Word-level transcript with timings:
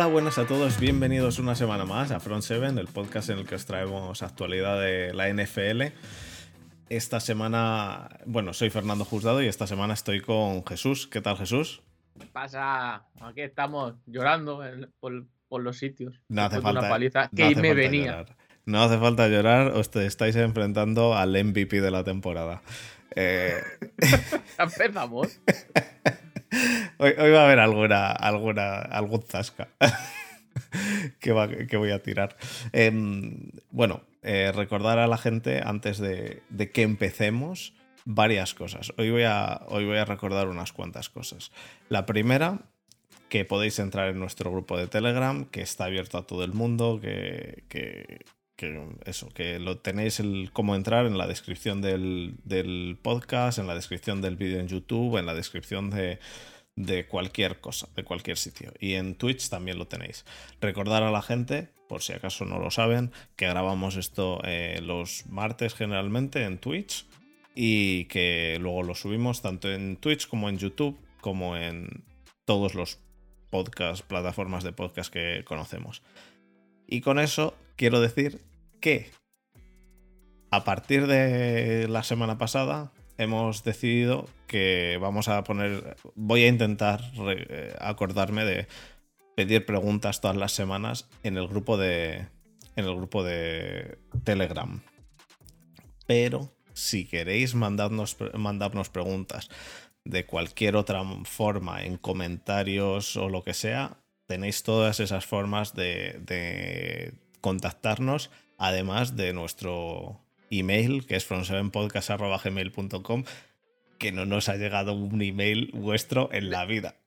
Hola, 0.00 0.08
buenas 0.08 0.38
a 0.38 0.46
todos, 0.46 0.80
bienvenidos 0.80 1.38
una 1.38 1.54
semana 1.54 1.84
más 1.84 2.10
a 2.10 2.20
Front 2.20 2.42
7, 2.42 2.68
el 2.80 2.86
podcast 2.86 3.28
en 3.28 3.40
el 3.40 3.46
que 3.46 3.54
os 3.54 3.66
traemos 3.66 4.22
actualidad 4.22 4.80
de 4.80 5.12
la 5.12 5.28
NFL. 5.28 5.94
Esta 6.88 7.20
semana, 7.20 8.08
bueno, 8.24 8.54
soy 8.54 8.70
Fernando 8.70 9.04
Juzgado 9.04 9.42
y 9.42 9.46
esta 9.46 9.66
semana 9.66 9.92
estoy 9.92 10.22
con 10.22 10.64
Jesús. 10.64 11.06
¿Qué 11.06 11.20
tal, 11.20 11.36
Jesús? 11.36 11.82
¿Qué 12.18 12.24
pasa? 12.24 13.08
Aquí 13.20 13.42
estamos 13.42 13.96
llorando 14.06 14.64
por, 15.00 15.62
los 15.62 15.76
sitios. 15.76 16.18
No 16.30 16.44
hace 16.44 16.62
falta. 16.62 16.88
paliza 16.88 17.28
que 17.36 17.54
me 17.56 17.74
venía. 17.74 18.24
No 18.64 18.82
hace 18.82 18.96
falta 18.96 19.28
llorar, 19.28 19.66
os 19.72 19.90
te 19.90 20.06
estáis 20.06 20.34
enfrentando 20.36 21.14
al 21.14 21.32
MVP 21.32 21.82
de 21.82 21.90
la 21.90 22.04
temporada. 22.04 22.62
Eh... 23.16 23.60
Empezamos. 24.58 25.42
Hoy, 27.02 27.14
va 27.30 27.40
a 27.40 27.44
haber 27.46 27.60
alguna, 27.60 28.12
alguna, 28.12 28.80
algún 28.80 29.22
zasca 29.22 29.68
que, 31.18 31.32
voy 31.32 31.90
a 31.92 32.02
tirar. 32.02 32.36
Em, 32.72 33.52
bueno, 33.70 34.02
eh, 34.22 34.52
recordar 34.54 34.98
a 34.98 35.06
la 35.06 35.16
gente 35.16 35.62
antes 35.64 35.98
de, 35.98 36.42
que 36.74 36.82
empecemos 36.82 37.72
varias 38.04 38.52
cosas. 38.52 38.92
Hoy 38.98 39.10
voy, 39.10 39.22
a, 39.22 39.62
hoy 39.68 39.86
voy 39.86 39.96
a 39.96 40.04
recordar 40.04 40.48
unas 40.48 40.74
cuantas 40.74 41.08
cosas. 41.08 41.52
La 41.88 42.04
primera, 42.04 42.66
que 43.30 43.46
podéis 43.46 43.78
entrar 43.78 44.10
en 44.10 44.18
nuestro 44.18 44.52
grupo 44.52 44.76
de 44.76 44.86
Telegram, 44.86 45.46
que 45.46 45.62
está 45.62 45.86
abierto 45.86 46.18
a 46.18 46.26
todo 46.26 46.44
el 46.44 46.52
mundo, 46.52 46.98
que, 47.00 47.64
que, 47.70 48.26
eso, 49.06 49.30
que 49.30 49.58
lo 49.58 49.78
tenéis 49.78 50.20
el 50.20 50.50
cómo 50.52 50.76
entrar 50.76 51.06
en 51.06 51.16
la 51.16 51.26
descripción 51.26 51.80
del, 51.80 52.34
del 52.44 52.98
podcast, 53.00 53.58
en 53.58 53.66
la 53.66 53.74
descripción 53.74 54.20
del 54.20 54.36
vídeo 54.36 54.60
en 54.60 54.68
YouTube, 54.68 55.16
en 55.16 55.24
la 55.24 55.32
descripción 55.32 55.88
de, 55.88 56.18
de 56.86 57.06
cualquier 57.06 57.60
cosa, 57.60 57.88
de 57.94 58.04
cualquier 58.04 58.38
sitio. 58.38 58.72
Y 58.80 58.94
en 58.94 59.14
Twitch 59.14 59.48
también 59.48 59.78
lo 59.78 59.86
tenéis. 59.86 60.24
Recordar 60.60 61.02
a 61.02 61.10
la 61.10 61.22
gente, 61.22 61.68
por 61.88 62.02
si 62.02 62.12
acaso 62.12 62.44
no 62.44 62.58
lo 62.58 62.70
saben, 62.70 63.12
que 63.36 63.46
grabamos 63.46 63.96
esto 63.96 64.40
eh, 64.44 64.80
los 64.82 65.26
martes 65.26 65.74
generalmente 65.74 66.44
en 66.44 66.58
Twitch 66.58 67.06
y 67.54 68.06
que 68.06 68.58
luego 68.60 68.82
lo 68.82 68.94
subimos 68.94 69.42
tanto 69.42 69.70
en 69.70 69.96
Twitch 69.96 70.26
como 70.26 70.48
en 70.48 70.58
YouTube, 70.58 70.98
como 71.20 71.56
en 71.56 72.04
todos 72.44 72.74
los 72.74 72.98
podcasts, 73.50 74.02
plataformas 74.02 74.64
de 74.64 74.72
podcast 74.72 75.12
que 75.12 75.44
conocemos. 75.44 76.02
Y 76.86 77.02
con 77.02 77.18
eso 77.18 77.54
quiero 77.76 78.00
decir 78.00 78.40
que 78.80 79.10
a 80.50 80.64
partir 80.64 81.06
de 81.06 81.86
la 81.88 82.02
semana 82.02 82.38
pasada 82.38 82.92
hemos 83.20 83.64
decidido 83.64 84.28
que 84.46 84.98
vamos 85.00 85.28
a 85.28 85.44
poner, 85.44 85.96
voy 86.14 86.44
a 86.44 86.48
intentar 86.48 87.02
eh, 87.28 87.76
acordarme 87.78 88.44
de 88.44 88.66
pedir 89.36 89.66
preguntas 89.66 90.20
todas 90.20 90.36
las 90.36 90.52
semanas 90.52 91.08
en 91.22 91.36
el 91.36 91.46
grupo 91.46 91.76
de, 91.76 92.26
en 92.76 92.84
el 92.86 92.96
grupo 92.96 93.22
de 93.22 93.98
Telegram. 94.24 94.80
Pero 96.06 96.50
si 96.72 97.04
queréis 97.04 97.54
mandarnos, 97.54 98.16
mandarnos 98.34 98.88
preguntas 98.88 99.50
de 100.04 100.24
cualquier 100.24 100.74
otra 100.76 101.02
forma, 101.24 101.84
en 101.84 101.98
comentarios 101.98 103.16
o 103.16 103.28
lo 103.28 103.44
que 103.44 103.52
sea, 103.52 103.98
tenéis 104.26 104.62
todas 104.62 104.98
esas 104.98 105.26
formas 105.26 105.74
de, 105.74 106.20
de 106.24 107.12
contactarnos, 107.42 108.30
además 108.56 109.14
de 109.14 109.34
nuestro 109.34 110.22
email, 110.50 111.06
que 111.06 111.16
es 111.16 111.28
from7podcast.gmail.com, 111.28 113.24
que 113.98 114.12
no 114.12 114.26
nos 114.26 114.48
ha 114.48 114.56
llegado 114.56 114.92
un 114.92 115.22
email 115.22 115.70
vuestro 115.72 116.30
en 116.32 116.50
la 116.50 116.64
vida. 116.66 116.99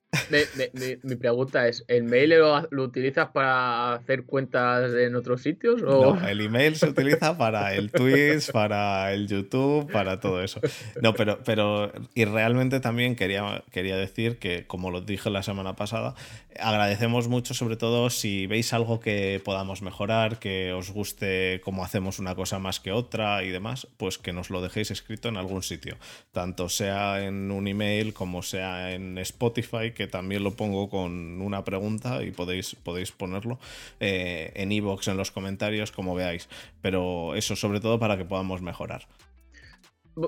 Mi 1.04 1.16
pregunta 1.16 1.68
es, 1.68 1.84
¿el 1.88 2.04
mail 2.04 2.38
lo, 2.70 2.84
utilizas 2.84 3.30
para 3.30 3.94
hacer 3.94 4.26
cuentas 4.26 4.94
en 4.94 5.16
otros 5.16 5.42
sitios? 5.42 5.82
O... 5.82 6.16
No, 6.16 6.28
el 6.28 6.42
email 6.42 6.76
se 6.76 6.88
utiliza 6.88 7.38
para 7.38 7.74
el 7.74 7.92
Twitch, 7.92 8.52
para 8.52 9.14
el 9.14 9.28
YouTube, 9.28 9.92
para 9.92 10.20
todo 10.20 10.44
eso. 10.44 10.60
No, 11.02 11.14
pero, 11.14 11.40
pero 11.44 11.92
y 12.14 12.26
realmente 12.26 12.80
también 12.80 13.16
quería, 13.16 13.64
quería 13.72 13.98
decir 13.98 14.38
que, 14.38 14.66
como 14.68 14.92
lo 14.92 15.02
dije 15.02 15.30
la 15.30 15.44
semana 15.44 15.76
pasada, 15.76 16.16
agradecemos 16.60 17.28
mucho, 17.28 17.54
sobre 17.54 17.76
todo 17.76 18.10
si 18.10 18.48
veis 18.48 18.74
algo 18.74 19.00
que 19.00 19.42
podamos 19.44 19.82
mejorar, 19.82 20.40
que 20.40 20.74
os 20.74 20.92
guste 20.92 21.62
cómo 21.64 21.84
hacemos 21.84 22.20
una 22.20 22.36
cosa 22.36 22.60
más 22.60 22.80
que 22.80 22.92
otra 22.92 23.44
y 23.44 23.50
demás, 23.50 23.88
pues 23.98 24.18
que 24.18 24.34
nos 24.34 24.50
lo 24.50 24.62
dejéis 24.62 24.92
escrito 24.92 25.30
en 25.30 25.38
algún 25.38 25.64
sitio, 25.64 25.98
tanto 26.32 26.70
sea 26.70 27.24
en 27.24 27.52
un 27.52 27.68
email 27.68 28.14
como 28.14 28.42
sea 28.44 28.94
en 28.94 29.18
Spotify, 29.18 29.92
que 29.92 30.03
también 30.08 30.44
lo 30.44 30.52
pongo 30.52 30.90
con 30.90 31.42
una 31.42 31.64
pregunta 31.64 32.24
y 32.24 32.32
podéis, 32.32 32.76
podéis 32.76 33.12
ponerlo 33.12 33.60
eh, 34.00 34.52
en 34.56 34.72
iVoox, 34.72 35.08
en 35.08 35.18
los 35.18 35.32
comentarios, 35.32 35.92
como 35.92 36.16
veáis. 36.16 36.50
Pero 36.82 37.36
eso 37.36 37.56
sobre 37.56 37.80
todo 37.80 38.00
para 38.00 38.18
que 38.18 38.26
podamos 38.26 38.62
mejorar. 38.62 39.08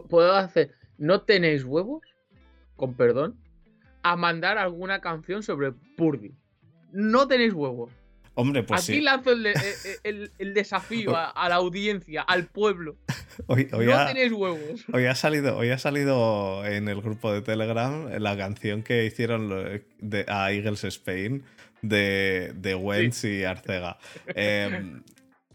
¿Puedo 0.09 0.34
hacer? 0.34 0.74
¿No 0.97 1.22
tenéis 1.22 1.63
huevos? 1.63 2.02
Con 2.75 2.94
perdón. 2.94 3.38
A 4.03 4.16
mandar 4.16 4.58
alguna 4.58 5.02
canción 5.02 5.44
sobre 5.44 5.72
Purdy. 5.97 6.34
No 6.92 7.28
tenéis 7.28 7.53
huevos. 7.53 7.92
Hombre, 8.38 8.63
pues 8.63 8.90
Aquí 8.90 9.00
lanzo 9.00 9.31
el, 9.31 10.53
desafío 10.53 11.16
a, 11.16 11.50
la 11.50 11.56
audiencia, 11.56 12.22
al 12.22 12.47
pueblo. 12.47 12.97
Hoy, 13.47 13.69
no 13.72 14.06
tenéis 14.06 14.31
huevos. 14.31 14.85
Hoy 14.94 15.06
ha, 15.06 15.16
salido, 15.16 15.57
hoy 15.57 15.69
ha 15.69 15.78
salido 15.78 16.66
en 16.66 16.88
el 16.88 17.01
grupo 17.01 17.34
de 17.34 17.41
Telegram 17.41 18.09
la 18.18 18.38
canción 18.38 18.81
que 18.81 19.06
hicieron 19.06 19.81
de, 20.00 20.25
a 20.28 20.51
Eagles 20.51 20.84
Spain 20.85 21.44
de, 21.81 22.53
de 22.56 22.75
Wentz 22.75 23.25
y 23.25 23.44
Arcega. 23.44 23.97
Em, 24.28 25.03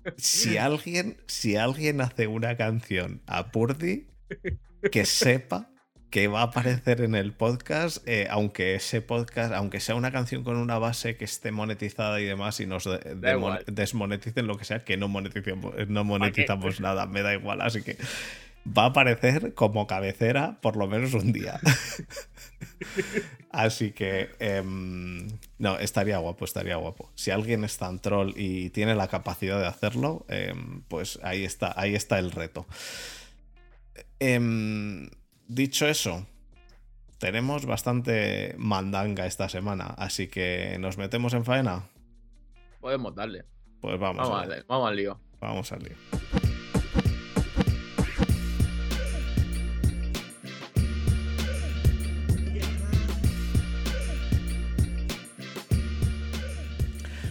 si, 0.16 0.58
alguien, 0.58 1.16
si 1.26 1.56
alguien 1.56 2.00
hace 2.00 2.26
una 2.26 2.56
canción 2.56 3.22
a 3.26 3.50
Purdy, 3.50 4.06
que 4.90 5.04
sepa 5.04 5.70
que 6.10 6.26
va 6.28 6.40
a 6.40 6.44
aparecer 6.44 7.00
en 7.02 7.14
el 7.14 7.32
podcast, 7.32 8.06
eh, 8.06 8.26
aunque 8.30 8.74
ese 8.74 9.00
podcast, 9.00 9.52
aunque 9.54 9.80
sea 9.80 9.94
una 9.94 10.10
canción 10.10 10.42
con 10.42 10.56
una 10.56 10.78
base 10.78 11.16
que 11.16 11.24
esté 11.24 11.52
monetizada 11.52 12.20
y 12.20 12.24
demás 12.24 12.58
y 12.60 12.66
nos 12.66 12.88
desmoneticen 13.66 14.46
lo 14.46 14.56
que 14.56 14.64
sea, 14.64 14.84
que 14.84 14.96
no 14.96 15.08
monetizamos, 15.08 15.74
no 15.88 16.04
monetizamos 16.04 16.80
nada, 16.80 17.06
me 17.06 17.22
da 17.22 17.32
igual, 17.32 17.60
así 17.60 17.82
que 17.82 17.96
va 18.66 18.84
a 18.84 18.86
aparecer 18.86 19.54
como 19.54 19.86
cabecera 19.86 20.58
por 20.60 20.76
lo 20.76 20.86
menos 20.86 21.14
un 21.14 21.32
día. 21.32 21.60
así 23.50 23.92
que, 23.92 24.30
em, 24.38 25.28
no, 25.58 25.78
estaría 25.78 26.18
guapo, 26.18 26.44
estaría 26.44 26.76
guapo. 26.76 27.10
Si 27.14 27.30
alguien 27.30 27.64
es 27.64 27.78
tan 27.78 28.00
troll 28.00 28.32
y 28.36 28.70
tiene 28.70 28.94
la 28.94 29.08
capacidad 29.08 29.60
de 29.60 29.66
hacerlo, 29.66 30.26
em, 30.28 30.82
pues 30.88 31.20
ahí 31.22 31.44
está, 31.44 31.72
ahí 31.76 31.94
está 31.94 32.18
el 32.18 32.32
reto. 32.32 32.66
Em, 34.18 35.08
dicho 35.50 35.86
eso, 35.86 36.26
tenemos 37.18 37.66
bastante 37.66 38.54
mandanga 38.56 39.26
esta 39.26 39.48
semana, 39.48 39.86
así 39.98 40.28
que 40.28 40.76
nos 40.78 40.96
metemos 40.96 41.34
en 41.34 41.44
faena. 41.44 41.88
Podemos 42.80 43.14
darle. 43.14 43.44
Pues 43.80 43.98
vamos. 43.98 44.28
Vamos, 44.68 44.88
al 44.88 44.96
lío. 44.96 45.20
Vamos 45.40 45.72
al 45.72 45.82
lío. 45.82 45.96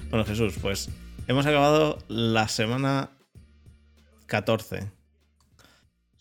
Bueno, 0.10 0.26
Jesús, 0.26 0.58
pues 0.60 0.90
hemos 1.28 1.46
acabado 1.46 2.00
la 2.08 2.48
semana 2.48 3.12
14 4.26 4.92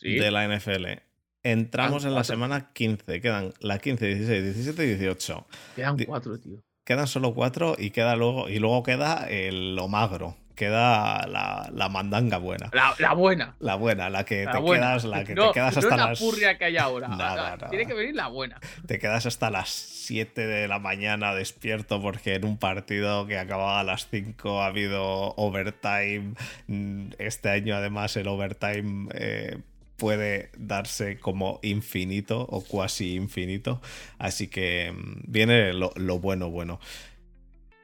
de 0.01 0.31
la 0.31 0.47
NFL. 0.47 1.08
Entramos 1.53 2.05
en 2.05 2.15
la 2.15 2.25
semana 2.25 2.73
15. 2.73 3.21
Quedan 3.21 3.55
la 3.61 3.79
15, 3.79 4.07
16, 4.07 4.45
17 4.45 4.85
y 4.85 4.87
18. 4.97 5.47
Quedan 5.77 5.97
cuatro, 6.05 6.39
tío. 6.39 6.63
Quedan 6.85 7.07
solo 7.07 7.35
cuatro 7.35 7.75
y 7.79 7.91
queda 7.91 8.17
luego. 8.17 8.51
Y 8.51 8.59
luego 8.59 8.83
queda 8.83 9.27
el, 9.29 9.75
lo 9.75 9.89
magro. 9.89 10.37
Queda 10.55 11.27
la, 11.27 11.89
mandanga 11.89 12.37
buena. 12.37 12.69
La, 12.73 13.15
buena. 13.15 13.55
La 13.61 13.77
buena, 13.77 14.11
la 14.11 14.25
que 14.25 14.45
te 14.45 14.63
quedas, 14.63 15.05
la 15.05 15.25
que 15.25 15.35
te 15.35 15.53
quedas 15.55 15.77
hasta 15.77 15.97
no 15.97 16.09
las. 16.09 16.19
purria 16.19 16.59
que 16.59 16.65
hay 16.65 16.77
ahora. 16.77 17.57
Tiene 17.71 17.87
que 17.87 17.95
venir 17.95 18.15
la 18.15 18.27
buena. 18.27 18.61
Te 18.87 18.99
quedas 18.99 19.25
hasta 19.25 19.51
las 19.51 19.69
7 19.69 20.47
de 20.47 20.67
la 20.67 20.81
mañana 20.81 21.33
despierto 21.35 22.03
porque 22.03 22.35
en 22.35 22.45
un 22.45 22.59
partido 22.59 23.27
que 23.27 23.39
acababa 23.39 23.81
a 23.81 23.85
las 23.85 24.09
5 24.11 24.63
ha 24.63 24.67
habido 24.67 25.35
overtime. 25.37 26.35
Mm, 26.67 27.11
este 27.19 27.51
año, 27.51 27.77
además, 27.77 28.17
el 28.17 28.27
overtime. 28.27 29.09
Eh, 29.15 29.59
puede 29.99 30.51
darse 30.57 31.19
como 31.19 31.59
infinito 31.63 32.47
o 32.49 32.63
cuasi 32.63 33.15
infinito. 33.17 33.83
Así 34.19 34.49
que 34.49 34.93
mm, 34.93 35.31
viene 35.31 35.73
lo, 35.75 35.91
bueno, 36.21 36.51
bueno. 36.51 36.81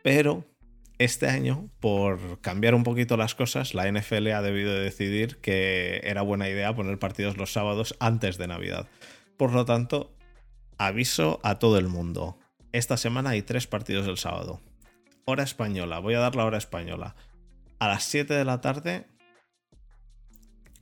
Pero 0.03 0.45
este 0.99 1.29
año, 1.29 1.69
por 1.81 2.41
cambiar 2.41 2.75
un 2.75 2.85
poquito 2.85 3.17
las 3.17 3.35
cosas, 3.35 3.75
la 3.75 3.91
NFL 3.91 4.29
ha 4.29 4.43
debido 4.43 4.73
decidir 4.79 5.39
que 5.39 6.01
era 6.05 6.23
buena 6.23 6.49
idea 6.49 6.75
poner 6.75 6.99
partidos 6.99 7.37
los 7.37 7.53
sábados 7.53 7.97
antes 7.99 8.39
de 8.39 8.47
Navidad. 8.47 8.87
Por 9.37 9.53
lo 9.53 9.65
tanto, 9.65 10.15
aviso 10.79 11.41
a 11.43 11.59
todo 11.59 11.79
el 11.79 11.89
mundo. 11.89 12.39
Esta 12.73 12.97
semana 12.97 13.31
hay 13.31 13.43
tres 13.43 13.67
partidos 13.67 14.07
el 14.07 14.17
sábado. 14.17 14.61
hora 15.27 15.43
española, 15.43 15.99
voy 15.99 16.15
a 16.15 16.21
dar 16.21 16.37
la 16.37 16.45
hora 16.45 16.59
española. 16.59 17.17
A 17.81 17.89
las 17.89 18.05
7 18.05 18.35
de 18.35 18.45
la 18.45 18.61
tarde. 18.61 19.07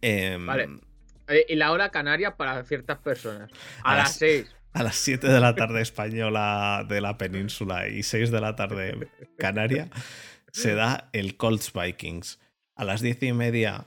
em, 0.02 0.44
Vale. 0.44 0.91
Eh, 1.32 1.46
y 1.48 1.56
la 1.56 1.72
hora 1.72 1.90
canaria 1.90 2.36
para 2.36 2.62
ciertas 2.64 2.98
personas. 2.98 3.50
A, 3.82 3.92
A 3.92 3.96
las 3.96 4.04
las- 4.08 4.16
6. 4.16 4.54
A 4.74 4.82
las 4.82 4.96
7 4.96 5.28
de 5.28 5.38
la 5.40 5.54
tarde 5.54 5.82
española 5.82 6.86
de 6.88 7.02
la 7.02 7.18
península 7.18 7.88
y 7.88 8.02
6 8.02 8.30
de 8.30 8.40
la 8.40 8.56
tarde 8.56 9.06
canaria 9.36 9.90
se 10.50 10.74
da 10.74 11.10
el 11.12 11.36
Colts 11.36 11.72
Vikings. 11.74 12.40
A 12.74 12.84
las 12.84 13.02
10 13.02 13.22
y 13.24 13.32
media 13.34 13.84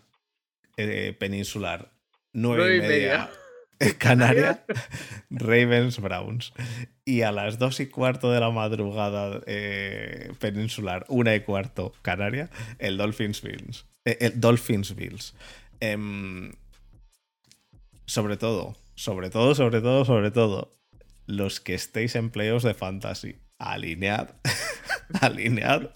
eh, 0.77 1.15
peninsular, 1.19 1.91
9 2.33 2.57
Nueve 2.57 2.75
y 2.75 2.77
y 2.77 2.81
media 2.87 3.31
canaria, 3.97 4.63
Ravens 5.31 5.99
Browns. 5.99 6.53
Y 7.03 7.23
a 7.23 7.31
las 7.31 7.57
2 7.57 7.79
y 7.79 7.87
cuarto 7.87 8.31
de 8.31 8.39
la 8.39 8.51
madrugada 8.51 9.41
eh, 9.47 10.33
peninsular, 10.39 11.03
1 11.07 11.33
y 11.33 11.39
cuarto 11.41 11.93
canaria, 12.03 12.51
el 12.77 12.97
Dolphins 12.97 13.41
Bills. 13.41 13.87
Eh, 14.05 14.17
el 14.21 14.39
Dolphins 14.39 14.95
Bills. 14.95 15.33
Sobre 18.05 18.37
todo, 18.37 18.75
sobre 18.95 19.29
todo, 19.29 19.55
sobre 19.55 19.81
todo, 19.81 20.05
sobre 20.05 20.31
todo, 20.31 20.77
los 21.25 21.59
que 21.59 21.73
estéis 21.73 22.15
en 22.15 22.29
playoffs 22.29 22.63
de 22.63 22.73
fantasy, 22.73 23.37
alinead, 23.57 24.29
alinead, 25.21 25.89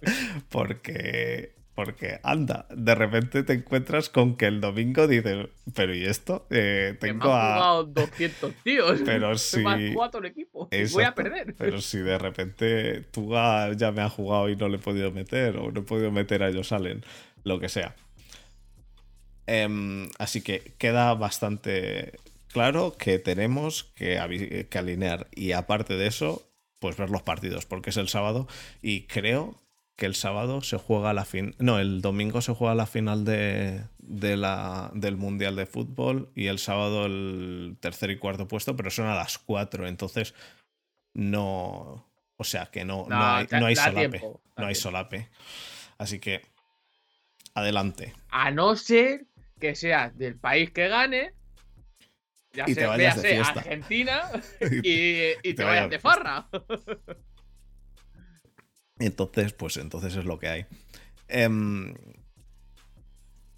porque, 0.49 1.55
porque 1.75 2.19
anda, 2.23 2.65
de 2.75 2.95
repente 2.95 3.43
te 3.43 3.53
encuentras 3.53 4.09
con 4.09 4.35
que 4.37 4.47
el 4.47 4.59
domingo 4.61 5.07
dices, 5.07 5.47
pero 5.75 5.95
¿y 5.95 6.05
esto? 6.05 6.47
Eh, 6.49 6.97
Que 6.99 7.07
me 7.07 7.19
tengo 7.19 7.33
han 7.33 7.41
a... 7.51 7.53
jugado 7.55 7.83
200 7.85 8.53
tíos. 8.63 9.01
Pero 9.05 9.37
si- 9.37 9.63
cuatro 9.93 10.19
el 10.19 10.25
equipo. 10.27 10.69
Voy 10.93 11.03
a 11.03 11.13
perder. 11.15 11.55
Pero 11.57 11.79
si 11.81 11.99
de 11.99 12.17
repente 12.17 13.01
tú 13.11 13.31
ya 13.31 13.91
me 13.93 14.01
ha 14.01 14.09
jugado 14.09 14.49
y 14.49 14.55
no 14.55 14.67
le 14.67 14.77
he 14.77 14.79
podido 14.79 15.11
meter, 15.11 15.57
o 15.57 15.71
no 15.71 15.81
he 15.81 15.83
podido 15.83 16.11
meter 16.11 16.43
a 16.43 16.49
ellos 16.49 16.71
Allen, 16.71 17.03
lo 17.43 17.59
que 17.59 17.69
sea. 17.69 17.95
Em, 19.51 20.09
así 20.19 20.41
que 20.41 20.75
queda 20.77 21.11
bastante 21.15 22.19
claro 22.49 22.95
que 22.95 23.17
tenemos 23.17 23.85
que, 23.95 24.19
alinear. 24.19 25.27
Y 25.33 25.53
aparte 25.53 25.95
de 25.95 26.05
eso, 26.05 26.43
pues 26.77 26.97
ver 26.97 27.09
los 27.09 27.23
partidos, 27.23 27.65
porque 27.65 27.89
es 27.89 27.97
el 27.97 28.09
sábado. 28.09 28.47
Y 28.83 29.07
creo 29.07 29.55
que 29.95 30.05
el 30.05 30.13
sábado 30.13 30.61
se 30.61 30.77
juega 30.77 31.13
la 31.13 31.25
fin. 31.25 31.55
No, 31.57 31.79
el 31.79 32.03
domingo 32.03 32.41
se 32.41 32.53
juega 32.53 32.75
la 32.75 32.85
final 32.85 33.25
de, 33.25 33.85
de 33.97 34.37
la, 34.37 34.91
del 34.93 35.17
Mundial 35.17 35.55
de 35.55 35.65
Fútbol. 35.65 36.29
Y 36.35 36.45
el 36.45 36.59
sábado 36.59 37.07
el 37.07 37.75
tercer 37.79 38.11
y 38.11 38.19
cuarto 38.19 38.47
puesto, 38.47 38.75
pero 38.75 38.91
son 38.91 39.07
a 39.07 39.15
las 39.15 39.39
4. 39.39 39.87
Entonces, 39.87 40.35
no. 41.15 42.05
O 42.37 42.43
sea 42.43 42.67
que 42.67 42.85
no, 42.85 43.07
no, 43.09 43.17
No, 43.17 43.25
hay, 43.33 43.47
no 43.49 43.65
hay 43.65 43.75
solape. 43.75 44.09
tiempo, 44.19 44.41
no 44.57 44.67
hay 44.67 44.75
solape. 44.75 45.27
Así 45.97 46.19
que. 46.19 46.43
Adelante. 47.55 48.13
A 48.29 48.51
no 48.51 48.75
ser 48.75 49.25
que 49.59 49.75
seas 49.75 50.17
del 50.17 50.37
país 50.37 50.71
que 50.71 50.87
gane. 50.87 51.33
Ya 52.53 52.63
Y 52.63 52.73
te 52.73 52.81
sea, 52.81 52.87
vayas 52.89 53.21
de 53.21 53.29
fiesta. 53.29 53.59
Argentina 53.59 54.21
y, 54.83 55.31
y 55.43 55.53
te, 55.53 55.63
vayas 55.63 55.85
vayas 55.85 55.89
de 55.91 55.99
farra. 55.99 56.49
Entonces, 58.99 59.53
pues 59.53 59.77
entonces 59.77 60.15
es 60.15 60.25
lo 60.25 60.37
que 60.39 60.49
hay. 60.49 60.65
Em, 61.29 61.95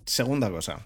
segunda 0.05 0.51
cosa. 0.51 0.85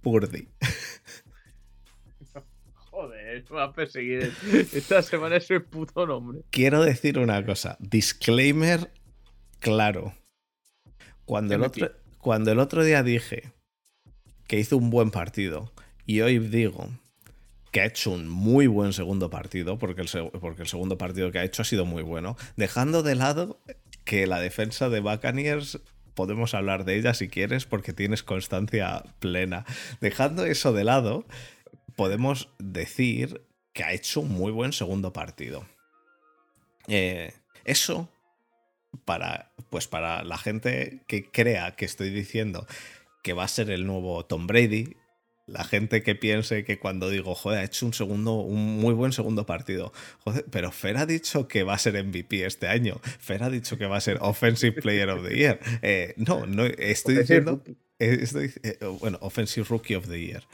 Purdy. 0.00 0.48
Joder, 2.90 3.44
me 3.50 3.56
va 3.56 3.64
a 3.64 3.72
perseguir. 3.72 4.32
Esta 4.72 5.02
semana 5.02 5.36
es 5.36 5.50
el 5.50 5.62
puto 5.62 6.06
nombre. 6.06 6.40
Quiero 6.50 6.82
decir 6.82 7.18
una 7.18 7.44
cosa. 7.44 7.76
Disclaimer 7.80 8.90
claro. 9.60 10.14
Cuando 11.24 11.54
el, 11.54 11.62
otro, 11.62 11.90
cuando 12.20 12.52
el 12.52 12.58
otro 12.58 12.84
día 12.84 13.02
dije 13.02 13.52
que 14.46 14.58
hizo 14.58 14.76
un 14.76 14.90
buen 14.90 15.10
partido 15.10 15.72
y 16.06 16.20
hoy 16.20 16.38
digo 16.38 16.88
que 17.70 17.82
ha 17.82 17.84
hecho 17.84 18.10
un 18.10 18.28
muy 18.28 18.66
buen 18.66 18.92
segundo 18.92 19.30
partido, 19.30 19.78
porque 19.78 20.00
el, 20.00 20.08
segundo 20.08 20.96
partido 20.96 21.30
que 21.30 21.38
ha 21.38 21.44
hecho 21.44 21.62
ha 21.62 21.66
sido 21.66 21.84
muy 21.84 22.02
bueno, 22.02 22.36
dejando 22.56 23.02
de 23.02 23.14
lado 23.14 23.60
que 24.04 24.26
la 24.26 24.40
defensa 24.40 24.88
de 24.88 25.00
Buccaneers 25.00 25.80
podemos 26.14 26.54
hablar 26.54 26.84
de 26.84 26.96
ella 26.96 27.14
si 27.14 27.28
quieres 27.28 27.66
porque 27.66 27.92
tienes 27.92 28.22
constancia 28.22 29.04
plena. 29.20 29.64
Dejando 30.00 30.46
eso 30.46 30.72
de 30.72 30.84
lado, 30.84 31.26
podemos 31.94 32.48
decir 32.58 33.42
que 33.72 33.84
ha 33.84 33.92
hecho 33.92 34.20
un 34.20 34.30
muy 34.30 34.50
buen 34.50 34.72
segundo 34.72 35.12
partido. 35.12 35.66
Eh, 36.88 37.34
eso 37.64 38.08
para 39.04 39.52
pues 39.70 39.86
para 39.86 40.22
la 40.24 40.38
gente 40.38 41.02
que 41.06 41.30
crea 41.30 41.76
que 41.76 41.84
estoy 41.84 42.10
diciendo 42.10 42.66
que 43.22 43.32
va 43.34 43.44
a 43.44 43.48
ser 43.48 43.70
el 43.70 43.86
nuevo 43.86 44.24
Tom 44.24 44.46
Brady, 44.46 44.96
la 45.46 45.64
gente 45.64 46.02
que 46.02 46.14
piense 46.14 46.64
que 46.64 46.78
cuando 46.78 47.10
digo, 47.10 47.34
joder, 47.34 47.58
ha 47.60 47.64
hecho 47.64 47.84
un 47.86 47.92
segundo, 47.92 48.34
un 48.36 48.78
muy 48.80 48.94
buen 48.94 49.12
segundo 49.12 49.44
partido. 49.46 49.92
Joder, 50.24 50.44
pero 50.50 50.70
Fer 50.70 50.96
ha 50.98 51.06
dicho 51.06 51.48
que 51.48 51.62
va 51.64 51.74
a 51.74 51.78
ser 51.78 52.02
MVP 52.02 52.44
este 52.46 52.66
año. 52.68 53.00
Fer 53.18 53.42
ha 53.42 53.50
dicho 53.50 53.76
que 53.78 53.86
va 53.86 53.96
a 53.96 54.00
ser 54.00 54.18
Offensive 54.20 54.80
Player 54.80 55.08
of 55.10 55.26
the 55.26 55.34
Year. 55.36 55.58
Eh, 55.82 56.14
no, 56.16 56.46
no, 56.46 56.64
estoy 56.66 57.16
diciendo. 57.16 57.62
estoy- 57.98 58.52
eh, 58.62 58.78
bueno, 59.00 59.18
Offensive 59.22 59.66
Rookie 59.68 59.94
of 59.96 60.06
the 60.08 60.20
Year. 60.20 60.44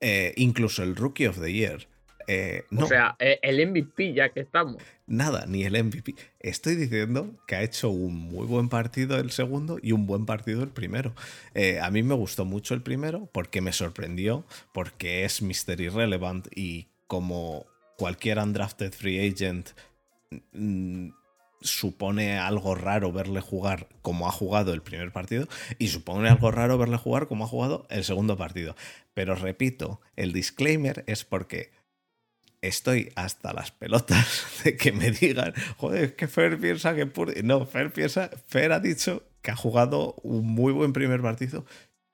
Eh, 0.00 0.32
incluso 0.36 0.82
el 0.82 0.96
Rookie 0.96 1.26
of 1.26 1.40
the 1.40 1.52
Year. 1.52 1.88
Eh, 2.26 2.64
no, 2.70 2.84
O 2.84 2.88
sea, 2.88 3.16
eh, 3.18 3.38
el 3.42 3.64
MVP 3.66 4.12
ya 4.12 4.30
que 4.30 4.40
estamos. 4.40 4.82
nada, 5.06 5.46
ni 5.46 5.64
el 5.64 5.82
MVP. 5.82 6.14
Estoy 6.40 6.74
diciendo 6.74 7.34
que 7.46 7.56
ha 7.56 7.62
hecho 7.62 7.90
un 7.90 8.16
muy 8.16 8.46
buen 8.46 8.68
partido 8.68 9.18
el 9.18 9.30
segundo 9.30 9.78
y 9.80 9.92
un 9.92 10.06
buen 10.06 10.26
partido 10.26 10.62
el 10.62 10.70
primero. 10.70 11.14
Eh, 11.54 11.78
a 11.80 11.90
mí 11.90 12.02
me 12.02 12.14
gustó 12.14 12.44
mucho 12.44 12.74
el 12.74 12.82
primero 12.82 13.28
porque 13.32 13.60
me 13.60 13.72
sorprendió, 13.72 14.44
porque 14.72 15.24
es 15.24 15.42
Mr. 15.42 15.80
Irrelevant 15.80 16.48
y 16.54 16.88
como 17.06 17.66
cualquier 17.96 18.38
undrafted 18.38 18.92
free 18.92 19.28
agent 19.28 19.70
mm, 20.52 21.10
supone 21.60 22.38
algo 22.38 22.74
raro 22.74 23.12
verle 23.12 23.40
jugar 23.40 23.88
como 24.02 24.28
ha 24.28 24.32
jugado 24.32 24.72
el 24.72 24.82
primer 24.82 25.12
partido 25.12 25.48
y 25.78 25.88
supone 25.88 26.28
algo 26.28 26.50
raro 26.50 26.76
verle 26.78 26.96
jugar 26.96 27.26
como 27.28 27.44
ha 27.44 27.48
jugado 27.48 27.86
el 27.90 28.04
segundo 28.04 28.36
partido. 28.36 28.76
Pero 29.14 29.34
repito, 29.34 30.00
el 30.16 30.32
disclaimer 30.32 31.04
es 31.06 31.24
porque 31.24 31.70
estoy 32.62 33.12
hasta 33.16 33.52
las 33.52 33.70
pelotas 33.70 34.46
de 34.64 34.76
que 34.76 34.92
me 34.92 35.10
digan, 35.10 35.54
joder, 35.76 36.04
es 36.04 36.12
que 36.12 36.28
Fer 36.28 36.58
piensa 36.58 36.94
que. 36.94 37.10
No, 37.42 37.66
Fer 37.66 37.92
piensa, 37.92 38.30
Fer 38.46 38.72
ha 38.72 38.80
dicho 38.80 39.22
que 39.42 39.50
ha 39.50 39.56
jugado 39.56 40.14
un 40.22 40.46
muy 40.46 40.72
buen 40.72 40.92
primer 40.92 41.22
partido 41.22 41.64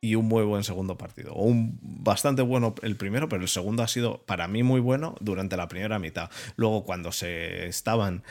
y 0.01 0.17
un 0.17 0.27
muy 0.27 0.45
buen 0.45 0.65
segundo 0.65 0.99
partido. 0.99 1.33
Un 1.35 1.79
bastante 1.81 2.43
bueno 2.43 2.75
el 2.83 2.97
primero, 2.97 3.29
pero 3.29 3.43
el 3.43 3.49
segundo 3.49 3.83
ha 3.83 3.89
sido 3.89 4.25
para 4.27 4.49
mí 4.49 4.63
muy 4.63 4.81
bueno 4.81 5.15
durante 5.21 5.57
la 5.57 5.69
primera 5.69 5.99
mitad. 5.99 6.29
Luego, 6.57 6.85
cuando 6.85 7.13
se 7.13 7.67
estaban. 7.67 8.25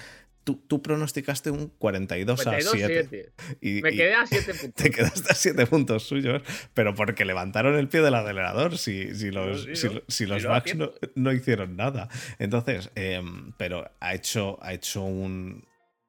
Tú, 0.43 0.55
tú 0.67 0.81
pronosticaste 0.81 1.51
un 1.51 1.67
42, 1.67 2.48
a 2.48 2.60
52, 2.60 2.71
7. 2.71 3.07
7. 3.10 3.33
Y, 3.62 3.81
Me 3.81 3.91
quedé 3.91 4.13
a 4.15 4.25
7 4.25 4.53
puntos. 4.62 4.83
te 4.83 4.89
quedaste 4.89 5.31
a 5.31 5.36
7 5.36 5.67
puntos 5.67 6.03
suyos, 6.03 6.41
pero 6.74 6.95
porque 6.95 7.25
levantaron 7.25 7.75
el 7.77 7.88
pie 7.88 8.01
del 8.01 8.15
acelerador. 8.15 8.77
Si, 8.77 9.13
si 9.13 9.29
los, 9.31 9.63
Sí, 9.63 9.75
si, 9.75 9.88
¿no? 9.88 10.01
si 10.07 10.25
los 10.25 10.43
lo 10.43 10.50
Bucks 10.53 10.75
no, 10.75 10.91
no 11.15 11.31
hicieron 11.31 11.75
nada. 11.75 12.10
Entonces, 12.39 12.89
em, 12.95 13.53
pero 13.57 13.91
ha 14.00 14.15
hecho, 14.15 14.57
ha 14.63 14.74
hecho 14.74 15.03
un, 15.03 15.67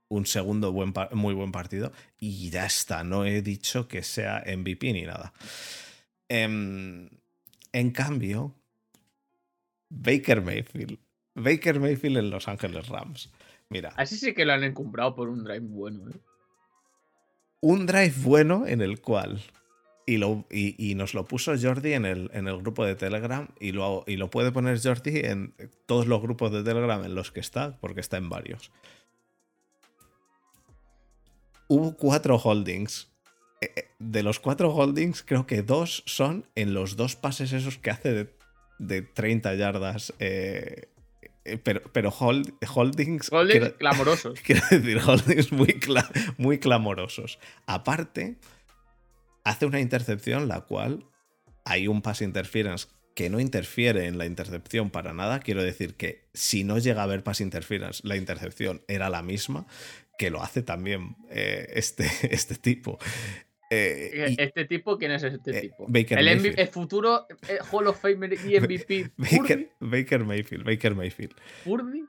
un 0.08 0.26
segundo 0.26 0.72
buen 0.72 0.92
muy 1.12 1.34
buen 1.34 1.52
partido 1.52 1.92
y 2.18 2.50
ya 2.50 2.66
está. 2.66 3.04
No 3.04 3.24
he 3.26 3.42
dicho 3.42 3.88
que 3.88 4.02
sea 4.02 4.42
MVP 4.46 4.92
ni 4.92 5.02
nada. 5.02 5.32
Em, 6.28 7.10
en 7.72 7.90
cambio, 7.90 8.54
Baker 9.90 10.40
Mayfield. 10.40 10.98
Baker 11.34 11.80
Mayfield 11.80 12.18
en 12.18 12.30
Los 12.30 12.48
Ángeles 12.48 12.88
Rams. 12.88 13.30
Mira, 13.72 13.92
Así 13.96 14.16
sí 14.16 14.34
que 14.34 14.44
lo 14.44 14.52
han 14.52 14.62
encumbrado 14.64 15.14
por 15.14 15.28
un 15.28 15.42
drive 15.44 15.60
bueno, 15.66 16.10
¿eh? 16.10 16.20
un 17.60 17.86
drive 17.86 18.14
bueno 18.18 18.66
en 18.66 18.80
el 18.82 19.00
cual. 19.00 19.40
Y, 20.04 20.16
lo, 20.16 20.44
y, 20.50 20.74
y 20.90 20.96
nos 20.96 21.14
lo 21.14 21.24
puso 21.26 21.52
Jordi 21.56 21.92
en 21.92 22.04
el, 22.04 22.28
en 22.34 22.48
el 22.48 22.56
grupo 22.58 22.84
de 22.84 22.96
Telegram 22.96 23.48
y 23.60 23.70
lo, 23.70 24.02
y 24.08 24.16
lo 24.16 24.30
puede 24.30 24.50
poner 24.50 24.80
Jordi 24.82 25.20
en 25.20 25.54
todos 25.86 26.08
los 26.08 26.20
grupos 26.20 26.50
de 26.50 26.64
Telegram 26.64 27.04
en 27.04 27.14
los 27.14 27.30
que 27.30 27.38
está, 27.38 27.78
porque 27.80 28.00
está 28.00 28.16
en 28.16 28.28
varios. 28.28 28.72
Hubo 31.68 31.96
cuatro 31.96 32.36
holdings. 32.36 33.08
Eh, 33.60 33.72
eh, 33.76 33.84
De 33.98 34.22
los 34.24 34.40
cuatro 34.40 34.74
holdings, 34.74 35.22
creo 35.22 35.46
que 35.46 35.62
dos 35.62 36.02
son 36.06 36.46
en 36.56 36.74
los 36.74 36.96
dos 36.96 37.14
pases 37.14 37.52
esos 37.52 37.78
que 37.78 37.90
hace 37.90 38.12
de, 38.12 38.36
de 38.80 39.02
30 39.02 39.54
yardas. 39.54 40.12
eh, 40.18 40.88
pero 41.64 41.82
pero 41.92 42.10
hold- 42.10 42.54
holdings. 42.74 43.30
Goles 43.30 43.58
quiero- 43.58 43.76
clamorosos. 43.76 44.40
Quiero 44.44 44.62
decir, 44.70 44.98
holdings 45.04 45.52
muy, 45.52 45.68
cla- 45.68 46.10
muy 46.38 46.58
clamorosos. 46.58 47.38
Aparte, 47.66 48.36
hace 49.44 49.66
una 49.66 49.80
intercepción 49.80 50.48
la 50.48 50.60
cual 50.62 51.04
hay 51.64 51.88
un 51.88 52.02
pass 52.02 52.22
interference 52.22 52.86
que 53.14 53.28
no 53.28 53.40
interfiere 53.40 54.06
en 54.06 54.16
la 54.18 54.24
intercepción 54.26 54.90
para 54.90 55.12
nada, 55.12 55.40
quiero 55.40 55.62
decir 55.62 55.94
que 55.96 56.28
si 56.32 56.64
no 56.64 56.78
llega 56.78 57.02
a 57.02 57.04
haber 57.04 57.22
pass 57.22 57.40
interference, 57.42 58.00
la 58.06 58.16
intercepción 58.16 58.82
era 58.88 59.10
la 59.10 59.22
misma, 59.22 59.66
que 60.18 60.30
lo 60.30 60.42
hace 60.42 60.62
también 60.62 61.16
eh, 61.30 61.66
este, 61.74 62.08
este 62.34 62.54
tipo. 62.54 62.98
Eh, 63.74 64.34
¿Este 64.36 64.66
tipo 64.66 64.98
quién 64.98 65.12
es 65.12 65.22
este 65.22 65.62
tipo? 65.62 65.86
el, 65.90 66.68
futuro 66.68 67.26
Hall 67.70 67.86
of 67.86 67.98
Famer 67.98 68.34
y 68.46 68.60
MVP. 68.60 69.12
Baker, 69.16 69.70
Baker, 69.80 70.24
Mayfield. 70.24 70.64
Baker 70.64 70.94
Mayfield. 70.94 71.34
¿Purdy? 71.64 72.04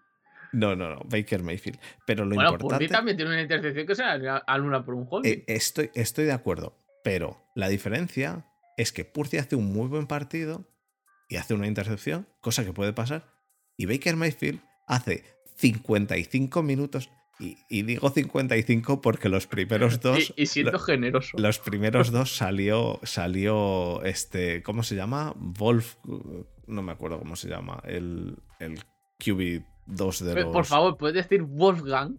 No, 0.51 0.75
no, 0.75 0.89
no, 0.89 0.99
Baker 1.05 1.41
Mayfield. 1.41 1.79
Pero 2.05 2.25
lo 2.25 2.35
bueno, 2.35 2.51
importante. 2.51 2.85
Purdy 2.85 2.91
también 2.91 3.15
tiene 3.15 3.31
una 3.31 3.41
intercepción 3.41 3.87
que 3.87 3.95
se 3.95 4.03
anula 4.03 4.83
por 4.83 4.95
un 4.95 5.07
holding. 5.09 5.43
estoy, 5.47 5.89
estoy 5.93 6.25
de 6.25 6.33
acuerdo. 6.33 6.77
Pero 7.01 7.41
la 7.55 7.69
diferencia 7.69 8.45
es 8.75 8.91
que 8.91 9.05
Purdy 9.05 9.37
hace 9.37 9.55
un 9.55 9.71
muy 9.71 9.87
buen 9.87 10.05
partido 10.05 10.67
y 11.29 11.37
hace 11.37 11.53
una 11.53 11.67
intercepción, 11.67 12.27
cosa 12.41 12.65
que 12.65 12.73
puede 12.73 12.91
pasar. 12.91 13.33
Y 13.77 13.85
Baker 13.85 14.17
Mayfield 14.17 14.59
hace 14.85 15.23
55 15.55 16.61
minutos. 16.61 17.09
Y, 17.39 17.81
digo 17.81 18.09
55 18.09 19.01
porque 19.01 19.27
los 19.27 19.47
primeros 19.47 19.99
dos. 20.01 20.33
Y, 20.35 20.45
siento 20.45 20.79
generoso. 20.79 21.37
Los 21.37 21.59
primeros 21.59 22.11
dos 22.11 22.35
salió. 22.35 22.99
Salió. 23.03 24.03
Este. 24.03 24.63
¿Cómo 24.63 24.83
se 24.83 24.95
llama? 24.95 25.33
Wolf. 25.35 25.95
No 26.67 26.81
me 26.81 26.91
acuerdo 26.91 27.19
cómo 27.19 27.35
se 27.35 27.49
llama. 27.49 27.81
El, 27.85 28.37
el 28.59 28.79
QB2 29.19 30.19
de 30.19 30.35
los. 30.43 30.53
Por 30.53 30.65
favor, 30.65 30.97
¿puedes 30.97 31.15
decir 31.15 31.41
Wolfgang? 31.41 32.17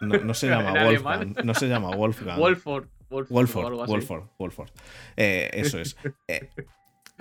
No, 0.00 0.34
se 0.34 0.48
llama 0.48 0.84
Wolfgang. 0.84 1.44
No 1.44 1.54
se 1.54 1.68
llama 1.68 1.94
Wolfgang. 1.94 2.38
Wolford. 2.38 2.88
Wolford, 3.10 3.86
Wolford, 3.86 4.24
Wolford, 4.38 4.70
eh, 5.16 5.50
eso 5.52 5.78
es. 5.78 5.96
Eh, 6.28 6.48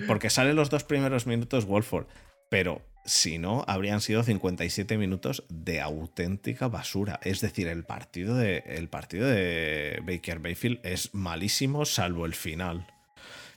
porque 0.08 0.32
salen 0.32 0.55
los 0.55 0.72
dos 0.72 0.84
primeros 0.84 1.27
minutos 1.27 1.65
Wolford, 1.65 2.08
pero 2.50 2.82
si 3.05 3.38
no, 3.38 3.65
habrían 3.67 4.01
sido 4.01 4.24
57 4.24 4.98
minutos 4.98 5.43
de 5.50 5.81
auténtica 5.81 6.67
basura. 6.67 7.19
Es 7.24 7.41
decir, 7.41 7.67
el 7.67 7.83
partido 7.83 8.36
de, 8.36 8.63
el 8.65 8.88
partido 8.88 9.27
de 9.27 10.01
Baker 10.05 10.39
Mayfield 10.39 10.79
es 10.83 11.13
malísimo, 11.13 11.86
salvo 11.86 12.25
el 12.25 12.33
final. 12.33 12.88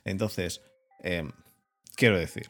Entonces, 0.05 0.63
em, 1.03 1.31
quiero 1.95 2.19
decir, 2.19 2.49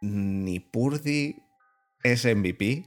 ni 0.00 0.60
Purdy 0.60 1.36
es 2.02 2.24
MVP, 2.24 2.84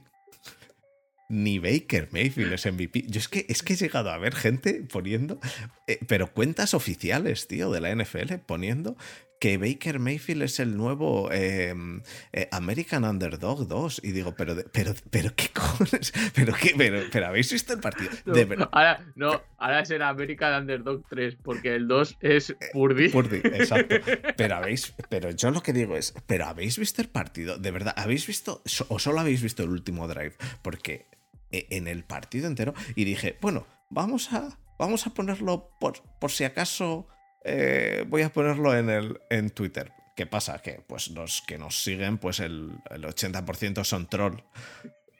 ni 1.28 1.58
Baker 1.58 2.08
Mayfield 2.12 2.52
es 2.52 2.66
MVP. 2.66 3.04
Yo 3.08 3.18
es 3.18 3.28
que, 3.28 3.46
es 3.48 3.62
que 3.62 3.72
he 3.72 3.76
llegado 3.76 4.10
a 4.10 4.18
ver 4.18 4.34
gente 4.34 4.84
poniendo, 4.90 5.40
eh, 5.86 5.98
pero 6.06 6.32
cuentas 6.32 6.74
oficiales, 6.74 7.48
tío, 7.48 7.70
de 7.70 7.80
la 7.80 7.94
NFL, 7.94 8.34
poniendo 8.46 8.96
que 9.38 9.58
Baker 9.58 9.98
Mayfield 9.98 10.42
es 10.42 10.60
el 10.60 10.76
nuevo 10.76 11.30
em, 11.32 12.02
eh, 12.32 12.48
American 12.52 13.04
Underdog 13.04 13.66
2. 13.66 14.00
Y 14.04 14.12
digo, 14.12 14.34
pero, 14.34 14.56
pero, 14.72 14.94
pero 15.10 15.34
qué 15.34 15.48
cojones, 15.54 16.12
pero 16.34 16.54
qué, 16.54 16.74
pero, 16.76 17.26
habéis 17.26 17.52
visto 17.52 17.72
el 17.72 17.80
partido. 17.80 18.10
ahora, 18.72 19.04
no, 19.14 19.42
ahora 19.58 19.80
es 19.80 19.90
el 19.90 20.02
American 20.02 20.62
Underdog 20.62 21.04
3, 21.08 21.36
porque 21.42 21.74
el 21.74 21.88
2 21.88 22.18
es 22.20 22.50
eh, 22.50 22.56
Purdy. 22.72 23.08
Purdy, 23.08 23.38
exacto. 23.38 23.96
Pero 24.36 24.56
habéis, 24.56 24.94
pero 25.08 25.30
yo 25.30 25.50
lo 25.50 25.62
que 25.62 25.72
digo 25.72 25.96
es, 25.96 26.14
pero 26.26 26.46
habéis 26.46 26.78
visto 26.78 27.00
el 27.00 27.08
partido, 27.08 27.58
de 27.58 27.70
verdad, 27.70 27.94
habéis 27.96 28.26
visto, 28.26 28.62
o 28.88 28.98
solo 28.98 29.20
habéis 29.20 29.42
visto 29.42 29.62
el 29.62 29.70
último 29.70 30.06
drive, 30.08 30.34
porque 30.62 31.06
en 31.50 31.88
el 31.88 32.04
partido 32.04 32.46
entero 32.46 32.74
y 32.94 33.04
dije, 33.04 33.38
bueno, 33.40 33.66
vamos 33.90 34.32
a, 34.32 34.58
vamos 34.78 35.06
a 35.06 35.14
ponerlo 35.14 35.70
por, 35.80 36.02
por 36.20 36.30
si 36.30 36.44
acaso 36.44 37.08
eh, 37.48 38.04
voy 38.08 38.22
a 38.22 38.32
ponerlo 38.32 38.76
en, 38.76 38.90
el, 38.90 39.20
en 39.30 39.50
Twitter. 39.50 39.92
¿Qué 40.16 40.26
pasa? 40.26 40.60
Que 40.60 40.80
pues 40.86 41.08
los 41.08 41.42
que 41.46 41.58
nos 41.58 41.82
siguen, 41.82 42.18
pues 42.18 42.40
el, 42.40 42.72
el 42.90 43.04
80% 43.04 43.84
son 43.84 44.08
troll. 44.08 44.40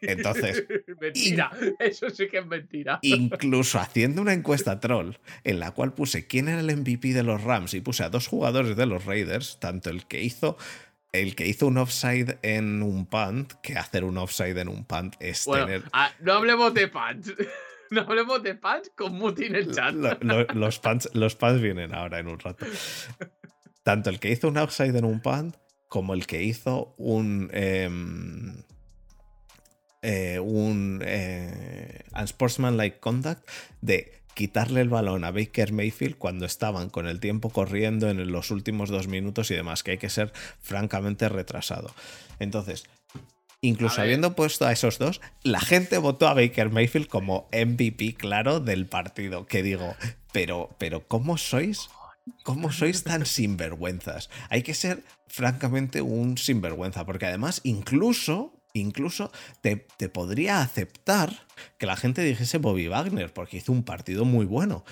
Entonces. 0.00 0.64
mentira, 1.00 1.50
eso 1.78 2.10
sí 2.10 2.28
que 2.28 2.38
es 2.38 2.46
mentira. 2.46 2.98
Incluso 3.02 3.78
haciendo 3.80 4.22
una 4.22 4.32
encuesta 4.32 4.80
troll 4.80 5.14
en 5.44 5.60
la 5.60 5.70
cual 5.70 5.94
puse 5.94 6.26
quién 6.26 6.48
era 6.48 6.60
el 6.60 6.76
MVP 6.76 7.12
de 7.12 7.22
los 7.22 7.42
Rams 7.42 7.74
y 7.74 7.80
puse 7.80 8.02
a 8.02 8.10
dos 8.10 8.26
jugadores 8.26 8.76
de 8.76 8.86
los 8.86 9.04
Raiders, 9.04 9.58
tanto 9.60 9.90
el 9.90 10.06
que 10.06 10.22
hizo 10.22 10.56
el 11.12 11.34
que 11.34 11.46
hizo 11.46 11.66
un 11.66 11.78
offside 11.78 12.38
en 12.42 12.82
un 12.82 13.06
punt, 13.06 13.54
que 13.62 13.76
hacer 13.76 14.04
un 14.04 14.18
offside 14.18 14.58
en 14.58 14.68
un 14.68 14.84
punt 14.84 15.14
es 15.20 15.44
tener. 15.44 15.84
Ah, 15.92 16.10
no 16.20 16.34
hablemos 16.34 16.74
de 16.74 16.88
punt. 16.88 17.28
No 17.90 18.00
hablemos 18.02 18.42
de 18.42 18.54
punts 18.54 18.90
con 18.96 19.14
Muti 19.14 19.44
en 19.44 19.54
el 19.54 19.72
chat. 19.72 19.94
los, 20.54 20.78
punts, 20.78 21.10
los 21.14 21.36
vienen 21.60 21.94
ahora 21.94 22.18
en 22.18 22.28
un 22.28 22.38
rato. 22.38 22.66
Tanto 23.82 24.10
el 24.10 24.18
que 24.18 24.30
hizo 24.30 24.48
un 24.48 24.58
offside 24.58 24.96
en 24.96 25.04
un 25.04 25.20
punt 25.20 25.56
como 25.88 26.14
el 26.14 26.26
que 26.26 26.42
hizo 26.42 26.94
un. 26.98 27.50
Em, 27.52 28.62
eh, 30.02 30.38
un 30.38 31.02
eh, 31.04 32.02
unsportsmanlike 32.14 33.00
conduct 33.00 33.48
de 33.80 34.22
quitarle 34.34 34.82
el 34.82 34.88
balón 34.88 35.24
a 35.24 35.30
Baker 35.30 35.72
Mayfield 35.72 36.16
cuando 36.18 36.44
estaban 36.44 36.90
con 36.90 37.08
el 37.08 37.18
tiempo 37.18 37.50
corriendo 37.50 38.10
en 38.10 38.30
los 38.30 38.50
últimos 38.50 38.90
dos 38.90 39.08
minutos 39.08 39.50
y 39.50 39.54
demás, 39.54 39.82
que 39.82 39.92
hay 39.92 39.98
que 39.98 40.10
ser 40.10 40.32
francamente 40.60 41.28
retrasado. 41.28 41.92
Entonces, 42.38 42.84
incluso 43.60 44.00
habiendo 44.00 44.34
puesto 44.34 44.66
a 44.66 44.72
esos 44.72 44.98
dos, 44.98 45.20
la 45.42 45.60
gente 45.60 45.98
votó 45.98 46.28
a 46.28 46.34
Baker 46.34 46.70
Mayfield 46.70 47.08
como 47.08 47.48
MVP 47.52 48.14
claro 48.14 48.60
del 48.60 48.86
partido. 48.86 49.46
Que 49.46 49.62
digo, 49.62 49.94
pero, 50.32 50.70
pero 50.78 51.06
¿cómo 51.06 51.38
sois? 51.38 51.88
¿Cómo 52.42 52.72
sois 52.72 53.04
tan 53.04 53.24
sinvergüenzas? 53.24 54.30
Hay 54.50 54.62
que 54.62 54.74
ser 54.74 55.04
francamente 55.28 56.02
un 56.02 56.38
sinvergüenza, 56.38 57.04
porque 57.06 57.26
además 57.26 57.60
incluso 57.64 58.52
incluso 58.78 59.30
te, 59.60 59.76
podría 60.08 60.60
aceptar 60.60 61.46
que 61.78 61.86
la 61.86 61.96
gente 61.96 62.22
dijese 62.22 62.58
Bobby 62.58 62.88
Wagner, 62.88 63.32
porque 63.32 63.58
hizo 63.58 63.72
un 63.72 63.82
partido 63.82 64.24
muy 64.24 64.46
bueno. 64.46 64.84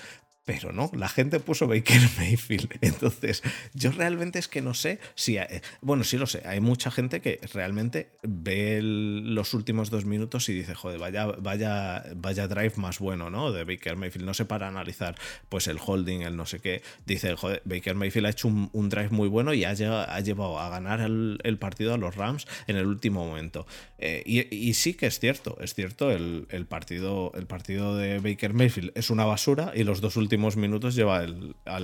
Pero 0.45 0.71
no, 0.71 0.91
la 0.93 1.09
gente 1.09 1.39
puso 1.39 1.67
Baker 1.67 2.01
Mayfield. 2.17 2.77
Entonces, 2.81 3.41
yo 3.73 3.91
realmente 3.91 4.37
es 4.37 4.47
que 4.47 4.61
no 4.61 4.75
sé 4.75 4.99
si. 5.15 5.37
bueno, 5.81 6.03
sí 6.03 6.17
lo 6.17 6.27
sé. 6.27 6.43
Hay 6.45 6.59
mucha 6.59 6.91
gente 6.91 7.19
que 7.19 7.39
realmente 7.51 8.11
ve 8.21 8.79
los 8.81 9.55
últimos 9.55 9.89
dos 9.89 10.05
minutos 10.05 10.47
y 10.49 10.53
dice, 10.53 10.75
joder, 10.75 10.99
vaya, 10.99 11.25
vaya, 11.25 12.03
vaya 12.15 12.47
drive 12.47 12.73
más 12.75 12.99
bueno, 12.99 13.31
¿no? 13.31 13.51
De 13.51 13.63
Baker 13.63 13.97
Mayfield. 13.97 14.25
No 14.25 14.35
sé 14.35 14.45
para 14.45 14.67
analizar 14.67 15.15
pues 15.49 15.67
el 15.67 15.79
holding, 15.83 16.21
el 16.21 16.35
no 16.37 16.45
sé 16.45 16.59
qué. 16.59 16.83
Dice, 17.07 17.35
joder, 17.35 17.63
Baker 17.65 17.95
Mayfield 17.95 18.27
ha 18.27 18.29
hecho 18.29 18.47
un, 18.47 18.89
drive 18.89 19.09
muy 19.09 19.27
bueno 19.27 19.51
y 19.51 19.63
ha, 19.63 19.71
ha 19.71 20.19
llevado 20.19 20.59
a 20.59 20.69
ganar 20.69 21.01
el, 21.01 21.57
partido 21.59 21.95
a 21.95 21.97
los 21.97 22.15
Rams 22.15 22.45
en 22.67 22.75
el 22.75 22.85
último 22.85 23.25
momento. 23.25 23.65
Eh, 23.97 24.21
y, 24.25 24.73
sí 24.75 24.93
que 24.93 25.07
es 25.07 25.19
cierto, 25.19 25.57
es 25.59 25.73
cierto, 25.73 26.11
el, 26.11 26.45
el, 26.49 26.67
partido, 26.67 27.31
el 27.33 27.47
partido 27.47 27.95
de 27.95 28.19
Baker 28.19 28.53
Mayfield 28.53 28.91
es 28.93 29.09
una 29.09 29.25
basura 29.25 29.71
y 29.73 29.83
los 29.83 30.01
dos 30.01 30.17
últimos 30.17 30.34
minutos 30.57 30.95
lleva 30.95 31.19
a, 31.19 31.79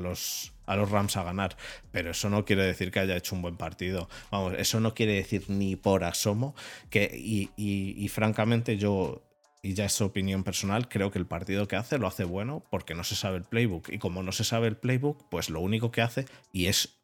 los, 0.00 0.52
a 0.66 0.76
los 0.76 0.90
Rams 0.90 1.16
a 1.16 1.22
ganar. 1.22 1.56
Pero 1.92 2.10
eso 2.10 2.30
no 2.30 2.44
quiere 2.44 2.64
decir 2.64 2.90
que 2.90 3.00
haya 3.00 3.16
hecho 3.16 3.34
un 3.34 3.42
buen 3.42 3.56
partido. 3.56 4.08
Vamos, 4.30 4.54
eso 4.58 4.80
no 4.80 4.94
quiere 4.94 5.14
decir 5.14 5.44
ni 5.48 5.76
por 5.76 6.04
asomo 6.04 6.54
que. 6.90 7.10
Y, 7.14 8.08
francamente, 8.08 8.76
yo. 8.76 9.22
Y 9.62 9.74
ya 9.74 9.84
es 9.84 10.00
opinión 10.00 10.42
personal, 10.42 10.88
creo 10.88 11.10
que 11.10 11.18
el 11.18 11.26
partido 11.26 11.68
que 11.68 11.76
hace 11.76 11.98
lo 11.98 12.06
hace 12.06 12.24
bueno 12.24 12.64
porque 12.70 12.94
no 12.94 13.04
se 13.04 13.14
sabe 13.14 13.36
el 13.36 13.44
playbook. 13.44 13.90
Y 13.90 13.98
como 13.98 14.22
no 14.22 14.32
se 14.32 14.42
sabe 14.42 14.68
el 14.68 14.76
playbook, 14.78 15.28
pues 15.28 15.50
lo 15.50 15.60
único 15.60 15.90
que 15.90 16.00
hace, 16.00 16.24
y 16.50 16.66
es 16.66 16.99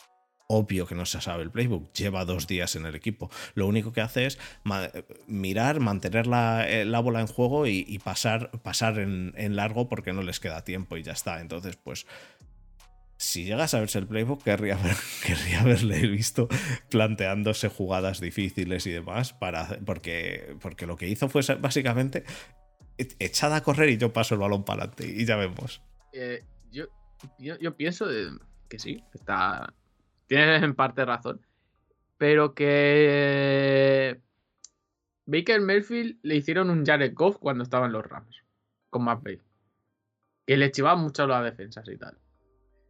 obvio 0.49 0.87
que 0.87 0.95
no 0.95 1.07
se 1.07 1.21
sabe 1.21 1.43
el 1.43 1.50
playbook, 1.50 1.93
lleva 1.93 2.25
dos 2.25 2.47
días 2.47 2.76
en 2.76 2.87
el 2.87 2.95
equipo. 2.95 3.31
Lo 3.55 3.67
único 3.67 3.93
que 3.93 4.00
hace 4.00 4.26
es 4.26 4.38
mirar, 5.26 5.81
mantener 5.81 6.26
la, 6.26 6.69
eh, 6.69 6.85
bola 6.85 7.21
en 7.21 7.26
juego 7.26 7.67
y, 7.67 7.99
pasar, 8.03 8.50
pasar 8.62 8.99
en, 8.99 9.57
largo 9.57 9.88
porque 9.88 10.12
no 10.12 10.23
les 10.23 10.41
queda 10.41 10.65
tiempo 10.65 10.97
y 10.97 11.03
ya 11.03 11.12
está. 11.12 11.41
Entonces, 11.41 11.76
pues, 11.76 12.07
si 13.17 13.45
llegas 13.45 13.75
a 13.75 13.81
verse 13.81 13.99
el 13.99 14.07
playbook, 14.07 14.43
querría, 14.43 14.79
querría 15.25 15.61
haberle 15.61 16.07
visto 16.07 16.49
planteándose 16.91 17.69
jugadas 17.69 18.21
difíciles 18.21 18.87
y 18.87 18.91
demás, 18.91 19.33
para, 19.33 19.79
porque, 19.85 20.57
porque 20.61 20.87
lo 20.87 20.97
que 20.97 21.09
hizo 21.09 21.29
fue 21.29 21.43
básicamente 21.57 22.25
echada 23.19 23.57
a 23.57 23.62
correr 23.62 23.91
y 23.91 23.99
yo 23.99 24.12
paso 24.12 24.35
el 24.35 24.41
balón 24.41 24.65
para 24.65 24.85
adelante 24.85 25.07
y 25.07 25.25
ya 25.25 25.37
vemos. 25.37 25.83
Eh, 26.12 26.43
yo, 26.71 26.87
yo, 27.38 27.76
pienso 27.76 28.07
que 28.69 28.79
sí, 28.79 29.03
está 29.15 29.73
tienes 30.26 30.62
en 30.62 30.75
parte 30.75 31.04
razón. 31.04 31.40
Pero 32.18 32.54
que 32.54 34.21
Baker 35.26 35.61
Mayfield 35.61 36.18
le 36.23 36.37
hicieron 36.37 36.71
un 36.71 36.85
Jared 36.85 37.12
Goff 37.14 37.37
cuando 37.38 37.64
estaban 37.64 37.92
los 37.92 38.04
Rams. 38.04 38.42
Con 38.90 39.04
McVay. 39.04 39.40
Que 40.47 40.56
le 40.56 40.71
chivaban 40.71 41.00
mucho 41.00 41.26
las 41.26 41.45
defensas 41.45 41.87
y 41.88 41.97
tal. 41.99 42.18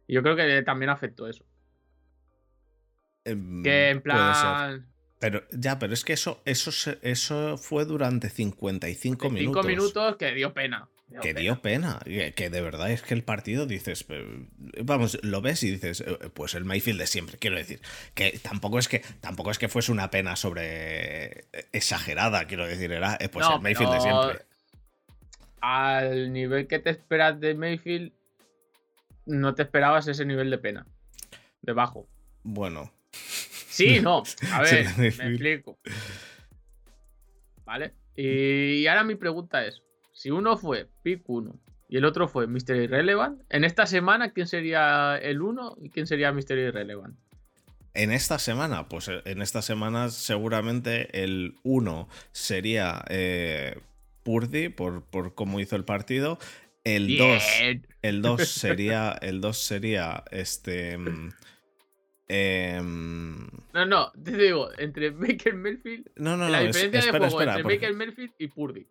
Y 0.05 0.13
yo 0.13 0.23
creo 0.23 0.35
que 0.35 0.61
también 0.63 0.89
afectó 0.89 1.27
eso. 1.27 1.45
Em, 3.25 3.63
que 3.63 3.89
en 3.89 4.01
plan. 4.01 4.87
Pero 5.19 5.43
ya, 5.51 5.79
pero 5.79 5.93
es 5.93 6.05
que 6.05 6.13
eso, 6.13 6.41
eso, 6.45 6.71
eso 7.01 7.57
fue 7.57 7.85
durante 7.85 8.29
55 8.29 9.29
minutos. 9.29 9.65
5 9.65 9.67
minutos 9.67 10.15
que 10.17 10.31
dio 10.33 10.53
pena. 10.53 10.87
Que 11.21 11.33
dio 11.33 11.61
pena. 11.61 11.99
Que, 12.05 12.49
de 12.49 12.61
verdad 12.61 12.91
es 12.91 13.01
que 13.01 13.13
el 13.13 13.23
partido 13.23 13.65
dices, 13.65 14.05
vamos, 14.83 15.19
lo 15.23 15.41
ves 15.41 15.63
y 15.63 15.71
dices, 15.71 16.01
eh, 16.01 16.17
pues 16.33 16.55
el 16.55 16.65
Mayfield 16.65 16.99
de 16.99 17.07
siempre. 17.07 17.37
Quiero 17.37 17.57
decir, 17.57 17.81
que 18.13 18.39
tampoco 18.41 18.79
es 18.79 18.87
que 18.87 18.99
tampoco 19.21 19.51
es 19.51 19.57
que 19.57 19.69
fuese 19.69 19.91
una 19.91 20.09
pena 20.09 20.35
sobre 20.35 21.25
eh, 21.25 21.45
exagerada, 21.71 22.45
quiero 22.45 22.67
decir, 22.67 22.91
era 22.91 23.17
eh, 23.19 23.29
pues 23.29 23.47
el 23.49 23.61
Mayfield 23.61 23.93
de 23.93 24.01
siempre. 24.01 24.45
Al 25.61 26.33
nivel 26.33 26.67
que 26.67 26.79
te 26.79 26.91
esperas 26.91 27.39
de 27.39 27.55
Mayfield, 27.55 28.13
no 29.25 29.55
te 29.55 29.63
esperabas 29.63 30.07
ese 30.07 30.25
nivel 30.25 30.49
de 30.49 30.57
pena. 30.57 30.85
De 31.61 31.73
bajo. 31.73 32.07
Bueno. 32.43 32.91
Sí, 33.11 33.99
no. 33.99 34.23
A 34.51 34.61
ver, 34.61 34.87
me 34.97 35.07
explico. 35.07 35.79
¿Vale? 37.65 37.93
Y 38.15 38.87
ahora 38.87 39.03
mi 39.03 39.15
pregunta 39.15 39.65
es: 39.65 39.83
si 40.17 40.31
uno 40.31 40.57
fue 40.57 40.89
pick 41.03 41.21
1 41.27 41.59
y 41.89 41.97
el 41.97 42.05
otro 42.05 42.27
fue 42.27 42.47
Mystery 42.47 42.85
Irrelevant, 42.85 43.39
en 43.49 43.63
esta 43.63 43.85
semana, 43.85 44.33
¿quién 44.33 44.47
sería 44.47 45.15
el 45.15 45.43
1 45.43 45.77
y 45.79 45.91
quién 45.91 46.07
sería 46.07 46.31
Mystery 46.31 46.63
Irrelevant? 46.63 47.15
En 47.93 48.11
esta 48.11 48.39
semana, 48.39 48.89
pues 48.89 49.09
eh, 49.09 49.21
en 49.25 49.43
esta 49.43 49.61
semana 49.61 50.09
seguramente 50.09 51.23
el 51.23 51.53
1 51.63 52.09
sería 52.31 53.05
eh, 53.09 53.79
Purdy 54.23 54.69
por, 54.69 55.03
por 55.03 55.35
cómo 55.35 55.59
hizo 55.59 55.75
el 55.75 55.85
partido. 55.85 56.39
El 56.83 57.15
2 57.15 57.43
el 58.01 58.21
2 58.23 58.47
sería 58.47 59.11
el 59.21 59.39
2 59.39 59.55
sería 59.55 60.23
este 60.31 60.93
em, 62.27 63.47
no, 63.71 63.85
no, 63.85 64.11
te 64.13 64.35
digo, 64.35 64.69
entre 64.79 65.11
Baker 65.11 65.53
Mayfield. 65.53 66.09
No, 66.15 66.35
no, 66.35 66.49
la 66.49 66.61
no. 66.61 66.67
diferencia 66.67 67.11
de 67.11 67.19
juego 67.19 67.41
entre 67.41 67.61
Baker 67.61 67.93
Mayfield 67.93 68.33
y 68.39 68.47
Purdy. 68.47 68.87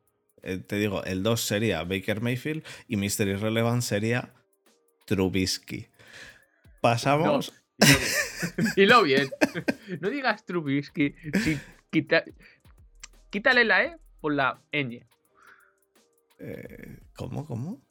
Eh, 0.47 0.59
te 0.59 0.77
digo, 0.77 1.03
el 1.03 1.25
2 1.25 1.41
sería 1.41 1.83
Baker 1.83 2.21
Mayfield 2.21 2.65
y 2.87 2.97
Mystery 2.97 3.35
Relevant 3.35 3.83
sería 3.83 4.33
Trubisky. 5.05 5.89
Pasamos. 6.81 7.53
Y 8.77 8.87
lo 8.87 9.03
bien. 9.03 9.29
No 10.01 10.09
digas 10.09 10.45
Trubisky. 10.45 11.17
quítale 13.31 13.65
la 13.65 13.85
E 13.85 13.97
por 14.21 14.35
la 14.35 14.63
ñ. 14.73 15.05
Eh, 16.39 16.99
¿Cómo? 17.17 17.45
¿Cómo? 17.45 17.83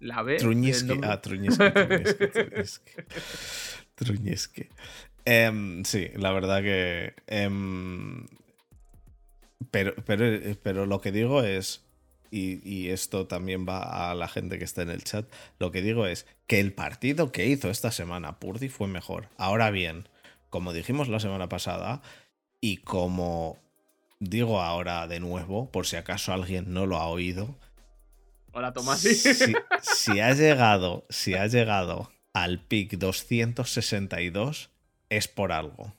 La 0.00 0.22
B. 0.22 0.38
Truñiski. 0.38 0.98
Ah, 1.04 1.20
Truñiski. 1.20 1.64
Truñiski. 3.94 4.68
Em, 5.24 5.84
sí, 5.84 6.10
la 6.16 6.32
verdad 6.32 6.62
que. 6.62 7.14
Em, 7.28 8.26
pero, 9.70 9.94
pero, 10.04 10.56
pero 10.62 10.86
lo 10.86 11.00
que 11.00 11.12
digo 11.12 11.42
es, 11.42 11.84
y, 12.32 12.88
esto 12.88 13.26
también 13.26 13.66
va 13.68 14.10
a 14.10 14.14
la 14.14 14.26
gente 14.26 14.58
que 14.58 14.64
está 14.64 14.82
en 14.82 14.90
el 14.90 15.04
chat, 15.04 15.26
lo 15.58 15.70
que 15.70 15.82
digo 15.82 16.06
es 16.06 16.26
que 16.46 16.60
el 16.60 16.72
partido 16.72 17.30
que 17.30 17.46
hizo 17.46 17.70
esta 17.70 17.90
semana 17.90 18.38
Purdy 18.38 18.68
fue 18.68 18.88
mejor. 18.88 19.28
Ahora 19.36 19.70
bien, 19.70 20.08
como 20.48 20.72
dijimos 20.72 21.08
la 21.08 21.20
semana 21.20 21.48
pasada, 21.48 22.00
y 22.60 22.78
como 22.78 23.58
digo 24.18 24.60
ahora 24.60 25.06
de 25.08 25.20
nuevo, 25.20 25.70
por 25.70 25.86
si 25.86 25.96
acaso 25.96 26.32
alguien 26.32 26.72
no 26.72 26.86
lo 26.86 26.96
ha 26.96 27.06
oído. 27.06 27.54
Hola, 28.52 28.72
Tomás. 28.72 29.00
Si, 29.00 29.14
si 29.14 30.20
has 30.20 30.38
llegado, 30.38 31.06
si 31.10 31.34
has 31.34 31.52
llegado 31.52 32.10
al 32.32 32.60
pick 32.60 32.96
262, 32.96 34.70
es 35.10 35.28
por 35.28 35.52
algo. 35.52 35.94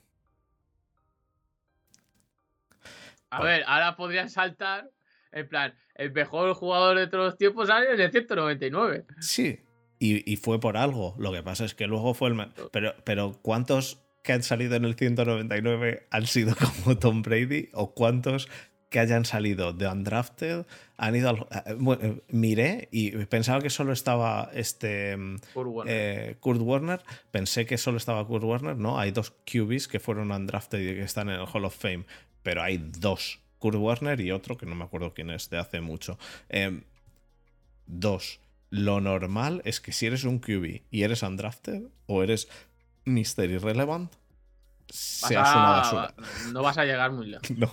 A 3.38 3.42
ver, 3.42 3.64
ahora 3.66 3.96
podrían 3.96 4.30
saltar, 4.30 4.90
en 5.32 5.48
plan, 5.48 5.74
el 5.94 6.12
mejor 6.12 6.54
jugador 6.54 6.98
de 6.98 7.06
todos 7.06 7.24
los 7.24 7.36
tiempos 7.36 7.68
sale 7.68 7.92
en 7.92 8.00
el 8.00 8.10
199. 8.10 9.04
Sí, 9.20 9.60
y, 9.98 10.36
fue 10.36 10.60
por 10.60 10.76
algo. 10.76 11.14
Lo 11.18 11.32
que 11.32 11.42
pasa 11.42 11.64
es 11.64 11.74
que 11.74 11.86
luego 11.86 12.14
fue 12.14 12.28
el... 12.28 12.52
Pero, 12.72 12.94
pero 13.04 13.38
¿cuántos 13.42 14.02
que 14.22 14.32
han 14.32 14.42
salido 14.42 14.76
en 14.76 14.84
el 14.84 14.94
199 14.94 16.06
han 16.10 16.26
sido 16.26 16.54
como 16.84 16.98
Tom 16.98 17.22
Brady? 17.22 17.70
¿O 17.72 17.94
cuántos 17.94 18.48
que 18.94 19.00
hayan 19.00 19.24
salido 19.24 19.72
de 19.72 19.88
undrafted 19.88 20.66
han 20.98 21.16
ido 21.16 21.28
al, 21.28 21.38
eh, 21.50 21.98
eh, 22.00 22.22
miré 22.28 22.88
y 22.92 23.10
pensaba 23.26 23.60
que 23.60 23.68
solo 23.68 23.92
estaba 23.92 24.50
este 24.54 25.16
Kurt 25.52 25.68
Warner. 25.68 25.94
Eh, 25.96 26.36
Kurt 26.38 26.60
Warner. 26.60 27.00
pensé 27.32 27.66
que 27.66 27.76
solo 27.76 27.96
estaba 27.96 28.24
Kurt 28.24 28.44
Warner 28.44 28.76
no 28.76 28.96
hay 28.96 29.10
dos 29.10 29.32
QBs 29.50 29.88
que 29.88 29.98
fueron 29.98 30.30
undrafted 30.30 30.78
y 30.78 30.94
que 30.94 31.02
están 31.02 31.28
en 31.28 31.40
el 31.40 31.46
Hall 31.52 31.64
of 31.64 31.76
Fame 31.76 32.06
pero 32.44 32.62
hay 32.62 32.78
dos. 32.78 33.40
Kurt 33.58 33.76
Warner 33.76 34.20
y 34.20 34.30
otro 34.30 34.56
que 34.56 34.66
no 34.66 34.76
me 34.76 34.84
acuerdo 34.84 35.14
quién 35.14 35.30
es, 35.30 35.50
de 35.50 35.58
hace 35.58 35.80
mucho. 35.80 36.18
Em, 36.48 36.84
dos. 37.86 38.38
Lo 38.70 39.00
normal 39.00 39.62
es 39.64 39.80
que 39.80 39.92
si 39.92 40.06
eres 40.06 40.24
un 40.24 40.38
QB 40.38 40.82
y 40.90 41.02
eres 41.02 41.22
undrafted 41.22 41.82
o 42.06 42.22
eres 42.22 42.48
Mister 43.04 43.50
Irrelevant, 43.50 44.12
seas 44.88 45.50
una 45.54 45.70
basura. 45.70 46.14
No 46.52 46.62
vas 46.62 46.78
a 46.78 46.84
llegar 46.84 47.12
muy 47.12 47.26
lejos. 47.26 47.50
no. 47.56 47.70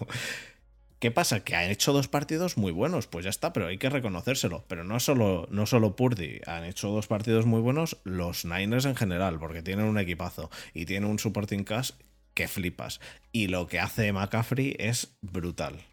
¿Qué 1.00 1.10
pasa? 1.10 1.44
Que 1.44 1.56
han 1.56 1.72
hecho 1.72 1.94
dos 1.94 2.08
partidos 2.08 2.58
muy 2.58 2.72
buenos, 2.72 3.08
pues 3.08 3.26
ya 3.26 3.32
está, 3.32 3.52
pero 3.52 3.68
hay 3.68 3.80
que 3.80 3.90
reconocérselo. 3.90 4.64
Pero 4.68 4.84
no 4.84 5.00
solo, 5.00 5.48
no 5.50 5.66
solo 5.66 5.96
Purdy, 5.96 6.42
han 6.46 6.64
hecho 6.64 6.90
dos 6.90 7.08
partidos 7.08 7.48
muy 7.48 7.60
buenos 7.60 7.98
los 8.04 8.46
Niners 8.46 8.86
en 8.86 8.96
general, 8.96 9.40
porque 9.40 9.64
tienen 9.64 9.86
un 9.86 9.98
equipazo 9.98 10.52
y 10.76 10.86
tienen 10.86 11.10
un 11.10 11.18
supporting 11.18 11.64
cast 11.64 12.00
que 12.34 12.48
flipas. 12.48 13.00
Y 13.32 13.48
lo 13.48 13.68
que 13.68 13.80
hace 13.80 14.12
McCaffrey 14.12 14.76
es 14.80 15.16
brutal. 15.22 15.86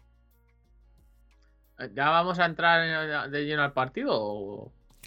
¿Ya 1.93 2.09
vamos 2.09 2.39
a 2.39 2.45
entrar 2.45 3.29
de 3.29 3.45
lleno 3.45 3.63
al 3.63 3.73
partido? 3.73 4.11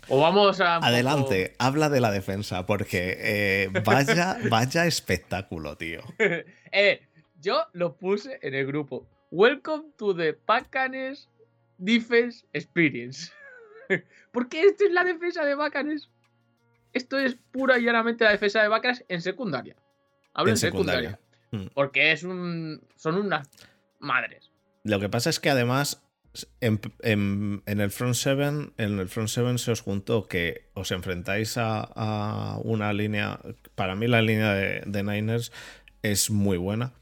¿O, 0.09 0.21
vamos 0.21 0.61
a.? 0.61 0.77
Adelante, 0.77 1.55
habla 1.59 1.91
de 1.91 2.01
la 2.01 2.11
defensa, 2.11 2.65
porque 2.67 3.17
eh, 3.19 3.71
vaya, 3.85 4.39
vaya 4.51 4.87
espectáculo, 4.87 5.77
tío. 5.77 6.03
eh, 6.73 7.03
yo 7.41 7.67
lo 7.73 7.97
puse 7.97 8.39
en 8.43 8.55
el 8.55 8.67
grupo. 8.67 9.07
Welcome 9.31 9.91
to 9.99 10.15
the 10.15 10.39
Bacanes 10.47 11.29
Defense 11.79 12.47
Experience. 12.53 13.33
porque 14.33 14.63
esto 14.63 14.85
es 14.85 14.93
la 14.93 15.05
defensa 15.05 15.45
de 15.45 15.55
Bacanes. 15.55 16.09
Esto 16.93 17.19
es 17.19 17.37
pura 17.51 17.79
y 17.79 17.85
llanamente 17.85 18.25
la 18.25 18.33
defensa 18.33 18.63
de 18.63 18.69
Bacanes 18.69 19.05
en 19.09 19.21
secundaria. 19.21 19.77
Hablo 20.35 20.53
en, 20.53 20.57
secundaria. 20.57 21.19
Mm. 21.51 21.67
Porque 21.75 22.13
es 22.13 22.23
un, 22.23 22.83
son 22.97 23.17
unas 23.17 23.49
madres. 23.99 24.51
Lo 24.85 24.99
que 25.01 25.09
pasa 25.09 25.31
es 25.31 25.39
que 25.39 25.51
además 25.51 26.03
en, 26.61 27.63
el 27.67 27.91
front 27.91 28.15
seven, 28.15 28.73
en 28.79 28.99
el 28.99 29.09
front 29.09 29.29
seven 29.29 29.59
se 29.59 29.71
os 29.73 29.81
juntó 29.81 30.29
que 30.29 30.69
os 30.75 30.91
enfrentáis 30.91 31.57
a, 31.57 32.59
una 32.65 32.93
línea. 32.93 33.39
Para 33.75 33.95
mí 33.95 34.07
la 34.07 34.23
línea 34.23 34.53
de, 34.55 35.03
Niners 35.03 35.53
es 36.03 36.31
muy 36.31 36.57
buena. 36.57 36.93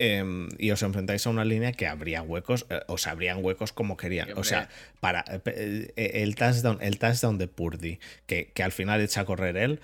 Em, 0.00 0.48
y 0.58 0.70
os 0.70 0.82
enfrentáis 0.82 1.26
a 1.26 1.30
una 1.30 1.44
línea 1.44 1.72
que 1.72 1.88
habría 1.88 2.22
huecos, 2.22 2.66
eh, 2.70 2.82
os 2.86 3.08
abrían 3.08 3.44
huecos 3.44 3.72
como 3.72 3.96
querían. 3.96 4.28
o 4.36 4.44
sea, 4.44 4.68
para 5.00 5.24
eh, 5.44 5.90
el 5.96 6.36
touchdown, 6.36 6.78
el 6.80 7.00
touchdown 7.00 7.36
de 7.36 7.48
Purdy, 7.48 7.98
que, 8.26 8.52
que 8.52 8.62
al 8.62 8.70
final 8.70 9.00
echa 9.00 9.22
a 9.22 9.24
correr 9.24 9.56
él, 9.56 9.80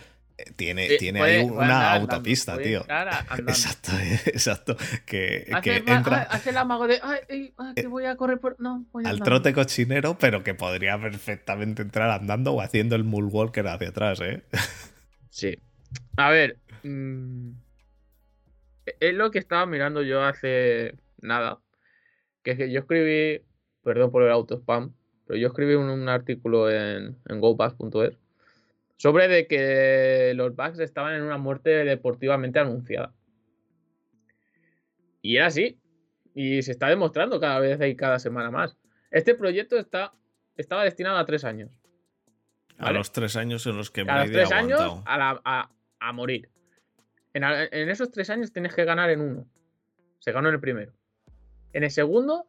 tiene, 0.57 0.87
eh, 0.87 0.99
tiene 0.99 1.23
ahí 1.23 1.45
una 1.45 1.93
autopista, 1.93 2.59
tío. 2.59 2.81
Exacto, 2.81 3.93
exacto. 4.27 4.77
Que, 5.07 5.49
hace, 5.53 5.77
entra, 5.77 6.23
hace 6.23 6.51
el 6.51 6.57
amago 6.57 6.89
de 6.89 7.01
ay, 7.03 7.53
que 7.77 7.83
eh, 7.83 7.87
voy 7.87 8.07
a 8.07 8.17
correr 8.17 8.41
por. 8.41 8.61
No, 8.61 8.85
al 9.05 9.21
trote 9.21 9.53
cochinero, 9.53 10.19
pero 10.19 10.43
que 10.43 10.55
podría 10.55 11.01
perfectamente 11.01 11.83
entrar 11.83 12.11
andando 12.11 12.53
o 12.53 12.61
haciendo 12.61 12.97
el 12.97 13.05
Moonwalker 13.05 13.67
hacia 13.69 13.89
atrás, 13.89 14.21
¿eh? 14.21 14.43
Sí. 15.31 15.57
A 16.17 16.31
ver. 16.31 16.59
Mm, 16.85 17.53
es 19.01 19.15
lo 19.15 19.31
que 19.31 19.39
estaba 19.39 19.67
mirando 19.67 20.03
yo 20.03 20.23
hace 20.23 20.95
nada. 21.19 21.61
Que 22.43 22.53
es 22.53 22.59
que 22.59 22.73
yo 22.73 22.81
escribí. 22.81 23.43
Perdón 23.83 24.11
por 24.11 24.23
el 24.23 24.31
auto 24.31 24.57
spam. 24.57 24.95
Pero 25.27 25.39
yo 25.39 25.49
escribí 25.49 25.75
un, 25.75 26.09
artículo 26.09 26.71
en, 26.71 27.19
en 27.29 27.41
gopass.es 27.41 28.17
sobre 28.97 29.29
de 29.29 29.47
que 29.47 30.33
los 30.35 30.55
Bucks 30.55 30.79
estaban 30.79 31.15
en 31.15 31.23
una 31.23 31.39
muerte 31.39 31.71
deportivamente 31.85 32.59
anunciada. 32.59 33.13
Y 35.23 35.37
era 35.37 35.47
así. 35.47 35.79
Y 36.35 36.63
se 36.63 36.73
está 36.73 36.89
demostrando 36.89 37.41
cada 37.41 37.61
vez 37.61 37.81
y 37.81 37.97
cada 37.97 38.19
semana 38.19 38.51
más. 38.51 38.77
Este 39.11 39.35
proyecto 39.35 39.79
está, 39.79 40.13
estaba 40.57 40.85
destinado 40.85 41.19
a 41.19 41.25
tres 41.25 41.45
años. 41.45 41.71
A 42.79 42.93
los 42.93 43.13
tres 43.13 43.37
años 43.37 43.67
en 43.67 43.77
los 43.77 43.91
que 43.91 44.03
A 44.03 44.25
los 44.25 44.33
tres 44.33 44.51
años 44.51 44.81
a, 45.07 46.13
morir. 46.13 46.51
En, 47.33 47.89
esos 47.89 48.11
tres 48.11 48.31
años 48.31 48.53
tienes 48.53 48.75
que 48.75 48.85
ganar 48.85 49.11
en 49.11 49.21
uno. 49.21 49.47
Se 50.19 50.33
ganó 50.33 50.49
en 50.49 50.55
el 50.55 50.61
primero. 50.61 50.93
En 51.73 51.85
el 51.85 51.91
segundo, 51.91 52.47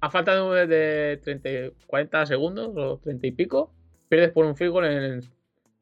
a 0.00 0.10
falta 0.10 0.34
de, 0.34 0.66
de 0.66 1.16
30, 1.18 1.76
40 1.86 2.26
segundos 2.26 2.72
o 2.76 2.98
30 2.98 3.26
y 3.26 3.32
pico, 3.32 3.72
pierdes 4.08 4.30
por 4.32 4.44
un 4.44 4.56
field 4.56 4.72
goal 4.72 4.84
en, 4.86 5.22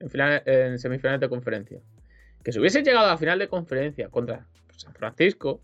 en, 0.00 0.78
semifinales 0.78 1.20
de 1.20 1.28
conferencia. 1.28 1.80
Que 2.44 2.52
si 2.52 2.60
hubiese 2.60 2.82
llegado 2.82 3.10
a 3.10 3.18
final 3.18 3.38
de 3.38 3.48
conferencia 3.48 4.08
contra 4.08 4.46
San 4.76 4.94
Francisco, 4.94 5.62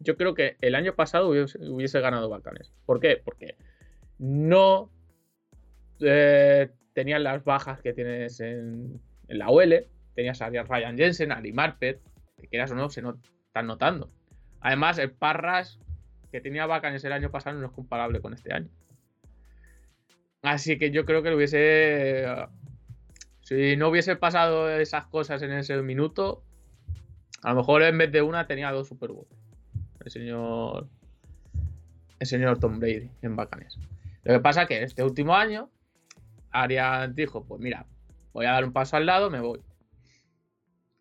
yo 0.00 0.16
creo 0.16 0.34
que 0.34 0.56
el 0.60 0.74
año 0.74 0.94
pasado 0.94 1.28
hubiese, 1.28 2.00
ganado 2.00 2.28
Balcanes. 2.28 2.72
¿Por 2.84 3.00
qué? 3.00 3.20
Porque 3.24 3.56
no 4.18 4.90
eh, 6.00 6.68
tenías 6.92 7.20
las 7.20 7.44
bajas 7.44 7.80
que 7.80 7.92
tienes 7.92 8.40
en, 8.40 9.00
en 9.28 9.38
la 9.38 9.48
OL. 9.48 9.86
Tenías 10.14 10.42
a 10.42 10.50
Ryan 10.50 10.98
Jensen, 10.98 11.32
a 11.32 11.40
Marpet, 11.54 12.00
que 12.38 12.48
quieras 12.48 12.70
o 12.72 12.74
no, 12.74 12.90
se 12.90 13.02
están 13.46 13.66
notando. 13.66 14.10
Además, 14.60 14.98
el 14.98 15.10
Parras 15.10 15.78
que 16.30 16.40
tenía 16.40 16.66
Bacanes 16.66 17.04
el 17.04 17.12
año 17.12 17.30
pasado 17.30 17.58
no 17.58 17.66
es 17.66 17.72
comparable 17.72 18.20
con 18.20 18.34
este 18.34 18.52
año. 18.52 18.68
Así 20.42 20.76
que 20.76 20.90
yo 20.90 21.04
creo 21.04 21.22
que 21.22 21.30
lo 21.30 21.36
hubiese. 21.36 22.26
Si 23.42 23.76
no 23.76 23.88
hubiese 23.88 24.16
pasado 24.16 24.70
esas 24.70 25.06
cosas 25.06 25.40
en 25.42 25.52
ese 25.52 25.80
minuto, 25.82 26.42
a 27.42 27.50
lo 27.50 27.56
mejor 27.56 27.82
en 27.82 27.98
vez 27.98 28.10
de 28.10 28.22
una 28.22 28.46
tenía 28.46 28.72
dos 28.72 28.88
Super. 28.88 29.10
El 30.04 30.10
señor. 30.10 30.88
El 32.18 32.26
señor 32.26 32.58
Tom 32.58 32.80
Brady 32.80 33.10
en 33.22 33.36
Bacanes. 33.36 33.78
Lo 34.24 34.34
que 34.34 34.40
pasa 34.40 34.66
que 34.66 34.82
este 34.82 35.04
último 35.04 35.36
año, 35.36 35.70
Arias 36.50 37.14
dijo: 37.14 37.44
Pues 37.44 37.60
mira, 37.60 37.86
voy 38.32 38.46
a 38.46 38.52
dar 38.52 38.64
un 38.64 38.72
paso 38.72 38.96
al 38.96 39.06
lado, 39.06 39.30
me 39.30 39.40
voy. 39.40 39.60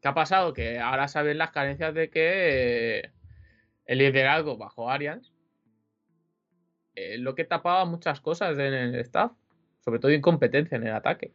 ¿Qué 0.01 0.07
ha 0.07 0.13
pasado? 0.13 0.53
Que 0.53 0.79
ahora 0.79 1.07
saben 1.07 1.39
las 1.39 1.51
carencias 1.51 1.93
de 1.95 2.09
que 2.11 3.11
el 3.85 3.97
liderazgo 3.97 4.57
bajo 4.57 4.89
Arians 4.89 5.31
es 7.13 7.19
lo 7.19 7.35
que 7.35 7.43
tapaba 7.43 7.85
muchas 7.85 8.19
cosas 8.21 8.57
en 8.57 8.73
el 8.73 8.95
staff, 8.95 9.31
sobre 9.83 9.99
todo 9.99 10.11
incompetencia 10.11 10.75
en 10.77 10.87
el 10.87 10.93
ataque. 10.93 11.31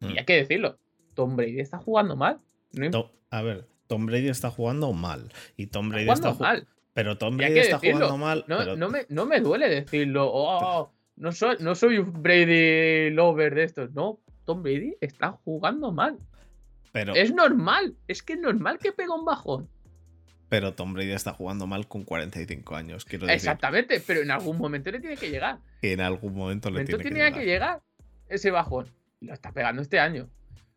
Y 0.00 0.06
Mm. 0.06 0.18
hay 0.18 0.24
que 0.24 0.36
decirlo, 0.36 0.78
Tom 1.14 1.36
Brady 1.36 1.60
está 1.60 1.78
jugando 1.78 2.16
mal. 2.16 2.38
No 2.72 3.10
a 3.30 3.42
ver, 3.42 3.66
Tom 3.86 4.06
Brady 4.06 4.28
está 4.28 4.50
jugando 4.50 4.92
mal. 4.92 5.32
Y 5.56 5.66
Tom 5.68 5.86
está 5.86 5.94
Brady 5.96 6.04
jugando 6.06 6.28
está 6.30 6.38
ju- 6.38 6.40
mal. 6.48 6.68
Pero 6.94 7.18
Tom 7.18 7.36
Brady 7.36 7.58
está 7.58 7.76
decirlo. 7.76 8.06
jugando 8.06 8.18
mal. 8.24 8.44
No, 8.48 8.58
pero- 8.58 8.76
no, 8.76 8.88
me, 8.88 9.06
no 9.08 9.26
me 9.26 9.40
duele 9.40 9.68
decirlo. 9.68 10.30
"Oh, 10.32 10.90
no, 11.16 11.32
soy, 11.32 11.56
no 11.60 11.74
soy 11.74 11.98
un 11.98 12.22
Brady 12.22 13.10
lover 13.10 13.54
de 13.54 13.64
estos. 13.64 13.92
No, 13.92 14.20
Tom 14.44 14.62
Brady 14.62 14.96
está 15.00 15.32
jugando 15.32 15.92
mal. 15.92 16.18
pero, 16.92 17.14
Es 17.14 17.34
normal. 17.34 17.94
Es 18.08 18.22
que 18.22 18.34
es 18.34 18.38
normal 18.40 18.78
que 18.78 18.92
pega 18.92 19.14
un 19.14 19.24
bajón. 19.26 19.68
Pero 20.48 20.74
Tom 20.74 20.94
Brady 20.94 21.12
está 21.12 21.32
jugando 21.32 21.66
mal 21.66 21.88
con 21.88 22.04
45 22.04 22.76
años. 22.76 23.04
Quiero 23.04 23.26
decir 23.26 23.36
Exactamente, 23.36 24.00
pero 24.06 24.20
en 24.20 24.30
algún 24.30 24.58
momento 24.58 24.90
le 24.90 25.00
tiene 25.00 25.16
que 25.16 25.30
llegar. 25.30 25.58
que 25.80 25.92
en 25.92 26.00
algún 26.00 26.34
momento 26.34 26.70
le 26.70 26.74
momento 26.74 26.98
tiene 26.98 27.02
que 27.02 27.08
tenía 27.08 27.24
llegar. 27.24 27.40
que 27.40 27.46
llegar 27.46 27.82
ese 28.28 28.50
bajón. 28.50 28.86
Y 29.20 29.26
lo 29.26 29.34
está 29.34 29.52
pegando 29.52 29.82
este 29.82 29.98
año. 29.98 30.28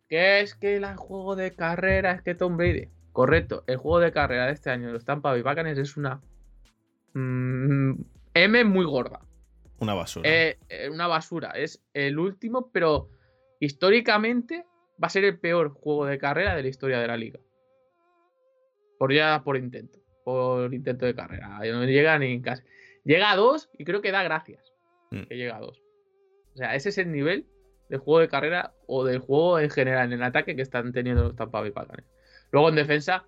¿Qué 0.08 0.42
es 0.42 0.56
que 0.56 0.78
el 0.78 0.96
juego 0.96 1.36
de 1.36 1.52
carrera 1.52 2.14
es 2.14 2.22
que 2.22 2.34
Tom 2.34 2.58
Brady? 2.58 2.90
Correcto, 3.12 3.64
el 3.68 3.78
juego 3.78 4.00
de 4.00 4.12
carrera 4.12 4.48
de 4.48 4.54
este 4.54 4.70
año 4.70 4.88
de 4.88 4.94
los 4.94 5.06
Tampa 5.06 5.32
Bay 5.32 5.42
Buccaneers 5.42 5.78
es 5.78 5.98
una 5.98 6.22
mm, 7.14 7.94
M 8.34 8.64
muy 8.64 8.86
gorda. 8.86 9.20
Una 9.80 9.94
basura. 9.94 10.30
Eh, 10.30 10.58
eh, 10.70 10.90
una 10.90 11.08
basura. 11.08 11.52
Es 11.52 11.84
el 11.94 12.18
último, 12.18 12.70
pero 12.72 13.10
históricamente 13.60 14.66
va 15.02 15.08
a 15.08 15.10
ser 15.10 15.26
el 15.26 15.40
peor 15.40 15.70
juego 15.70 16.06
de 16.06 16.18
carrera 16.18 16.56
de 16.56 16.64
la 16.64 16.70
historia 16.70 17.00
de 17.00 17.08
la 17.08 17.18
liga. 17.18 17.40
Por 19.00 19.14
ya 19.14 19.42
por 19.44 19.58
intento. 19.58 19.98
Por 20.24 20.72
intento 20.74 21.08
de 21.08 21.16
carrera. 21.16 21.60
No 21.64 21.86
llega 21.86 22.20
ni 22.20 22.40
casi. 22.42 22.62
Llega 23.04 23.32
a 23.32 23.36
dos 23.36 23.72
y 23.78 23.86
creo 23.86 24.02
que 24.02 24.12
da 24.12 24.22
gracias. 24.22 24.74
Mm. 25.10 25.24
Que 25.24 25.38
llega 25.38 25.56
a 25.56 25.62
dos. 25.62 25.82
O 26.54 26.58
sea, 26.58 26.76
ese 26.76 26.90
es 26.90 26.98
el 26.98 27.12
nivel 27.12 27.48
del 27.90 28.00
juego 28.00 28.20
de 28.20 28.28
carrera 28.28 28.74
o 28.86 29.06
del 29.06 29.20
juego 29.20 29.60
en 29.60 29.70
general 29.70 30.08
en 30.08 30.20
el 30.20 30.24
ataque 30.24 30.56
que 30.56 30.62
están 30.62 30.92
teniendo 30.92 31.24
los 31.24 31.36
Tampa 31.36 31.62
Bay 31.62 31.70
Buccaneers. 31.70 32.08
Luego 32.52 32.70
en 32.70 32.76
defensa, 32.76 33.26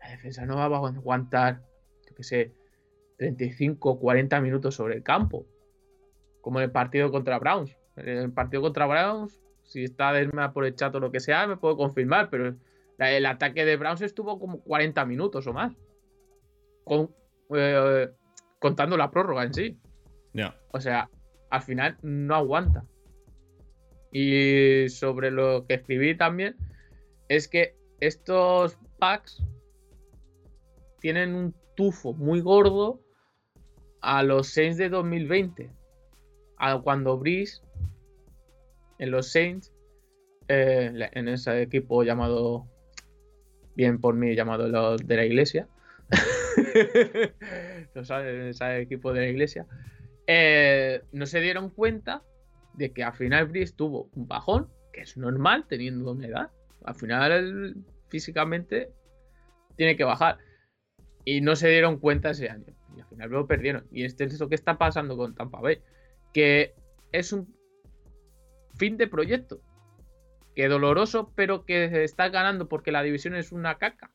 la 0.00 0.10
defensa 0.10 0.46
no 0.46 0.56
va 0.56 0.64
a 0.64 0.88
aguantar, 0.88 1.60
yo 2.08 2.14
qué 2.14 2.22
sé, 2.22 2.52
35, 3.18 4.00
40 4.00 4.40
minutos 4.40 4.74
sobre 4.74 4.94
el 4.94 5.02
campo. 5.02 5.46
Como 6.40 6.58
en 6.58 6.64
el 6.64 6.70
partido 6.70 7.10
contra 7.10 7.38
Browns. 7.38 7.76
En 7.96 8.08
el 8.08 8.32
partido 8.32 8.62
contra 8.62 8.86
Browns, 8.86 9.40
si 9.62 9.84
está 9.84 10.12
Desma 10.12 10.52
por 10.52 10.64
el 10.64 10.74
chat 10.74 10.94
o 10.94 11.00
lo 11.00 11.12
que 11.12 11.20
sea, 11.20 11.46
me 11.46 11.58
puedo 11.58 11.76
confirmar, 11.76 12.30
pero 12.30 12.56
el 12.98 13.26
ataque 13.26 13.64
de 13.64 13.76
Browns 13.76 14.00
estuvo 14.02 14.38
como 14.38 14.60
40 14.62 15.04
minutos 15.04 15.46
o 15.46 15.52
más. 15.52 15.74
Con- 16.84 17.14
eh, 17.54 18.10
contando 18.58 18.96
la 18.96 19.10
prórroga 19.10 19.44
en 19.44 19.54
sí. 19.54 19.78
O 20.72 20.80
sea, 20.80 21.08
al 21.50 21.62
final 21.62 21.96
no 22.02 22.34
aguanta. 22.34 22.84
Y 24.12 24.88
sobre 24.88 25.30
lo 25.30 25.66
que 25.66 25.74
escribí 25.74 26.16
también, 26.16 26.56
es 27.28 27.48
que 27.48 27.74
estos 28.00 28.78
packs 28.98 29.42
tienen 31.00 31.34
un 31.34 31.54
tufo 31.76 32.14
muy 32.14 32.40
gordo 32.40 33.00
a 34.00 34.22
los 34.22 34.48
Saints 34.52 34.78
de 34.78 34.88
2020. 34.88 35.70
A 36.58 36.78
cuando 36.80 37.18
Breeze 37.18 37.60
en 38.98 39.10
los 39.10 39.30
Saints, 39.30 39.72
eh, 40.48 40.90
en 41.12 41.28
ese 41.28 41.60
equipo 41.60 42.02
llamado, 42.02 42.66
bien 43.76 44.00
por 44.00 44.14
mí, 44.14 44.34
llamado 44.34 44.96
de 44.96 45.16
la 45.16 45.24
iglesia. 45.24 45.68
Los- 47.94 48.10
ese 48.10 48.80
equipo 48.80 49.12
de 49.12 49.20
la 49.20 49.28
iglesia. 49.28 49.66
eh, 50.26 51.02
no 51.12 51.26
se 51.26 51.40
dieron 51.40 51.70
cuenta 51.70 52.22
de 52.74 52.92
que 52.92 53.04
al 53.04 53.14
final 53.14 53.46
Breeze 53.46 53.74
tuvo 53.76 54.10
un 54.14 54.26
bajón, 54.26 54.68
que 54.92 55.02
es 55.02 55.16
normal 55.16 55.66
teniendo 55.68 56.10
una 56.12 56.26
edad. 56.26 56.50
Al 56.84 56.94
final, 56.94 57.76
físicamente, 58.08 58.90
tiene 59.76 59.96
que 59.96 60.04
bajar. 60.04 60.38
Y 61.24 61.40
no 61.40 61.56
se 61.56 61.68
dieron 61.68 61.98
cuenta 61.98 62.30
ese 62.30 62.48
año. 62.48 62.66
Y 62.96 63.00
al 63.00 63.06
final 63.08 63.30
lo 63.30 63.46
perdieron. 63.46 63.86
Y 63.90 64.04
este 64.04 64.24
es 64.24 64.38
lo 64.38 64.48
que 64.48 64.54
está 64.54 64.78
pasando 64.78 65.16
con 65.16 65.34
Tampa 65.34 65.60
Bay. 65.60 65.80
Que 66.32 66.74
es 67.12 67.32
un 67.32 67.52
fin 68.76 68.96
de 68.96 69.06
proyecto. 69.08 69.60
Que 70.56 70.68
doloroso, 70.68 71.32
pero 71.36 71.66
que 71.66 72.02
está 72.02 72.30
ganando 72.30 72.66
porque 72.66 72.90
la 72.90 73.02
división 73.02 73.36
es 73.36 73.52
una 73.52 73.76
caca. 73.76 74.10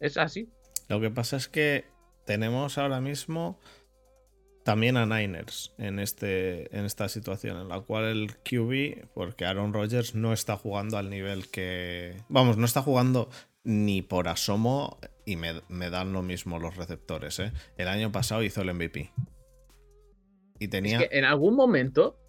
Es 0.00 0.16
así. 0.16 0.48
Lo 0.88 0.98
que 1.00 1.10
pasa 1.10 1.36
es 1.36 1.46
que 1.46 1.84
tenemos 2.24 2.78
ahora 2.78 3.02
mismo 3.02 3.60
también 4.64 4.96
a 4.96 5.04
Niners 5.04 5.74
en, 5.76 5.98
este, 5.98 6.74
en 6.76 6.86
esta 6.86 7.08
situación, 7.10 7.58
en 7.58 7.68
la 7.68 7.80
cual 7.80 8.04
el 8.04 8.34
QB, 8.38 9.08
porque 9.12 9.44
Aaron 9.44 9.74
Rodgers 9.74 10.14
no 10.14 10.32
está 10.32 10.56
jugando 10.56 10.96
al 10.96 11.10
nivel 11.10 11.50
que. 11.50 12.16
Vamos, 12.30 12.56
no 12.56 12.64
está 12.64 12.80
jugando 12.80 13.28
ni 13.62 14.00
por 14.00 14.28
asomo 14.28 14.98
y 15.26 15.36
me, 15.36 15.60
me 15.68 15.90
dan 15.90 16.14
lo 16.14 16.22
mismo 16.22 16.58
los 16.58 16.76
receptores. 16.76 17.38
¿eh? 17.40 17.52
El 17.76 17.88
año 17.88 18.10
pasado 18.10 18.42
hizo 18.42 18.62
el 18.62 18.72
MVP. 18.72 19.12
Y 20.58 20.68
tenía. 20.68 20.98
Es 20.98 21.08
que 21.08 21.18
en 21.18 21.24
algún 21.26 21.54
momento 21.54 22.23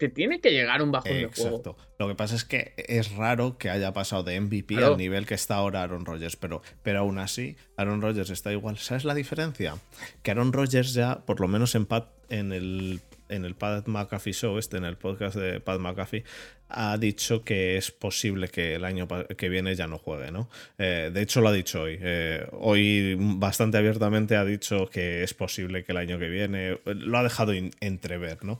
te 0.00 0.08
tiene 0.08 0.40
que 0.40 0.50
llegar 0.50 0.82
un 0.82 0.90
bajón 0.90 1.12
de 1.12 1.26
juego. 1.26 1.58
Exacto. 1.58 1.76
Lo 1.98 2.08
que 2.08 2.14
pasa 2.14 2.34
es 2.34 2.44
que 2.44 2.72
es 2.76 3.12
raro 3.14 3.58
que 3.58 3.70
haya 3.70 3.92
pasado 3.92 4.22
de 4.24 4.40
MVP 4.40 4.74
Claro. 4.74 4.92
al 4.94 4.98
nivel 4.98 5.26
que 5.26 5.34
está 5.34 5.56
ahora 5.56 5.82
Aaron 5.82 6.04
Rodgers, 6.06 6.34
pero, 6.36 6.62
pero 6.82 7.00
aún 7.00 7.18
así, 7.18 7.56
Aaron 7.76 8.00
Rodgers 8.02 8.30
está 8.30 8.50
igual. 8.50 8.78
¿Sabes 8.78 9.04
la 9.04 9.14
diferencia? 9.14 9.76
Que 10.22 10.30
Aaron 10.32 10.52
Rodgers 10.52 10.94
ya, 10.94 11.20
por 11.26 11.40
lo 11.40 11.46
menos 11.48 11.74
en, 11.74 11.84
Pat- 11.86 12.08
en 12.30 12.52
el 12.52 13.00
en 13.28 13.44
el 13.44 13.54
Pat 13.54 13.86
McAfee 13.86 14.32
Show, 14.32 14.58
este, 14.58 14.76
en 14.78 14.84
el 14.84 14.96
podcast 14.96 15.36
de 15.36 15.60
Pat 15.60 15.78
McAfee, 15.78 16.24
ha 16.68 16.98
dicho 16.98 17.44
que 17.44 17.76
es 17.76 17.92
posible 17.92 18.48
que 18.48 18.74
el 18.74 18.84
año 18.84 19.06
que 19.36 19.48
viene 19.48 19.76
ya 19.76 19.86
no 19.86 19.98
juegue, 19.98 20.32
¿no? 20.32 20.48
Eh, 20.78 21.10
de 21.14 21.22
hecho, 21.22 21.40
lo 21.40 21.50
ha 21.50 21.52
dicho 21.52 21.82
hoy. 21.82 21.96
Eh, 22.00 22.44
hoy 22.50 23.14
bastante 23.16 23.78
abiertamente 23.78 24.34
ha 24.34 24.44
dicho 24.44 24.88
que 24.88 25.22
es 25.22 25.32
posible 25.32 25.84
que 25.84 25.92
el 25.92 25.98
año 25.98 26.18
que 26.18 26.28
viene. 26.28 26.80
Lo 26.86 27.18
ha 27.18 27.22
dejado 27.22 27.52
entrever, 27.80 28.42
¿no? 28.44 28.58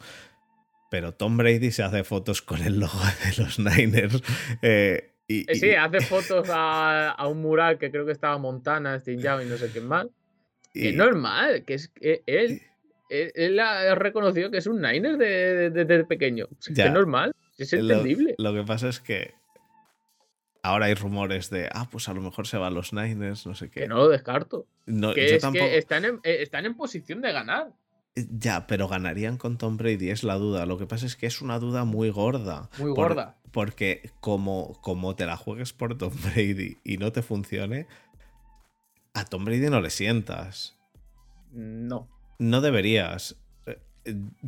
Pero 0.91 1.13
Tom 1.13 1.37
Brady 1.39 1.71
se 1.71 1.83
hace 1.83 2.05
fotos 2.05 2.43
con 2.43 2.61
el 2.63 2.79
logo 2.81 2.99
de 3.25 3.43
los 3.43 3.59
Niners. 3.59 4.23
eh, 4.61 5.13
y, 5.27 5.51
Eh, 5.51 5.55
sí, 5.55 5.69
y- 5.69 5.75
hace 5.75 6.01
fotos 6.45 6.49
a, 6.51 7.11
a 7.13 7.27
un 7.29 7.41
mural 7.41 7.79
que 7.79 7.91
creo 7.91 8.05
que 8.05 8.13
estaba 8.13 8.37
Montana, 8.39 8.99
Steve 9.01 9.23
Young 9.23 9.43
y 9.43 9.47
no 9.47 9.57
sé 9.57 9.71
quién 9.71 9.87
más. 9.87 10.07
y- 10.75 10.83
Que 10.83 10.89
es 10.91 10.95
normal, 10.97 11.65
que 11.65 11.75
es 11.75 11.89
que 11.89 12.23
él, 12.27 12.61
él, 13.09 13.33
él 13.35 13.59
ha 13.61 13.95
reconocido 13.95 14.51
que 14.51 14.59
es 14.59 14.67
un 14.67 14.81
Niner 14.83 15.17
de- 15.17 15.71
de- 15.71 15.85
desde 15.85 16.05
pequeño. 16.05 16.47
Es 16.61 16.69
que 16.69 16.75
Ya. 16.75 16.87
es 16.87 16.93
normal, 16.93 17.33
es 17.59 17.73
lo- 17.73 17.79
entendible. 17.81 18.35
Lo, 18.39 18.53
que 18.55 18.63
pasa 18.65 18.89
es 18.89 19.01
que 19.01 19.35
ahora 20.63 20.87
hay 20.87 20.95
rumores 20.95 21.51
de, 21.51 21.69
ah, 21.73 21.89
pues 21.91 22.09
a 22.09 22.15
lo 22.15 22.21
mejor 22.21 22.47
se 22.47 22.57
van 22.59 22.75
los 22.75 22.93
Niners, 22.93 23.47
no 23.47 23.55
sé 23.55 23.71
qué. 23.71 23.81
Que 23.83 23.89
no 23.89 23.97
lo 23.97 24.09
descarto. 24.09 24.67
No, 24.87 25.15
Que 25.15 25.29
yo 25.29 25.37
es 25.37 25.43
tampoco. 25.43 25.65
que 25.67 25.79
están 25.79 26.05
en, 26.05 26.15
eh, 26.25 26.39
están 26.41 26.67
en 26.67 26.77
posición 26.77 27.21
de 27.21 27.33
ganar. 27.33 27.69
Ya, 28.31 28.67
pero 28.67 28.89
ganarían 28.89 29.37
con 29.37 29.59
Tom 29.59 29.77
Brady, 29.77 30.11
es 30.11 30.25
la 30.25 30.37
duda. 30.37 30.67
Lo 30.67 30.79
que 30.79 30.87
pasa 30.87 31.07
es 31.07 31.17
que 31.17 31.27
es 31.27 31.41
una 31.41 31.59
duda 31.59 31.85
muy 31.85 32.11
gorda. 32.11 32.71
Muy 32.79 32.95
Por- 32.95 33.09
gorda. 33.09 33.37
Porque 33.53 34.13
como, 34.21 34.79
como 34.81 35.17
te 35.17 35.27
la 35.27 35.37
juegues 35.37 35.73
por 35.73 35.99
Tom 35.99 36.13
Brady 36.23 36.79
y 36.85 36.99
no 36.99 37.11
te 37.11 37.23
funcione, 37.23 37.87
a 39.13 39.25
Tom 39.25 39.45
Brady 39.45 39.69
no 39.71 39.81
le 39.81 39.91
sientas. 39.91 40.77
No. 41.53 42.09
No 42.39 42.61
deberías. 42.61 43.37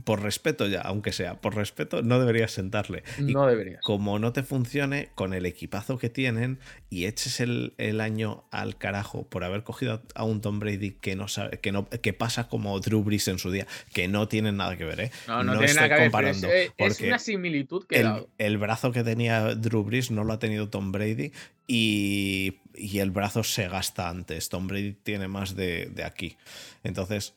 Por 0.04 0.22
respeto 0.22 0.66
ya, 0.66 0.80
aunque 0.80 1.12
sea, 1.12 1.40
por 1.40 1.54
respeto, 1.54 2.02
no 2.02 2.18
deberías 2.18 2.52
sentarle. 2.52 3.02
no 3.18 3.46
deberías. 3.46 3.82
Como 3.82 4.18
no 4.18 4.32
te 4.32 4.42
funcione 4.42 5.10
con 5.14 5.34
el 5.34 5.44
equipazo 5.44 5.98
que 5.98 6.08
tienen 6.08 6.58
y 6.88 7.06
eches 7.06 7.40
el, 7.40 8.00
año 8.00 8.44
al 8.50 8.76
carajo 8.78 9.26
por 9.28 9.44
haber 9.44 9.62
cogido 9.62 10.02
a 10.14 10.24
un 10.24 10.40
Tom 10.40 10.58
Brady 10.58 10.92
que 10.92 11.16
no 11.16 11.28
sabe, 11.28 11.58
que 11.58 11.70
no, 11.70 11.88
que 11.88 12.12
pasa 12.12 12.48
como 12.48 12.78
Drew 12.80 13.02
Brees 13.02 13.28
en 13.28 13.38
su 13.38 13.50
día, 13.50 13.66
que 13.92 14.08
no 14.08 14.26
tienen 14.28 14.56
nada 14.56 14.76
que 14.76 14.84
ver, 14.84 15.00
¿eh? 15.00 15.10
No, 15.28 15.44
no, 15.44 15.58
tiene 15.58 15.74
nada 15.74 15.88
que 15.96 16.02
comparando. 16.04 16.48
Ver, 16.48 16.72
es, 16.78 17.00
una 17.00 17.18
similitud 17.18 17.84
que 17.86 18.00
el, 18.00 18.26
el, 18.38 18.58
brazo 18.58 18.90
que 18.90 19.04
tenía 19.04 19.54
Drew 19.54 19.84
Brees 19.84 20.10
no 20.10 20.24
lo 20.24 20.32
ha 20.32 20.38
tenido 20.38 20.68
Tom 20.70 20.92
Brady 20.92 21.32
y, 21.66 22.58
y 22.74 22.98
el 22.98 23.10
brazo 23.10 23.44
se 23.44 23.68
gasta 23.68 24.08
antes. 24.08 24.48
Tom 24.48 24.66
Brady 24.66 24.94
tiene 24.94 25.28
más 25.28 25.54
de, 25.54 25.86
de 25.86 26.04
aquí. 26.04 26.36
Entonces, 26.84 27.34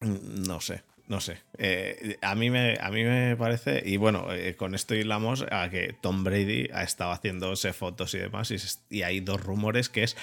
no 0.00 0.60
sé, 0.60 0.82
no 1.08 1.20
sé. 1.20 1.38
Eh, 1.58 2.18
a, 2.20 2.34
mí 2.34 2.50
me, 2.50 2.78
a 2.80 2.90
mí 2.90 3.04
me 3.04 3.36
parece, 3.36 3.82
y 3.84 3.96
bueno, 3.96 4.32
eh, 4.32 4.56
con 4.56 4.74
esto 4.74 4.94
hilamos 4.94 5.44
a 5.50 5.70
que 5.70 5.94
Tom 6.00 6.24
Brady 6.24 6.68
ha 6.72 6.82
estado 6.82 7.12
haciéndose 7.12 7.72
fotos 7.72 8.14
y 8.14 8.18
demás, 8.18 8.52
y, 8.90 9.02
hay 9.02 9.20
dos 9.20 9.40
rumores 9.40 9.88
que 9.88 10.02
es 10.02 10.16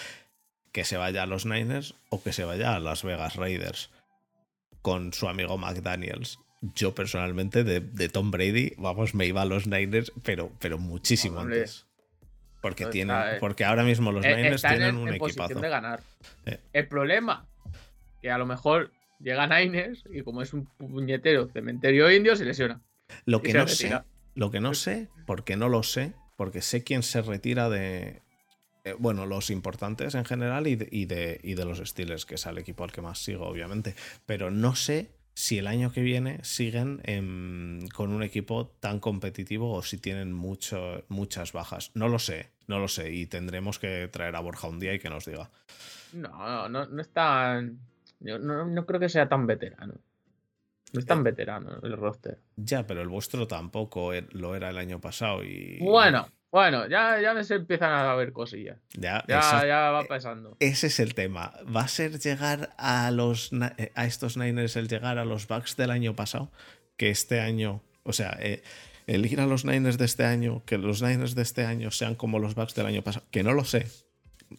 que 0.71 0.85
se 0.85 0.97
vaya 0.97 1.23
a 1.23 1.25
los 1.25 1.45
Niners 1.45 1.95
o 2.09 2.21
que 2.21 2.33
se 2.33 2.43
vaya 2.43 2.75
a 2.75 2.79
Las 2.79 3.03
Vegas 3.03 3.35
Raiders 3.35 3.91
con 4.81 5.13
su 5.13 5.29
amigo 5.29 5.57
McDaniels. 5.57 6.39
Yo 6.75 6.95
personalmente 6.95 7.63
de, 7.63 8.09
Tom 8.09 8.31
Brady, 8.31 8.73
vamos, 8.77 9.13
me 9.13 9.25
iba 9.25 9.43
a 9.43 9.45
los 9.45 9.67
Niners, 9.67 10.11
pero, 10.23 10.51
pero 10.59 10.79
muchísimo 10.79 11.41
antes. 11.41 11.85
Porque, 12.61 12.85
tienen, 12.87 13.15
eh, 13.15 13.37
porque 13.39 13.65
ahora 13.65 13.83
mismo 13.83 14.11
los 14.11 14.25
Niners 14.25 14.61
tienen 14.61 14.95
un 14.95 15.13
equipazo. 15.13 15.59
de 15.59 15.69
ganar. 15.69 16.01
El 16.71 16.87
problema, 16.87 17.45
que 18.21 18.31
a 18.31 18.37
lo 18.37 18.45
mejor 18.45 18.91
Llega 19.19 19.47
Niners 19.47 20.03
y 20.11 20.21
como 20.21 20.41
es 20.41 20.53
un 20.53 20.65
puñetero 20.65 21.47
cementerio 21.47 22.11
indio, 22.11 22.35
se 22.35 22.45
lesiona. 22.45 22.81
Lo 23.25 23.41
que 23.41 23.53
no 23.53 23.67
sé, 23.67 24.01
lo 24.35 24.51
que 24.51 24.59
no 24.59 24.73
sé, 24.73 25.09
porque 25.25 25.55
no 25.55 25.69
lo 25.69 25.83
sé, 25.83 26.13
porque 26.35 26.61
sé 26.61 26.83
quién 26.83 27.03
se 27.03 27.21
retira 27.21 27.69
de. 27.69 28.21
Eh, 28.85 28.95
bueno, 28.99 29.25
los 29.25 29.49
importantes 29.49 30.13
en 30.15 30.25
general 30.25 30.67
y 30.67 30.75
de, 30.75 30.89
y 31.41 31.55
de, 31.55 31.65
los 31.65 31.77
Steelers, 31.77 32.25
que 32.25 32.35
es 32.35 32.45
el 32.45 32.57
equipo 32.57 32.83
al 32.83 32.91
que 32.91 33.01
más 33.01 33.19
sigo, 33.19 33.47
obviamente. 33.47 33.95
Pero 34.25 34.51
no 34.51 34.75
sé 34.75 35.11
si 35.35 35.57
el 35.57 35.67
año 35.67 35.91
que 35.91 36.01
viene 36.01 36.43
siguen 36.43 36.99
con 37.93 38.11
un 38.11 38.23
equipo 38.23 38.67
tan 38.79 38.99
competitivo 38.99 39.71
o 39.71 39.81
si 39.83 39.97
tienen 39.97 40.33
mucho, 40.33 41.05
muchas 41.07 41.53
bajas. 41.53 41.91
No 41.93 42.09
lo 42.09 42.19
sé, 42.19 42.51
no 42.67 42.79
lo 42.79 42.87
sé. 42.87 43.13
Y 43.13 43.25
tendremos 43.25 43.79
que 43.79 44.09
traer 44.09 44.35
a 44.35 44.41
Borja 44.41 44.67
un 44.67 44.79
día 44.79 44.93
y 44.93 44.99
que 44.99 45.09
nos 45.09 45.25
diga. 45.25 45.49
No, 46.11 46.67
no, 46.67 46.85
no 46.85 47.01
están 48.23 48.73
no, 48.73 48.85
creo 48.85 48.99
que 48.99 49.09
sea 49.09 49.27
tan 49.27 49.47
veterano. 49.47 49.95
No 50.93 50.99
es 50.99 51.05
tan 51.05 51.19
eh, 51.19 51.23
veterano 51.23 51.79
el 51.81 51.97
roster. 51.97 52.39
Ya, 52.55 52.85
pero 52.85 53.01
el 53.01 53.07
vuestro 53.07 53.47
tampoco 53.47 54.13
e, 54.13 54.27
lo 54.31 54.55
era 54.55 54.69
el 54.69 54.77
año 54.77 55.01
pasado 55.01 55.43
y. 55.43 55.79
Bueno, 55.81 56.27
bueno, 56.53 56.87
ya, 56.87 57.19
ya 57.19 57.43
se 57.43 57.55
empiezan 57.55 57.91
a 57.91 58.13
ver 58.13 58.31
cosillas. 58.31 58.77
Ya, 58.93 59.23
ya, 59.27 59.89
va 59.89 60.03
pasando. 60.03 60.55
Ese 60.59 60.85
es 60.85 60.99
el 60.99 61.15
tema. 61.15 61.51
¿Va 61.75 61.81
a 61.81 61.87
ser 61.87 62.19
llegar 62.19 62.75
a 62.77 63.09
los 63.09 63.51
eh, 63.79 63.91
a 63.95 64.05
estos 64.05 64.37
Niners 64.37 64.75
el 64.75 64.87
llegar 64.87 65.17
a 65.17 65.25
los 65.25 65.47
Bucks 65.47 65.75
del 65.77 65.89
año 65.89 66.15
pasado? 66.15 66.51
Que 66.95 67.09
este 67.09 67.39
año. 67.41 67.81
O 68.03 68.13
sea, 68.13 68.37
eh, 68.39 68.61
el 69.07 69.25
ir 69.25 69.41
a 69.41 69.47
los 69.47 69.65
Niners 69.65 69.97
de 69.97 70.05
este 70.05 70.25
año, 70.25 70.61
que 70.67 70.77
los 70.77 71.01
Niners 71.01 71.33
de 71.33 71.41
este 71.41 71.65
año 71.65 71.89
sean 71.89 72.13
como 72.13 72.37
los 72.37 72.53
Bucks 72.53 72.75
del 72.75 72.85
año 72.85 73.01
pasado. 73.01 73.25
Que 73.31 73.41
no 73.41 73.53
lo 73.53 73.65
sé. 73.65 73.87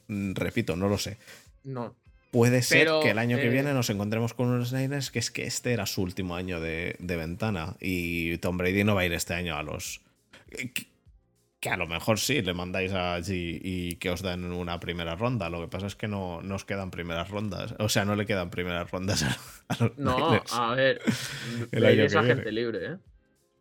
Mm, 0.09 0.35
repito, 0.35 0.75
no 0.75 0.89
lo 0.89 0.99
sé. 0.99 1.19
No. 1.63 1.95
Puede 2.35 2.63
ser 2.63 2.89
que 3.01 3.11
el 3.11 3.19
año 3.21 3.37
que 3.37 3.49
viene 3.49 3.71
eh, 3.71 3.75
nos 3.75 3.91
encontremos 3.91 4.35
con 4.35 4.49
unos 4.49 4.73
Niners 4.73 5.13
que 5.13 5.21
es 5.21 5.31
que 5.31 5.47
este 5.47 5.73
era 5.73 5.87
su 5.87 6.03
último 6.03 6.35
año 6.35 6.61
de, 6.61 6.97
ventana 6.99 7.77
y 7.79 8.39
Tom 8.39 8.57
Brady 8.57 8.83
no 8.83 8.97
va 8.97 9.03
a 9.03 9.07
ir 9.07 9.13
este 9.13 9.35
año 9.35 9.57
a 9.57 9.63
los... 9.63 10.01
Que, 11.61 11.71
a 11.71 11.77
lo 11.77 11.87
mejor 11.87 12.19
sí, 12.19 12.43
le 12.43 12.53
mandáis 12.53 12.93
allí 12.93 13.61
y 13.63 13.97
que 13.97 14.11
os 14.11 14.21
den 14.21 14.51
una 14.51 14.81
primera 14.81 15.15
ronda. 15.15 15.49
Lo 15.49 15.61
que 15.61 15.69
pasa 15.69 15.87
es 15.87 15.95
que 15.95 16.09
no 16.09 16.43
nos 16.43 16.65
quedan 16.65 16.91
primeras 16.91 17.31
rondas. 17.31 17.77
O 17.79 17.89
sea, 17.89 18.05
no 18.05 18.17
le 18.17 18.27
quedan 18.27 18.51
primeras 18.51 18.91
rondas 18.91 19.23
a, 19.69 19.77
los 19.79 19.97
No, 19.97 20.43
a 20.51 20.75
ver. 20.75 21.01
el 21.71 21.87
año 21.87 22.03
es 22.03 22.17
agente 22.17 22.51
libre, 22.51 22.85
¿eh? 22.85 22.97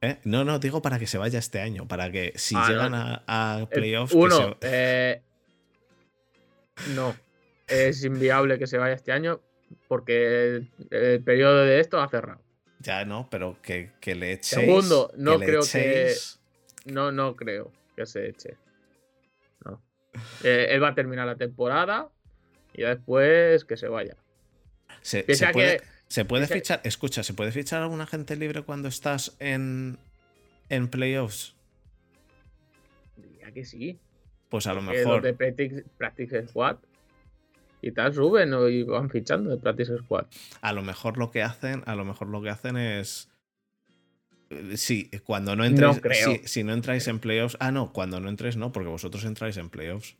¿eh? 0.01 0.19
No, 0.23 0.43
no, 0.45 0.57
digo 0.57 0.81
para 0.81 0.97
que 0.97 1.05
se 1.05 1.19
vaya 1.19 1.37
este 1.37 1.61
año. 1.61 1.87
Para 1.87 2.11
que 2.11 2.33
si 2.37 2.55
ah, 2.57 2.65
llegan 2.67 2.93
a, 2.95 3.67
playoffs... 3.71 4.15
Uno, 4.15 4.57
eh, 4.61 5.21
no 6.95 7.22
es 7.67 8.03
inviable 8.03 8.59
que 8.59 8.67
se 8.67 8.77
vaya 8.77 8.95
este 8.95 9.11
año 9.11 9.41
porque 9.87 10.67
el, 10.89 11.23
periodo 11.23 11.63
de 11.63 11.79
esto 11.79 12.01
ha 12.01 12.09
cerrado. 12.09 12.41
Ya 12.79 13.05
no, 13.05 13.27
pero 13.29 13.57
que, 13.61 13.91
le 14.05 14.33
eche. 14.33 14.55
Segundo, 14.55 15.11
no 15.15 15.39
creo 15.39 15.61
que. 15.61 16.13
No, 16.85 17.11
no 17.11 17.35
creo 17.35 17.71
que 17.95 18.05
se 18.05 18.27
eche. 18.27 18.57
No. 19.65 19.81
Eh, 20.43 20.67
él 20.69 20.83
va 20.83 20.89
a 20.89 20.95
terminar 20.95 21.25
la 21.25 21.37
temporada 21.37 22.09
y 22.73 22.81
después 22.81 23.63
que 23.63 23.77
se 23.77 23.87
vaya. 23.87 24.17
Se, 25.01 25.23
puede, 25.53 25.81
se 26.07 26.25
puede 26.25 26.47
fichar. 26.47 26.81
Escucha, 26.83 27.23
¿se 27.23 27.33
puede 27.33 27.51
fichar 27.51 27.79
a 27.79 27.83
alguna 27.83 28.05
gente 28.05 28.35
libre 28.35 28.63
cuando 28.63 28.89
estás 28.89 29.35
en, 29.39 29.97
en 30.69 30.89
playoffs? 30.89 31.55
Diría 33.15 33.51
que 33.51 33.63
sí. 33.63 33.97
Pues 34.49 34.67
a 34.67 34.73
lo 34.73 34.81
mejor. 34.81 35.21
de 35.21 35.33
Practice, 35.33 35.85
Practice 35.97 36.47
Squad 36.47 36.77
y 37.83 37.91
tal 37.91 38.13
suben 38.13 38.53
y 38.69 38.83
van 38.83 39.09
fichando 39.09 39.49
de 39.49 39.57
Practice 39.57 39.97
Squad. 39.97 40.25
A 40.61 40.71
lo 40.71 40.81
mejor 40.81 41.17
lo 41.17 41.29
que 41.29 41.43
hacen, 41.43 41.83
a 41.85 41.95
lo 41.95 42.05
mejor 42.05 42.29
lo 42.29 42.41
que 42.41 42.49
hacen 42.49 42.77
es. 42.77 43.29
Eh, 44.49 44.77
sí, 44.77 45.11
cuando 45.25 45.55
no 45.55 45.65
entréis. 45.65 45.99
Si, 46.45 46.63
no 46.63 46.73
entráis 46.73 47.07
en 47.09 47.19
playoffs. 47.19 47.57
Ah, 47.59 47.71
no, 47.71 47.91
cuando 47.91 48.21
no 48.21 48.29
entréis, 48.29 48.55
no, 48.55 48.71
porque 48.71 48.89
vosotros 48.89 49.25
entráis 49.25 49.57
en 49.57 49.69
playoffs. 49.69 50.17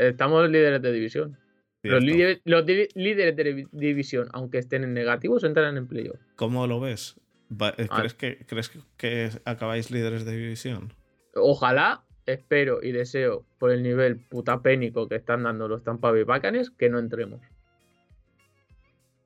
Estamos 0.00 0.48
líderes 0.48 0.80
de 0.80 0.92
división. 0.92 1.36
Los 1.82 2.02
líderes, 2.02 3.36
de 3.36 3.66
división, 3.72 4.28
aunque 4.32 4.58
estén 4.58 4.82
en 4.82 4.94
negativos, 4.94 5.44
entran 5.44 5.76
en 5.76 5.86
playoffs. 5.86 6.20
¿Cómo 6.36 6.66
lo 6.66 6.80
ves? 6.80 7.16
Eh, 7.50 7.86
ah. 7.90 7.98
¿Crees, 7.98 8.14
que, 8.14 8.38
¿Crees 8.46 8.70
que 8.96 9.30
acabáis 9.44 9.90
líderes 9.90 10.24
de 10.24 10.36
división? 10.36 10.94
Ojalá, 11.34 12.04
espero 12.28 12.82
y 12.82 12.92
deseo 12.92 13.44
por 13.58 13.70
el 13.70 13.82
nivel 13.82 14.18
putapénico 14.18 15.08
que 15.08 15.16
están 15.16 15.44
dando 15.44 15.66
los 15.66 15.82
Tampa 15.82 16.10
Bay 16.10 16.24
Buccaneers 16.24 16.70
que 16.70 16.90
no 16.90 16.98
entremos. 16.98 17.40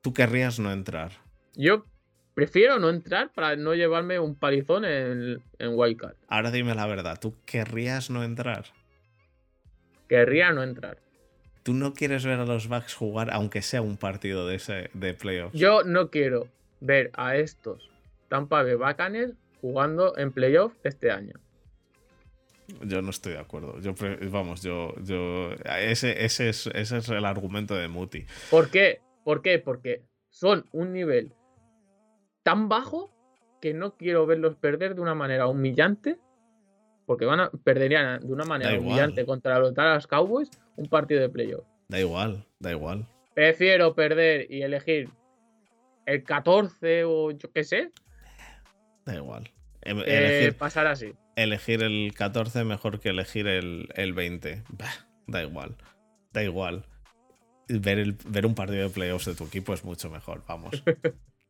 ¿Tú 0.01 0.13
querrías 0.13 0.59
no 0.59 0.71
entrar? 0.71 1.11
Yo 1.55 1.85
prefiero 2.33 2.79
no 2.79 2.89
entrar 2.89 3.31
para 3.33 3.55
no 3.55 3.75
llevarme 3.75 4.19
un 4.19 4.35
palizón 4.35 4.85
en, 4.85 5.41
en 5.59 5.69
Wildcard. 5.73 6.15
Ahora 6.27 6.51
dime 6.51 6.75
la 6.75 6.87
verdad, 6.87 7.19
¿tú 7.19 7.35
querrías 7.45 8.09
no 8.09 8.23
entrar? 8.23 8.65
Querría 10.07 10.51
no 10.51 10.63
entrar. 10.63 10.97
¿Tú 11.63 11.73
no 11.73 11.93
quieres 11.93 12.25
ver 12.25 12.39
a 12.39 12.45
los 12.45 12.67
Bucks 12.67 12.93
jugar 12.93 13.29
aunque 13.31 13.61
sea 13.61 13.81
un 13.81 13.97
partido 13.97 14.47
de, 14.47 14.55
ese, 14.55 14.89
de 14.93 15.13
playoffs? 15.13 15.57
Yo 15.57 15.83
no 15.83 16.09
quiero 16.09 16.47
ver 16.81 17.11
a 17.13 17.37
estos 17.37 17.89
Tampa 18.27 18.63
Bay 18.63 18.75
Buccaneers 18.75 19.33
jugando 19.61 20.17
en 20.17 20.31
playoffs 20.31 20.77
este 20.83 21.11
año. 21.11 21.35
Yo 22.81 23.01
no 23.01 23.09
estoy 23.09 23.33
de 23.33 23.39
acuerdo. 23.39 23.79
Yo, 23.79 23.93
vamos, 24.31 24.61
yo, 24.61 24.93
yo 25.03 25.51
ese, 25.79 26.25
ese, 26.25 26.49
es, 26.49 26.67
ese 26.67 26.97
es 26.97 27.09
el 27.09 27.25
argumento 27.25 27.75
de 27.75 27.87
Muti. 27.87 28.25
¿Por 28.49 28.69
qué? 28.69 29.01
¿Por 29.23 29.41
qué? 29.41 29.59
Porque 29.59 30.03
son 30.29 30.65
un 30.71 30.93
nivel 30.93 31.33
tan 32.43 32.69
bajo 32.69 33.11
que 33.61 33.73
no 33.73 33.95
quiero 33.95 34.25
verlos 34.25 34.55
perder 34.55 34.95
de 34.95 35.01
una 35.01 35.15
manera 35.15 35.47
humillante. 35.47 36.17
Porque 37.05 37.25
van 37.25 37.41
a, 37.41 37.49
perderían 37.49 38.21
de 38.21 38.31
una 38.31 38.45
manera 38.45 38.79
humillante 38.79 39.25
contra 39.25 39.59
los 39.59 39.73
Dallas 39.73 40.07
Cowboys 40.07 40.49
un 40.75 40.87
partido 40.87 41.21
de 41.21 41.29
playoff. 41.29 41.65
Da 41.89 41.99
igual, 41.99 42.45
da 42.59 42.71
igual. 42.71 43.05
Prefiero 43.33 43.93
perder 43.93 44.47
y 44.49 44.61
elegir 44.61 45.09
el 46.05 46.23
14 46.23 47.03
o 47.03 47.31
yo 47.31 47.51
qué 47.51 47.63
sé. 47.63 47.91
Da 49.05 49.15
igual. 49.15 49.51
Em, 49.81 49.99
elegir, 49.99 50.57
pasar 50.57 50.87
así. 50.87 51.13
Elegir 51.35 51.83
el 51.83 52.13
14 52.15 52.63
mejor 52.63 52.99
que 52.99 53.09
elegir 53.09 53.47
el, 53.47 54.13
20. 54.13 54.63
da 55.27 55.41
igual. 55.41 55.75
Da 56.31 56.43
igual. 56.43 56.85
Ver, 57.67 58.13
ver 58.25 58.45
un 58.45 58.55
partido 58.55 58.83
de 58.83 58.89
playoffs 58.89 59.25
de 59.25 59.35
tu 59.35 59.45
equipo 59.45 59.73
es 59.73 59.83
mucho 59.83 60.09
mejor, 60.09 60.43
vamos. 60.47 60.83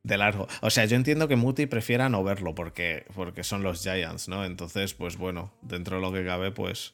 De 0.04 0.18
largo. 0.18 0.48
O 0.60 0.70
sea, 0.70 0.84
yo 0.84 0.98
entiendo 0.98 1.30
que 1.30 1.38
Muti 1.38 1.66
prefiera 1.66 2.10
no 2.10 2.26
verlo 2.26 2.54
porque, 2.54 3.06
porque 3.16 3.46
son 3.46 3.64
los 3.64 3.82
Giants, 3.82 4.28
¿no? 4.28 4.44
Entonces, 4.44 4.94
pues 4.94 5.16
bueno, 5.16 5.54
dentro 5.62 5.96
de 5.96 6.02
lo 6.02 6.12
que 6.12 6.26
cabe, 6.26 6.52
pues. 6.52 6.94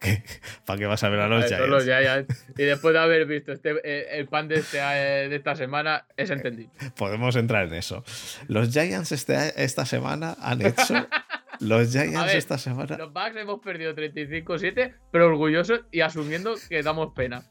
¿Para 0.66 0.78
qué 0.78 0.86
vas 0.86 1.04
a 1.04 1.08
ver 1.10 1.20
a 1.20 1.28
los, 1.28 1.46
Giants? 1.84 2.46
Y 2.58 2.62
después 2.64 2.92
de 2.92 2.98
haber 2.98 3.24
visto 3.26 3.52
este, 3.52 3.76
eh, 3.84 4.18
el 4.18 4.26
pan 4.26 4.48
de, 4.48 4.56
este, 4.56 4.78
eh, 4.80 5.28
de 5.28 5.36
esta 5.36 5.54
semana, 5.54 6.06
es 6.16 6.30
entendido. 6.30 6.70
Podemos 6.96 7.36
entrar 7.36 7.68
en 7.68 7.74
eso. 7.74 8.02
Los 8.48 8.72
Giants 8.72 9.12
este, 9.12 9.62
esta 9.62 9.86
semana 9.86 10.36
han 10.40 10.66
hecho. 10.66 11.06
Los 11.60 11.92
Giants 11.92 12.34
esta 12.34 12.58
semana. 12.58 12.96
Los 12.96 13.12
Bucks 13.12 13.36
hemos 13.36 13.60
perdido 13.60 13.94
35-7, 13.94 14.94
pero 15.10 15.26
orgullosos 15.26 15.82
y 15.92 16.00
asumiendo 16.00 16.54
que 16.68 16.82
damos 16.82 17.12
pena. 17.14 17.44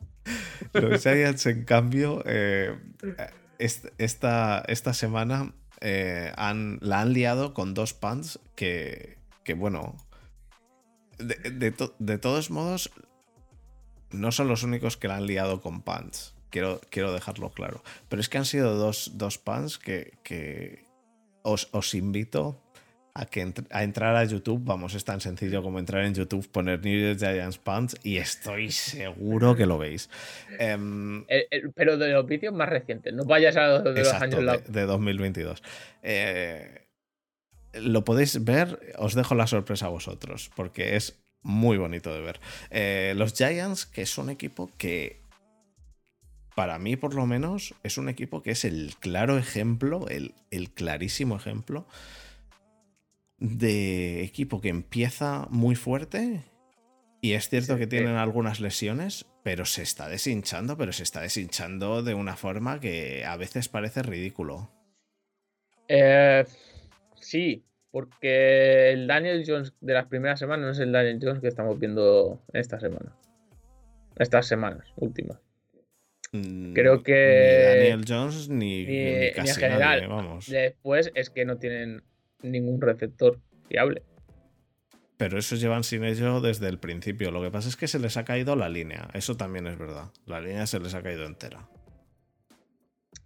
Los 0.74 1.02
Giants, 1.04 1.46
en 1.46 1.64
cambio, 1.64 2.24
eh, 2.26 2.76
esta, 3.60 4.64
esta 4.68 4.94
semana 4.94 5.54
eh, 5.82 6.34
han, 6.36 6.80
la 6.82 7.02
han 7.02 7.14
liado 7.14 7.54
con 7.54 7.74
dos 7.74 7.94
pants 7.94 8.40
que, 8.56 9.18
que 9.44 9.54
bueno, 9.54 9.96
de, 11.20 11.74
de, 12.00 12.18
todos 12.18 12.50
modos, 12.50 12.92
no 14.12 14.32
son 14.32 14.48
los 14.48 14.64
únicos 14.64 14.98
que 14.98 15.08
la 15.08 15.18
han 15.18 15.28
liado 15.28 15.62
con 15.62 15.82
pants. 15.82 16.36
Quiero, 16.50 16.82
quiero 16.90 17.14
dejarlo 17.14 17.52
claro. 17.52 17.84
Pero 18.10 18.22
es 18.22 18.30
que 18.30 18.40
han 18.40 18.46
sido 18.46 18.76
dos, 18.76 19.12
dos 19.16 19.38
pants 19.38 19.78
que, 19.78 20.18
que 20.24 20.84
os, 21.44 21.70
os 21.72 21.94
invito 21.94 22.60
a, 23.20 23.26
que 23.26 23.54
a 23.70 23.84
entrar 23.84 24.16
a 24.16 24.24
YouTube, 24.24 24.62
vamos, 24.64 24.96
es 24.96 25.04
tan 25.04 25.20
sencillo 25.20 25.62
como 25.62 25.78
entrar 25.80 26.06
en 26.06 26.14
YouTube, 26.14 26.48
poner 26.50 26.84
New 26.84 27.08
York 27.08 27.20
Giants 27.20 27.58
Punch 27.58 27.96
y 28.04 28.18
estoy 28.18 28.72
seguro 28.72 29.56
que 29.56 29.66
lo 29.66 29.78
veis. 29.78 30.10
Em, 30.58 31.26
pero 31.76 31.98
de 31.98 32.14
los 32.14 32.26
vídeos 32.26 32.54
más 32.54 32.70
recientes, 32.70 33.14
no 33.14 33.26
vayas 33.26 33.58
a 33.58 33.68
los 33.68 33.84
de 33.84 34.00
los 34.00 34.14
años 34.14 34.64
de, 34.68 34.86
2022. 34.86 35.62
Eh, 36.02 36.88
lo 37.74 38.06
podéis 38.06 38.44
ver, 38.44 38.80
os 38.98 39.16
dejo 39.16 39.36
la 39.36 39.48
sorpresa 39.48 39.88
a 39.88 39.90
vosotros, 39.90 40.50
porque 40.56 40.96
es 40.96 41.20
muy 41.42 41.78
bonito 41.78 42.14
de 42.14 42.22
ver. 42.22 42.40
Eh, 42.70 43.14
los 43.18 43.34
Giants, 43.34 43.86
que 43.86 44.04
es 44.04 44.18
un 44.18 44.30
equipo 44.30 44.72
que 44.78 45.20
para 46.56 46.80
mí 46.80 46.96
por 46.96 47.16
lo 47.16 47.26
menos 47.26 47.74
es 47.84 47.98
un 47.98 48.08
equipo 48.08 48.42
que 48.42 48.52
es 48.52 48.64
el 48.64 48.96
claro 49.00 49.38
ejemplo, 49.38 50.08
el, 50.08 50.34
el 50.52 50.72
clarísimo 50.72 51.36
ejemplo 51.36 51.86
de 53.40 54.24
equipo 54.24 54.62
que 54.62 54.70
empieza 54.70 55.48
muy 55.50 55.76
fuerte 55.76 56.44
y 57.22 57.34
es 57.34 57.50
cierto 57.50 57.78
que 57.78 57.88
tienen 57.88 58.16
algunas 58.16 58.62
lesiones, 58.62 59.26
pero 59.44 59.66
se 59.66 59.82
está 59.82 60.08
deshinchando, 60.08 60.78
pero 60.78 60.94
se 60.94 61.04
está 61.04 61.22
deshinchando 61.22 62.02
de 62.02 62.14
una 62.14 62.38
forma 62.38 62.80
que 62.80 63.26
a 63.26 63.36
veces 63.36 63.68
parece 63.68 64.04
ridículo. 64.04 64.72
Eh, 65.90 66.46
sí, 67.20 67.66
porque 67.92 68.92
el 68.92 69.08
Daniel 69.08 69.44
Jones 69.46 69.74
de 69.82 69.94
las 69.94 70.06
primeras 70.06 70.40
semanas 70.40 70.66
no 70.66 70.72
es 70.72 70.80
el 70.80 70.92
Daniel 70.94 71.20
Jones 71.22 71.42
que 71.42 71.50
estamos 71.50 71.78
viendo 71.78 72.42
esta 72.54 72.80
semana. 72.80 73.14
Estas 74.18 74.48
semanas 74.48 74.88
últimas. 74.96 75.40
Mm, 76.32 76.74
Creo 76.74 77.04
que. 77.04 77.80
Ni 77.82 77.90
Daniel 77.90 78.06
Jones 78.08 78.50
ni, 78.50 78.86
en 78.88 79.48
general. 79.48 80.08
vamos. 80.08 80.48
Después 80.48 81.12
es 81.16 81.30
que 81.30 81.44
no 81.44 81.58
tienen 81.58 82.04
ningún 82.42 82.82
receptor 82.82 83.40
fiable. 83.68 84.04
Pero 85.18 85.38
esos 85.38 85.60
llevan 85.60 85.84
sin 85.84 86.06
ello 86.06 86.40
desde 86.40 86.70
el 86.70 86.80
principio. 86.80 87.30
Lo 87.32 87.42
que 87.42 87.52
pasa 87.52 87.68
es 87.68 87.76
que 87.76 87.88
se 87.88 88.00
les 88.00 88.16
ha 88.16 88.24
caído 88.24 88.56
la 88.56 88.70
línea. 88.70 89.10
Eso 89.14 89.36
también 89.36 89.68
es 89.68 89.78
verdad. 89.78 90.12
La 90.26 90.40
línea 90.40 90.66
se 90.66 90.80
les 90.80 90.96
ha 90.96 91.04
caído 91.04 91.26
entera. 91.26 91.68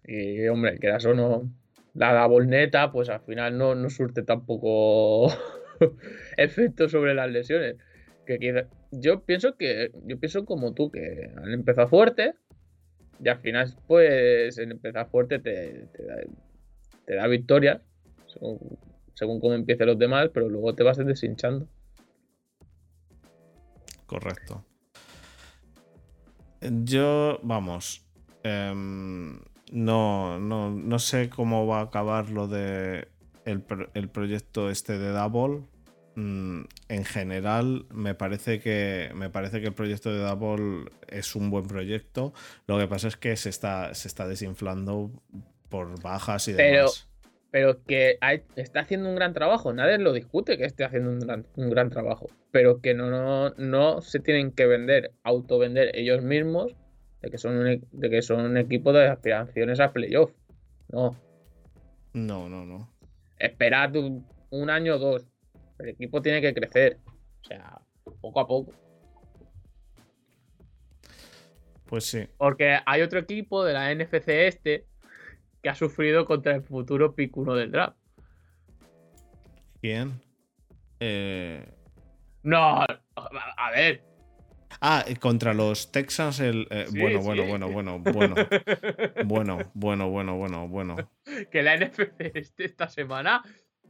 Y 0.04 0.47
hombre, 0.47 0.80
quedas 0.80 1.06
o 1.06 1.13
no. 1.13 1.52
La 1.93 2.26
bolneta, 2.26 2.91
pues 2.91 3.10
al 3.10 3.21
final 3.21 3.60
no, 3.60 3.76
no 3.76 3.91
surte 3.91 4.23
tampoco 4.23 5.32
efecto 6.38 6.89
sobre 6.89 7.13
las 7.13 7.30
lesiones. 7.30 7.76
Que 8.26 8.65
yo 8.89 9.23
pienso 9.23 9.56
que. 9.56 9.91
Yo 10.06 10.19
pienso 10.19 10.45
como 10.45 10.73
tú, 10.73 10.89
que 10.89 11.30
han 11.38 11.54
empezado 11.54 11.88
fuerte. 11.89 12.34
Y 13.23 13.30
al 13.30 13.38
final, 13.38 13.71
pues, 13.86 14.58
en 14.58 14.71
empezar 14.71 15.08
fuerte 15.10 15.38
te, 15.38 15.88
da, 15.99 16.15
te 17.06 17.15
da 17.15 17.28
victorias 17.28 17.82
según 19.13 19.39
cómo 19.39 19.54
empiecen 19.54 19.88
los 19.88 19.99
demás, 19.99 20.30
pero 20.34 20.49
luego 20.49 20.73
te 20.73 20.84
vas 20.84 20.97
deshinchando. 20.97 21.67
Correcto. 24.06 24.63
Yo, 26.62 27.39
vamos, 27.43 28.06
em, 28.43 29.39
no, 29.71 30.39
no, 30.39 30.99
sé 30.99 31.30
cómo 31.30 31.67
va 31.67 31.80
a 31.80 31.84
acabar 31.84 32.30
lo 32.30 32.47
de 32.47 33.08
el, 33.43 34.10
proyecto 34.10 34.69
este 34.69 34.97
de 34.97 35.10
Double. 35.10 35.63
Mm, 36.15 36.65
en 36.89 37.06
general, 37.06 37.86
me 37.91 38.13
parece 38.13 38.60
que 38.60 39.12
me 39.15 39.30
parece 39.30 39.62
que 39.62 39.67
el 39.67 39.73
proyecto 39.73 40.13
de 40.13 40.19
Double 40.19 40.91
es 41.08 41.36
un 41.36 41.49
buen 41.49 41.65
proyecto. 41.65 42.34
Lo 42.67 42.78
que 42.78 42.88
pasa 42.88 43.08
es 43.08 43.17
que 43.17 43.36
se 43.36 43.49
está, 43.49 43.93
se 43.93 44.08
está 44.08 44.28
desinflando 44.28 45.12
por 45.69 46.02
bajas 46.02 46.47
y 46.47 46.54
demás 46.54 46.69
pero 46.69 47.12
que 47.85 48.17
está 48.55 48.79
haciendo 48.79 49.09
un 49.09 49.15
gran 49.15 49.33
trabajo. 49.33 49.73
Nadie 49.73 49.99
lo 49.99 50.11
discute 50.11 50.57
que 50.57 50.65
esté 50.65 50.83
haciendo 50.83 51.11
un 51.11 51.69
gran, 51.69 51.89
trabajo, 51.91 52.29
pero 52.51 52.81
que 52.81 52.95
no, 52.95 53.51
no, 53.51 54.01
se 54.01 54.19
tienen 54.19 54.51
que 54.51 54.65
vender, 54.65 55.11
autovender 55.23 55.91
ellos 55.95 56.23
mismos 56.23 56.75
de 57.21 57.29
que 57.29 57.37
son 57.37 57.57
un, 57.57 57.67
e, 57.67 57.81
de 57.91 58.09
que 58.09 58.21
son 58.23 58.41
un 58.41 58.57
equipo 58.57 58.91
de 58.91 59.07
aspiraciones 59.07 59.79
a 59.79 59.93
playoff. 59.93 60.31
No. 60.89 61.15
No, 62.13 62.49
no, 62.49 62.65
no. 62.65 62.91
Esperad 63.37 63.95
un, 63.95 64.25
un 64.49 64.69
año 64.69 64.95
o 64.95 64.99
dos. 64.99 65.27
El 65.77 65.89
equipo 65.89 66.21
tiene 66.21 66.41
que 66.41 66.53
crecer. 66.53 66.97
O 67.41 67.45
sea, 67.45 67.81
poco 68.19 68.39
a 68.39 68.47
poco. 68.47 68.73
Pues 71.85 72.05
sí. 72.05 72.27
Porque 72.37 72.79
hay 72.83 73.01
otro 73.03 73.19
equipo 73.19 73.63
de 73.63 73.73
la 73.73 73.93
NFC 73.93 74.29
este 74.29 74.87
que 75.63 75.69
ha 75.69 75.76
sufrido 75.76 76.26
contra 76.26 76.54
el 76.56 76.62
futuro 76.62 77.15
pick 77.15 77.36
1 77.38 77.56
del 77.56 77.71
draft. 77.71 77.97
¿Quién? 79.82 80.21
Eh... 80.99 81.65
No, 82.43 82.82
a 82.82 83.71
ver. 83.73 84.04
Ah, 84.82 85.06
contra 85.19 85.54
los 85.54 85.91
Texans 85.91 86.41
el... 86.41 86.67
Eh, 86.69 86.88
bueno, 86.91 87.21
bueno, 87.21 87.45
bueno, 87.45 87.69
bueno, 87.69 87.99
bueno, 87.99 88.36
bueno, 89.26 89.71
bueno, 89.73 90.10
bueno, 90.10 90.36
bueno, 90.36 90.67
bueno. 90.67 90.95
Que 91.49 91.63
la 91.63 91.78
NFC 91.78 92.12
este, 92.19 92.65
esta 92.65 92.89
semana 92.89 93.41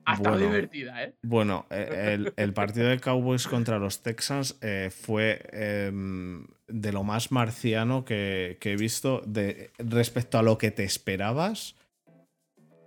ha 0.05 0.13
estado 0.15 0.37
divertida, 0.37 1.03
¿eh? 1.03 1.13
Bueno, 1.21 1.65
eh, 1.69 2.31
el, 2.35 2.53
partido 2.53 2.87
de 2.87 2.99
Cowboys 2.99 3.47
contra 3.47 3.79
los 3.79 4.01
Texans 4.01 4.57
eh, 4.61 4.89
fue 4.91 5.41
em, 5.51 6.45
de 6.67 6.91
lo 6.91 7.03
más 7.03 7.31
marciano 7.31 8.05
que, 8.05 8.57
he 8.61 8.75
visto 8.75 9.21
de, 9.25 9.71
respecto 9.77 10.37
a 10.37 10.43
lo 10.43 10.57
que 10.57 10.71
te 10.71 10.83
esperabas, 10.83 11.75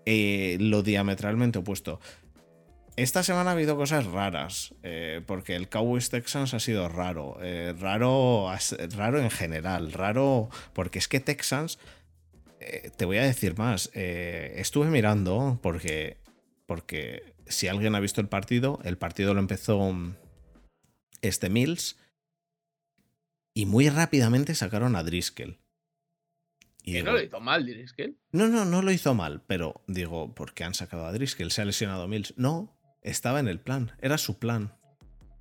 eh, 0.04 0.56
lo 0.60 0.82
diametralmente 0.82 1.58
opuesto. 1.58 2.00
Esta 2.96 3.22
semana 3.22 3.50
ha 3.50 3.52
habido 3.52 3.76
cosas 3.76 4.06
raras, 4.06 4.74
porque 5.26 5.54
el 5.54 5.68
Cowboys 5.68 6.08
Texans 6.08 6.54
ha 6.54 6.60
sido 6.60 6.88
raro, 6.88 7.36
raro, 7.78 8.50
raro 8.96 9.20
en 9.20 9.28
general, 9.28 9.92
raro, 9.92 10.48
porque 10.72 10.98
es 10.98 11.06
que 11.06 11.20
Texans, 11.20 11.78
te 12.96 13.04
voy 13.04 13.18
a 13.18 13.24
decir 13.24 13.58
más, 13.58 13.90
estuve 13.92 14.86
mirando, 14.86 15.58
porque 15.60 16.16
porque 16.66 17.34
si 17.46 17.68
alguien 17.68 17.94
ha 17.94 18.00
visto 18.00 18.20
el 18.20 18.28
partido, 18.28 18.80
el 18.84 18.98
partido 18.98 19.34
lo 19.34 19.40
empezó 19.40 19.78
mm, 19.80 20.16
este 21.22 21.48
Mills 21.48 21.96
y 23.54 23.66
muy 23.66 23.88
rápidamente 23.88 24.54
sacaron 24.54 24.96
a 24.96 25.02
Driscoll. 25.02 25.58
Y 26.82 27.02
no 27.02 27.12
lo 27.12 27.22
hizo 27.22 27.40
mal 27.40 27.64
Driscoll? 27.66 28.16
No, 28.30 28.48
no, 28.48 28.64
no 28.64 28.82
lo 28.82 28.92
hizo 28.92 29.14
mal, 29.14 29.42
pero 29.46 29.82
digo, 29.88 30.34
¿por 30.34 30.54
qué 30.54 30.64
han 30.64 30.74
sacado 30.74 31.06
a 31.06 31.12
Driscoll? 31.12 31.50
¿Se 31.50 31.62
ha 31.62 31.64
lesionado 31.64 32.06
Mills? 32.06 32.34
No, 32.36 32.78
estaba 33.02 33.40
en 33.40 33.48
el 33.48 33.58
plan, 33.58 33.92
era 34.00 34.18
su 34.18 34.38
plan. 34.38 34.72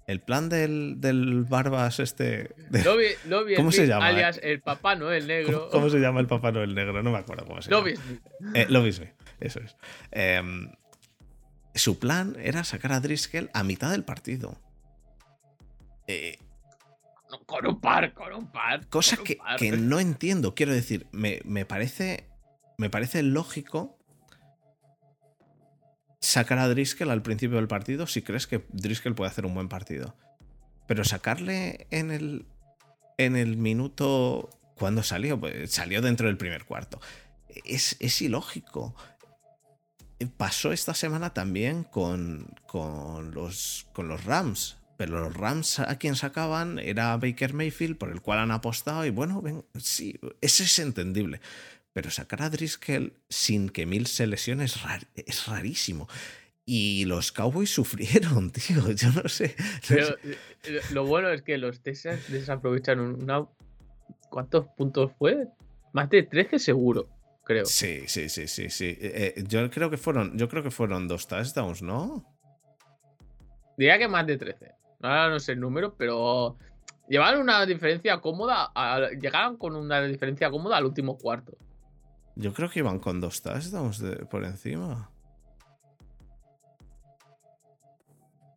El 0.08 0.22
plan 0.22 0.50
del, 0.50 1.02
del 1.02 1.44
Barbas 1.44 2.00
este... 2.00 2.54
¿Cómo 3.58 3.72
se 3.72 3.88
llama? 3.88 4.08
Alias 4.08 4.40
el 4.44 4.62
Papá 4.62 4.96
Noel 4.96 5.26
Negro. 5.26 5.70
¿Cómo, 5.72 5.90
se 5.90 5.98
llama 5.98 6.20
el 6.20 6.28
Papá 6.28 6.52
Noel 6.52 6.76
Negro? 6.76 7.02
No 7.02 7.12
me 7.12 7.18
acuerdo 7.18 7.46
cómo 7.46 7.62
se 7.62 7.72
llama. 7.72 7.90
Lobby 8.70 8.90
eh, 8.90 9.14
eso 9.40 9.60
es. 9.60 9.76
Eh, 10.12 10.42
su 11.76 12.00
plan 12.00 12.38
era 12.40 12.64
sacar 12.64 12.94
a 12.94 13.02
Driscoll 13.02 13.50
a 13.54 13.64
mitad 13.64 13.92
del 13.92 14.04
partido. 14.04 14.58
Eh, 16.08 16.40
con 17.46 17.66
un 17.68 17.80
par, 17.82 18.14
con 18.14 18.34
un 18.34 18.52
par. 18.52 18.88
Cosa 18.88 19.18
que, 19.18 19.38
no 19.72 20.00
entiendo. 20.00 20.56
Quiero 20.56 20.74
decir, 20.74 21.08
me, 21.12 21.66
parece. 21.66 22.30
Me 22.78 22.90
parece 22.90 23.24
lógico 23.24 23.98
sacar 26.20 26.58
a 26.60 26.68
Driscoll 26.68 27.12
al 27.12 27.22
principio 27.22 27.58
del 27.58 27.68
partido 27.68 28.08
si 28.08 28.22
crees 28.22 28.48
que 28.48 28.66
Driscoll 28.70 29.16
puede 29.16 29.32
hacer 29.32 29.46
un 29.46 29.54
buen 29.54 29.70
partido. 29.70 30.16
Pero 30.88 31.04
sacarle 31.04 31.88
en 31.92 32.12
el. 32.12 32.46
En 33.18 33.36
el 33.36 33.58
minuto. 33.58 34.50
¿Cuándo 34.76 35.04
salió? 35.04 35.40
Pues 35.40 35.72
salió 35.72 36.02
dentro 36.02 36.28
del 36.28 36.38
primer 36.38 36.66
cuarto. 36.66 37.00
Es, 37.64 37.96
es 38.00 38.22
ilógico 38.22 38.96
pasó 40.38 40.72
esta 40.72 40.94
semana 40.94 41.34
también 41.34 41.84
con, 41.84 42.48
con, 42.68 43.34
los, 43.34 43.88
con 43.94 44.08
los 44.08 44.24
Rams. 44.24 44.78
Pero 44.98 45.20
los 45.20 45.36
Rams 45.36 45.80
a 45.80 45.98
quien 45.98 46.16
sacaban 46.16 46.80
era 46.80 47.18
Baker 47.18 47.54
Mayfield, 47.54 47.98
por 47.98 48.12
el 48.12 48.22
cual 48.22 48.40
han 48.40 48.52
apostado. 48.52 49.06
Y 49.06 49.10
bueno, 49.10 49.42
ven, 49.42 49.66
sí, 49.78 50.20
eso 50.42 50.64
es 50.64 50.80
entendible. 50.80 51.42
Pero 51.92 52.12
sacar 52.12 52.42
a 52.42 52.50
Driscoll 52.50 53.14
sin 53.30 53.70
que 53.70 53.86
Mills 53.86 54.12
se 54.12 54.28
lesione 54.28 54.66
es, 54.66 54.78
es 55.16 55.48
rarísimo. 55.48 56.08
Y 56.66 57.06
los 57.06 57.32
Cowboys 57.32 57.70
sufrieron, 57.74 58.52
tío. 58.52 58.92
Yo 58.92 59.12
no 59.12 59.30
sé. 59.30 59.56
Pero 59.88 60.16
eh, 60.24 60.82
lo 60.92 61.06
bueno 61.06 61.30
es 61.30 61.42
que 61.42 61.58
los 61.58 61.82
Texans 61.82 62.30
desaprovechan 62.30 63.00
una. 63.00 63.48
¿Cuántos 64.30 64.66
puntos 64.78 65.12
fue? 65.18 65.48
Más 65.94 66.10
de 66.10 66.24
13 66.24 66.60
seguro. 66.60 67.10
Creo. 67.46 67.66
Sí, 67.66 68.04
sí, 68.08 68.28
sí, 68.28 68.48
sí, 68.48 68.70
sí. 68.70 68.86
Eh, 69.00 69.34
eh, 69.38 69.44
yo 69.48 69.70
creo 69.70 69.90
que 69.90 69.98
fueron, 69.98 70.38
yo 70.38 70.50
creo 70.50 70.62
que 70.64 70.72
fueron 70.72 71.08
dos 71.08 71.28
touchdowns, 71.28 71.82
¿no? 71.82 72.26
Diría 73.78 73.98
que 73.98 74.08
más 74.10 74.26
de 74.28 74.38
13. 74.38 74.74
Ahora 75.02 75.30
no 75.30 75.40
sé 75.40 75.54
el 75.54 75.60
número, 75.62 75.96
pero 75.96 76.58
llevaron 77.08 77.42
una 77.42 77.66
diferencia 77.66 78.20
cómoda. 78.20 78.72
a- 78.76 79.10
llegaron 79.12 79.58
con 79.58 79.76
una 79.76 80.02
diferencia 80.02 80.50
cómoda 80.52 80.78
al 80.78 80.86
último 80.86 81.18
cuarto. 81.18 81.56
Yo 82.36 82.54
creo 82.54 82.70
que 82.70 82.80
iban 82.80 83.00
con 83.00 83.22
dos 83.22 83.42
touchdowns 83.42 84.00
de- 84.00 84.26
por 84.26 84.44
encima. 84.44 85.10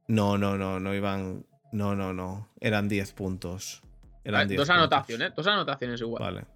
No, 0.07 0.39
no, 0.39 0.57
no, 0.57 0.81
no 0.81 0.95
iban. 0.95 1.45
No, 1.73 1.95
no, 1.95 2.15
no. 2.15 2.49
Eran 2.61 2.89
10 2.89 3.13
puntos. 3.13 3.83
Eran 4.25 4.43
Ah, 4.43 4.45
10 4.47 4.57
dos 4.59 4.69
puntos. 4.69 4.79
anotaciones, 4.79 5.35
dos 5.35 5.47
anotaciones 5.47 6.01
igual. 6.01 6.23
Vale. 6.23 6.47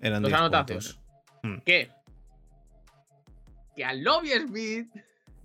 Eran 0.00 0.22
Dos 0.22 0.30
10 0.30 0.40
anotaciones. 0.40 0.86
puntos. 0.94 1.01
¿Qué? 1.64 1.90
Que 3.76 3.84
al 3.84 4.02
Lobby 4.02 4.30
Smith 4.46 4.88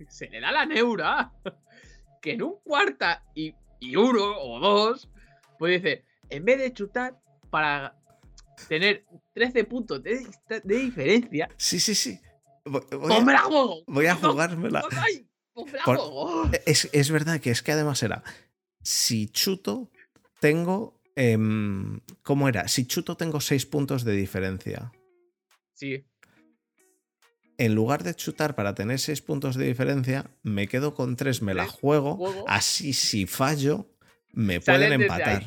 se 0.08 0.28
le 0.28 0.40
da 0.40 0.52
la 0.52 0.66
neura 0.66 1.32
que 2.22 2.32
en 2.32 2.42
un 2.42 2.56
cuarta 2.62 3.24
y, 3.34 3.54
y 3.80 3.96
uno 3.96 4.36
o 4.38 4.60
dos, 4.60 5.08
pues 5.58 5.82
dice, 5.82 6.04
en 6.28 6.44
vez 6.44 6.58
de 6.58 6.72
chutar 6.72 7.18
para 7.50 7.96
tener 8.68 9.04
13 9.34 9.64
puntos 9.64 10.02
de, 10.02 10.26
de 10.64 10.76
diferencia, 10.78 11.48
Sí, 11.56 11.80
sí, 11.80 11.94
sí. 11.94 12.20
Voy, 12.64 12.82
voy 12.90 12.98
¡pues 13.08 13.24
me 13.24 13.32
a, 13.32 13.34
la 13.36 13.40
juego! 13.42 13.82
voy 13.86 14.06
a 14.06 14.14
No, 14.20 14.30
jugármela. 14.30 14.80
no, 14.80 14.88
ay, 15.00 15.26
pues 15.54 15.72
la 15.72 15.84
Por- 15.84 15.96
juego! 15.96 16.50
Es, 16.66 16.88
es 16.92 17.10
verdad 17.10 17.40
que 17.40 17.50
es 17.50 17.62
que 17.62 17.72
además 17.72 18.02
era. 18.02 18.22
Si 18.82 19.28
chuto, 19.28 19.90
tengo. 20.40 21.00
em, 21.16 22.00
¿Cómo 22.22 22.48
era? 22.48 22.68
Si 22.68 22.86
chuto, 22.86 23.16
tengo 23.16 23.40
6 23.40 23.64
puntos 23.66 24.04
de 24.04 24.12
diferencia. 24.12 24.92
Sí, 25.78 26.04
En 27.56 27.76
lugar 27.76 28.02
de 28.02 28.12
chutar 28.12 28.56
para 28.56 28.74
tener 28.74 28.98
6 28.98 29.22
puntos 29.22 29.54
de 29.54 29.64
diferencia, 29.64 30.28
me 30.42 30.66
quedo 30.66 30.92
con 30.92 31.14
3, 31.14 31.40
me 31.42 31.54
la 31.54 31.68
juego. 31.68 32.16
juego. 32.16 32.44
Así, 32.48 32.92
si 32.92 33.26
fallo, 33.26 33.88
me 34.32 34.60
Salen 34.60 34.88
pueden 34.88 35.02
empatar. 35.02 35.44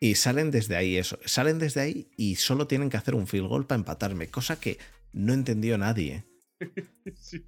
Y 0.00 0.14
salen 0.14 0.50
desde 0.50 0.76
ahí, 0.76 0.96
eso. 0.96 1.18
Salen 1.26 1.58
desde 1.58 1.82
ahí 1.82 2.08
y 2.16 2.36
solo 2.36 2.66
tienen 2.66 2.88
que 2.88 2.96
hacer 2.96 3.14
un 3.14 3.26
field 3.26 3.48
goal 3.48 3.66
para 3.66 3.78
empatarme. 3.78 4.28
Cosa 4.28 4.58
que 4.58 4.78
no 5.12 5.34
entendió 5.34 5.76
nadie. 5.76 6.24
sí. 7.14 7.44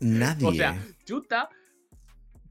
Nadie. 0.00 0.46
O 0.48 0.52
sea, 0.52 0.84
chuta 1.04 1.48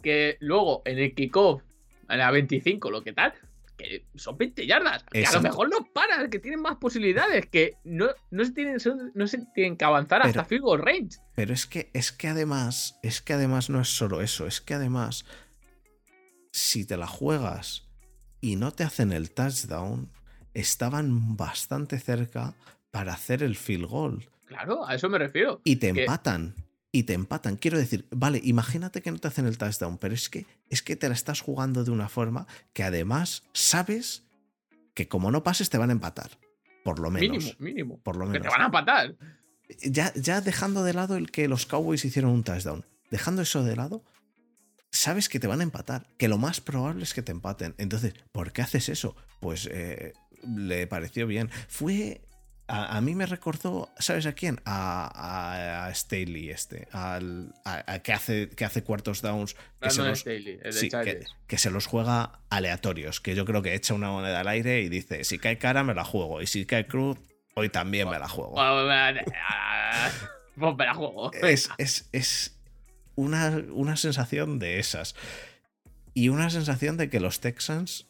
que 0.01 0.37
luego 0.39 0.83
en 0.85 0.99
el 0.99 1.13
kickoff, 1.13 1.63
a 2.07 2.15
la 2.15 2.31
25, 2.31 2.91
lo 2.91 3.03
que 3.03 3.11
tal, 3.11 3.33
que 3.77 4.05
son 4.15 4.37
20 4.37 4.65
yardas. 4.65 5.03
Que 5.11 5.25
a 5.25 5.31
lo 5.31 5.41
mejor 5.41 5.69
no 5.69 5.85
paran, 5.93 6.29
que 6.29 6.39
tienen 6.39 6.61
más 6.61 6.77
posibilidades, 6.77 7.45
que 7.45 7.75
no, 7.83 8.07
no, 8.31 8.43
se, 8.43 8.51
tienen, 8.51 8.77
no 9.13 9.27
se 9.27 9.37
tienen 9.53 9.77
que 9.77 9.85
avanzar 9.85 10.21
Pero- 10.23 10.29
hasta 10.29 10.45
field 10.45 10.63
goal 10.63 10.81
range. 10.81 11.17
Pero 11.35 11.53
es 11.53 11.65
que, 11.67 11.89
es 11.93 12.11
que 12.11 12.27
además, 12.27 12.97
es 13.03 13.21
que 13.21 13.33
además 13.33 13.69
no 13.69 13.79
es 13.79 13.89
solo 13.89 14.21
eso, 14.21 14.47
es 14.47 14.61
que 14.61 14.73
además, 14.73 15.25
si 16.51 16.85
te 16.85 16.97
la 16.97 17.07
juegas 17.07 17.87
y 18.41 18.55
no 18.55 18.71
te 18.71 18.83
hacen 18.83 19.11
el 19.11 19.31
touchdown, 19.31 20.09
estaban 20.53 21.37
bastante 21.37 21.99
cerca 21.99 22.55
para 22.91 23.13
hacer 23.13 23.43
el 23.43 23.55
field 23.55 23.85
goal. 23.85 24.29
Claro, 24.47 24.87
a 24.87 24.95
eso 24.95 25.07
me 25.09 25.17
refiero. 25.19 25.61
Y 25.63 25.75
te 25.75 25.93
Que- 25.93 26.01
empatan. 26.01 26.55
Y 26.91 27.03
te 27.03 27.13
empatan. 27.13 27.57
Quiero 27.57 27.77
decir, 27.77 28.07
vale, 28.11 28.39
imagínate 28.43 29.01
que 29.01 29.11
no 29.11 29.17
te 29.19 29.27
hacen 29.27 29.45
el 29.45 29.57
touchdown, 29.57 29.97
pero 29.97 30.13
es 30.13 30.29
que, 30.29 30.45
es 30.69 30.81
que 30.81 30.95
te 30.95 31.07
la 31.09 31.13
estás 31.15 31.41
jugando 31.41 31.83
de 31.83 31.91
una 31.91 32.07
forma 32.09 32.47
que 32.73 32.83
además 32.83 33.43
sabes 33.53 34.23
que 34.93 35.07
como 35.07 35.29
no 35.31 35.43
pases 35.43 35.69
te 35.69 35.77
van 35.77 35.89
a 35.89 35.93
empatar. 35.93 36.31
Por 36.83 36.99
lo 36.99 37.11
menos. 37.11 37.37
Mínimo, 37.43 37.55
mínimo. 37.59 37.99
Por 37.99 38.15
lo 38.15 38.25
Que 38.27 38.33
te 38.33 38.39
menos. 38.39 38.53
van 38.53 38.61
a 38.61 38.71
patar. 38.71 39.15
Ya, 39.81 40.13
ya 40.15 40.39
dejando 40.39 40.83
de 40.85 40.93
lado 40.93 41.17
el 41.17 41.29
que 41.29 41.49
los 41.49 41.65
Cowboys 41.65 42.05
hicieron 42.05 42.31
un 42.31 42.43
touchdown. 42.43 42.85
Dejando 43.11 43.41
eso 43.41 43.63
de 43.65 43.75
lado, 43.75 44.03
sabes 44.89 45.27
que 45.27 45.39
te 45.41 45.47
van 45.47 45.59
a 45.59 45.63
empatar. 45.63 46.07
Que 46.17 46.29
lo 46.29 46.37
más 46.37 46.61
probable 46.61 47.03
es 47.03 47.13
que 47.13 47.21
te 47.21 47.33
empaten. 47.33 47.75
Entonces, 47.77 48.13
¿por 48.31 48.53
qué 48.53 48.61
haces 48.61 48.87
eso? 48.87 49.15
Pues 49.41 49.67
eh, 49.69 50.13
le 50.47 50.87
pareció 50.87 51.27
bien. 51.27 51.49
Fue. 51.67 52.21
A, 52.67 52.97
a 52.97 53.01
mí 53.01 53.15
me 53.15 53.25
recordó, 53.25 53.89
¿sabes 53.97 54.25
a 54.25 54.33
quién? 54.33 54.59
A, 54.65 55.05
a- 55.13 55.85
a 55.87 55.93
Staley 55.95 56.49
este. 56.49 56.87
Al, 56.91 57.53
a, 57.63 57.99
que, 57.99 58.11
hace, 58.13 58.49
que 58.49 58.65
hace 58.65 58.83
cuartos 58.83 59.21
downs. 59.21 59.55
Que 59.81 59.89
se 59.89 59.95
Brandon 60.01 60.07
los, 60.09 60.19
Staley, 60.19 60.59
el 60.61 60.73
de 60.73 60.73
sí, 60.73 60.89
que, 61.47 61.57
se 61.57 61.69
los 61.71 61.85
juega 61.85 62.39
aleatorios. 62.49 63.21
Que 63.21 63.35
yo 63.35 63.45
creo 63.45 63.61
que 63.61 63.73
echa 63.73 63.93
una 63.93 64.09
moneda 64.09 64.41
al 64.41 64.47
aire 64.49 64.81
y 64.81 64.89
dice: 64.89 65.23
si 65.23 65.39
cae 65.39 65.57
cara, 65.57 65.83
me 65.83 65.93
la 65.93 66.03
juego. 66.03 66.41
Y 66.41 66.47
si 66.47 66.65
cae 66.65 66.87
cruz, 66.87 67.17
hoy 67.55 67.69
también 67.69 68.09
me 68.09 68.19
la 68.19 68.27
juego. 68.27 68.55
Pues 70.55 70.75
me 70.75 70.85
la 70.85 70.93
juego. 70.93 71.31
es, 71.33 71.69
es, 71.77 72.09
es 72.11 72.57
una, 73.15 73.61
una 73.71 73.95
sensación 73.95 74.59
de 74.59 74.79
esas. 74.79 75.15
Y 76.13 76.29
una 76.29 76.49
sensación 76.49 76.97
de 76.97 77.09
que 77.09 77.19
los 77.19 77.39
Texans 77.39 78.06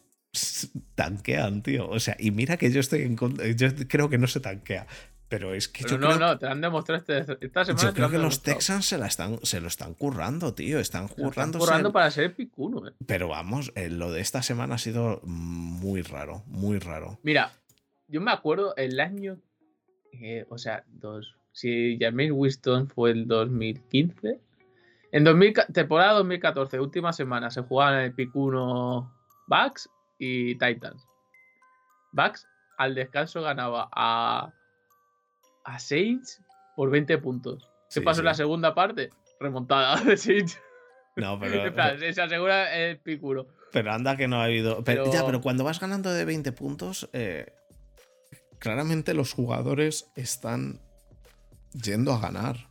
tanquean, 0.94 1.62
tío. 1.62 1.88
O 1.88 2.00
sea, 2.00 2.16
y 2.18 2.30
mira 2.30 2.56
que 2.56 2.70
yo 2.70 2.80
estoy 2.80 3.02
en 3.02 3.16
contra. 3.16 3.46
Yo 3.48 3.68
creo 3.88 4.08
que 4.08 4.18
no 4.18 4.26
se 4.26 4.40
tanquea. 4.40 4.86
Pero 5.28 5.52
es 5.52 5.68
que 5.68 5.82
Pero 5.84 5.96
yo 5.96 5.98
no, 5.98 6.06
creo, 6.16 6.18
no, 6.20 6.38
te 6.38 6.46
lo 6.46 6.52
han 6.52 6.60
demostrado 6.62 6.98
este- 7.06 7.44
esta 7.44 7.64
semana. 7.66 7.88
yo 7.88 7.94
creo 7.94 8.10
que 8.10 8.16
los. 8.16 8.42
Texans 8.42 8.86
se, 8.86 8.96
la 8.96 9.06
están, 9.06 9.38
se 9.42 9.60
lo 9.60 9.68
están 9.68 9.92
currando, 9.92 10.54
tío. 10.54 10.78
Están 10.80 11.02
lo 11.02 11.08
están 11.08 11.24
currando. 11.26 11.58
currando 11.58 11.92
para 11.92 12.10
ser 12.10 12.34
pick 12.34 12.50
uno, 12.56 12.88
eh. 12.88 12.92
Pero 13.06 13.28
vamos, 13.28 13.70
eh, 13.74 13.90
lo 13.90 14.10
de 14.10 14.22
esta 14.22 14.42
semana 14.42 14.76
ha 14.76 14.78
sido 14.78 15.20
muy 15.24 16.00
raro, 16.00 16.44
muy 16.46 16.78
raro. 16.78 17.18
Mira, 17.22 17.52
yo 18.06 18.22
me 18.22 18.30
acuerdo 18.32 18.74
el 18.76 19.00
año. 19.00 19.38
eh, 20.14 20.46
o 20.48 20.56
sea, 20.56 20.84
dos. 20.88 21.36
Si 21.52 21.98
Jameis 22.00 22.32
Winston 22.32 22.88
fue 22.88 23.10
el 23.10 23.26
2015. 23.28 24.40
En 25.12 25.24
2000, 25.24 25.52
ca- 25.52 25.66
temporada 25.66 26.14
2014, 26.14 26.80
última 26.80 27.12
semana, 27.12 27.50
se 27.50 27.60
jugaban 27.62 27.98
en 27.98 28.04
el 28.06 28.14
pick 28.14 28.34
1 28.34 29.12
Bucks 29.46 29.90
y 30.18 30.54
Titans. 30.56 31.06
Bucks 32.12 32.46
al 32.78 32.94
descanso 32.94 33.42
ganaba 33.42 33.88
a, 33.92 34.52
a 35.64 35.78
Saints 35.78 36.42
por 36.76 36.90
20 36.90 37.18
puntos. 37.18 37.64
¿Qué 37.92 38.00
Sí, 38.00 38.00
pasó 38.00 38.20
en 38.20 38.26
la 38.26 38.34
segunda 38.34 38.74
parte? 38.74 39.10
Remontada 39.40 39.96
de 40.02 40.16
Saints. 40.16 40.60
No, 41.16 41.38
pero, 41.40 41.66
En 41.66 41.74
plan, 41.74 41.98
se 41.98 42.20
asegura 42.22 42.74
el 42.76 42.98
pick 42.98 43.22
1. 43.22 43.46
pero 43.72 43.92
anda 43.92 44.16
que 44.16 44.28
no 44.28 44.40
ha 44.40 44.44
habido. 44.44 44.82
Pero, 44.84 45.10
Ya, 45.12 45.24
Pero- 45.26 45.40
cuando 45.40 45.64
vas 45.64 45.80
ganando 45.80 46.12
de 46.12 46.24
20 46.24 46.52
puntos, 46.52 47.08
eh, 47.12 47.52
claramente 48.58 49.14
los 49.14 49.32
jugadores 49.32 50.10
están 50.16 50.80
yendo 51.72 52.12
a 52.12 52.20
ganar. 52.20 52.68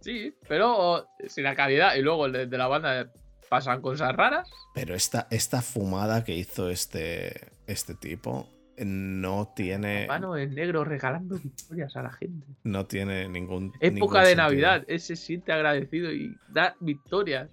Sí, 0.00 0.34
pero 0.48 1.06
sin 1.28 1.44
la 1.44 1.54
calidad. 1.54 1.94
Y 1.96 2.02
luego 2.02 2.28
de, 2.28 2.46
de 2.46 2.58
la 2.58 2.68
banda 2.68 3.12
pasan 3.50 3.82
cosas 3.82 4.14
raras. 4.16 4.48
Pero 4.72 4.94
esta, 4.94 5.26
esta 5.30 5.60
fumada 5.60 6.24
que 6.24 6.34
hizo 6.34 6.70
este, 6.70 7.50
este 7.66 7.94
tipo 7.94 8.48
no 8.78 9.52
tiene, 9.54 10.06
Mano 10.06 10.38
en 10.38 10.54
negro 10.54 10.84
regalando 10.84 11.36
victorias 11.36 11.94
a 11.96 12.02
la 12.02 12.12
gente. 12.12 12.46
no 12.64 12.86
tiene 12.86 13.28
ningún. 13.28 13.72
Época 13.80 13.90
ningún 13.90 14.12
de 14.14 14.26
sentido. 14.26 14.42
Navidad, 14.44 14.84
él 14.88 15.00
se 15.00 15.16
siente 15.16 15.52
agradecido 15.52 16.10
y 16.12 16.34
da 16.48 16.76
victorias. 16.80 17.50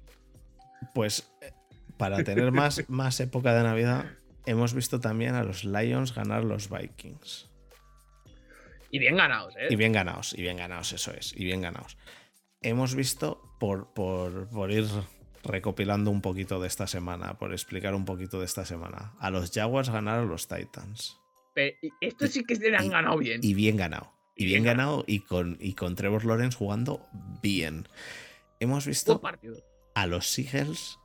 Pues 0.93 1.29
eh, 1.41 1.51
para 1.97 2.23
tener 2.23 2.51
más, 2.51 2.85
más 2.87 3.19
época 3.19 3.53
de 3.53 3.63
Navidad, 3.63 4.05
hemos 4.45 4.73
visto 4.73 5.01
también 5.01 5.33
a 5.33 5.43
los 5.43 5.65
Lions 5.65 6.13
ganar 6.13 6.45
los 6.45 6.69
Vikings. 6.69 7.49
Y 8.89 8.99
bien 8.99 9.17
ganados, 9.17 9.53
¿eh? 9.57 9.67
Y 9.69 9.75
bien 9.75 9.91
ganados, 9.91 10.33
y 10.33 10.43
bien 10.43 10.57
ganados, 10.57 10.93
eso 10.93 11.11
es, 11.11 11.35
y 11.35 11.43
bien 11.43 11.59
ganados. 11.59 11.97
Hemos 12.61 12.95
visto, 12.95 13.41
por, 13.59 13.93
por, 13.93 14.47
por 14.47 14.71
ir 14.71 14.85
recopilando 15.47 16.11
un 16.11 16.21
poquito 16.21 16.59
de 16.59 16.67
esta 16.67 16.85
semana, 16.87 17.37
por 17.37 17.51
explicar 17.53 17.95
un 17.95 18.05
poquito 18.05 18.39
de 18.39 18.45
esta 18.45 18.65
semana, 18.65 19.13
a 19.19 19.29
los 19.31 19.51
Jaguars 19.51 19.89
ganar 19.89 20.19
a 20.19 20.23
los 20.25 20.47
Titans. 20.47 21.17
Pe- 21.55 21.77
y 21.81 21.89
Esto 22.01 22.27
sí 22.27 22.43
que 22.43 22.55
se 22.55 22.69
le 22.69 22.77
han 22.77 22.85
y- 22.85 22.89
ganado 22.89 23.17
bien. 23.17 23.39
Y 23.43 23.53
bien 23.53 23.77
ganado. 23.77 24.13
Y 24.35 24.45
bien 24.45 24.61
bien 24.61 24.75
ganado 24.75 25.03
y 25.07 25.21
con, 25.21 25.57
y 25.59 25.73
con 25.73 25.95
Trevor 25.95 26.23
Lawrence 26.25 26.55
jugando 26.57 27.07
bien. 27.41 27.87
Hemos 28.59 28.85
visto 28.85 29.19
a 29.95 30.05
los 30.05 30.37
Eagles 30.37 30.99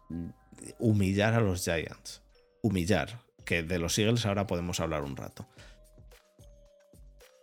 humillar 0.78 1.32
a 1.32 1.40
los 1.40 1.64
Giants. 1.64 2.22
Humillar. 2.60 3.20
Que 3.46 3.62
de 3.62 3.78
los 3.78 3.98
Eagles 3.98 4.26
ahora 4.26 4.46
podemos 4.46 4.80
hablar 4.80 5.02
un 5.02 5.16
rato. 5.16 5.46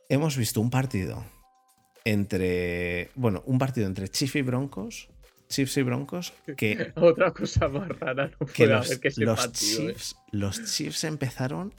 Hemos 0.09 0.37
visto 0.37 0.61
un 0.61 0.69
partido 0.69 1.23
entre. 2.05 3.09
Bueno, 3.15 3.43
un 3.45 3.57
partido 3.59 3.87
entre 3.87 4.07
Chiefs 4.09 4.35
y 4.37 4.41
Broncos. 4.41 5.09
Chiefs 5.49 5.77
y 5.77 5.81
Broncos. 5.81 6.33
Que, 6.55 6.93
Otra 6.95 7.31
cosa 7.31 7.67
más 7.67 7.89
rara 7.99 8.31
no 8.39 8.45
que 8.45 8.67
los, 8.67 8.85
haber 8.85 8.99
que 8.99 9.11
los. 9.17 9.45
¿eh? 9.45 9.51
Chiefs, 9.51 10.15
los 10.31 10.63
Chiefs 10.63 11.03
empezaron. 11.03 11.73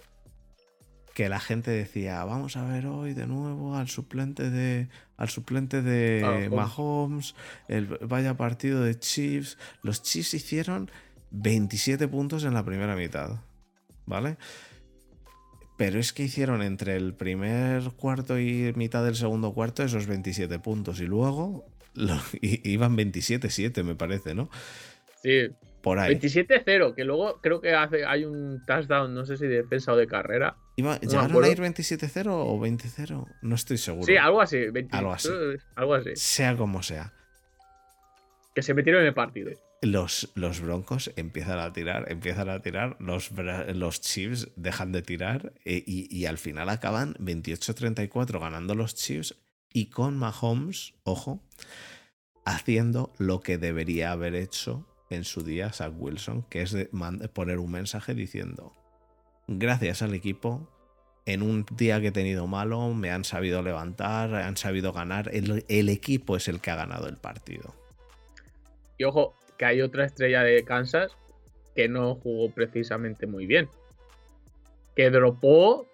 Que 1.14 1.28
la 1.28 1.40
gente 1.40 1.70
decía, 1.70 2.24
vamos 2.24 2.56
a 2.56 2.64
ver 2.64 2.86
hoy 2.86 3.14
de 3.14 3.26
nuevo 3.26 3.76
al 3.76 3.88
suplente 3.88 4.50
de. 4.50 4.88
Al 5.16 5.28
suplente 5.28 5.82
de 5.82 6.48
Ah, 6.50 6.54
Mahomes. 6.54 7.34
El 7.68 7.86
vaya 7.86 8.36
partido 8.36 8.82
de 8.82 8.98
Chiefs. 8.98 9.58
Los 9.82 10.02
Chiefs 10.02 10.34
hicieron 10.34 10.90
27 11.30 12.08
puntos 12.08 12.44
en 12.44 12.54
la 12.54 12.64
primera 12.64 12.96
mitad. 12.96 13.40
¿Vale? 14.06 14.36
Pero 15.76 15.98
es 15.98 16.12
que 16.12 16.24
hicieron 16.24 16.62
entre 16.62 16.96
el 16.96 17.14
primer 17.14 17.82
cuarto 17.92 18.38
y 18.38 18.72
mitad 18.76 19.04
del 19.04 19.16
segundo 19.16 19.52
cuarto 19.52 19.82
esos 19.82 20.06
27 20.06 20.58
puntos 20.58 21.00
y 21.00 21.06
luego 21.06 21.64
iban 22.41 22.97
27-7, 22.97 23.82
me 23.82 23.95
parece, 23.95 24.34
¿no? 24.34 24.51
Sí. 25.22 25.51
Por 25.80 25.99
ahí. 25.99 26.14
27-0, 26.14 26.95
que 26.95 27.05
luego 27.05 27.41
creo 27.41 27.61
que 27.61 27.74
hace, 27.74 28.05
hay 28.05 28.24
un 28.24 28.62
touchdown, 28.66 29.14
no 29.14 29.24
sé 29.24 29.38
si 29.38 29.47
de 29.47 29.62
defensa 29.62 29.93
o 29.93 29.97
de 29.97 30.07
carrera. 30.07 30.57
¿Llegaron 30.76 31.45
a 31.45 31.49
ir 31.49 31.59
27-0 31.59 32.26
o 32.28 32.59
20-0? 32.59 33.26
No 33.43 33.55
estoy 33.55 33.78
seguro. 33.78 34.05
Sí, 34.05 34.16
algo 34.16 34.41
así, 34.41 34.59
algo 34.91 35.12
así. 35.12 35.28
Algo 35.74 35.95
así. 35.95 36.11
Sea 36.14 36.57
como 36.57 36.82
sea. 36.82 37.12
Que 38.55 38.62
se 38.62 38.74
metieron 38.74 39.03
en 39.03 39.09
el 39.09 39.14
partido. 39.14 39.53
Los, 39.82 40.30
los, 40.34 40.61
Broncos 40.61 41.11
empiezan 41.16 41.59
a 41.59 41.72
tirar, 41.72 42.11
empiezan 42.12 42.51
a 42.51 42.61
tirar, 42.61 42.97
los, 43.01 43.30
los 43.74 44.01
Chiefs 44.03 44.49
dejan 44.57 44.93
de 44.93 45.01
tirar 45.01 45.55
eh, 45.64 45.82
y, 45.86 46.14
y, 46.14 46.26
al 46.26 46.36
final 46.36 46.68
acaban 46.68 47.14
28-34 47.14 48.38
ganando 48.38 48.74
los 48.74 48.95
Chiefs 48.95 49.36
y 49.72 49.86
con 49.86 50.16
Mahomes, 50.16 50.94
ojo, 51.04 51.40
haciendo 52.44 53.12
lo 53.18 53.40
que 53.40 53.58
debería 53.58 54.12
haber 54.12 54.34
hecho 54.34 54.86
en 55.10 55.24
su 55.24 55.42
día 55.42 55.72
Zach 55.72 55.92
Wilson, 55.96 56.42
que 56.48 56.62
es 56.62 56.72
de 56.72 56.86
poner 57.32 57.58
un 57.58 57.70
mensaje 57.70 58.14
diciendo, 58.14 58.72
gracias 59.46 60.02
al 60.02 60.14
equipo, 60.14 60.68
en 61.26 61.42
un 61.42 61.66
día 61.76 62.00
que 62.00 62.08
he 62.08 62.12
tenido 62.12 62.46
malo, 62.46 62.94
me 62.94 63.10
han 63.10 63.24
sabido 63.24 63.62
levantar, 63.62 64.34
han 64.34 64.56
sabido 64.56 64.92
ganar, 64.92 65.30
el, 65.34 65.64
el 65.68 65.88
equipo 65.88 66.36
es 66.36 66.48
el 66.48 66.60
que 66.60 66.70
ha 66.70 66.76
ganado 66.76 67.08
el 67.08 67.16
partido. 67.16 67.74
Y 68.98 69.04
ojo, 69.04 69.34
que 69.56 69.64
hay 69.64 69.82
otra 69.82 70.06
estrella 70.06 70.42
de 70.42 70.64
Kansas 70.64 71.12
que 71.74 71.88
no 71.88 72.14
jugó 72.16 72.50
precisamente 72.50 73.26
muy 73.26 73.46
bien. 73.46 73.68
Que 74.96 75.10
dropó 75.10 75.86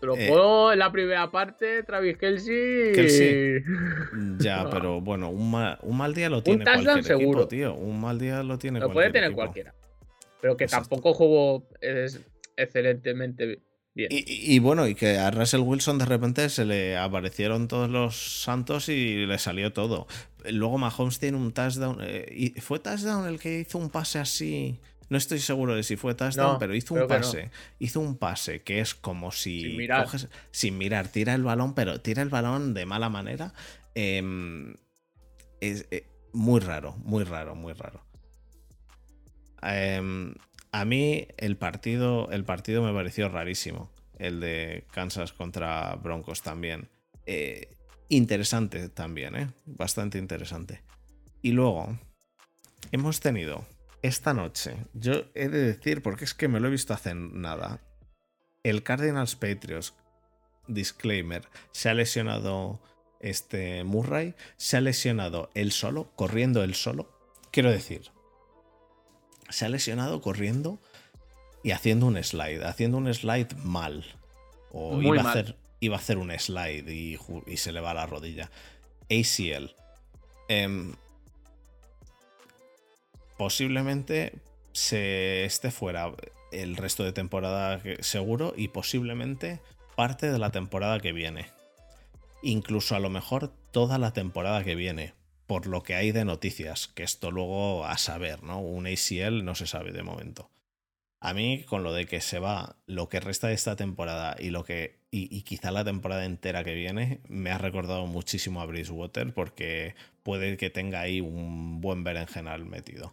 Tropó 0.00 0.72
en 0.72 0.78
la 0.78 0.90
primera 0.90 1.30
parte, 1.30 1.82
Travis 1.82 2.16
Kelsey. 2.16 3.62
Ya, 4.38 4.68
pero 4.70 5.00
bueno, 5.00 5.28
un 5.28 5.50
mal, 5.50 6.14
día 6.14 6.30
lo 6.30 6.42
tiene 6.42 6.64
cualquier 6.64 7.04
seguro. 7.04 7.46
tío. 7.46 7.74
Un 7.74 8.00
mal 8.00 8.18
día 8.18 8.42
lo 8.42 8.58
tiene 8.58 8.80
lo 8.80 8.90
puede 8.90 9.10
tener 9.10 9.32
cualquiera. 9.32 9.74
Pero 10.40 10.56
que 10.56 10.66
tampoco 10.66 11.12
jugó 11.12 11.68
excelentemente 12.56 13.46
bien. 13.94 14.08
Y, 14.10 14.58
bueno, 14.60 14.86
y 14.86 14.94
que 14.94 15.18
a 15.18 15.30
Russell 15.30 15.60
Wilson 15.60 15.98
de 15.98 16.06
repente 16.06 16.48
se 16.48 16.64
le 16.64 16.96
aparecieron 16.96 17.68
todos 17.68 17.90
los 17.90 18.42
santos 18.42 18.88
y 18.88 19.26
le 19.26 19.38
salió 19.38 19.72
todo. 19.74 20.06
Luego 20.50 20.78
Mahomes 20.78 21.18
tiene 21.18 21.36
un 21.36 21.52
touchdown. 21.52 21.98
Eh, 22.00 22.26
y 22.30 22.60
¿Fue 22.60 22.78
touchdown 22.78 23.28
el 23.28 23.38
que 23.38 23.60
hizo 23.60 23.76
un 23.76 23.90
pase 23.90 24.18
así? 24.18 24.80
No 25.10 25.18
estoy 25.18 25.40
seguro 25.40 25.74
de 25.74 25.82
si 25.82 25.96
fue 25.96 26.14
touchdown, 26.14 26.58
pero 26.60 26.72
hizo 26.72 26.94
un 26.94 27.08
pase. 27.08 27.50
Hizo 27.80 27.98
un 27.98 28.16
pase 28.16 28.62
que 28.62 28.80
es 28.80 28.94
como 28.94 29.32
si 29.32 29.62
sin 29.62 29.76
mirar. 29.76 30.08
sin 30.52 30.78
mirar, 30.78 31.08
tira 31.08 31.34
el 31.34 31.42
balón, 31.42 31.74
pero 31.74 32.00
tira 32.00 32.22
el 32.22 32.28
balón 32.28 32.74
de 32.74 32.86
mala 32.86 33.08
manera. 33.08 33.52
Em, 33.96 34.76
es 35.60 35.88
eh, 35.90 36.06
muy 36.32 36.60
raro, 36.60 36.96
muy 36.98 37.24
raro, 37.24 37.56
muy 37.56 37.72
raro. 37.72 38.04
Em, 39.62 40.32
a 40.70 40.84
mí 40.84 41.26
el 41.38 41.56
partido, 41.56 42.30
el 42.30 42.44
partido 42.44 42.80
me 42.80 42.92
pareció 42.92 43.28
rarísimo. 43.28 43.90
El 44.16 44.38
de 44.38 44.84
Kansas 44.92 45.32
contra 45.32 45.96
Broncos 45.96 46.42
también. 46.42 46.88
Eh, 47.26 47.74
interesante 48.08 48.88
también, 48.88 49.34
¿eh? 49.34 49.48
Bastante 49.66 50.18
interesante. 50.18 50.82
Y 51.42 51.50
luego, 51.50 51.98
hemos 52.92 53.18
tenido 53.18 53.66
esta 54.02 54.34
noche, 54.34 54.76
yo 54.94 55.24
he 55.34 55.48
de 55.48 55.60
decir, 55.60 56.02
porque 56.02 56.24
es 56.24 56.34
que 56.34 56.48
me 56.48 56.60
lo 56.60 56.68
he 56.68 56.70
visto 56.70 56.94
hace 56.94 57.14
nada, 57.14 57.80
el 58.62 58.82
Cardinals 58.82 59.36
Patriots, 59.36 59.94
disclaimer, 60.66 61.48
se 61.72 61.88
ha 61.88 61.94
lesionado 61.94 62.80
este 63.20 63.84
Murray, 63.84 64.34
se 64.56 64.76
ha 64.76 64.80
lesionado 64.80 65.50
él 65.54 65.72
solo, 65.72 66.10
corriendo 66.16 66.62
él 66.62 66.74
solo. 66.74 67.08
Quiero 67.50 67.70
decir, 67.70 68.10
se 69.48 69.66
ha 69.66 69.68
lesionado 69.68 70.20
corriendo 70.20 70.80
y 71.62 71.72
haciendo 71.72 72.06
un 72.06 72.22
slide, 72.22 72.64
haciendo 72.64 72.96
un 72.96 73.12
slide 73.12 73.54
mal. 73.64 74.04
O 74.72 75.02
iba, 75.02 75.22
A 75.22 75.30
hacer, 75.30 75.56
iba 75.80 75.96
a 75.96 75.98
hacer 75.98 76.18
un 76.18 76.30
slide 76.38 76.90
y, 76.90 77.18
y, 77.46 77.56
se 77.56 77.72
le 77.72 77.80
va 77.80 77.92
la 77.92 78.06
rodilla. 78.06 78.50
ACL. 79.10 79.74
Em, 80.48 80.94
posiblemente 83.40 84.34
se 84.72 85.46
esté 85.46 85.70
fuera 85.70 86.12
el 86.52 86.76
resto 86.76 87.04
de 87.04 87.14
temporada 87.14 87.80
seguro 88.00 88.52
y 88.54 88.68
posiblemente 88.68 89.62
parte 89.96 90.30
de 90.30 90.38
la 90.38 90.50
temporada 90.50 91.00
que 91.00 91.12
viene. 91.12 91.46
Incluso 92.42 92.96
a 92.96 92.98
lo 92.98 93.08
mejor 93.08 93.50
toda 93.70 93.96
la 93.96 94.12
temporada 94.12 94.62
que 94.62 94.74
viene, 94.74 95.14
por 95.46 95.66
lo 95.66 95.82
que 95.82 95.94
hay 95.94 96.12
de 96.12 96.26
noticias, 96.26 96.88
que 96.88 97.02
esto 97.02 97.30
luego 97.30 97.86
a 97.86 97.96
saber, 97.96 98.42
¿no? 98.42 98.60
Un 98.60 98.86
ACL 98.86 99.42
no 99.42 99.54
se 99.54 99.66
sabe 99.66 99.90
de 99.90 100.02
momento. 100.02 100.50
A 101.18 101.32
mí, 101.32 101.64
con 101.64 101.82
lo 101.82 101.94
de 101.94 102.04
que 102.04 102.20
se 102.20 102.40
va 102.40 102.76
lo 102.84 103.08
que 103.08 103.20
resta 103.20 103.48
de 103.48 103.54
esta 103.54 103.74
temporada 103.74 104.36
y 104.38 104.50
lo 104.50 104.64
que. 104.64 104.99
Y, 105.12 105.36
y, 105.36 105.42
quizá 105.42 105.72
la 105.72 105.84
temporada 105.84 106.24
entera 106.24 106.62
que 106.62 106.74
viene, 106.74 107.18
me 107.26 107.50
ha 107.50 107.58
recordado 107.58 108.06
muchísimo 108.06 108.60
a 108.60 108.66
Bridgewater 108.66 109.34
porque 109.34 109.96
puede 110.22 110.56
que 110.56 110.70
tenga 110.70 111.00
ahí 111.00 111.20
un 111.20 111.80
buen 111.80 112.04
berenjenal 112.04 112.64
metido. 112.64 113.12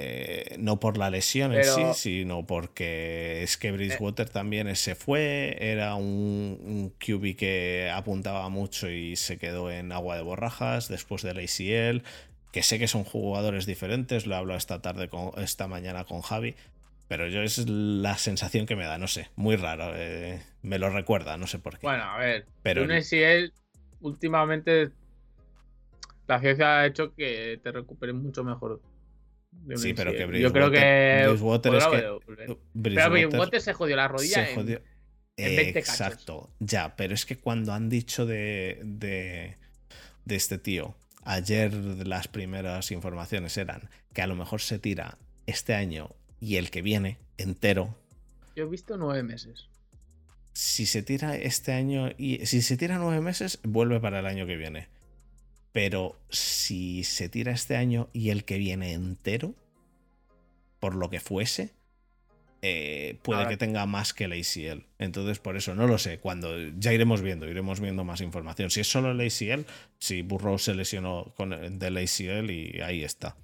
Eh, 0.00 0.54
no 0.60 0.78
por 0.78 0.96
la 0.96 1.10
lesión 1.10 1.52
en 1.52 1.64
sí, 1.64 1.82
sino 1.94 2.46
porque 2.46 3.42
es 3.42 3.56
que 3.56 3.72
Bridgewater 3.72 4.28
también 4.28 4.76
se 4.76 4.94
fue, 4.94 5.56
era 5.58 5.96
un, 5.96 6.56
un 6.64 6.90
QB 6.90 7.34
que 7.34 7.90
apuntaba 7.92 8.48
mucho 8.48 8.88
y 8.88 9.16
se 9.16 9.38
quedó 9.38 9.72
en 9.72 9.90
agua 9.90 10.14
de 10.14 10.22
borrajas 10.22 10.88
después 10.88 11.22
del 11.22 11.38
ACL, 11.38 12.04
que 12.52 12.62
sé 12.62 12.78
que 12.78 12.86
son 12.86 13.02
jugadores 13.02 13.66
diferentes, 13.66 14.24
lo 14.24 14.36
he 14.36 14.38
hablado 14.38 14.56
esta 14.56 14.80
tarde, 14.80 15.08
con, 15.08 15.32
esta 15.42 15.66
mañana 15.66 16.04
con 16.04 16.20
Javi, 16.20 16.54
pero 17.08 17.26
yo 17.26 17.42
es 17.42 17.68
la 17.68 18.16
sensación 18.18 18.66
que 18.66 18.76
me 18.76 18.84
da, 18.84 18.98
no 18.98 19.08
sé, 19.08 19.30
muy 19.34 19.56
raro, 19.56 19.92
eh, 19.96 20.42
me 20.62 20.78
lo 20.78 20.90
recuerda, 20.90 21.36
no 21.38 21.46
sé 21.46 21.58
por 21.58 21.78
qué. 21.78 21.86
Bueno, 21.86 22.04
a 22.04 22.18
ver, 22.18 22.46
pero 22.62 22.84
un 22.84 22.92
ACL 22.92 23.52
últimamente 24.00 24.90
la 26.28 26.38
ciencia 26.40 26.80
ha 26.80 26.86
hecho 26.86 27.14
que 27.14 27.58
te 27.62 27.72
recuperes 27.72 28.14
mucho 28.14 28.44
mejor. 28.44 28.82
Sí, 29.76 29.94
pero 29.94 30.12
que 30.12 30.26
Bridgewater, 30.26 30.40
Yo 30.42 30.52
creo 30.52 30.70
que. 30.70 31.26
Bridgewater 31.28 31.74
es 31.74 31.86
que. 31.86 32.56
pero 32.82 33.10
Bridgewater 33.10 33.60
se 33.60 33.72
jodió 33.72 33.96
la 33.96 34.08
rodilla. 34.08 34.46
Se 34.46 34.54
jodió. 34.54 34.82
En, 35.38 35.56
20 35.56 35.78
Exacto, 35.78 36.50
ya, 36.58 36.96
pero 36.96 37.14
es 37.14 37.24
que 37.24 37.38
cuando 37.38 37.72
han 37.72 37.88
dicho 37.88 38.26
de, 38.26 38.80
de, 38.84 39.56
de 40.24 40.36
este 40.36 40.58
tío, 40.58 40.96
ayer 41.22 41.72
las 41.72 42.26
primeras 42.26 42.90
informaciones 42.90 43.56
eran 43.56 43.88
que 44.12 44.20
a 44.20 44.26
lo 44.26 44.34
mejor 44.34 44.60
se 44.60 44.80
tira 44.80 45.16
este 45.46 45.74
año 45.74 46.10
y 46.40 46.56
el 46.56 46.70
que 46.70 46.82
viene 46.82 47.18
entero. 47.36 47.96
Yo 48.56 48.64
he 48.64 48.68
visto 48.68 48.96
nueve 48.96 49.22
meses. 49.22 49.68
Si 50.52 50.86
se 50.86 51.02
tira 51.02 51.36
este 51.36 51.72
año 51.72 52.10
y 52.16 52.44
si 52.46 52.62
se 52.62 52.76
tira 52.76 52.98
nueve 52.98 53.20
meses, 53.20 53.60
vuelve 53.62 54.00
para 54.00 54.20
el 54.20 54.26
año 54.26 54.46
que 54.46 54.56
viene. 54.56 54.88
Pero 55.72 56.18
si 56.30 57.04
se 57.04 57.28
tira 57.28 57.52
este 57.52 57.76
año 57.76 58.08
y 58.12 58.30
el 58.30 58.44
que 58.44 58.58
viene 58.58 58.92
entero, 58.92 59.54
por 60.80 60.94
lo 60.94 61.10
que 61.10 61.20
fuese, 61.20 61.74
eh, 62.60 63.18
puede 63.22 63.46
que 63.46 63.56
tenga 63.56 63.86
más 63.86 64.12
que 64.12 64.24
el 64.24 64.32
ACL. 64.32 64.84
Entonces, 64.98 65.38
por 65.38 65.56
eso 65.56 65.74
no 65.74 65.86
lo 65.86 65.98
sé. 65.98 66.18
Cuando 66.18 66.56
ya 66.78 66.92
iremos 66.92 67.22
viendo, 67.22 67.48
iremos 67.48 67.80
viendo 67.80 68.02
más 68.04 68.20
información. 68.20 68.70
Si 68.70 68.80
es 68.80 68.88
solo 68.90 69.12
el 69.12 69.20
ACL, 69.20 69.64
si 69.98 70.22
Burrow 70.22 70.58
se 70.58 70.74
lesionó 70.74 71.32
con 71.36 71.52
el, 71.52 71.78
del 71.78 71.96
ACL 71.96 72.50
y 72.50 72.80
ahí 72.80 73.04
está. 73.04 73.36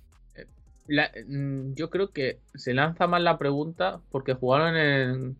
Mm, 0.89 1.74
yo 1.74 1.91
creo 1.91 2.11
que 2.11 2.39
se 2.55 2.74
lanza 2.74 3.07
más 3.07 3.22
la 3.22 3.39
pregunta 3.39 4.01
porque 4.11 4.35
jugaron 4.35 4.76
en, 4.76 5.37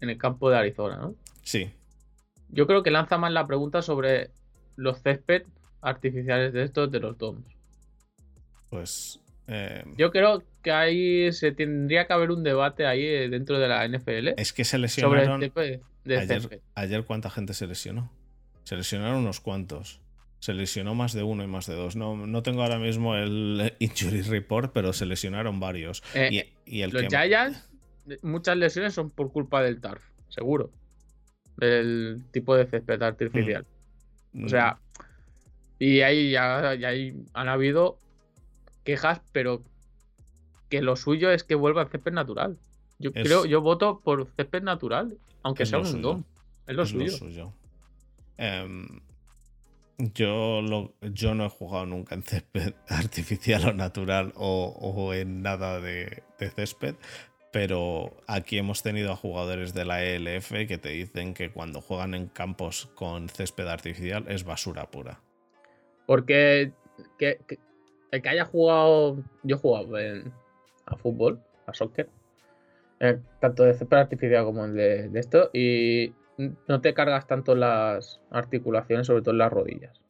en 0.00 0.10
el 0.10 0.18
campo 0.18 0.50
de 0.50 0.56
Arizona, 0.58 0.96
¿no? 0.96 1.14
Sí. 1.42 1.70
Yo 2.48 2.66
creo 2.66 2.82
que 2.82 2.90
lanza 2.90 3.18
más 3.18 3.32
la 3.32 3.46
pregunta 3.46 3.82
sobre 3.82 4.30
los 4.76 5.00
césped 5.02 5.44
artificiales 5.80 6.52
de 6.52 6.64
estos 6.64 6.90
de 6.90 7.00
los 7.00 7.16
DOMs. 7.18 7.44
Pues. 8.70 9.20
Eh, 9.48 9.84
Yo 9.96 10.10
creo 10.10 10.42
que 10.62 10.70
ahí 10.70 11.32
se 11.32 11.52
tendría 11.52 12.06
que 12.06 12.12
haber 12.12 12.30
un 12.30 12.42
debate 12.42 12.86
ahí 12.86 13.04
eh, 13.04 13.28
dentro 13.28 13.58
de 13.58 13.68
la 13.68 13.86
NFL. 13.86 14.34
Es 14.36 14.52
que 14.52 14.64
se 14.64 14.78
lesionaron. 14.78 15.40
de 15.40 16.18
ayer, 16.18 16.60
ayer, 16.74 17.04
¿cuánta 17.04 17.30
gente 17.30 17.54
se 17.54 17.66
lesionó? 17.66 18.10
Se 18.64 18.76
lesionaron 18.76 19.18
unos 19.18 19.40
cuantos. 19.40 20.01
Se 20.42 20.54
lesionó 20.54 20.96
más 20.96 21.12
de 21.12 21.22
uno 21.22 21.44
y 21.44 21.46
más 21.46 21.68
de 21.68 21.76
dos. 21.76 21.94
No, 21.94 22.16
no 22.26 22.42
tengo 22.42 22.62
ahora 22.64 22.80
mismo 22.80 23.14
el 23.14 23.74
injury 23.78 24.22
report, 24.22 24.72
pero 24.72 24.92
se 24.92 25.06
lesionaron 25.06 25.60
varios. 25.60 26.02
Eh, 26.14 26.50
y, 26.66 26.80
el 26.82 26.90
los 26.90 27.04
Giants, 27.06 27.70
muchas 28.22 28.56
lesiones 28.56 28.92
son 28.92 29.10
por 29.10 29.30
culpa 29.30 29.62
del 29.62 29.80
TARF, 29.80 30.02
seguro. 30.28 30.70
Del 31.58 32.24
tipo 32.32 32.56
de 32.56 32.66
césped 32.66 33.00
artificial. 33.02 33.64
Mm. 34.32 34.46
O 34.46 34.48
sea, 34.48 34.78
y 35.78 36.00
ahí 36.00 36.32
ya, 36.32 36.72
han 37.34 37.48
habido 37.48 37.98
quejas, 38.82 39.20
pero 39.30 39.62
que 40.68 40.82
lo 40.82 40.96
suyo 40.96 41.30
es 41.30 41.44
que 41.44 41.54
vuelva 41.54 41.82
al 41.82 41.88
césped 41.88 42.12
natural. 42.14 42.58
Yo 42.98 43.12
Es- 43.14 43.22
creo, 43.28 43.44
yo 43.44 43.60
voto 43.60 44.00
por 44.02 44.26
césped 44.36 44.64
natural, 44.64 45.16
aunque 45.44 45.62
Es 45.62 45.68
sea 45.68 45.78
un 45.78 46.02
dom. 46.02 46.24
Es 46.66 46.74
lo 46.74 46.82
es 46.82 46.88
suyo. 46.88 47.04
lo 47.12 47.16
suyo. 47.16 47.52
Em, 48.38 48.88
yo, 50.14 50.62
no 51.34 51.46
he 51.46 51.48
jugado 51.48 51.86
nunca 51.86 52.14
en 52.14 52.22
césped 52.22 52.74
artificial 52.88 53.68
o 53.68 53.72
natural 53.72 54.32
o, 54.36 54.74
en 55.14 55.42
nada 55.42 55.80
de, 55.80 56.22
césped, 56.50 56.96
pero 57.52 58.16
aquí 58.26 58.58
hemos 58.58 58.82
tenido 58.82 59.12
a 59.12 59.16
jugadores 59.16 59.74
de 59.74 59.84
la 59.84 60.02
ELF 60.04 60.50
que 60.66 60.78
te 60.78 60.88
dicen 60.90 61.34
que 61.34 61.52
cuando 61.52 61.80
juegan 61.80 62.14
en 62.14 62.26
campos 62.28 62.86
con 62.94 63.28
césped 63.28 63.66
artificial 63.68 64.24
es 64.28 64.44
basura 64.44 64.90
pura. 64.90 65.20
Porque 66.06 66.72
que, 67.18 67.38
que- 67.46 67.58
el 68.10 68.20
que 68.20 68.28
haya 68.28 68.44
jugado, 68.44 69.22
yo 69.42 69.56
he 69.56 69.58
jugado 69.58 69.98
en- 69.98 70.32
a 70.86 70.96
fútbol, 70.96 71.40
a 71.66 71.72
soccer, 71.72 72.08
eh, 73.00 73.18
tanto 73.40 73.62
de 73.64 73.74
césped 73.74 73.96
artificial 73.96 74.44
como 74.44 74.64
el 74.64 74.74
de, 74.74 75.08
de 75.08 75.20
esto, 75.20 75.50
y 75.52 76.12
no 76.36 76.80
te 76.80 76.94
cargas 76.94 77.26
tanto 77.26 77.54
las 77.54 78.20
articulaciones, 78.30 79.06
sobre 79.06 79.22
todo 79.22 79.32
en 79.32 79.38
las 79.38 79.52
rodillas. 79.52 80.00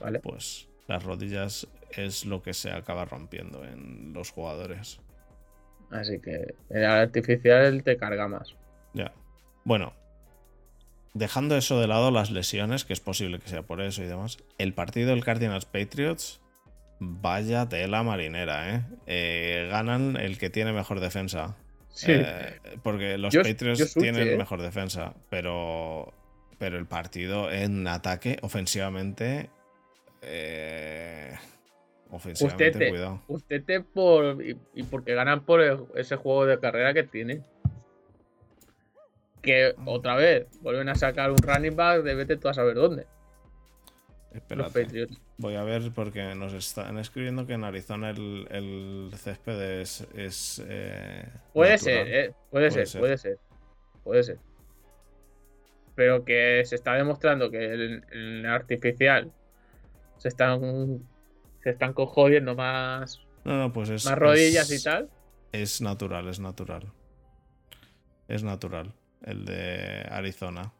¿Vale? 0.00 0.20
Pues 0.20 0.68
las 0.88 1.02
rodillas 1.02 1.68
es 1.90 2.26
lo 2.26 2.42
que 2.42 2.54
se 2.54 2.70
acaba 2.70 3.04
rompiendo 3.04 3.64
en 3.64 4.12
los 4.12 4.30
jugadores. 4.30 5.00
Así 5.90 6.18
que 6.20 6.54
el 6.70 6.84
artificial 6.84 7.82
te 7.82 7.96
carga 7.96 8.28
más. 8.28 8.56
Ya. 8.92 9.12
Bueno, 9.64 9.94
dejando 11.14 11.56
eso 11.56 11.80
de 11.80 11.86
lado, 11.86 12.10
las 12.10 12.30
lesiones, 12.30 12.84
que 12.84 12.92
es 12.92 13.00
posible 13.00 13.38
que 13.38 13.48
sea 13.48 13.62
por 13.62 13.80
eso 13.80 14.02
y 14.02 14.06
demás, 14.06 14.38
el 14.58 14.74
partido 14.74 15.10
del 15.10 15.24
Cardinals 15.24 15.64
Patriots, 15.64 16.40
vaya 16.98 17.68
tela 17.68 18.02
marinera, 18.02 18.74
¿eh? 18.74 18.84
Eh, 19.06 19.68
ganan 19.70 20.16
el 20.16 20.38
que 20.38 20.50
tiene 20.50 20.72
mejor 20.72 21.00
defensa. 21.00 21.56
Sí. 21.96 22.12
Eh, 22.14 22.60
porque 22.82 23.16
los 23.16 23.32
Yo- 23.32 23.42
Patriots 23.42 23.94
yo 23.94 24.00
tienen 24.00 24.28
¿eh? 24.28 24.36
mejor 24.36 24.60
defensa, 24.60 25.14
pero, 25.30 26.12
pero 26.58 26.76
el 26.76 26.84
partido 26.86 27.50
en 27.50 27.88
ataque, 27.88 28.36
ofensivamente, 28.42 29.48
eh, 30.20 31.34
ofensivamente, 32.10 32.66
Usted 32.68 32.78
te- 32.78 32.88
cuidado. 32.90 33.22
Usted 33.28 33.64
te 33.64 33.80
por. 33.80 34.42
Y, 34.44 34.58
y 34.74 34.82
porque 34.82 35.14
ganan 35.14 35.44
por 35.46 35.62
el- 35.62 35.86
ese 35.94 36.16
juego 36.16 36.44
de 36.44 36.60
carrera 36.60 36.92
que 36.92 37.02
tiene. 37.04 37.40
Que 39.40 39.74
otra 39.86 40.16
vez 40.16 40.46
vuelven 40.60 40.88
a 40.88 40.96
sacar 40.96 41.30
un 41.30 41.38
running 41.38 41.76
back 41.76 42.02
de 42.02 42.14
vete 42.14 42.36
tú 42.36 42.48
a 42.48 42.54
saber 42.54 42.74
dónde. 42.74 43.06
Patriots. 44.40 45.20
Voy 45.38 45.54
a 45.54 45.62
ver 45.62 45.90
porque 45.94 46.34
nos 46.34 46.52
están 46.52 46.98
escribiendo 46.98 47.46
que 47.46 47.54
en 47.54 47.64
Arizona 47.64 48.10
el, 48.10 48.46
el 48.50 49.10
césped 49.16 49.80
es. 49.80 50.06
es, 50.14 50.62
eh, 50.66 51.28
Puede 51.52 51.78
ser, 51.78 52.06
eh, 52.08 52.34
puede, 52.50 52.70
Puede 52.70 52.70
ser, 52.70 52.86
ser. 52.86 53.00
puede 53.00 53.18
ser. 53.18 53.38
Puede 54.04 54.22
ser. 54.22 54.38
Pero 55.94 56.24
que 56.24 56.62
se 56.64 56.74
está 56.74 56.94
demostrando 56.94 57.50
que 57.50 57.64
el, 57.64 58.04
el 58.12 58.46
artificial 58.46 59.32
se 60.18 60.28
están. 60.28 61.06
Se 61.62 61.70
están 61.70 61.94
jodiendo 61.94 62.54
más, 62.54 63.20
No, 63.44 63.58
no, 63.58 63.72
pues 63.72 63.88
es. 63.90 64.04
más 64.04 64.16
rodillas 64.18 64.70
es- 64.70 64.80
y 64.80 64.84
tal. 64.84 65.10
Es 65.52 65.80
natural, 65.80 66.28
es 66.28 66.38
natural. 66.38 66.92
Es 68.28 68.42
natural. 68.44 68.92
El 69.22 69.44
de 69.44 70.06
Arizona. 70.10 70.72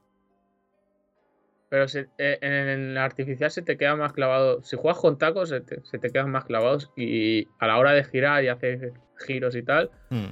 Pero 1.77 1.89
se- 1.89 2.09
eh, 2.17 2.39
en 2.41 2.53
el 2.55 2.97
artificial 2.97 3.51
se 3.51 3.61
te 3.61 3.77
queda 3.77 3.97
más 3.97 4.15
clavado. 4.15 4.63
Si 4.63 4.77
juegas 4.79 4.99
con 4.99 5.19
tacos, 5.19 5.51
se 5.51 5.61
te, 5.61 5.83
se 5.85 5.99
te 5.99 6.09
quedan 6.11 6.31
más 6.31 6.47
clavados. 6.47 6.91
Y 6.97 7.49
a 7.59 7.67
la 7.67 7.77
hora 7.77 7.93
de 7.93 8.03
girar 8.03 8.43
y 8.43 8.49
hacer 8.49 8.95
giros 9.27 9.55
y 9.55 9.63
tal, 9.63 9.91
Hmm. 10.09 10.29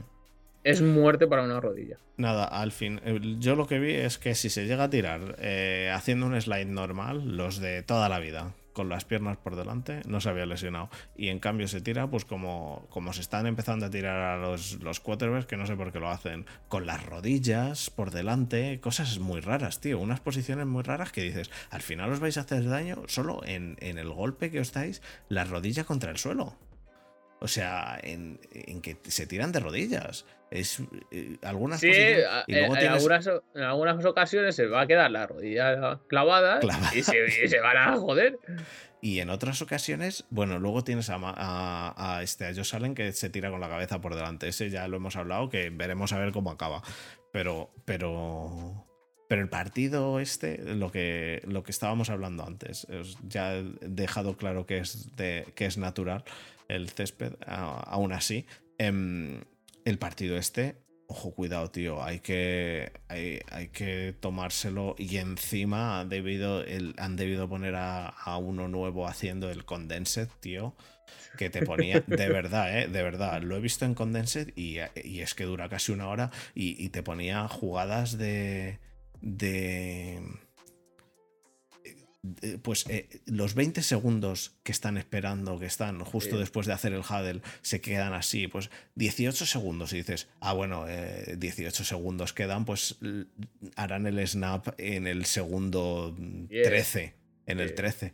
es 0.62 0.80
muerte 0.80 1.26
para 1.26 1.42
una 1.42 1.60
rodilla. 1.60 1.98
Nada, 2.16 2.46
al 2.46 2.72
fin. 2.72 2.98
Yo 3.40 3.56
lo 3.56 3.66
que 3.66 3.78
vi 3.78 3.92
es 3.92 4.16
que 4.16 4.34
si 4.34 4.48
se 4.48 4.64
llega 4.64 4.84
a 4.84 4.88
tirar 4.88 5.36
eh, 5.38 5.90
haciendo 5.94 6.24
un 6.24 6.40
slide 6.40 6.64
normal, 6.64 7.36
los 7.36 7.60
de 7.60 7.82
toda 7.82 8.08
la 8.08 8.20
vida, 8.20 8.54
con 8.74 8.90
las 8.90 9.06
piernas 9.06 9.38
por 9.38 9.56
delante, 9.56 10.02
no 10.06 10.20
se 10.20 10.28
había 10.28 10.44
lesionado. 10.44 10.90
Y 11.16 11.28
en 11.28 11.38
cambio 11.38 11.66
se 11.68 11.80
tira, 11.80 12.06
pues 12.10 12.26
como, 12.26 12.86
como 12.90 13.14
se 13.14 13.22
están 13.22 13.46
empezando 13.46 13.86
a 13.86 13.90
tirar 13.90 14.20
a 14.20 14.36
los, 14.36 14.74
los 14.82 15.00
quarterbacks, 15.00 15.46
que 15.46 15.56
no 15.56 15.66
sé 15.66 15.76
por 15.76 15.92
qué 15.92 16.00
lo 16.00 16.10
hacen, 16.10 16.44
con 16.68 16.84
las 16.84 17.06
rodillas 17.06 17.88
por 17.88 18.10
delante, 18.10 18.80
cosas 18.80 19.18
muy 19.18 19.40
raras, 19.40 19.80
tío. 19.80 19.98
Unas 19.98 20.20
posiciones 20.20 20.66
muy 20.66 20.82
raras 20.82 21.12
que 21.12 21.22
dices, 21.22 21.50
al 21.70 21.80
final 21.80 22.12
os 22.12 22.20
vais 22.20 22.36
a 22.36 22.42
hacer 22.42 22.68
daño 22.68 23.02
solo 23.06 23.40
en, 23.46 23.76
en 23.80 23.96
el 23.96 24.10
golpe 24.10 24.50
que 24.50 24.60
os 24.60 24.72
dais, 24.72 25.00
la 25.28 25.44
rodilla 25.44 25.84
contra 25.84 26.10
el 26.10 26.18
suelo. 26.18 26.58
O 27.40 27.48
sea, 27.48 27.98
en, 28.02 28.40
en 28.52 28.80
que 28.80 28.96
se 29.04 29.26
tiran 29.26 29.52
de 29.52 29.60
rodillas. 29.60 30.24
Es 30.54 30.80
eh, 31.10 31.36
algunas 31.42 31.80
Sí, 31.80 31.88
y 31.90 31.90
en, 31.92 32.58
luego 32.60 32.74
en 32.74 32.80
tienes 32.80 32.96
algunas, 32.98 33.26
en 33.54 33.62
algunas 33.62 34.04
ocasiones 34.04 34.54
se 34.54 34.66
va 34.66 34.82
a 34.82 34.86
quedar 34.86 35.10
la 35.10 35.26
rodilla 35.26 35.98
clavada, 36.06 36.60
Clavada. 36.60 36.90
Y, 36.94 37.02
se, 37.02 37.16
y 37.44 37.48
se 37.48 37.58
van 37.60 37.76
a 37.76 37.96
joder. 37.96 38.38
y 39.02 39.18
en 39.18 39.30
otras 39.30 39.60
ocasiones, 39.62 40.24
bueno, 40.30 40.60
luego 40.60 40.84
tienes 40.84 41.10
a, 41.10 41.16
a, 41.20 42.16
a 42.16 42.22
este 42.22 42.46
a 42.46 42.54
Josh 42.54 42.76
Allen 42.76 42.94
que 42.94 43.12
se 43.12 43.30
tira 43.30 43.50
con 43.50 43.60
la 43.60 43.68
cabeza 43.68 44.00
por 44.00 44.14
delante. 44.14 44.46
Ese 44.46 44.70
ya 44.70 44.86
lo 44.86 44.96
hemos 44.98 45.16
hablado, 45.16 45.48
que 45.50 45.70
veremos 45.70 46.12
a 46.12 46.18
ver 46.18 46.30
cómo 46.30 46.52
acaba. 46.52 46.82
Pero, 47.32 47.70
pero, 47.84 48.86
pero 49.28 49.42
el 49.42 49.48
partido 49.48 50.20
este, 50.20 50.58
lo 50.76 50.92
que, 50.92 51.42
lo 51.48 51.64
que 51.64 51.72
estábamos 51.72 52.10
hablando 52.10 52.46
antes, 52.46 52.86
es- 52.88 53.16
ya 53.26 53.56
he 53.56 53.64
dejado 53.80 54.36
claro 54.36 54.66
que 54.66 54.78
es 54.78 55.16
de, 55.16 55.46
que 55.56 55.66
es 55.66 55.78
natural 55.78 56.22
el 56.68 56.88
césped, 56.90 57.32
aún 57.44 58.12
así. 58.12 58.46
em, 58.78 59.40
el 59.84 59.98
partido 59.98 60.36
este, 60.36 60.76
ojo, 61.08 61.34
cuidado, 61.34 61.70
tío, 61.70 62.02
hay 62.02 62.20
que, 62.20 62.92
hay, 63.08 63.40
hay 63.50 63.68
que 63.68 64.14
tomárselo 64.20 64.94
y 64.98 65.16
encima 65.18 66.00
han 66.00 66.08
debido, 66.08 66.62
el- 66.64 66.94
han 66.98 67.16
debido 67.16 67.48
poner 67.48 67.74
a, 67.76 68.08
a 68.08 68.38
uno 68.38 68.68
nuevo 68.68 69.06
haciendo 69.08 69.50
el 69.50 69.64
condensed, 69.64 70.28
tío. 70.40 70.74
Que 71.38 71.50
te 71.50 71.62
ponía, 71.62 72.02
de 72.06 72.28
verdad, 72.28 72.78
¿eh? 72.78 72.88
De 72.88 73.02
verdad. 73.02 73.42
Lo 73.42 73.56
he 73.56 73.60
visto 73.60 73.84
en 73.84 73.94
Condensed 73.94 74.52
y, 74.56 74.78
y 75.04 75.20
es 75.20 75.34
que 75.34 75.44
dura 75.44 75.68
casi 75.68 75.92
una 75.92 76.08
hora 76.08 76.30
y, 76.54 76.82
y 76.84 76.90
te 76.90 77.02
ponía 77.02 77.48
jugadas 77.48 78.18
de. 78.18 78.78
de. 79.20 80.20
De- 82.24 82.58
Pues 82.58 82.86
eh, 82.88 83.20
los 83.26 83.54
20 83.54 83.82
segundos 83.82 84.54
que 84.62 84.72
están 84.72 84.96
esperando, 84.96 85.58
que 85.58 85.66
están 85.66 86.00
justo 86.00 86.38
después 86.38 86.66
de 86.66 86.72
hacer 86.72 86.92
el 86.94 87.00
huddle, 87.00 87.42
se 87.60 87.82
quedan 87.82 88.14
así, 88.14 88.48
pues 88.48 88.70
18 88.94 89.44
segundos 89.44 89.92
y 89.92 89.98
dices, 89.98 90.28
ah, 90.40 90.54
bueno, 90.54 90.86
eh, 90.88 91.36
18 91.38 91.84
segundos 91.84 92.32
quedan, 92.32 92.64
pues 92.64 92.96
harán 93.76 94.06
el 94.06 94.26
snap 94.26 94.68
en 94.78 95.06
el 95.06 95.26
segundo 95.26 96.16
Yeah. 96.48 96.64
13, 96.64 97.14
en 97.46 97.60
el 97.60 97.68
Yeah. 97.68 97.76
13. 97.76 98.12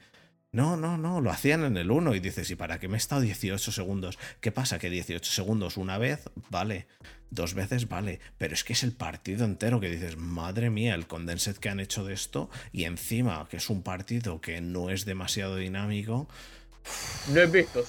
No, 0.53 0.77
no, 0.77 0.99
no, 0.99 1.21
lo 1.21 1.31
hacían 1.31 1.63
en 1.65 1.77
el 1.77 1.93
1 1.93 2.13
y 2.17 2.19
dices, 2.21 2.51
¿y 2.51 2.57
para 2.57 2.81
qué 2.81 2.89
me 2.89 2.95
he 2.95 2.99
estado 2.99 3.21
18 3.21 3.71
segundos? 3.71 4.19
¿Qué 4.41 4.51
pasa? 4.51 4.81
Que 4.81 4.91
18 4.91 5.31
segundos 5.31 5.77
una 5.77 5.97
vez, 5.99 6.29
vale, 6.51 6.89
dos 7.31 7.55
veces, 7.55 7.89
vale, 7.89 8.21
pero 8.39 8.55
es 8.55 8.65
que 8.65 8.73
es 8.73 8.83
el 8.83 8.93
partido 8.93 9.45
entero 9.45 9.81
que 9.81 9.89
dices, 9.89 10.17
madre 10.17 10.71
mía, 10.71 10.95
el 10.95 11.07
condensed 11.07 11.57
que 11.57 11.69
han 11.69 11.81
hecho 11.81 12.05
de 12.05 12.15
esto 12.15 12.51
y 12.73 12.85
encima 12.85 13.47
que 13.49 13.57
es 13.57 13.71
un 13.71 13.83
partido 13.83 14.41
que 14.41 14.61
no 14.61 14.91
es 14.91 15.05
demasiado 15.05 15.57
dinámico 15.57 16.29
No 17.33 17.41
es 17.41 17.53
visto. 17.53 17.85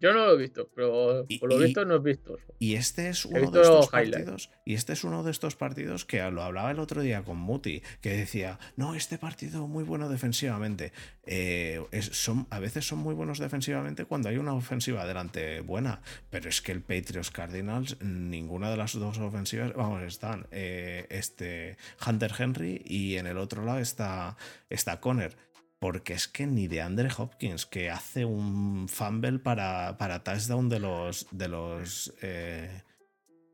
Yo 0.00 0.12
no 0.14 0.24
lo 0.26 0.32
he 0.34 0.38
visto, 0.38 0.68
pero 0.74 1.26
Y- 1.28 1.38
por 1.38 1.50
lo 1.50 1.60
y- 1.60 1.64
visto 1.66 1.84
no 1.84 1.96
es 1.96 2.02
visto. 2.02 2.38
y 2.58 2.74
este 2.74 3.08
es 3.10 3.24
uno 3.26 3.50
de 3.50 3.60
estos 3.62 3.88
partidos 3.88 4.50
y 4.64 4.74
este 4.74 4.92
es 4.94 5.04
uno 5.04 5.22
de 5.22 5.30
estos 5.30 5.56
partidos 5.56 6.04
que 6.04 6.18
lo 6.30 6.42
hablaba 6.42 6.70
el 6.70 6.78
otro 6.78 7.02
día 7.02 7.22
con 7.22 7.36
Muti 7.38 7.82
que 8.00 8.10
decía 8.16 8.58
no 8.76 8.94
este 8.94 9.18
partido 9.18 9.66
muy 9.66 9.84
bueno 9.84 10.08
defensivamente 10.08 10.92
Eh, 11.32 11.80
es- 11.92 12.06
son 12.06 12.48
a 12.50 12.58
veces 12.58 12.84
son 12.88 12.98
muy 12.98 13.14
buenos 13.14 13.38
defensivamente 13.38 14.04
cuando 14.04 14.28
hay 14.30 14.36
una 14.38 14.52
ofensiva 14.54 15.06
delante 15.06 15.60
buena 15.60 16.00
pero 16.28 16.48
es 16.48 16.60
que 16.60 16.72
el 16.72 16.80
Patriots 16.82 17.30
Cardinals 17.30 18.00
ninguna 18.02 18.68
de 18.70 18.76
las 18.76 18.94
dos 18.94 19.18
ofensivas 19.18 19.72
vamos 19.74 20.02
están 20.02 20.48
eh, 20.50 21.06
este 21.10 21.76
Hunter 22.04 22.32
Henry 22.36 22.82
y 22.84 23.16
en 23.16 23.26
el 23.28 23.38
otro 23.38 23.64
lado 23.64 23.78
está 23.78 24.36
está 24.70 24.98
Conner 25.00 25.36
porque 25.80 26.12
es 26.12 26.28
que 26.28 26.46
ni 26.46 26.68
de 26.68 26.82
Andre 26.82 27.08
Hopkins, 27.16 27.64
que 27.64 27.90
hace 27.90 28.26
un 28.26 28.86
fumble 28.86 29.38
para, 29.38 29.96
para 29.98 30.22
touchdown 30.22 30.68
de 30.68 30.78
los. 30.78 31.26
de 31.32 31.48
los. 31.48 32.14
eh, 32.22 32.82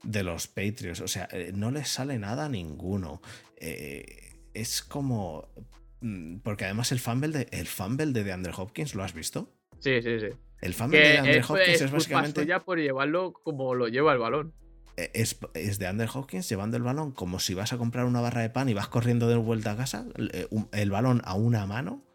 de 0.02 0.22
los 0.22 0.46
Patriots. 0.48 1.00
O 1.00 1.08
sea, 1.08 1.28
eh, 1.32 1.52
no 1.54 1.70
les 1.70 1.88
sale 1.88 2.18
nada 2.18 2.46
a 2.46 2.48
ninguno. 2.48 3.22
Eh, 3.56 4.40
es 4.54 4.82
como. 4.82 5.48
mm, 6.00 6.38
Porque 6.38 6.64
además 6.64 6.90
el 6.90 6.98
fumble 6.98 7.28
de. 7.28 7.48
El 7.52 7.68
fumble 7.68 8.06
de 8.06 8.24
DeAndre 8.24 8.52
Hopkins, 8.56 8.96
¿lo 8.96 9.04
has 9.04 9.14
visto? 9.14 9.54
Sí, 9.78 10.02
sí, 10.02 10.18
sí. 10.18 10.26
El 10.60 10.74
fumble 10.74 10.98
de 10.98 11.04
Que 11.04 11.10
DeAndre 11.12 11.38
es, 11.38 11.50
Hopkins 11.50 11.68
es 11.68 11.82
es, 11.82 11.90
básicamente. 11.92 12.40
suya 12.42 12.64
por 12.64 12.78
llevarlo 12.78 13.34
como 13.34 13.72
lo 13.76 13.86
lleva 13.86 14.12
el 14.12 14.18
balón. 14.18 14.52
Es, 14.96 15.38
es 15.54 15.78
de 15.78 15.86
Andrew 15.86 16.08
Hopkins 16.12 16.48
llevando 16.48 16.76
el 16.76 16.82
balón 16.82 17.12
como 17.12 17.38
si 17.38 17.52
vas 17.54 17.72
a 17.74 17.78
comprar 17.78 18.06
una 18.06 18.22
barra 18.22 18.40
de 18.40 18.48
pan 18.48 18.68
y 18.70 18.74
vas 18.74 18.88
corriendo 18.88 19.28
de 19.28 19.36
vuelta 19.36 19.72
a 19.72 19.76
casa, 19.76 20.06
el 20.72 20.90
balón 20.90 21.20
a 21.24 21.34
una 21.34 21.66
mano 21.66 22.05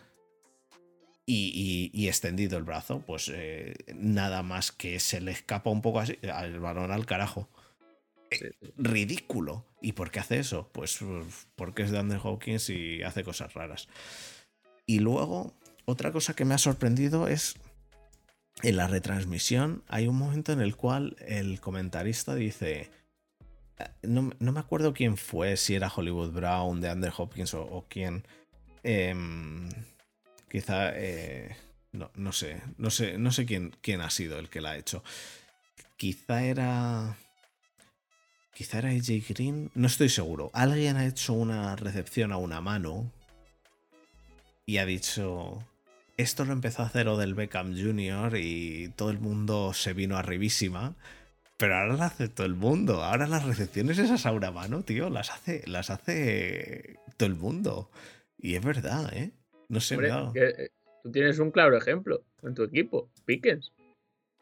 y, 1.33 2.07
extendido 2.07 2.57
el 2.57 2.63
brazo, 2.63 3.01
pues 3.05 3.31
eh, 3.33 3.73
nada 3.95 4.43
más 4.43 4.71
que 4.71 4.99
se 4.99 5.21
le 5.21 5.31
escapa 5.31 5.69
un 5.69 5.81
poco 5.81 5.99
así 5.99 6.17
al 6.31 6.59
balón 6.59 6.91
al 6.91 7.05
carajo. 7.05 7.49
Eh, 8.31 8.51
ridículo. 8.77 9.65
¿Y 9.81 9.93
por 9.93 10.11
qué 10.11 10.19
hace 10.19 10.39
eso? 10.39 10.69
Pues 10.71 10.99
porque 11.55 11.83
es 11.83 11.91
de 11.91 11.99
Andrew 11.99 12.21
Hawkins 12.21 12.69
y 12.69 13.03
hace 13.03 13.23
cosas 13.23 13.53
raras. 13.53 13.87
Y 14.85 14.99
luego, 14.99 15.53
otra 15.85 16.11
cosa 16.11 16.35
que 16.35 16.45
me 16.45 16.53
ha 16.53 16.59
sorprendido 16.59 17.27
es 17.27 17.55
en 18.63 18.77
la 18.77 18.87
retransmisión 18.87 19.83
hay 19.87 20.07
un 20.07 20.17
momento 20.17 20.51
en 20.51 20.61
el 20.61 20.75
cual 20.75 21.15
el 21.25 21.59
comentarista 21.59 22.35
dice, 22.35 22.91
eh, 23.79 23.87
no, 24.03 24.31
me 24.39 24.59
acuerdo 24.59 24.93
quién 24.93 25.17
fue, 25.17 25.57
si 25.57 25.75
era 25.75 25.91
Hollywood 25.93 26.31
Brown, 26.31 26.81
de 26.81 26.89
Andrew 26.89 27.13
Hopkins 27.17 27.53
o, 27.53 27.85
quién. 27.89 28.23
Em, 28.83 29.69
quizá, 30.51 30.91
eh, 30.95 31.55
no, 31.93 32.11
no, 32.15 32.33
sé, 32.33 32.61
no 32.77 32.89
sé, 32.89 33.17
no 33.17 33.31
sé 33.31 33.45
quién, 33.45 33.73
quién 33.81 34.01
ha 34.01 34.09
sido 34.09 34.37
el 34.37 34.49
que 34.49 34.59
la 34.59 34.71
ha 34.71 34.77
hecho. 34.77 35.03
Quizá 35.95 36.43
era... 36.43 37.17
Quizá 38.53 38.79
era 38.79 38.89
AJ 38.89 39.27
Green, 39.29 39.71
no 39.75 39.87
estoy 39.87 40.09
seguro. 40.09 40.51
Alguien 40.53 40.97
ha 40.97 41.05
hecho 41.05 41.33
una 41.33 41.75
recepción 41.77 42.33
a 42.33 42.37
una 42.37 42.59
mano 42.59 43.09
y 44.65 44.77
ha 44.77 44.85
dicho, 44.85 45.63
esto 46.17 46.43
lo 46.43 46.51
empezó 46.51 46.83
a 46.83 46.87
hacer 46.87 47.07
Odell 47.07 47.33
Beckham 47.33 47.73
Jr. 47.73 48.37
y 48.37 48.89
todo 48.89 49.09
el 49.09 49.19
mundo 49.19 49.73
se 49.73 49.93
vino 49.93 50.17
arribísima. 50.17 50.95
Pero 51.57 51.77
ahora 51.77 51.95
lo 51.95 52.03
hace 52.03 52.27
todo 52.27 52.45
el 52.45 52.55
mundo. 52.55 53.03
Ahora 53.03 53.25
las 53.27 53.45
recepciones 53.45 53.99
esas 53.99 54.25
a 54.25 54.31
una 54.31 54.51
mano, 54.51 54.83
tío, 54.83 55.09
las 55.09 55.31
hace, 55.31 55.63
las 55.67 55.89
hace 55.89 56.99
todo 57.17 57.27
el 57.27 57.35
mundo. 57.35 57.89
Y 58.37 58.55
es 58.55 58.63
verdad, 58.63 59.13
¿eh? 59.13 59.31
No 59.71 59.79
sé, 59.79 59.97
eh, 60.35 60.69
Tú 61.01 61.11
tienes 61.11 61.39
un 61.39 61.49
claro 61.49 61.77
ejemplo 61.77 62.25
en 62.43 62.53
tu 62.53 62.63
equipo, 62.63 63.09
Pickens. 63.23 63.71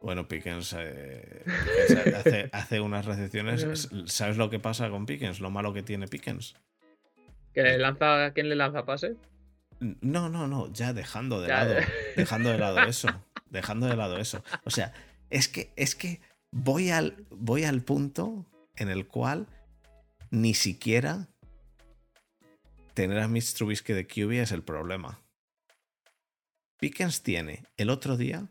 Bueno, 0.01 0.27
Pickens, 0.27 0.75
eh, 0.75 1.45
hace, 2.51 2.79
unas 2.79 3.05
recepciones. 3.05 3.89
¿Sabes 4.05 4.37
lo 4.37 4.49
que 4.49 4.59
pasa 4.59 4.89
con 4.89 5.05
Pickens? 5.05 5.39
Lo 5.39 5.51
malo 5.51 5.71
que 5.71 5.83
tiene 5.83 6.07
Pickens. 6.07 6.55
¿Que 7.53 7.61
le 7.61 7.77
lanza, 7.77 8.31
¿Quién 8.33 8.49
le 8.49 8.55
lanza 8.55 8.85
pase? 8.85 9.17
No, 9.79 10.29
no, 10.29 10.47
no, 10.47 10.73
ya 10.73 10.93
dejando 10.93 11.41
de 11.41 11.49
lado. 11.49 11.75
Dejando 12.15 12.49
de 12.49 12.57
lado 12.57 12.79
eso. 12.87 13.09
Dejando 13.51 13.85
de 13.85 13.95
lado 13.95 14.17
eso. 14.17 14.43
O 14.63 14.71
sea, 14.71 14.93
es 15.29 15.47
que, 15.47 15.71
es 15.75 15.93
que 15.93 16.21
voy 16.51 16.89
al, 16.89 17.27
voy 17.29 17.65
al 17.65 17.83
punto 17.83 18.47
en 18.77 18.89
el 18.89 19.05
cual 19.05 19.45
ni 20.31 20.55
siquiera 20.55 21.27
tener 22.99 23.19
a 23.19 23.29
Mitch 23.29 23.55
de 23.55 24.07
QB 24.07 24.41
es 24.41 24.51
el 24.51 24.61
problema. 24.61 25.21
Pickens 26.81 27.23
tiene 27.23 27.63
el 27.77 27.91
otro 27.91 28.17
día 28.17 28.49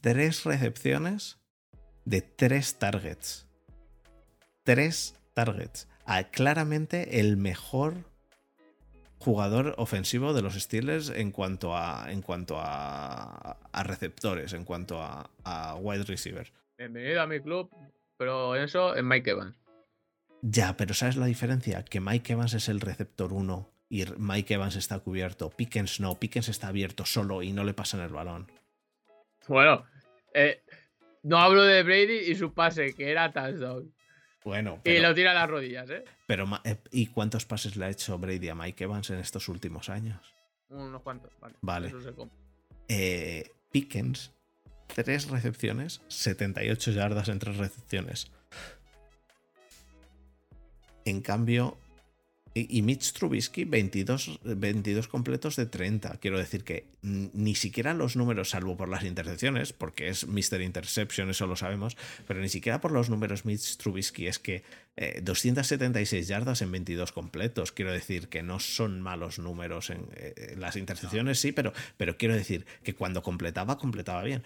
tres 0.00 0.42
recepciones 0.42 1.38
de 2.04 2.20
tres 2.20 2.80
targets. 2.80 3.46
Tres 4.64 5.14
targets. 5.34 5.86
Ah, 6.04 6.24
claramente 6.24 7.20
el 7.20 7.36
mejor 7.36 7.94
jugador 9.20 9.76
ofensivo 9.78 10.34
de 10.34 10.42
los 10.42 10.54
Steelers 10.54 11.10
en 11.10 11.30
cuanto 11.30 11.76
a, 11.76 12.10
en 12.10 12.22
cuanto 12.22 12.56
a, 12.58 13.56
receptores, 13.84 14.52
en 14.52 14.64
cuanto 14.64 15.00
a, 15.00 15.76
wide 15.80 16.02
receiver. 16.02 16.52
Bienvenido 16.76 17.22
a 17.22 17.28
mi 17.28 17.38
club, 17.38 17.70
pero 18.16 18.56
eso 18.56 18.96
es 18.96 19.04
Mike 19.04 19.30
Evans. 19.30 19.63
Ya, 20.46 20.76
pero 20.76 20.92
¿sabes 20.92 21.16
la 21.16 21.24
diferencia? 21.24 21.86
Que 21.86 22.00
Mike 22.00 22.34
Evans 22.34 22.52
es 22.52 22.68
el 22.68 22.82
receptor 22.82 23.32
1 23.32 23.70
y 23.88 24.04
Mike 24.18 24.52
Evans 24.52 24.76
está 24.76 24.98
cubierto. 24.98 25.48
Pickens 25.48 26.00
no, 26.00 26.16
Pickens 26.16 26.50
está 26.50 26.68
abierto 26.68 27.06
solo 27.06 27.42
y 27.42 27.52
no 27.52 27.64
le 27.64 27.72
pasan 27.72 28.00
el 28.00 28.10
balón. 28.10 28.52
Bueno, 29.48 29.86
eh, 30.34 30.62
no 31.22 31.38
hablo 31.38 31.62
de 31.62 31.82
Brady 31.82 32.30
y 32.30 32.34
su 32.34 32.52
pase, 32.52 32.92
que 32.92 33.10
era 33.10 33.32
touchdown. 33.32 33.90
Bueno. 34.44 34.82
y 34.84 34.98
lo 34.98 35.14
tira 35.14 35.30
a 35.30 35.34
las 35.34 35.48
rodillas, 35.48 35.88
¿eh? 35.88 36.04
Pero, 36.26 36.46
eh, 36.64 36.76
¿y 36.90 37.06
cuántos 37.06 37.46
pases 37.46 37.76
le 37.76 37.86
ha 37.86 37.88
hecho 37.88 38.18
Brady 38.18 38.50
a 38.50 38.54
Mike 38.54 38.84
Evans 38.84 39.08
en 39.08 39.20
estos 39.20 39.48
últimos 39.48 39.88
años? 39.88 40.34
Unos 40.68 41.00
cuantos, 41.00 41.32
vale. 41.40 41.56
Vale. 41.62 41.94
Eh, 42.88 43.50
Pickens, 43.72 44.30
tres 44.88 45.30
recepciones, 45.30 46.02
78 46.08 46.90
yardas 46.90 47.30
en 47.30 47.38
tres 47.38 47.56
recepciones. 47.56 48.30
En 51.04 51.20
cambio, 51.20 51.76
y, 52.56 52.82
Mitch 52.82 53.12
Trubisky, 53.14 53.64
22, 53.64 54.38
22 54.44 55.08
completos 55.08 55.56
de 55.56 55.66
30. 55.66 56.18
Quiero 56.18 56.38
decir 56.38 56.62
que 56.62 56.86
ni 57.02 57.56
siquiera 57.56 57.94
los 57.94 58.14
números, 58.14 58.50
salvo 58.50 58.76
por 58.76 58.88
las 58.88 59.02
intercepciones, 59.02 59.72
porque 59.72 60.08
es 60.08 60.28
Mr. 60.28 60.60
Interception, 60.60 61.30
eso 61.30 61.48
lo 61.48 61.56
sabemos, 61.56 61.96
pero 62.28 62.40
ni 62.40 62.48
siquiera 62.48 62.80
por 62.80 62.92
los 62.92 63.10
números 63.10 63.44
Mitch 63.44 63.76
Trubisky 63.76 64.28
es 64.28 64.38
que 64.38 64.62
276 65.22 66.12
eh, 66.12 66.24
yardas 66.24 66.62
en 66.62 66.70
22 66.70 67.10
completos. 67.10 67.72
Quiero 67.72 67.90
decir 67.90 68.28
que 68.28 68.44
no 68.44 68.60
son 68.60 69.00
malos 69.00 69.40
números 69.40 69.90
en 69.90 70.06
eh, 70.14 70.54
las 70.56 70.76
intercepciones, 70.76 71.40
sí, 71.40 71.50
pero, 71.50 71.72
pero 71.96 72.16
quiero 72.16 72.36
decir 72.36 72.66
que 72.84 72.94
cuando 72.94 73.24
completaba, 73.24 73.78
completaba 73.78 74.22
bien. 74.22 74.44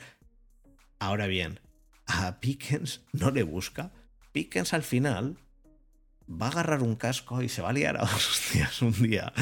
Ahora 0.99 1.27
bien, 1.27 1.61
a 2.07 2.41
Pickens 2.41 3.03
no 3.13 3.31
le 3.31 3.43
busca. 3.43 3.93
Pickens 4.33 4.73
al 4.73 4.83
final 4.83 5.37
va 6.29 6.47
a 6.47 6.51
agarrar 6.51 6.83
un 6.83 6.97
casco 6.97 7.43
y 7.43 7.49
se 7.49 7.63
va 7.63 7.71
a 7.71 7.73
liar 7.73 7.97
a 7.97 8.03
hostias 8.05 8.83
un 8.83 8.93
día. 8.93 9.33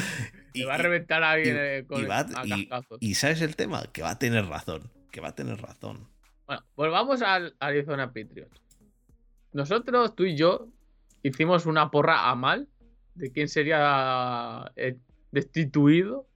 Y 0.53 0.63
va 0.63 0.75
a 0.75 0.77
reventar 0.77 1.23
a 1.23 1.31
alguien 1.31 1.55
eh, 1.59 1.85
con 1.87 2.07
y, 2.45 2.69
y, 2.99 3.15
sabes 3.15 3.41
el 3.41 3.55
tema, 3.55 3.83
que 3.91 4.01
va 4.01 4.11
a 4.11 4.19
tener 4.19 4.45
razón. 4.45 4.91
Que 5.11 5.21
va 5.21 5.29
a 5.29 5.35
tener 5.35 5.61
razón. 5.61 6.07
Bueno, 6.45 6.63
volvamos 6.75 7.21
al 7.21 7.55
Arizona 7.59 8.07
Patriots. 8.07 8.61
Nosotros, 9.53 10.15
tú 10.15 10.23
y 10.23 10.35
yo, 10.35 10.67
hicimos 11.23 11.65
una 11.65 11.91
porra 11.91 12.29
a 12.29 12.35
mal 12.35 12.67
de 13.15 13.31
quién 13.31 13.47
sería 13.47 14.71
eh, 14.75 14.97
destituido 15.31 16.27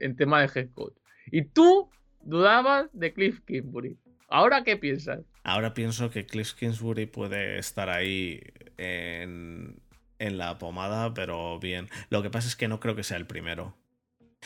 en 0.00 0.16
tema 0.16 0.40
de 0.40 0.50
head 0.54 0.70
coach. 0.72 0.94
Y 1.30 1.42
tú 1.42 1.90
dudabas 2.22 2.88
de 2.92 3.12
Cliff 3.12 3.40
Kingsbury. 3.46 3.98
¿Ahora 4.28 4.62
qué 4.62 4.76
piensas? 4.76 5.20
Ahora 5.42 5.72
pienso 5.72 6.10
que 6.10 6.26
Cliff 6.26 6.52
Kingsbury 6.52 7.06
puede 7.06 7.58
estar 7.58 7.88
ahí 7.88 8.42
en, 8.76 9.80
en 10.18 10.38
la 10.38 10.58
pomada, 10.58 11.14
pero 11.14 11.58
bien. 11.58 11.88
Lo 12.10 12.22
que 12.22 12.30
pasa 12.30 12.48
es 12.48 12.56
que 12.56 12.68
no 12.68 12.80
creo 12.80 12.96
que 12.96 13.04
sea 13.04 13.16
el 13.16 13.26
primero. 13.26 13.76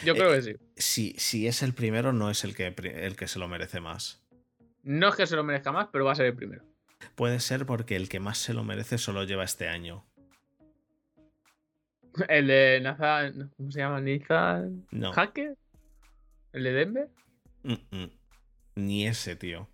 Yo 0.04 0.14
creo 0.14 0.32
que 0.32 0.42
sí. 0.42 0.56
Si, 0.76 1.14
si 1.18 1.46
es 1.46 1.62
el 1.62 1.74
primero, 1.74 2.12
no 2.12 2.30
es 2.30 2.44
el 2.44 2.54
que, 2.54 2.66
el 2.66 3.16
que 3.16 3.28
se 3.28 3.38
lo 3.38 3.48
merece 3.48 3.80
más. 3.80 4.22
No 4.82 5.08
es 5.08 5.14
que 5.14 5.26
se 5.26 5.36
lo 5.36 5.44
merezca 5.44 5.70
más, 5.72 5.88
pero 5.92 6.04
va 6.04 6.12
a 6.12 6.16
ser 6.16 6.26
el 6.26 6.34
primero. 6.34 6.64
Puede 7.14 7.40
ser 7.40 7.66
porque 7.66 7.96
el 7.96 8.08
que 8.08 8.20
más 8.20 8.38
se 8.38 8.54
lo 8.54 8.64
merece 8.64 8.98
solo 8.98 9.24
lleva 9.24 9.44
este 9.44 9.68
año. 9.68 10.04
El 12.28 12.46
de 12.46 12.80
Nathan. 12.82 13.50
¿Cómo 13.56 13.70
se 13.70 13.80
llama? 13.80 14.00
¿Nathan? 14.00 14.86
No. 14.90 15.12
¿Hacker? 15.12 15.56
¿El 16.52 16.64
de 16.64 16.72
Denver? 16.72 17.08
Ni 18.74 19.06
ese, 19.06 19.36
tío. 19.36 19.68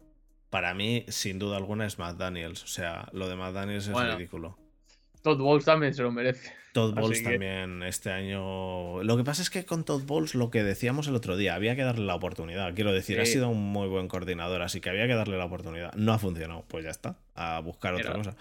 Para 0.51 0.73
mí, 0.73 1.05
sin 1.09 1.39
duda 1.39 1.57
alguna, 1.57 1.87
es 1.87 1.99
Matt 1.99 2.17
Daniels. 2.17 2.63
O 2.63 2.69
sea, 2.69 3.09
lo 3.13 3.29
de 3.29 3.37
Matt 3.37 3.55
Daniels 3.55 3.89
es 3.89 3.97
ridículo. 3.97 4.59
Todd 5.29 5.43
Bowles 5.43 5.67
también 5.67 5.93
se 5.93 6.03
lo 6.03 6.11
merece. 6.11 6.55
Todd 6.73 6.95
Bowles 6.95 7.23
también 7.23 7.83
este 7.83 8.11
año. 8.11 9.03
Lo 9.03 9.17
que 9.19 9.25
pasa 9.25 9.43
es 9.43 9.51
que 9.51 9.67
con 9.67 9.85
Todd 9.85 10.05
Bowles, 10.07 10.35
lo 10.35 10.51
que 10.51 10.63
decíamos 10.63 11.07
el 11.07 11.15
otro 11.15 11.37
día, 11.37 11.55
había 11.55 11.77
que 11.77 11.83
darle 11.83 12.07
la 12.07 12.15
oportunidad. 12.15 12.75
Quiero 12.75 12.93
decir, 12.93 13.21
ha 13.21 13.27
sido 13.27 13.51
un 13.51 13.63
muy 13.63 13.89
buen 13.89 14.09
coordinador, 14.09 14.63
así 14.63 14.81
que 14.81 14.89
había 14.89 15.07
que 15.07 15.15
darle 15.15 15.37
la 15.37 15.45
oportunidad. 15.45 15.93
No 15.97 16.15
ha 16.15 16.19
funcionado, 16.19 16.65
pues 16.67 16.85
ya 16.85 16.91
está. 16.91 17.19
A 17.35 17.61
buscar 17.61 17.93
otra 17.93 18.15
cosa. 18.15 18.37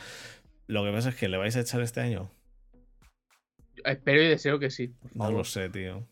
Lo 0.68 0.86
que 0.86 0.92
pasa 0.92 1.10
es 1.10 1.16
que 1.16 1.28
le 1.28 1.36
vais 1.36 1.58
a 1.58 1.60
echar 1.60 1.82
este 1.82 2.00
año. 2.00 2.32
Espero 3.84 4.22
y 4.22 4.28
deseo 4.28 4.60
que 4.60 4.70
sí. 4.70 4.94
No 5.14 5.30
lo 5.30 5.44
sé, 5.44 5.68
tío. 5.70 6.08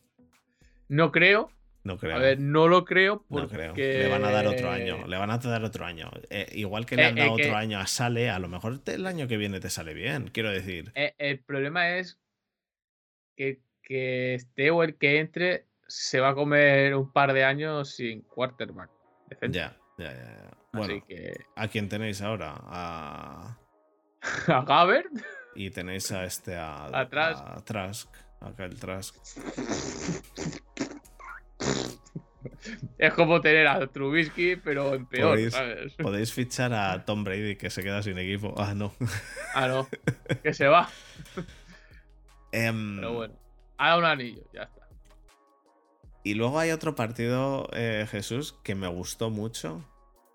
No 0.89 1.13
creo, 1.13 1.51
no 1.85 1.99
creo. 1.99 2.15
A 2.15 2.19
ver, 2.19 2.39
no 2.39 2.67
lo 2.67 2.83
creo 2.83 3.23
porque... 3.29 3.67
No 3.67 3.73
creo. 3.73 3.75
Le 3.75 4.09
van 4.09 4.25
a 4.25 4.31
dar 4.31 4.47
otro 4.47 4.71
año. 4.71 5.05
Le 5.07 5.17
van 5.17 5.29
a 5.29 5.37
dar 5.37 5.63
otro 5.63 5.85
año. 5.85 6.09
Eh, 6.31 6.47
igual 6.53 6.87
que 6.87 6.95
le 6.95 7.03
eh, 7.03 7.05
han 7.05 7.15
dado 7.15 7.33
otro 7.33 7.55
año 7.55 7.79
a 7.79 7.85
Sale, 7.85 8.31
a 8.31 8.39
lo 8.39 8.47
mejor 8.47 8.81
el 8.87 9.05
año 9.05 9.27
que 9.27 9.37
viene 9.37 9.59
te 9.59 9.69
sale 9.69 9.93
bien, 9.93 10.31
quiero 10.33 10.49
decir. 10.49 10.91
Eh, 10.95 11.13
el 11.19 11.39
problema 11.41 11.97
es 11.97 12.19
que, 13.37 13.61
que 13.83 14.33
esté 14.33 14.71
o 14.71 14.81
el 14.81 14.97
que 14.97 15.19
entre 15.19 15.67
se 15.87 16.19
va 16.19 16.29
a 16.29 16.33
comer 16.33 16.95
un 16.95 17.13
par 17.13 17.33
de 17.33 17.43
años 17.43 17.91
sin 17.91 18.23
quarterback. 18.23 18.89
Ya, 19.51 19.77
ya, 19.99 20.11
ya. 20.11 20.57
Bueno, 20.73 21.03
¿a 21.55 21.67
quién 21.67 21.87
tenéis 21.87 22.19
ahora? 22.23 22.55
A... 22.63 23.59
¿A 24.47 24.63
Gabbert? 24.63 25.11
Y 25.53 25.69
tenéis 25.69 26.11
a 26.11 26.23
este... 26.23 26.55
A, 26.55 26.87
a 26.87 27.01
A 27.57 27.63
Trask. 27.63 28.09
Acá 28.41 28.65
el 28.65 28.79
Trask. 28.79 29.15
Es 32.97 33.13
como 33.13 33.41
tener 33.41 33.67
a 33.67 33.85
Trubisky, 33.87 34.55
pero 34.55 34.93
en 34.93 35.05
peor, 35.05 35.31
podéis, 35.35 35.53
¿sabes? 35.53 35.93
Podéis 35.97 36.33
fichar 36.33 36.73
a 36.73 37.03
Tom 37.05 37.23
Brady 37.23 37.55
que 37.57 37.69
se 37.69 37.83
queda 37.83 38.01
sin 38.01 38.17
equipo. 38.17 38.53
Ah, 38.57 38.73
no. 38.73 38.93
Ah, 39.53 39.67
no. 39.67 39.87
Que 40.43 40.53
se 40.53 40.67
va. 40.67 40.89
Em, 42.51 42.95
pero 42.97 43.13
bueno. 43.13 43.33
Dado 43.77 43.99
un 43.99 44.05
anillo, 44.05 44.43
ya 44.53 44.63
está. 44.63 44.87
Y 46.23 46.33
luego 46.33 46.57
hay 46.57 46.71
otro 46.71 46.95
partido, 46.95 47.67
eh, 47.73 48.07
Jesús, 48.09 48.55
que 48.63 48.73
me 48.73 48.87
gustó 48.87 49.29
mucho. 49.29 49.83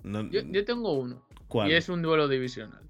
No- 0.02 0.28
Yo, 0.30 0.42
yo 0.42 0.64
tengo 0.64 0.92
uno. 0.92 1.26
¿Cuál? 1.48 1.70
Y 1.70 1.74
es 1.74 1.88
un 1.88 2.02
duelo 2.02 2.28
divisional. 2.28 2.88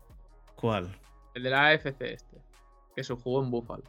¿Cuál? 0.57 0.95
El 1.35 1.45
de 1.45 1.51
la 1.51 1.69
AFC 1.69 2.01
este. 2.03 2.37
Que 2.95 3.05
se 3.05 3.15
jugó 3.15 3.43
en 3.43 3.51
Buffalo. 3.51 3.85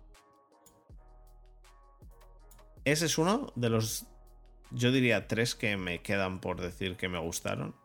Ese 2.85 3.05
es 3.05 3.17
uno 3.17 3.51
de 3.55 3.69
los, 3.69 4.05
yo 4.71 4.91
diría, 4.91 5.27
tres 5.27 5.55
que 5.55 5.77
me 5.77 6.01
quedan 6.01 6.39
por 6.39 6.59
decir 6.59 6.97
que 6.97 7.09
me 7.09 7.19
gustaron. 7.19 7.75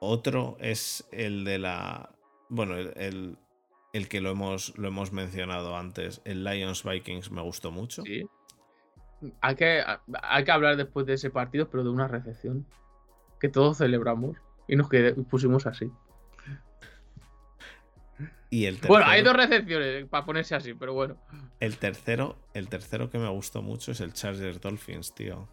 Otro 0.00 0.56
es 0.60 1.08
el 1.10 1.44
de 1.44 1.58
la, 1.58 2.14
bueno, 2.48 2.76
el, 2.76 3.36
el, 3.92 4.08
que 4.08 4.20
lo 4.20 4.30
hemos, 4.30 4.76
lo 4.78 4.88
hemos 4.88 5.12
mencionado 5.12 5.76
antes, 5.76 6.20
el 6.24 6.44
Lions 6.44 6.84
Vikings 6.84 7.30
me 7.32 7.42
gustó 7.42 7.70
mucho. 7.72 8.02
Sí. 8.02 8.24
Hay 9.40 9.56
que, 9.56 9.82
hay 10.22 10.44
que 10.44 10.50
hablar 10.52 10.76
después 10.76 11.04
de 11.06 11.14
ese 11.14 11.30
partido, 11.30 11.68
pero 11.68 11.82
de 11.82 11.90
una 11.90 12.06
recepción. 12.06 12.64
Que 13.40 13.48
todos 13.48 13.78
celebramos. 13.78 14.36
Y 14.68 14.76
nos 14.76 14.88
qued- 14.88 15.26
pusimos 15.26 15.66
así. 15.66 15.90
Y 18.50 18.64
el 18.64 18.76
tercero, 18.76 18.94
Bueno, 18.94 19.06
hay 19.06 19.22
dos 19.22 19.36
recepciones 19.36 20.06
para 20.06 20.24
ponerse 20.24 20.54
así, 20.54 20.74
pero 20.74 20.94
bueno. 20.94 21.16
el 21.60 21.76
tercero, 21.76 22.38
el 22.54 22.68
tercero 22.68 23.10
que 23.10 23.18
me 23.18 23.28
gustó 23.28 23.62
mucho 23.62 23.92
es 23.92 24.00
el 24.00 24.12
Chargers 24.14 24.60
Dolphins, 24.60 25.14
tío. 25.14 25.48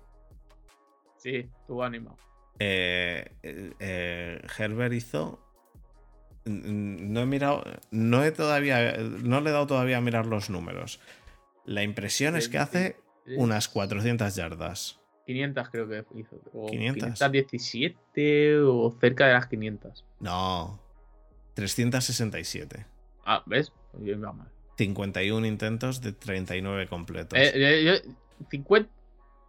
Sí, 1.17 1.49
estuvo 1.59 1.83
animado. 1.83 2.17
Eh, 2.59 3.31
eh, 3.43 3.73
eh, 3.79 4.41
Herbert 4.57 4.93
hizo. 4.93 5.41
No 6.45 7.21
he 7.21 7.25
mirado. 7.25 7.63
No 7.91 8.23
he 8.23 8.31
todavía. 8.31 8.95
No 8.97 9.41
le 9.41 9.49
he 9.49 9.53
dado 9.53 9.67
todavía 9.67 9.97
a 9.97 10.01
mirar 10.01 10.27
los 10.27 10.49
números. 10.49 10.99
La 11.65 11.81
impresión 11.83 12.35
es 12.35 12.47
que 12.47 12.59
hace 12.59 12.97
unas 13.37 13.67
400 13.67 14.35
yardas. 14.35 15.01
500 15.25 15.69
creo 15.69 15.89
que 15.89 16.05
hizo. 16.15 16.39
O 16.53 16.67
500. 16.67 17.19
517 17.19 18.59
o 18.59 18.95
cerca 19.01 19.25
de 19.25 19.33
las 19.33 19.47
500. 19.47 20.05
No. 20.19 20.79
367. 21.55 22.85
Ah, 23.25 23.41
¿ves? 23.45 23.71
Yo 23.99 24.13
iba 24.13 24.31
mal. 24.31 24.47
51 24.77 25.47
intentos 25.47 26.01
de 26.01 26.11
39 26.11 26.87
completos. 26.87 27.39
Eh, 27.39 27.51
eh, 27.55 27.83
yo- 28.03 28.11
50 28.51 28.89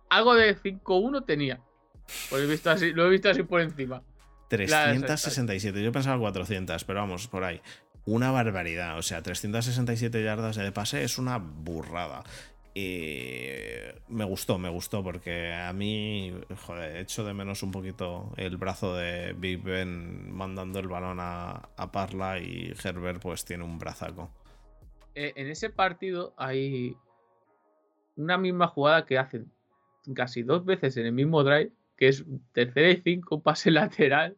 algo 0.09 0.35
de 0.35 0.55
5-1 0.57 1.25
tenía. 1.25 1.61
Pues 2.31 2.43
he 2.45 2.47
visto 2.47 2.71
así, 2.71 2.93
lo 2.93 3.07
he 3.07 3.11
visto 3.11 3.29
así 3.29 3.43
por 3.43 3.61
encima. 3.61 4.03
367. 4.49 5.83
Yo 5.83 5.91
pensaba 5.91 6.19
400, 6.21 6.85
pero 6.85 7.01
vamos, 7.01 7.27
por 7.27 7.43
ahí. 7.43 7.61
Una 8.05 8.31
barbaridad. 8.31 8.97
O 8.99 9.03
sea, 9.03 9.21
367 9.23 10.23
yardas 10.23 10.55
de 10.55 10.71
pase 10.71 11.03
es 11.03 11.19
una 11.19 11.39
burrada. 11.39 12.23
Y 12.79 13.49
me 14.09 14.27
gustó, 14.27 14.59
me 14.59 14.69
gustó, 14.69 15.03
porque 15.03 15.51
a 15.51 15.73
mí, 15.73 16.31
joder, 16.67 16.99
echo 16.99 17.25
de 17.25 17.33
menos 17.33 17.63
un 17.63 17.71
poquito 17.71 18.35
el 18.37 18.59
brazo 18.59 18.95
de 18.95 19.33
Big 19.33 19.63
Ben 19.63 20.31
mandando 20.31 20.79
el 20.79 20.87
balón 20.87 21.17
a, 21.19 21.71
a 21.75 21.91
Parla 21.91 22.39
y 22.39 22.75
Herbert 22.85 23.23
pues 23.23 23.47
tiene 23.47 23.65
un 23.65 23.79
brazaco. 23.79 24.31
Eh, 25.15 25.33
en 25.37 25.47
ese 25.47 25.71
partido 25.71 26.35
hay 26.37 26.95
una 28.17 28.37
misma 28.37 28.67
jugada 28.67 29.07
que 29.07 29.17
hacen 29.17 29.51
casi 30.15 30.43
dos 30.43 30.67
veces 30.67 30.99
en 30.99 31.07
el 31.07 31.13
mismo 31.13 31.45
drive, 31.45 31.73
que 31.97 32.09
es 32.09 32.27
tercera 32.53 32.91
y 32.91 33.01
cinco, 33.01 33.41
pase 33.43 33.71
lateral 33.71 34.37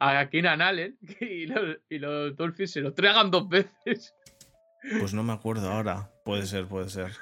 a 0.00 0.28
Keenan 0.28 0.60
Allen 0.60 0.98
y 1.22 1.46
los, 1.46 1.78
y 1.88 1.98
los 1.98 2.36
Dolphins 2.36 2.72
se 2.72 2.82
lo 2.82 2.92
tragan 2.92 3.30
dos 3.30 3.48
veces. 3.48 4.14
Pues 5.00 5.14
no 5.14 5.22
me 5.22 5.32
acuerdo 5.32 5.72
ahora. 5.72 6.10
Puede 6.26 6.44
ser, 6.44 6.66
puede 6.66 6.90
ser. 6.90 7.12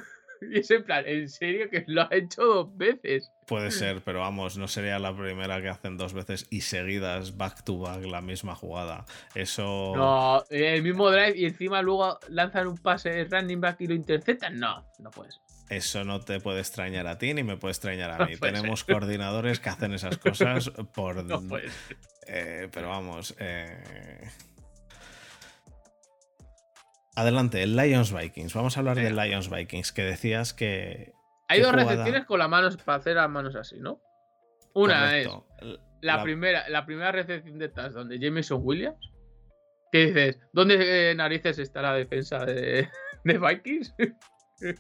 Y 0.51 0.59
es 0.59 0.71
en 0.71 0.85
plan, 0.85 1.05
¿en 1.07 1.29
serio 1.29 1.69
que 1.71 1.85
lo 1.87 2.03
ha 2.03 2.09
hecho 2.11 2.43
dos 2.45 2.77
veces? 2.77 3.33
Puede 3.47 3.71
ser, 3.73 4.03
pero 4.03 4.21
vamos, 4.21 4.57
no 4.59 4.69
sería 4.69 4.99
la 4.99 5.17
primera 5.17 5.61
que 5.63 5.69
hacen 5.69 5.97
dos 5.97 6.13
veces 6.13 6.47
y 6.51 6.61
seguidas 6.63 7.37
back 7.37 7.65
to 7.65 7.79
back 7.79 8.03
la 8.05 8.21
misma 8.21 8.55
jugada. 8.55 9.05
Eso. 9.35 9.93
No, 9.97 10.43
el 10.51 10.83
mismo 10.83 11.11
drive 11.11 11.37
y 11.37 11.47
encima 11.47 11.83
luego 11.83 12.19
lanzan 12.29 12.67
un 12.67 12.79
pase 12.79 13.25
running 13.25 13.61
back 13.61 13.81
y 13.81 13.87
lo 13.87 13.95
interceptan. 13.95 14.59
No, 14.59 14.87
no 14.99 15.11
puedes. 15.11 15.41
Eso 15.69 16.05
no 16.05 16.21
te 16.21 16.39
puede 16.39 16.61
extrañar 16.61 17.09
a 17.09 17.19
ti 17.19 17.35
ni 17.35 17.43
me 17.43 17.57
puede 17.57 17.73
extrañar 17.73 18.11
a 18.23 18.25
mí. 18.27 18.37
Tenemos 18.37 18.81
ser. 18.81 18.95
coordinadores 18.95 19.59
que 19.59 19.69
hacen 19.69 19.93
esas 19.95 20.17
cosas 20.19 20.71
por. 20.95 21.25
No 21.25 21.41
puedes. 21.43 21.73
eh, 22.29 22.69
pero 22.73 22.89
vamos. 22.89 23.35
eh, 23.41 23.77
Adelante, 27.17 27.63
el 27.63 27.75
Lions 27.77 28.13
Vikings. 28.13 28.55
Vamos 28.55 28.77
a 28.77 28.81
hablar 28.81 28.97
del 28.97 29.15
Venga. 29.15 29.25
Lions 29.25 29.51
Vikings, 29.51 29.93
que 29.93 30.03
decías 30.05 30.53
que. 30.55 31.15
Hay 31.49 31.59
¿Qué 31.59 31.63
dos 31.65 31.73
jugada? 31.73 31.91
recepciones 31.91 32.25
con 32.27 32.39
las 32.39 32.49
manos 32.49 32.77
para 32.77 32.99
hacer 32.99 33.17
las 33.17 33.31
manos 33.31 33.55
así, 33.57 33.77
¿no? 33.81 34.01
Una 34.75 35.17
es 35.19 35.27
Correcto. 35.29 35.47
la, 36.03 36.17
La- 36.19 36.23
primera, 36.23 36.69
la 36.69 36.85
primera 36.87 37.13
recepción 37.13 37.59
de 37.59 37.69
touchdown 37.71 38.09
de 38.09 38.19
Jameson 38.19 38.61
Williams. 38.63 38.99
¿Qué 39.93 40.07
dices? 40.07 40.39
¿Dónde 40.53 41.11
eh, 41.11 41.15
narices 41.15 41.59
está 41.59 41.81
la 41.83 41.95
defensa 41.95 42.45
de, 42.45 42.89
de 43.25 43.39
Vikings? 43.39 43.95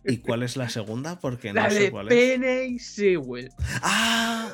¿Y 0.05 0.19
cuál 0.19 0.43
es 0.43 0.57
la 0.57 0.69
segunda? 0.69 1.19
Porque 1.21 1.53
no 1.53 1.63
la 1.63 1.71
sé 1.71 1.85
de 1.85 1.91
cuál 1.91 2.09
es. 2.09 2.15
Penny 2.15 2.79
Sewell. 2.79 3.49
¡Ah! 3.83 4.51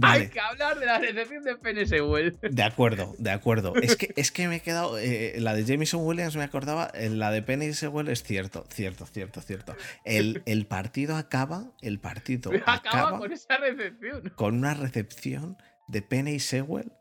Hay 0.00 0.28
que 0.28 0.40
hablar 0.40 0.78
de 0.78 0.86
la 0.86 0.98
recepción 0.98 1.42
de 1.44 1.56
Penny 1.56 1.84
Sewell. 1.86 2.38
De 2.40 2.62
acuerdo, 2.62 3.14
de 3.18 3.30
acuerdo. 3.30 3.74
Es 3.82 3.96
que, 3.96 4.12
es 4.16 4.32
que 4.32 4.48
me 4.48 4.56
he 4.56 4.60
quedado. 4.60 4.98
eh, 4.98 5.34
la 5.38 5.54
de 5.54 5.64
Jameson 5.64 6.00
Williams 6.06 6.34
me 6.36 6.44
acordaba. 6.44 6.90
eh, 6.94 7.10
La 7.10 7.30
de 7.30 7.42
Penny 7.42 7.72
Sewell 7.74 8.08
es 8.08 8.22
cierto, 8.22 8.64
cierto, 8.70 9.04
cierto, 9.06 9.40
cierto. 9.42 9.76
El, 10.04 10.42
el 10.46 10.66
partido 10.66 11.16
acaba. 11.16 11.70
El 11.82 11.98
partido 12.00 12.50
Acaba 12.66 12.74
acaba 12.76 13.18
con 13.18 13.32
esa 13.32 13.56
recepción. 13.58 14.32
con 14.34 14.56
una 14.56 14.74
recepción 14.74 15.56
de 15.88 16.00
Penny 16.02 16.38
Sewell 16.40 16.92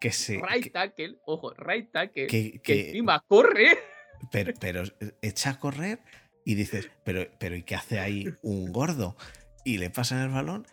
que 0.00 0.12
se. 0.12 0.34
Right 0.42 0.64
que- 0.64 0.70
tackle, 0.70 1.16
ojo, 1.24 1.54
right 1.56 1.90
tackle. 1.92 2.26
que- 2.26 2.52
que, 2.52 2.60
que- 2.60 2.86
encima 2.88 3.24
corre. 3.26 3.78
pero, 4.30 4.52
pero 4.60 4.82
echa 5.22 5.50
a 5.50 5.58
correr 5.58 6.00
y 6.44 6.56
dices, 6.56 6.90
pero, 7.04 7.26
pero 7.38 7.56
¿y 7.56 7.62
qué 7.62 7.74
hace 7.74 7.98
ahí 8.00 8.26
un 8.42 8.70
gordo? 8.70 9.16
Y 9.64 9.78
le 9.78 9.88
pasan 9.88 10.20
el 10.20 10.28
balón. 10.28 10.66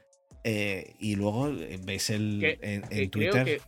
Eh, 0.43 0.95
y 0.99 1.15
luego 1.15 1.49
eh, 1.49 1.79
ves 1.83 2.09
el, 2.09 2.37
Que- 2.39 2.59
en, 2.61 2.81
que 2.83 3.03
en 3.03 3.09
creo 3.09 3.31
Twitter. 3.33 3.45
que, 3.45 3.61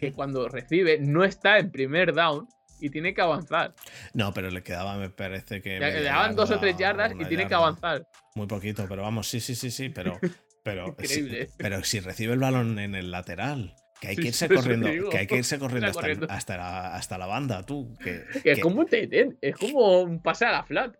que 0.00 0.12
cuando 0.12 0.48
recibe 0.48 0.98
no 1.00 1.24
está 1.24 1.58
en 1.58 1.70
primer 1.70 2.14
down 2.14 2.46
y 2.80 2.90
tiene 2.90 3.14
que 3.14 3.20
avanzar. 3.22 3.74
No, 4.12 4.32
pero 4.34 4.50
le 4.50 4.62
quedaba, 4.62 4.96
me 4.98 5.08
parece 5.10 5.62
que. 5.62 5.78
Le, 5.78 6.02
daban 6.02 6.34
dos 6.36 6.50
o 6.50 6.58
tres 6.58 6.76
yardas 6.76 7.12
y 7.18 7.24
tiene 7.26 7.46
que 7.46 7.54
avanzar. 7.54 8.06
Muy 8.34 8.46
poquito, 8.46 8.86
pero 8.88 9.02
vamos, 9.02 9.28
sí, 9.28 9.40
sí, 9.40 9.54
sí, 9.54 9.70
sí, 9.70 9.88
pero. 9.88 10.18
pero 10.64 10.88
Increíble. 10.88 11.46
sí, 11.46 11.52
pero 11.58 11.82
si 11.84 12.00
recibe 12.00 12.32
el 12.34 12.40
balón 12.40 12.78
en 12.78 12.94
el 12.94 13.10
lateral, 13.10 13.74
que 14.04 14.10
hay 14.10 14.16
que 14.16 14.28
irse 14.28 14.48
corriendo, 14.48 14.88
digo. 14.88 15.10
que 15.10 15.18
hay 15.18 15.26
que 15.26 15.36
irse 15.36 15.58
corriendo, 15.58 15.88
hasta, 15.88 16.00
corriendo. 16.00 16.26
hasta 16.30 16.56
la, 16.56 16.94
hasta 16.94 17.18
la 17.18 17.26
banda, 17.26 17.64
tú. 17.64 17.94
Que, 18.02 18.22
Que 18.32 18.42
que 18.42 18.52
es 18.52 18.60
como 18.60 18.80
un 18.80 18.86
tight 18.86 19.12
end, 19.12 19.36
es 19.40 19.56
como 19.56 20.02
un 20.02 20.20
pase 20.20 20.44
a 20.44 20.52
la 20.52 20.64
flat. 20.64 20.94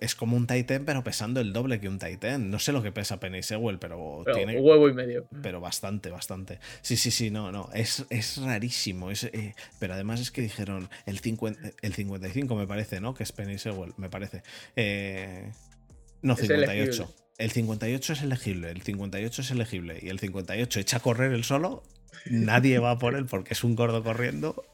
es 0.00 0.14
como 0.14 0.36
un 0.36 0.46
Titan, 0.46 0.84
pero 0.84 1.02
pesando 1.04 1.40
el 1.40 1.52
doble 1.52 1.80
que 1.80 1.88
un 1.88 1.98
Titan. 1.98 2.50
No 2.50 2.58
sé 2.58 2.72
lo 2.72 2.82
que 2.82 2.92
pesa 2.92 3.20
Penny 3.20 3.42
Sewell, 3.42 3.78
pero, 3.78 4.22
Pero 4.24 4.36
tiene. 4.36 4.58
un 4.58 4.64
huevo 4.64 4.88
y 4.88 4.94
medio. 4.94 5.28
Pero 5.42 5.60
bastante, 5.60 6.10
bastante. 6.10 6.58
Sí, 6.82 6.96
sí, 6.96 7.10
sí, 7.10 7.30
no, 7.30 7.52
no. 7.52 7.68
Es, 7.74 8.06
es 8.10 8.38
rarísimo. 8.38 9.10
Es, 9.10 9.24
eh, 9.24 9.54
pero 9.78 9.94
además 9.94 10.20
es 10.20 10.30
que 10.30 10.40
dijeron 10.42 10.88
el, 11.06 11.18
50, 11.18 11.70
el 11.82 11.94
55, 11.94 12.54
me 12.56 12.66
parece, 12.66 13.00
¿no? 13.00 13.14
Que 13.14 13.22
es 13.22 13.32
Penny 13.32 13.58
Sewell, 13.58 13.92
me 13.96 14.08
parece. 14.08 14.42
Eh, 14.76 15.50
no, 16.22 16.34
Es 16.34 16.40
58. 16.40 17.14
El 17.38 17.50
58 17.52 18.12
es 18.14 18.22
elegible, 18.22 18.70
el 18.70 18.82
58 18.82 19.42
es 19.42 19.50
elegible. 19.52 19.98
Y 20.02 20.08
el 20.08 20.18
58 20.18 20.80
echa 20.80 20.96
a 20.96 21.00
correr 21.00 21.32
el 21.32 21.44
solo. 21.44 21.84
Nadie 22.26 22.78
va 22.80 22.98
por 22.98 23.14
él 23.14 23.26
porque 23.26 23.54
es 23.54 23.62
un 23.64 23.76
gordo 23.76 24.02
corriendo. 24.02 24.64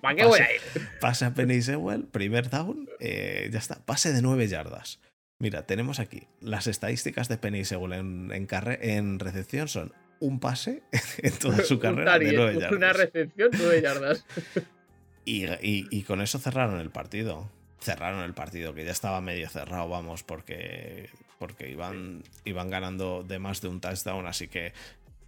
¿Para 0.00 0.14
qué 0.16 0.24
voy 0.24 0.40
a 0.40 0.54
ir? 0.54 0.60
Pasa 1.00 1.34
Penny 1.34 1.60
Sewell, 1.60 2.04
primer 2.06 2.48
down, 2.48 2.88
eh, 3.00 3.50
ya 3.52 3.58
está. 3.58 3.84
Pase 3.84 4.12
de 4.14 4.22
9 4.22 4.48
yardas. 4.48 5.00
Mira, 5.38 5.66
tenemos 5.66 6.00
aquí 6.00 6.22
las 6.40 6.66
estadísticas 6.66 7.28
de 7.28 7.36
Penny 7.36 7.64
Sewell 7.66 7.92
en, 7.92 8.30
en, 8.32 9.18
recepción 9.18 9.68
son 9.68 9.92
un 10.20 10.38
pase 10.40 10.82
en 11.18 11.32
toda 11.38 11.62
su 11.64 11.78
carrera 11.80 12.18
de 12.18 12.32
9 12.32 12.56
Una 12.56 12.68
yardas. 12.70 12.96
recepción, 12.96 13.50
nueve 13.58 13.82
yardas. 13.82 14.24
Y, 15.26 15.44
y- 15.46 15.86
y 15.90 16.02
con 16.04 16.22
eso 16.22 16.38
cerraron 16.38 16.80
el 16.80 16.90
partido. 16.90 17.50
Cerraron 17.80 18.22
el 18.24 18.32
partido, 18.34 18.74
que 18.74 18.84
ya 18.84 18.92
estaba 18.92 19.20
medio 19.20 19.48
cerrado, 19.50 19.88
vamos, 19.88 20.22
porque, 20.22 21.08
porque 21.40 21.70
iban, 21.70 22.22
iban 22.44 22.68
ganando 22.68 23.24
de 23.26 23.38
más 23.38 23.62
de 23.62 23.68
un 23.68 23.80
touchdown, 23.80 24.26
así 24.26 24.46
que 24.46 24.74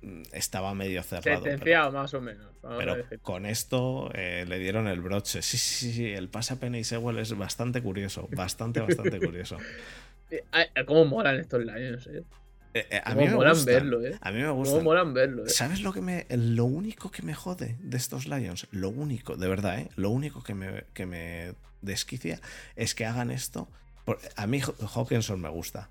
mm, 0.02 0.24
estaba 0.32 0.74
medio 0.74 1.02
cerrado. 1.02 1.40
pero- 1.42 1.42
Sentenciado 1.56 1.90
más 1.90 2.12
o 2.12 2.20
menos. 2.20 2.46
Pero 2.60 2.96
con 3.22 3.46
esto 3.46 4.10
eh, 4.14 4.44
le 4.46 4.58
dieron 4.58 4.86
el 4.88 5.00
broche. 5.00 5.40
Sí, 5.40 5.56
sí, 5.56 5.90
sí, 5.90 6.06
el 6.12 6.28
pase 6.28 6.52
a 6.52 6.56
Penny 6.60 6.84
Sewell 6.84 7.18
es 7.18 7.36
bastante 7.36 7.80
curioso. 7.82 8.28
Bastante, 8.30 8.80
bastante 8.86 9.18
curioso. 9.20 9.56
¿Cómo 10.86 11.06
molan 11.06 11.40
estos 11.40 11.64
Lions, 11.64 12.06
eh? 12.08 12.22
Eh, 12.74 12.86
eh, 12.90 13.00
a 13.04 13.10
¿Cómo 13.12 13.20
mí 13.22 13.28
me 13.28 13.34
molan 13.34 13.64
verlo, 13.64 14.04
eh? 14.06 14.18
A 14.20 14.30
mí 14.32 14.38
me 14.38 14.44
¿Cómo 14.48 14.56
gusta. 14.56 14.80
molan 14.82 15.14
verlo, 15.14 15.46
eh? 15.46 15.48
¿Sabes 15.48 15.80
lo 15.80 15.94
que 15.94 16.02
me. 16.02 16.26
Lo 16.30 16.66
único 16.66 17.10
que 17.10 17.22
me 17.22 17.32
jode 17.34 17.76
de 17.80 17.96
estos 17.96 18.26
Lions? 18.26 18.66
Lo 18.70 18.90
único, 18.90 19.36
de 19.36 19.48
verdad, 19.48 19.78
¿eh? 19.78 19.88
Lo 19.96 20.10
único 20.10 20.42
que 20.42 20.54
me, 20.54 20.84
que 20.92 21.06
me 21.06 21.54
desquicia 21.80 22.38
es 22.76 22.94
que 22.94 23.06
hagan 23.06 23.30
esto. 23.30 23.66
por- 24.04 24.18
a 24.36 24.46
mí 24.46 24.60
Hawkinson 24.94 25.40
me 25.40 25.48
gusta. 25.48 25.88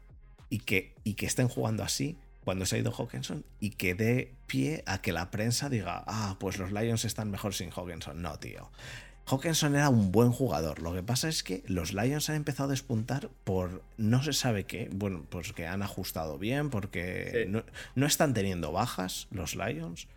Y 0.52 0.60
que, 0.60 0.94
y 1.04 1.16
que 1.16 1.26
estén 1.26 1.48
jugando 1.48 1.82
así 1.82 2.16
cuando 2.44 2.66
se 2.68 2.76
ha 2.76 2.80
ido 2.80 2.92
Hawkinson 2.92 3.44
y 3.60 3.72
que 3.72 3.96
dé 3.96 4.34
pie 4.46 4.84
a 4.86 5.02
que 5.02 5.12
la 5.14 5.32
prensa 5.32 5.70
diga, 5.70 6.04
ah, 6.06 6.36
pues 6.40 6.60
los 6.60 6.72
Lions 6.72 7.06
están 7.06 7.32
mejor 7.32 7.54
sin 7.56 7.72
Hawkinson. 7.72 8.22
No, 8.22 8.38
tío. 8.38 8.70
Hawkinson 9.28 9.76
era 9.76 9.90
un 9.90 10.12
buen 10.12 10.32
jugador. 10.32 10.82
Lo 10.82 10.94
que 10.94 11.04
pasa 11.04 11.30
es 11.30 11.42
que 11.44 11.64
los 11.68 11.94
Lions 11.94 12.30
han 12.30 12.36
empezado 12.36 12.68
a 12.68 12.72
despuntar 12.72 13.30
por 13.44 13.82
no 13.98 14.22
se 14.24 14.34
sabe 14.34 14.66
qué. 14.66 14.90
Bueno, 14.92 15.26
pues 15.30 15.54
que 15.54 15.68
han 15.68 15.84
ajustado 15.84 16.38
bien, 16.38 16.70
porque 16.70 17.44
Sí. 17.46 17.52
no, 17.52 17.64
no 17.96 18.06
están 18.06 18.34
teniendo 18.34 18.72
bajas 18.72 19.28
los 19.32 19.56
Lions. 19.56 20.08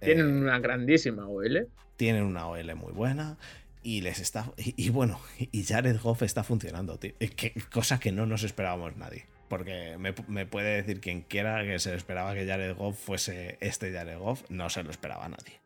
Tienen 0.00 0.26
Eh, 0.28 0.40
una 0.42 0.58
grandísima 0.60 1.26
OL. 1.28 1.68
tienen 1.96 2.22
una 2.22 2.46
OL 2.48 2.74
muy 2.76 2.92
buena. 2.92 3.36
Y 3.82 4.00
les 4.00 4.20
está. 4.20 4.50
Y, 4.56 4.74
y 4.76 4.90
bueno, 4.90 5.20
y 5.38 5.64
Jared 5.64 6.00
Goff 6.00 6.22
está 6.22 6.42
funcionando, 6.44 6.98
tío. 6.98 7.12
Que- 7.36 7.52
cosa 7.72 7.98
que 8.00 8.12
no 8.12 8.24
nos 8.26 8.42
esperábamos 8.44 8.96
nadie. 8.96 9.26
Porque 9.48 9.96
me, 9.98 10.14
me 10.28 10.46
puede 10.46 10.76
decir 10.76 11.00
quien 11.00 11.22
quiera 11.22 11.62
que 11.62 11.78
se 11.78 11.94
esperaba 11.94 12.34
que 12.34 12.46
Jared 12.46 12.74
Goff 12.74 12.98
fuese 12.98 13.58
este 13.60 13.92
Jared 13.92 14.18
Goff. 14.18 14.42
No 14.50 14.68
se 14.70 14.82
lo 14.82 14.90
esperaba 14.90 15.28
nadie. 15.28 15.60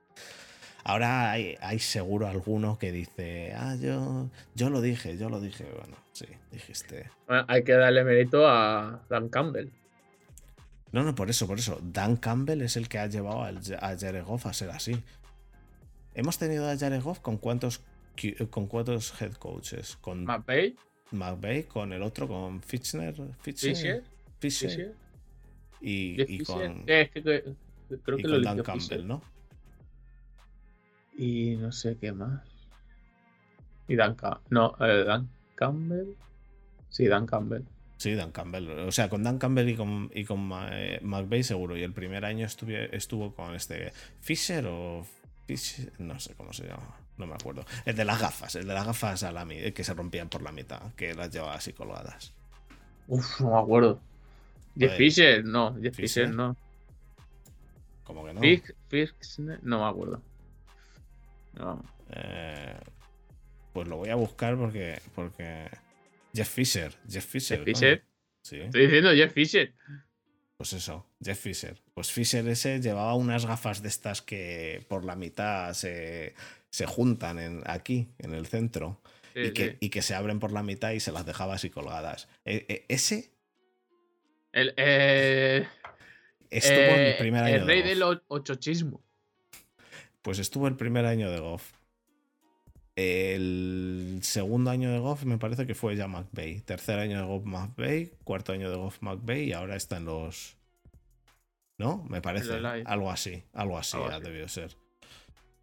Ahora 0.85 1.31
hay, 1.31 1.57
hay 1.61 1.79
seguro 1.79 2.27
alguno 2.27 2.79
que 2.79 2.91
dice, 2.91 3.53
ah, 3.55 3.77
yo, 3.77 4.31
yo 4.55 4.71
lo 4.71 4.81
dije, 4.81 5.19
yo 5.19 5.29
lo 5.29 5.41
dije. 5.41 5.65
Bueno, 5.65 5.97
sí, 6.13 6.27
dijiste. 6.51 7.11
Bueno, 7.27 7.45
hay 7.49 7.65
que 7.65 7.73
darle 7.73 8.03
mérito 8.05 8.49
a 8.49 9.03
Dan 9.09 9.29
Campbell. 9.29 9.69
No, 10.93 11.05
no, 11.05 11.15
por 11.15 11.31
eso, 11.31 11.47
por 11.47 11.59
eso. 11.59 11.79
Dan 11.83 12.17
Campbell 12.17 12.63
es 12.63 12.77
el 12.77 12.89
que 12.89 12.99
ha 12.99 13.07
llevado 13.07 13.45
a 13.45 13.99
Jared 13.99 14.25
Goff 14.25 14.47
a 14.47 14.53
ser 14.53 14.71
así. 14.71 15.03
Hemos 16.15 16.39
tenido 16.39 16.69
a 16.69 16.77
Jared 16.77 17.03
Goff 17.03 17.21
con 17.21 17.37
cuántos, 17.37 17.83
con 18.51 18.67
cuántos 18.67 19.21
head 19.21 19.35
coaches. 19.35 19.97
Con 20.01 20.25
McVay, 20.25 20.77
McVay, 21.13 21.65
con 21.65 21.93
el 21.93 22.03
otro, 22.03 22.27
con 22.29 22.61
Fitchner, 22.63 23.15
Fitcher, 23.41 23.75
Fisher, 23.77 24.05
Fisher, 24.39 24.71
Fisher, 24.71 24.95
y, 25.81 26.23
y 26.23 26.39
Fisher. 26.39 26.45
con, 26.47 26.85
Eh, 26.87 27.01
es 27.03 27.11
que- 27.11 27.23
que- 27.23 27.99
creo 28.03 28.19
y 28.19 28.23
que 28.23 28.29
con 28.29 28.31
lo 28.33 28.41
Dan 28.43 28.63
Campbell. 28.63 29.07
¿no? 29.07 29.23
Y 31.17 31.57
no 31.57 31.73
sé 31.73 31.97
qué 32.01 32.13
más. 32.13 32.43
Y 33.89 33.97
Dan 33.97 34.15
Campbell. 34.15 34.43
No, 34.51 34.75
eh, 34.81 35.05
Dan 35.05 35.29
Campbell. 35.57 36.15
Sí, 36.89 37.07
Dan 37.07 37.27
Campbell. 37.27 37.65
Sí, 37.97 38.15
Dan 38.15 38.31
Campbell. 38.33 38.69
O 38.71 38.93
sea, 38.93 39.11
con 39.11 39.23
Dan 39.23 39.39
Campbell 39.39 39.69
y 39.69 39.77
con, 39.77 40.11
y 40.15 40.25
con 40.25 40.51
eh, 40.73 41.01
McVay 41.03 41.43
seguro. 41.43 41.77
Y 41.77 41.83
el 41.83 41.93
primer 41.93 42.25
año 42.25 42.47
estuve- 42.47 42.95
estuvo 42.97 43.35
con 43.35 43.55
este 43.55 43.93
Fisher 44.21 44.65
o 44.67 45.05
Fisher, 45.47 45.93
no 45.99 46.19
sé 46.21 46.35
cómo 46.35 46.53
se 46.53 46.67
llama, 46.69 46.97
no 47.21 47.27
me 47.27 47.35
acuerdo. 47.35 47.65
El 47.85 47.95
de 47.95 48.05
las 48.05 48.21
gafas, 48.21 48.57
el 48.57 48.67
de 48.67 48.75
las 48.75 48.87
gafas 48.87 49.23
a 49.23 49.31
la 49.31 49.47
que 49.47 49.85
se 49.85 49.95
rompían 49.95 50.29
por 50.29 50.43
la 50.43 50.51
mitad, 50.53 50.93
que 50.95 51.15
las 51.15 51.31
llevaba 51.31 51.55
así 51.55 51.73
colgadas. 51.73 52.33
Uf, 53.07 53.41
no 53.41 53.51
me 53.53 53.59
acuerdo. 53.61 54.01
Jeff 54.77 54.91
Joder. 54.93 54.97
Fisher, 54.97 55.45
no. 55.45 55.75
Jeff 55.75 55.95
Fisher. 55.95 56.25
Fisher, 56.27 56.35
no. 56.35 56.57
Como 58.05 58.25
que 58.25 58.35
no. 58.35 58.41
Fix- 58.41 59.39
no 59.63 59.79
me 59.81 59.89
acuerdo. 59.89 60.23
No. 61.55 61.85
Eh, 62.11 62.77
pues 63.73 63.89
lo 63.89 63.97
voy 63.99 64.09
a 64.11 64.15
buscar 64.17 64.57
porque. 64.57 65.01
porque... 65.15 65.69
Jeff 66.33 66.49
Fisher. 66.49 66.97
Jeff 67.09 67.25
Fisher. 67.27 67.59
Jeff. 67.59 67.67
Fisher. 67.67 68.05
Sí, 68.43 68.61
Estoy 68.61 68.83
diciendo 68.83 69.11
Jeff 69.13 69.33
Fisher. 69.33 69.75
pues 70.57 70.73
eso, 70.73 71.07
Jeff 71.23 71.39
Fisher. 71.39 71.77
Pues 71.95 72.11
Fisher 72.13 72.47
ese 72.49 72.81
llevaba 72.81 73.15
unas 73.15 73.45
gafas 73.47 73.83
de 73.83 73.89
estas 73.89 74.23
que 74.23 74.85
por 74.89 75.05
la 75.05 75.17
mitad 75.17 75.73
se, 75.75 76.35
se 76.71 76.87
juntan 76.87 77.39
en, 77.39 77.63
aquí, 77.67 78.09
en 78.19 78.35
el 78.35 78.47
centro, 78.47 79.01
Sí, 79.35 79.41
y, 79.43 79.53
que, 79.53 79.71
sí. 79.73 79.77
y 79.81 79.91
que 79.91 80.03
se 80.03 80.15
abren 80.17 80.41
por 80.41 80.51
la 80.51 80.63
mitad 80.65 80.91
y 80.91 80.99
se 81.01 81.13
las 81.13 81.25
dejaba 81.27 81.55
así 81.55 81.71
colgadas. 81.71 82.29
E- 82.45 82.67
e- 82.69 82.85
ese 82.89 83.31
El, 84.53 84.75
eh, 84.77 85.67
estuvo 86.51 86.75
en 86.77 87.01
eh, 87.01 87.11
el 87.13 87.17
primer 87.19 87.45
año 87.45 87.55
el 87.57 87.67
rey 87.67 87.83
de 87.83 87.91
del 87.91 88.03
ochochismo. 88.03 89.01
Pues 90.23 90.39
estuvo 90.41 90.67
el 90.67 90.77
primer 90.77 91.07
año 91.07 91.31
de 91.31 91.39
Goff. 91.39 91.73
El 92.97 94.19
segundo 94.23 94.71
año 94.71 94.91
de 94.91 94.99
Goff 94.99 95.25
me 95.25 95.39
parece 95.39 95.67
que 95.67 95.75
fue 95.75 95.97
ya 95.97 96.09
McVeigh. 96.09 96.61
Tercer 96.63 96.99
año 96.99 97.19
de 97.19 97.25
Goff 97.25 97.45
McVeigh, 97.45 98.13
cuarto 98.25 98.53
año 98.53 98.69
de 98.71 98.77
Goff 98.77 98.99
McVeigh 99.01 99.45
y 99.49 99.53
ahora 99.53 99.77
está 99.77 99.97
en 99.99 100.05
los. 100.07 100.57
¿No? 101.79 102.05
Me 102.11 102.21
parece. 102.21 102.53
Algo 102.85 103.11
así. 103.11 103.45
Algo 103.55 103.79
así 103.79 103.97
Algo 103.97 104.09
ha 104.11 104.17
así. 104.17 104.25
debido 104.25 104.49
ser. 104.49 104.77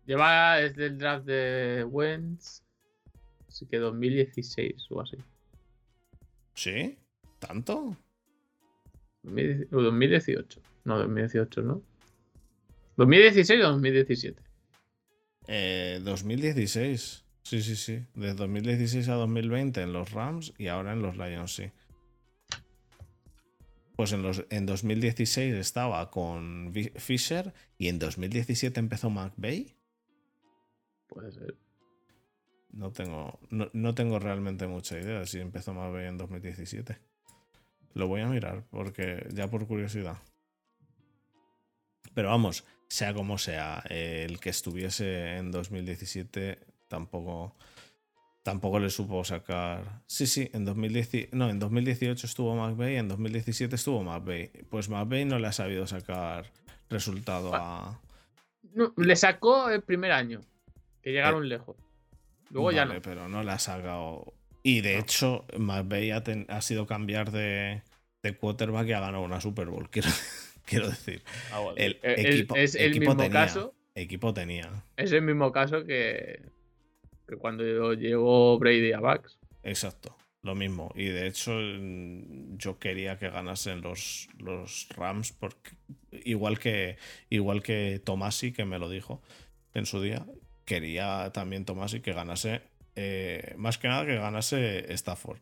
Lleva 0.07 0.55
desde 0.55 0.85
el 0.85 0.97
draft 0.97 1.25
de 1.25 1.83
Wentz. 1.83 2.63
Así 3.47 3.67
que 3.67 3.77
2016 3.77 4.87
o 4.89 5.01
así. 5.01 5.17
¿Sí? 6.55 6.97
¿Tanto? 7.39 7.95
2010 9.23 9.73
o 9.73 9.81
2018. 9.81 10.61
No, 10.85 10.97
2018, 10.97 11.61
¿no? 11.61 11.83
2016 12.95 13.61
o 13.63 13.67
2017. 13.71 14.41
Eh, 15.47 15.99
2016. 16.01 17.25
Sí, 17.43 17.61
sí, 17.61 17.75
sí. 17.75 18.05
De 18.15 18.33
2016 18.33 19.09
a 19.09 19.13
2020 19.13 19.81
en 19.81 19.93
los 19.93 20.11
Rams 20.11 20.53
y 20.57 20.67
ahora 20.67 20.93
en 20.93 21.01
los 21.01 21.17
Lions, 21.17 21.53
sí. 21.53 21.71
Pues 23.97 24.11
en, 24.13 24.21
los, 24.21 24.45
en 24.49 24.65
2016 24.65 25.55
estaba 25.55 26.11
con 26.11 26.73
Fisher 26.95 27.53
y 27.77 27.87
en 27.87 27.99
2017 27.99 28.79
empezó 28.79 29.09
McVeigh. 29.09 29.76
Puede 31.07 31.31
ser. 31.31 31.55
No 32.71 32.91
tengo, 32.91 33.39
no, 33.49 33.69
no 33.73 33.95
tengo 33.95 34.19
realmente 34.19 34.67
mucha 34.67 34.99
idea 34.99 35.25
si 35.25 35.39
empezó 35.39 35.73
McVeigh 35.73 36.07
en 36.07 36.17
2017. 36.17 36.97
Lo 37.93 38.07
voy 38.07 38.21
a 38.21 38.27
mirar 38.27 38.63
porque 38.69 39.27
ya 39.33 39.47
por 39.47 39.65
curiosidad. 39.65 40.17
Pero 42.13 42.29
vamos, 42.29 42.65
sea 42.89 43.13
como 43.13 43.37
sea, 43.37 43.83
eh, 43.89 44.25
el 44.27 44.39
que 44.39 44.49
estuviese 44.49 45.37
en 45.37 45.51
2017 45.51 46.59
tampoco 46.87 47.55
tampoco 48.47 48.79
le 48.79 48.89
supo 48.89 49.25
sacar. 49.25 50.03
Sí, 50.07 50.25
sí, 50.25 50.49
en 50.53 50.63
2010, 50.63 51.33
no, 51.33 51.49
en 51.49 51.59
2018 51.59 52.25
estuvo 52.25 52.55
McVeigh, 52.55 52.95
en 52.95 53.09
2017 53.09 53.75
estuvo 53.75 54.01
McVeigh. 54.03 54.65
Pues 54.69 54.87
McVeigh 54.87 55.25
no 55.25 55.37
le 55.37 55.47
ha 55.47 55.51
sabido 55.51 55.85
sacar 55.85 56.45
resultado 56.89 57.53
a 57.53 57.99
No, 58.73 58.93
le 58.95 59.15
sacó 59.17 59.69
el 59.69 59.81
primer 59.81 60.13
año. 60.13 60.39
Que 61.01 61.11
llegaron 61.11 61.47
lejos. 61.47 61.75
Luego 62.49 62.71
ya 62.71 62.85
no. 62.85 63.01
pero 63.01 63.27
no 63.27 63.43
le 63.43 63.51
ha 63.51 63.59
sacado. 63.59 64.33
Y 64.63 64.81
de 64.81 64.93
No. 64.95 64.99
hecho, 64.99 65.45
McVeigh 65.57 66.11
ha, 66.11 66.23
ten- 66.23 66.45
ha 66.49 66.61
sido 66.61 66.85
cambiar 66.87 67.31
de, 67.31 67.81
de 68.23 68.35
quarterback 68.37 68.87
y 68.87 68.93
ha 68.93 68.99
ganado 68.99 69.23
una 69.23 69.39
Super 69.41 69.67
Bowl. 69.67 69.89
Quiero, 69.91 70.09
quiero 70.65 70.89
decir, 70.89 71.21
el 71.75 71.93
Eh, 72.03 72.15
es- 72.17 72.25
equipo, 72.35 72.55
es 72.55 72.75
el 72.75 72.89
equipo 72.91 72.99
mismo 73.11 73.15
tenía. 73.17 73.31
caso. 73.31 73.73
Equipo 73.95 74.33
tenía. 74.33 74.83
Es 74.97 75.11
el 75.11 75.21
mismo 75.23 75.51
caso 75.51 75.85
que, 75.85 76.41
que 77.27 77.35
cuando 77.37 77.93
llegó 77.93 78.57
Brady 78.59 78.91
a 78.93 78.99
Bucks. 78.99 79.39
Exacto. 79.63 80.15
Lo 80.43 80.53
mismo. 80.55 80.93
Y 80.95 81.05
de 81.05 81.27
hecho, 81.27 81.59
yo 82.57 82.77
quería 82.79 83.17
que 83.17 83.29
ganasen 83.29 83.81
los, 83.81 84.29
los 84.37 84.87
Rams. 84.95 85.31
Porque, 85.33 85.71
igual 86.11 86.59
que 86.59 86.97
igual 87.29 87.63
que 87.63 87.99
Tomasi, 88.03 88.53
que 88.53 88.63
me 88.65 88.77
lo 88.79 88.87
dijo 88.89 89.21
en 89.73 89.85
su 89.85 90.01
día. 90.01 90.25
Quería 90.67 91.31
también 91.31 91.63
Tomasi 91.63 92.01
que 92.01 92.11
ganase. 92.11 92.61
eh, 92.95 93.53
más 93.57 93.77
que 93.77 93.87
nada 93.87 94.05
que 94.05 94.15
ganase 94.15 94.91
Stafford. 94.93 95.39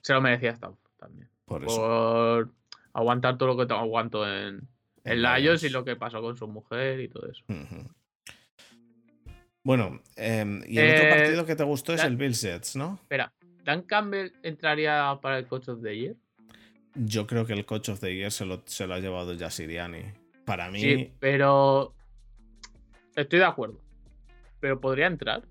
Se 0.00 0.14
lo 0.14 0.22
merecía 0.22 0.52
Stafford 0.52 0.78
también. 0.98 1.28
Por 1.44 1.62
eso. 1.62 1.76
Por 1.76 2.50
aguantar 2.94 3.36
todo 3.36 3.50
lo 3.50 3.56
que 3.58 3.66
te 3.66 3.74
aguanto 3.74 4.26
en, 4.26 4.66
en 5.04 5.18
y 5.18 5.68
lo 5.68 5.84
que 5.84 5.96
pasó 5.96 6.22
con 6.22 6.36
su 6.38 6.48
mujer 6.48 7.00
y 7.00 7.08
todo 7.08 7.30
eso. 7.30 7.44
Bueno, 9.62 10.00
em, 10.16 10.62
y 10.66 10.78
el 10.78 10.94
otro 10.94 11.06
Eh, 11.06 11.10
partido 11.10 11.44
que 11.46 11.54
te 11.54 11.64
gustó 11.64 11.92
es 11.92 12.02
el 12.02 12.16
Bills 12.16 12.40
Jets, 12.40 12.76
¿no? 12.76 12.94
Espera, 13.02 13.30
¿Dan 13.62 13.82
Campbell 13.82 14.32
entraría 14.42 15.18
para 15.20 15.38
el 15.38 15.46
Coach 15.46 15.68
of 15.68 15.82
the 15.82 15.94
Year? 15.96 16.16
Yo 16.94 17.26
creo 17.26 17.44
que 17.46 17.52
el 17.52 17.66
Coach 17.66 17.90
of 17.90 18.00
the 18.00 18.14
Year 18.14 18.32
se 18.32 18.46
lo, 18.46 18.62
se 18.64 18.86
lo 18.86 18.94
ha 18.94 18.98
llevado 19.00 19.34
ya 19.34 19.50
Siriani. 19.50 20.02
Para 20.46 20.70
mí, 20.70 20.80
Sí, 20.80 21.12
pero. 21.20 21.94
Estoy 23.16 23.38
de 23.38 23.44
acuerdo. 23.44 23.80
Pero 24.60 24.80
podría 24.80 25.06
entrar. 25.06 25.42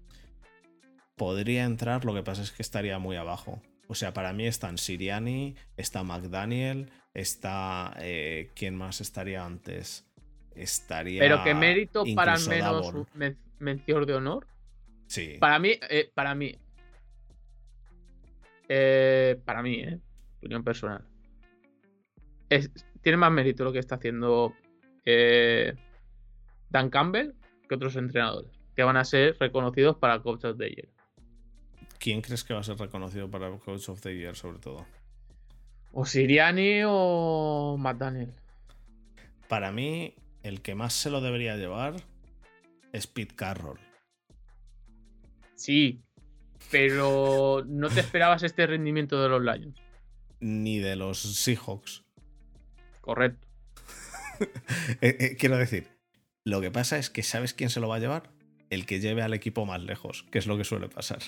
podría 1.15 1.65
entrar, 1.65 2.03
lo 2.05 2.13
que 2.15 2.23
pasa 2.23 2.41
es 2.41 2.51
que 2.51 2.61
estaría 2.63 2.97
muy 2.97 3.15
abajo. 3.15 3.61
O 3.87 3.93
sea, 3.95 4.13
para 4.13 4.33
mí 4.33 4.47
están 4.47 4.77
Siriani, 4.77 5.55
está 5.77 6.01
McDaniel, 6.03 6.89
está. 7.13 7.93
eh, 7.99 8.49
¿Quién 8.55 8.75
más 8.75 9.01
estaría 9.01 9.45
antes? 9.45 10.07
Estaría. 10.55 11.19
Pero 11.19 11.43
que 11.43 11.53
mérito 11.53 12.03
para 12.15 12.33
al 12.33 12.47
menos 12.47 12.93
men- 13.13 13.37
mención 13.59 14.05
de 14.05 14.13
honor. 14.15 14.47
Sí. 15.07 15.37
Para 15.39 15.59
mí, 15.59 15.73
eh, 15.89 16.09
para 16.15 16.33
mí. 16.35 16.55
eh, 18.69 19.39
para 19.45 19.61
mí, 19.61 19.81
eh, 19.81 19.99
opinión 20.37 20.63
personal. 20.63 21.03
Es- 22.49 22.71
tiene 23.01 23.17
más 23.17 23.31
mérito 23.31 23.63
lo 23.63 23.71
que 23.73 23.79
está 23.79 23.95
haciendo 23.95 24.53
eh, 25.05 25.73
Dan 26.69 26.89
Campbell 26.89 27.33
que 27.71 27.75
otros 27.75 27.95
entrenadores. 27.95 28.51
Que 28.75 28.83
van 28.83 28.97
a 28.97 29.05
ser 29.05 29.37
reconocidos 29.39 29.95
para 29.95 30.21
Coach 30.21 30.43
of 30.43 30.57
the 30.57 30.69
Year. 30.69 30.89
¿Quién 31.99 32.21
crees 32.21 32.43
que 32.43 32.53
va 32.53 32.59
a 32.59 32.63
ser 32.63 32.77
reconocido 32.77 33.31
para 33.31 33.47
el 33.47 33.59
Coach 33.59 33.87
of 33.87 34.01
the 34.01 34.13
Year, 34.13 34.35
sobre 34.35 34.59
todo? 34.59 34.85
O 35.93 36.05
Siriani 36.05 36.81
o 36.85 37.77
McDaniel. 37.79 38.33
Para 39.47 39.71
mí, 39.71 40.15
el 40.43 40.61
que 40.61 40.75
más 40.75 40.91
se 40.91 41.09
lo 41.09 41.21
debería 41.21 41.55
llevar 41.55 41.95
es 42.91 43.07
Pete 43.07 43.35
Carroll. 43.35 43.79
Sí, 45.55 46.01
pero 46.71 47.63
no 47.65 47.87
te 47.89 48.01
esperabas 48.01 48.43
este 48.43 48.67
rendimiento 48.67 49.23
de 49.23 49.29
los 49.29 49.41
Lions. 49.41 49.79
Ni 50.41 50.79
de 50.79 50.97
los 50.97 51.19
Seahawks. 51.19 52.03
Correcto. 52.99 53.47
Eh, 55.01 55.17
eh, 55.19 55.37
quiero 55.37 55.55
decir, 55.55 55.87
lo 56.45 56.61
que 56.61 56.71
pasa 56.71 56.97
es 56.97 57.09
que 57.09 57.23
¿sabes 57.23 57.53
quién 57.53 57.69
se 57.69 57.79
lo 57.79 57.87
va 57.87 57.97
a 57.97 57.99
llevar? 57.99 58.29
El 58.69 58.85
que 58.85 58.99
lleve 58.99 59.21
al 59.21 59.33
equipo 59.33 59.65
más 59.65 59.81
lejos, 59.81 60.25
que 60.31 60.39
es 60.39 60.47
lo 60.47 60.57
que 60.57 60.63
suele 60.63 60.87
pasar. 60.89 61.19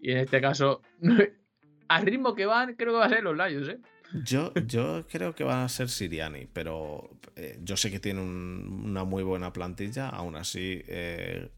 Y 0.00 0.10
en 0.12 0.18
este 0.18 0.40
caso, 0.40 0.82
al 1.88 2.06
ritmo 2.06 2.34
que 2.34 2.46
van, 2.46 2.74
creo 2.74 2.92
que 2.92 2.98
va 2.98 3.06
a 3.06 3.08
ser 3.08 3.22
los 3.22 3.36
Lions, 3.36 3.68
¿eh? 3.68 3.78
Yo, 4.24 4.52
yo 4.66 5.06
creo 5.08 5.34
que 5.34 5.44
van 5.44 5.60
a 5.64 5.68
ser 5.68 5.88
Siriani, 5.88 6.46
pero 6.52 7.10
eh, 7.36 7.58
yo 7.62 7.76
sé 7.76 7.90
que 7.90 7.98
tiene 8.00 8.20
un- 8.20 8.82
una 8.84 9.04
muy 9.04 9.22
buena 9.22 9.52
plantilla. 9.52 10.08
Aún 10.08 10.36
así, 10.36 10.82
eh, 10.86 11.48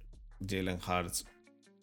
Jalen 0.46 0.78
Hurts 0.86 1.26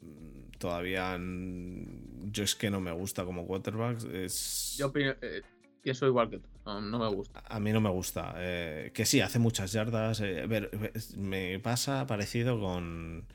mm, 0.02 0.58
todavía. 0.60 1.18
Yo 1.20 2.44
es 2.44 2.56
que 2.56 2.70
no 2.70 2.80
me 2.80 2.92
gusta 2.94 3.26
como 3.26 3.46
quarterback. 3.46 4.04
Es, 4.14 4.76
Yo 4.78 4.92
opino- 4.94 5.18
eh, 5.22 5.42
pienso 5.82 6.06
igual 6.08 6.30
que 6.30 6.40
tú. 6.40 6.48
No, 6.66 6.82
no 6.82 7.00
me 7.00 7.08
gusta. 7.08 7.44
A 7.48 7.60
mí 7.60 7.72
no 7.72 7.82
me 7.82 7.90
gusta. 7.90 8.34
eh, 8.38 8.92
que 8.94 9.06
sí, 9.06 9.22
hace 9.22 9.40
muchas 9.40 9.72
yardas. 9.72 10.22
eh, 10.22 10.44
a 10.44 11.18
me 11.18 11.60
pasa 11.60 12.06
parecido 12.08 12.60
con. 12.60 13.26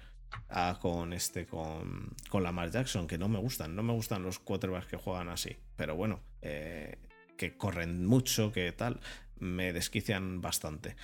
ah, 0.49 0.79
con 0.81 1.13
este. 1.13 1.47
Con, 1.47 2.15
con 2.29 2.43
Lamar 2.43 2.71
Jackson, 2.71 3.07
que 3.07 3.19
no 3.19 3.29
me 3.29 3.39
gustan. 3.39 3.75
No 3.75 3.83
me 3.83 3.93
gustan 3.93 4.23
los 4.23 4.39
quarterbacks 4.39 4.87
que 4.87 4.97
juegan 4.97 5.29
así. 5.29 5.57
Pero 5.77 5.97
bueno, 5.97 6.21
eh, 6.43 6.99
que 7.37 7.57
corren 7.57 8.07
mucho, 8.07 8.53
que 8.53 8.73
tal. 8.73 9.01
Me 9.39 9.73
desquician 9.73 10.41
bastante. 10.41 10.97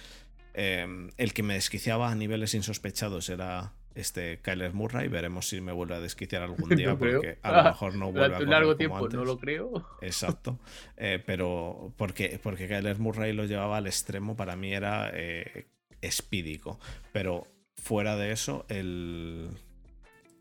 El 0.54 1.32
que 1.32 1.42
me 1.42 1.54
desquiciaba 1.54 2.10
a 2.10 2.14
niveles 2.14 2.54
insospechados 2.54 3.30
era 3.30 3.72
este 3.94 4.40
Kyler 4.40 4.72
Murray. 4.72 5.08
Veremos 5.08 5.48
si 5.48 5.60
me 5.60 5.72
vuelve 5.72 5.94
a 5.94 6.00
desquiciar 6.00 6.42
algún 6.42 6.68
día. 6.70 6.88
No 6.88 6.98
creo. 6.98 7.20
porque 7.20 7.38
a 7.42 7.56
lo 7.56 7.64
mejor 7.64 7.94
no 7.94 8.12
vuelve 8.12 8.26
a 8.26 8.38
correr 8.38 8.48
largo 8.48 8.68
como 8.70 8.78
tiempo 8.78 8.96
antes. 8.96 9.14
no 9.14 9.24
lo 9.24 9.38
creo. 9.38 9.86
Exacto. 10.00 10.58
Eh, 10.96 11.22
pero 11.24 11.92
porque, 11.96 12.38
porque 12.42 12.68
Kyler 12.68 12.98
Murray 12.98 13.32
lo 13.32 13.44
llevaba 13.44 13.78
al 13.78 13.86
extremo, 13.86 14.36
para 14.36 14.56
mí 14.56 14.72
era 14.72 15.10
eh, 15.12 15.66
espídico. 16.00 16.78
Pero 17.12 17.46
fuera 17.76 18.16
de 18.16 18.32
eso, 18.32 18.64
el, 18.68 19.50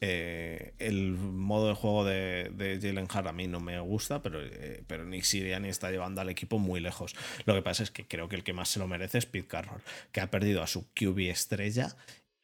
eh, 0.03 0.73
el 0.79 1.11
modo 1.11 1.67
de 1.69 1.75
juego 1.75 2.03
de, 2.03 2.51
de 2.55 2.79
Jalen 2.81 3.07
Hart 3.07 3.27
a 3.27 3.33
mí 3.33 3.47
no 3.47 3.59
me 3.59 3.79
gusta, 3.79 4.23
pero, 4.23 4.41
eh, 4.41 4.83
pero 4.87 5.05
Nick 5.05 5.23
Sirianni 5.23 5.69
está 5.69 5.91
llevando 5.91 6.21
al 6.21 6.29
equipo 6.29 6.57
muy 6.57 6.79
lejos. 6.79 7.15
Lo 7.45 7.53
que 7.53 7.61
pasa 7.61 7.83
es 7.83 7.91
que 7.91 8.07
creo 8.07 8.27
que 8.27 8.35
el 8.35 8.43
que 8.43 8.53
más 8.53 8.69
se 8.69 8.79
lo 8.79 8.87
merece 8.87 9.19
es 9.19 9.27
Pete 9.27 9.47
Carroll, 9.47 9.81
que 10.11 10.19
ha 10.19 10.31
perdido 10.31 10.63
a 10.63 10.67
su 10.67 10.87
QB 10.93 11.29
estrella. 11.29 11.95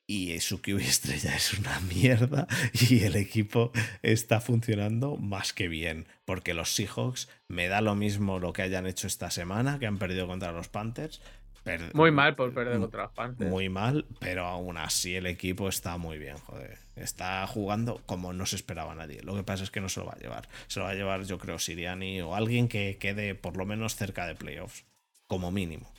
Y 0.10 0.40
su 0.40 0.62
QB 0.62 0.78
estrella 0.80 1.36
es 1.36 1.54
una 1.56 1.80
mierda 1.94 2.48
y 2.90 3.04
el 3.04 3.18
equipo 3.18 3.72
está 4.02 4.40
funcionando 4.40 5.18
más 5.18 5.52
que 5.52 5.68
bien. 5.68 6.08
Porque 6.24 6.54
los 6.54 6.74
Seahawks 6.74 7.28
me 7.50 7.68
da 7.68 7.82
lo 7.82 7.94
mismo 7.96 8.40
lo 8.40 8.54
que 8.54 8.62
hayan 8.62 8.88
hecho 8.88 9.06
esta 9.08 9.30
semana, 9.32 9.80
que 9.80 9.86
han 9.88 9.98
perdido 9.98 10.26
contra 10.26 10.52
los 10.54 10.70
Panthers. 10.70 11.22
Per- 11.66 11.94
Muy 11.94 12.12
mal 12.12 12.38
por 12.38 12.54
perder 12.54 12.76
mu- 12.76 12.84
contra 12.84 13.04
las 13.04 13.12
Panthers. 13.12 13.50
Muy 13.52 13.68
mal, 13.68 14.06
pero 14.20 14.46
aún 14.46 14.78
así 14.78 15.16
el 15.16 15.26
equipo 15.26 15.68
está 15.68 15.98
muy 15.98 16.18
bien, 16.18 16.38
joder. 16.38 16.78
Está 16.96 17.46
jugando 17.46 18.02
como 18.06 18.32
no 18.32 18.46
se 18.46 18.56
esperaba 18.56 18.96
nadie. 18.96 19.22
Lo 19.24 19.36
que 19.36 19.44
pasa 19.44 19.66
es 19.66 19.72
que 19.72 19.82
no 19.82 19.90
se 19.90 20.00
lo 20.00 20.06
va 20.06 20.14
a 20.14 20.20
llevar. 20.20 20.48
Se 20.68 20.80
lo 20.80 20.86
va 20.86 20.92
a 20.92 20.96
llevar, 20.96 21.26
yo 21.26 21.38
creo, 21.38 21.60
Siriani 21.60 22.22
o 22.22 22.34
alguien 22.34 22.70
que 22.70 22.98
quede 22.98 23.36
por 23.36 23.58
lo 23.58 23.66
menos 23.66 23.98
cerca 23.98 24.26
de 24.26 24.36
playoffs. 24.36 24.86
Como 25.28 25.52
mínimo. 25.52 25.92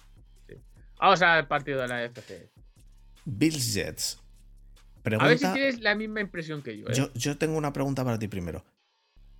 Vamos 0.99 1.21
al 1.21 1.47
partido 1.47 1.83
de 1.83 1.89
la 1.89 2.03
FC. 2.05 2.49
Bills 3.29 3.75
Jets. 3.75 4.19
A 5.05 5.11
ver 5.11 5.39
si 5.39 5.45
Pregunta. 5.45 5.55
tienes 5.55 5.81
la 5.81 5.95
misma 5.95 6.21
impresión 6.21 6.63
que 6.63 6.79
yo. 6.79 6.87
¿eh? 6.89 6.93
Yo, 6.95 7.13
yo 7.15 7.37
tengo 7.39 7.57
una 7.57 7.73
pregunta 7.73 8.05
para 8.05 8.19
ti 8.19 8.29
primero. 8.29 8.65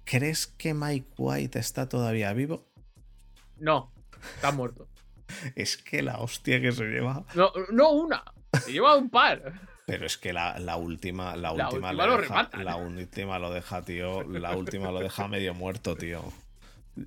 ¿Crees 0.05 0.47
que 0.47 0.73
Mike 0.73 1.09
White 1.19 1.59
está 1.59 1.89
todavía 1.89 2.33
vivo? 2.33 2.67
No, 3.59 3.93
está 4.37 4.53
muerto. 4.53 4.89
Es 5.55 5.77
que 5.77 6.03
la 6.03 6.19
hostia 6.21 6.61
que 6.61 6.73
se 6.73 6.85
lleva. 6.85 7.25
No, 7.35 7.53
no 7.71 7.91
una. 7.93 8.25
Se 8.65 8.73
lleva 8.73 8.97
un 8.97 9.11
par. 9.11 9.61
Pero 9.87 10.07
es 10.07 10.17
que 10.17 10.33
la, 10.33 10.59
la 10.59 10.77
última, 10.77 11.37
la 11.37 11.53
La 11.53 11.69
última, 11.69 11.91
última 11.91 11.93
lo 11.93 12.07
lo 12.07 12.23
deja, 12.23 12.51
la 12.63 12.77
última 12.77 13.39
lo 13.39 13.53
deja, 13.53 13.83
tío. 13.83 14.23
La 14.25 14.57
última 14.57 14.91
lo 14.91 15.01
deja 15.01 15.29
medio 15.29 15.53
muerto, 15.53 15.97
tío. 15.97 16.23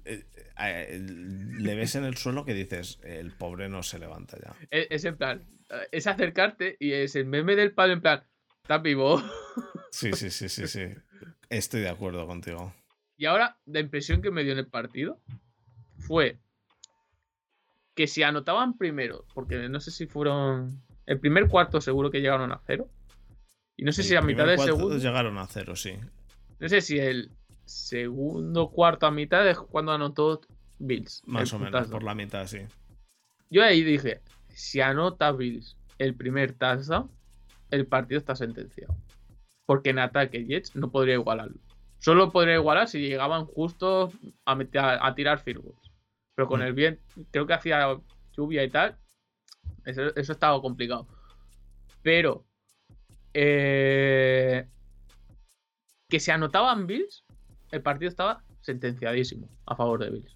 Eh, 0.06 0.24
eh, 0.60 1.00
Le 1.00 1.76
ves 1.76 1.96
en 1.96 2.06
el 2.06 2.16
suelo 2.18 2.46
que 2.46 2.54
dices, 2.54 3.00
el 3.04 3.32
pobre 3.32 3.70
no 3.70 3.82
se 3.82 3.98
levanta 3.98 4.38
ya. 4.38 4.54
Es, 4.70 4.88
es 4.92 5.06
en 5.06 5.18
plan, 5.18 5.42
eh, 5.42 5.61
es 5.92 6.08
acercarte 6.08 6.78
y 6.80 6.94
es 6.94 7.16
el 7.16 7.26
meme 7.26 7.56
del 7.56 7.74
palo 7.74 7.94
en 7.94 8.02
plan, 8.02 8.24
¿estás 8.64 8.82
vivo? 8.82 9.22
Sí, 9.94 10.14
sí, 10.14 10.30
sí, 10.30 10.48
sí, 10.48 10.68
sí. 10.68 10.86
Estoy 11.50 11.82
de 11.82 11.90
acuerdo 11.90 12.26
contigo. 12.26 12.74
Y 13.18 13.26
ahora, 13.26 13.58
la 13.66 13.82
impresión 13.82 14.22
que 14.22 14.32
me 14.32 14.44
dio 14.46 14.54
en 14.54 14.60
el 14.60 14.68
partido 14.68 15.20
fue 16.00 16.40
que 17.94 18.08
si 18.08 18.24
anotaban 18.24 18.78
primero, 18.78 19.26
porque 19.34 19.68
no 19.68 19.82
sé 19.82 19.92
si 19.92 20.08
fueron. 20.08 20.82
El 21.06 21.20
primer 21.20 21.50
cuarto 21.50 21.82
seguro 21.82 22.10
que 22.10 22.22
llegaron 22.22 22.54
a 22.54 22.62
cero. 22.66 22.88
Y 23.76 23.84
no 23.84 23.92
sé 23.92 24.02
El 24.02 24.08
si 24.08 24.16
a 24.16 24.22
mitad 24.22 24.46
del 24.48 24.60
segundo. 24.60 24.98
llegaron 24.98 25.38
a 25.38 25.46
cero, 25.48 25.76
sí. 25.76 25.94
No 26.60 26.70
sé 26.70 26.80
si 26.80 26.98
el 26.98 27.32
segundo 27.66 28.70
cuarto 28.70 29.08
a 29.08 29.12
mitad 29.12 29.46
es 29.46 29.58
cuando 29.58 29.92
anotó 29.92 30.40
Bills. 30.80 31.22
Más 31.26 31.52
o 31.52 31.60
menos, 31.60 31.90
por 31.90 32.04
la 32.04 32.16
mitad, 32.16 32.48
sí. 32.48 32.60
Yo 33.50 33.62
ahí 33.62 33.84
dije: 33.84 34.22
si 34.54 34.82
anota 34.82 35.32
Bills 35.32 35.78
el 35.98 36.16
primer 36.16 36.54
touchdown, 36.54 37.10
el 37.70 37.86
partido 37.88 38.20
está 38.20 38.36
sentenciado. 38.36 38.96
Porque 39.66 39.92
en 39.92 40.00
ataque 40.00 40.46
Jets 40.46 40.76
no 40.76 40.92
podría 40.92 41.14
igualarlo. 41.16 41.58
Solo 42.00 42.32
podría 42.32 42.56
igualar 42.56 42.88
si 42.88 43.00
llegaban 43.00 43.46
justo 43.46 44.12
a, 44.46 44.56
meter- 44.56 44.82
a, 44.82 45.06
a 45.08 45.16
tirar 45.16 45.40
field 45.40 45.62
goals. 45.64 45.92
Pero 46.36 46.48
con 46.48 46.60
Mm. 46.62 46.64
el 46.64 46.74
bien, 46.74 47.00
creo 47.32 47.46
que 47.46 47.54
hacía 47.54 47.98
lluvia 48.36 48.64
y 48.64 48.70
tal. 48.70 48.98
Eso, 49.86 50.14
eso 50.16 50.32
estaba 50.32 50.60
complicado. 50.62 51.08
Pero 52.02 52.46
eh, 53.34 54.68
que 56.10 56.20
se 56.20 56.32
anotaban 56.32 56.88
Bills, 56.88 57.24
el 57.72 57.82
partido 57.82 58.10
estaba 58.10 58.44
sentenciadísimo 58.62 59.48
a 59.66 59.76
favor 59.76 60.00
de 60.04 60.10
Bills. 60.10 60.36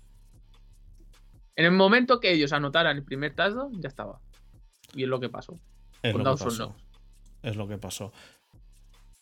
En 1.55 1.65
el 1.65 1.71
momento 1.71 2.19
que 2.19 2.31
ellos 2.31 2.51
anotaran 2.53 2.97
el 2.97 3.03
primer 3.03 3.33
touchdown, 3.33 3.81
ya 3.81 3.87
estaba. 3.87 4.19
Y 4.93 5.03
es 5.03 5.09
lo 5.09 5.19
que 5.19 5.29
pasó. 5.29 5.59
Es 6.01 6.13
Con 6.13 6.23
lo 6.23 6.35
que 6.35 6.43
pasó. 6.43 6.67
Knox. 6.67 6.83
Es 7.43 7.55
lo 7.55 7.67
que 7.67 7.77
pasó. 7.77 8.11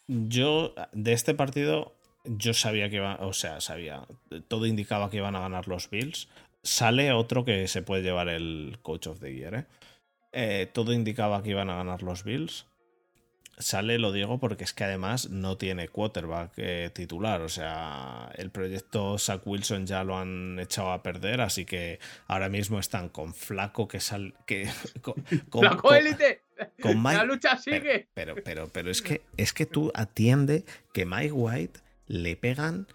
Yo, 0.08 0.74
de 0.92 1.14
este 1.14 1.34
partido, 1.34 1.96
yo 2.26 2.54
sabía 2.54 2.90
que 2.90 2.98
iba, 2.98 3.16
o 3.22 3.34
sea, 3.34 3.62
sabía, 3.62 4.08
todo 4.48 4.66
indicaba 4.66 5.10
que 5.10 5.18
iban 5.18 5.36
a 5.36 5.42
ganar 5.42 5.68
los 5.68 5.90
Bills. 5.90 6.28
Sale 6.64 7.12
otro 7.12 7.46
que 7.46 7.68
se 7.68 7.82
puede 7.82 8.04
llevar 8.04 8.30
el 8.30 8.80
Coach 8.82 9.08
of 9.08 9.20
the 9.20 9.34
Year, 9.34 9.56
¿eh? 9.56 9.66
Eh, 10.32 10.70
todo 10.74 10.94
indicaba 10.94 11.44
que 11.44 11.52
iban 11.52 11.70
a 11.70 11.76
ganar 11.76 12.02
los 12.02 12.24
Bills. 12.24 12.66
Sale, 13.60 14.00
lo 14.00 14.12
digo, 14.12 14.40
porque 14.40 14.64
es 14.64 14.74
que 14.74 14.84
además 14.84 15.30
no 15.30 15.58
tiene 15.58 15.88
quarterback 15.88 16.54
eh, 16.58 16.90
titular. 16.94 17.42
O 17.42 17.50
sea, 17.50 18.32
el 18.36 18.50
proyecto 18.50 19.18
Zach 19.20 19.42
Wilson 19.46 19.86
ya 19.86 20.04
lo 20.04 20.18
han 20.18 20.58
echado 20.60 20.92
a 20.92 21.04
perder, 21.04 21.40
así 21.40 21.64
que 21.64 22.00
ahora 22.28 22.50
mismo 22.50 22.80
están 22.80 23.10
con 23.10 23.34
Flaco 23.36 23.88
que 23.88 24.00
sal. 24.00 24.34
Que, 24.48 24.68
con, 25.02 25.14
con- 25.50 25.62
¡Flaco 25.62 25.94
élite! 25.94 26.42
con 26.82 27.02
La 27.04 27.24
lucha 27.24 27.58
sigue. 27.58 28.08
pero, 28.14 28.36
pero, 28.44 28.68
pero 28.70 28.90
es 28.90 29.02
que 29.02 29.22
es 29.38 29.54
que 29.54 29.66
tú 29.66 29.92
atiende 29.96 30.66
que 30.94 31.06
Mike 31.06 31.32
White 31.34 31.80
le 32.08 32.36
pegan. 32.36 32.88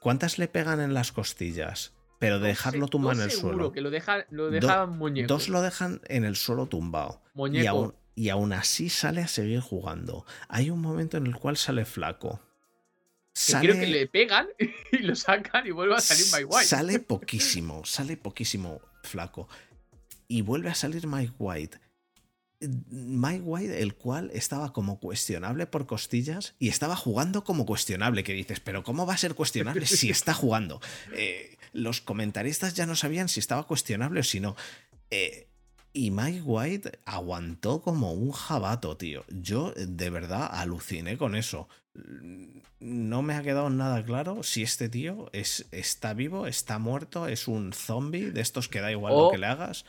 ¿Cuántas 0.00 0.38
le 0.38 0.48
pegan 0.48 0.80
en 0.80 0.92
las 0.92 1.12
costillas? 1.12 1.92
Pero 2.18 2.38
de 2.38 2.48
dejarlo 2.48 2.88
tumbado 2.88 3.16
en 3.18 3.22
el 3.24 3.30
seguro 3.30 3.54
suelo. 3.54 3.72
que 3.72 3.80
lo 3.80 3.90
dejan, 3.90 4.24
lo 4.30 4.50
Do- 4.50 4.86
muñeco. 4.88 5.26
Dos 5.28 5.48
lo 5.48 5.60
dejan 5.62 6.00
en 6.08 6.24
el 6.24 6.36
suelo 6.36 6.66
tumbado. 6.66 7.20
Y 7.34 7.38
Muñeco. 7.38 7.68
aún, 7.70 7.94
y 8.14 8.28
aún 8.28 8.52
así 8.52 8.88
sale 8.88 9.22
a 9.22 9.28
seguir 9.28 9.60
jugando. 9.60 10.24
Hay 10.48 10.70
un 10.70 10.80
momento 10.80 11.16
en 11.16 11.26
el 11.26 11.36
cual 11.36 11.56
sale 11.56 11.84
flaco. 11.84 12.40
Sale, 13.32 13.68
creo 13.68 13.80
que 13.80 13.86
le 13.88 14.06
pegan 14.06 14.46
y 14.92 14.98
lo 14.98 15.16
sacan 15.16 15.66
y 15.66 15.72
vuelve 15.72 15.96
a 15.96 16.00
salir 16.00 16.26
Mike 16.32 16.44
White. 16.44 16.68
Sale 16.68 16.98
poquísimo, 17.00 17.84
sale 17.84 18.16
poquísimo 18.16 18.80
flaco. 19.02 19.48
Y 20.28 20.42
vuelve 20.42 20.70
a 20.70 20.74
salir 20.74 21.06
Mike 21.06 21.34
White. 21.38 21.78
Mike 22.60 23.42
White, 23.42 23.82
el 23.82 23.94
cual 23.94 24.30
estaba 24.32 24.72
como 24.72 24.98
cuestionable 24.98 25.66
por 25.66 25.86
costillas 25.86 26.54
y 26.58 26.68
estaba 26.68 26.96
jugando 26.96 27.44
como 27.44 27.66
cuestionable, 27.66 28.24
que 28.24 28.32
dices, 28.32 28.60
pero 28.60 28.82
¿cómo 28.84 29.04
va 29.04 29.14
a 29.14 29.18
ser 29.18 29.34
cuestionable 29.34 29.86
si 29.86 30.10
está 30.10 30.32
jugando? 30.34 30.80
Eh, 31.16 31.56
los 31.72 32.00
comentaristas 32.00 32.74
ya 32.74 32.86
no 32.86 32.94
sabían 32.96 33.28
si 33.28 33.40
estaba 33.40 33.66
cuestionable 33.66 34.20
o 34.20 34.22
si 34.22 34.40
no. 34.40 34.56
Eh, 35.10 35.48
y 35.94 36.10
Mike 36.10 36.42
White 36.42 36.98
aguantó 37.06 37.80
como 37.80 38.12
un 38.12 38.32
jabato, 38.32 38.96
tío. 38.96 39.24
Yo 39.28 39.72
de 39.76 40.10
verdad 40.10 40.50
aluciné 40.52 41.16
con 41.16 41.36
eso. 41.36 41.68
no 42.80 43.22
me 43.22 43.34
ha 43.34 43.42
quedado 43.42 43.70
nada 43.70 44.04
claro 44.04 44.42
si 44.42 44.62
este 44.64 44.88
tío 44.88 45.30
es, 45.32 45.66
está 45.70 46.12
vivo, 46.12 46.48
está 46.48 46.80
muerto, 46.80 47.28
es 47.28 47.46
un 47.46 47.72
zombie 47.72 48.32
de 48.32 48.40
estos 48.40 48.68
que 48.68 48.80
da 48.80 48.90
igual 48.90 49.14
lo 49.14 49.30
que 49.30 49.38
le 49.38 49.46
hagas. 49.46 49.84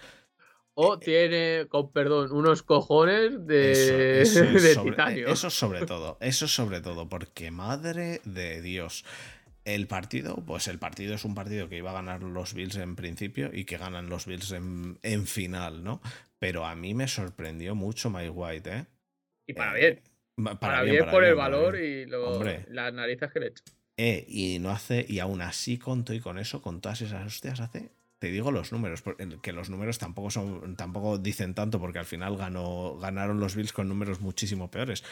O 0.78 1.00
tiene, 1.00 1.68
con 1.70 1.92
perdón, 1.92 2.32
unos 2.34 2.62
cojones 2.62 3.48
de, 3.48 3.72
Eso, 3.72 4.44
eso 4.44 4.44
de 4.54 4.74
sobre, 4.74 4.92
titanio. 4.92 5.28
eso 5.30 5.50
sobre 5.50 5.86
todo, 5.86 6.18
eso 6.20 6.48
sobre 6.48 6.82
todo, 6.82 7.10
porque 7.10 7.50
madre 7.50 8.22
de 8.26 8.62
Dios. 8.62 9.06
El 9.66 9.88
partido, 9.88 10.36
pues 10.46 10.68
el 10.68 10.78
partido 10.80 11.16
es 11.16 11.26
un 11.26 11.34
partido 11.36 11.68
que 11.68 11.78
iba 11.78 11.90
a 11.90 11.96
ganar 11.96 12.22
los 12.22 12.54
Bills 12.54 12.76
en 12.76 12.96
principio 12.96 13.50
y 13.52 13.66
que 13.66 13.78
ganan 13.78 14.10
los 14.10 14.28
Bills 14.28 14.52
en, 14.52 15.00
en 15.02 15.26
final, 15.26 15.84
¿no? 15.84 16.02
Pero 16.38 16.66
a 16.66 16.76
mí 16.76 16.94
me 16.94 17.08
sorprendió 17.08 17.74
mucho 17.76 18.10
Mike 18.12 18.30
White, 18.30 18.70
¿eh? 18.72 18.86
y 19.48 19.54
para 19.54 19.78
Eh, 19.78 19.82
bien. 20.38 20.58
Para, 20.60 20.84
bien, 20.84 21.06
por 21.10 21.22
bien, 21.22 21.32
el 21.32 21.36
valor 21.36 21.80
y 21.80 22.06
lo- 22.06 22.44
las 22.70 22.94
narices 22.94 23.32
que 23.32 23.40
le 23.40 23.46
he 23.48 23.50
hecho. 23.50 23.64
Eh, 23.98 24.26
y 24.28 24.60
no 24.60 24.70
hace, 24.70 25.06
y 25.08 25.20
aún 25.20 25.42
así 25.42 25.78
con 25.80 26.04
todo 26.06 26.16
y 26.16 26.20
con 26.20 26.38
eso, 26.38 26.62
con 26.62 26.82
todas 26.82 27.02
esas 27.02 27.26
hostias, 27.26 27.60
hace. 27.60 27.90
Te 28.20 28.28
digo 28.28 28.52
los 28.52 28.72
números, 28.72 29.04
que 29.42 29.52
los 29.52 29.70
números 29.70 29.98
tampoco 29.98 30.30
son, 30.30 30.76
tampoco 30.76 31.18
dicen 31.18 31.54
tanto, 31.54 31.80
porque 31.80 32.00
al 32.00 32.06
final 32.06 32.38
ganó, 32.38 32.98
ganaron 32.98 33.40
los 33.40 33.56
Bills 33.56 33.74
con 33.74 33.88
números 33.90 34.20
muchísimo 34.22 34.70
peores. 34.70 35.04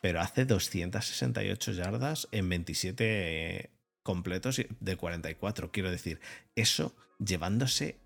Pero 0.00 0.20
hace 0.20 0.44
268 0.46 1.72
yardas 1.72 2.28
en 2.32 2.48
27 2.48 3.70
completos 4.14 4.58
y- 4.58 4.66
de 4.80 4.96
44. 4.96 5.70
Quiero 5.70 5.90
decir, 5.90 6.18
eso 6.56 6.94
llevándose. 7.24 8.00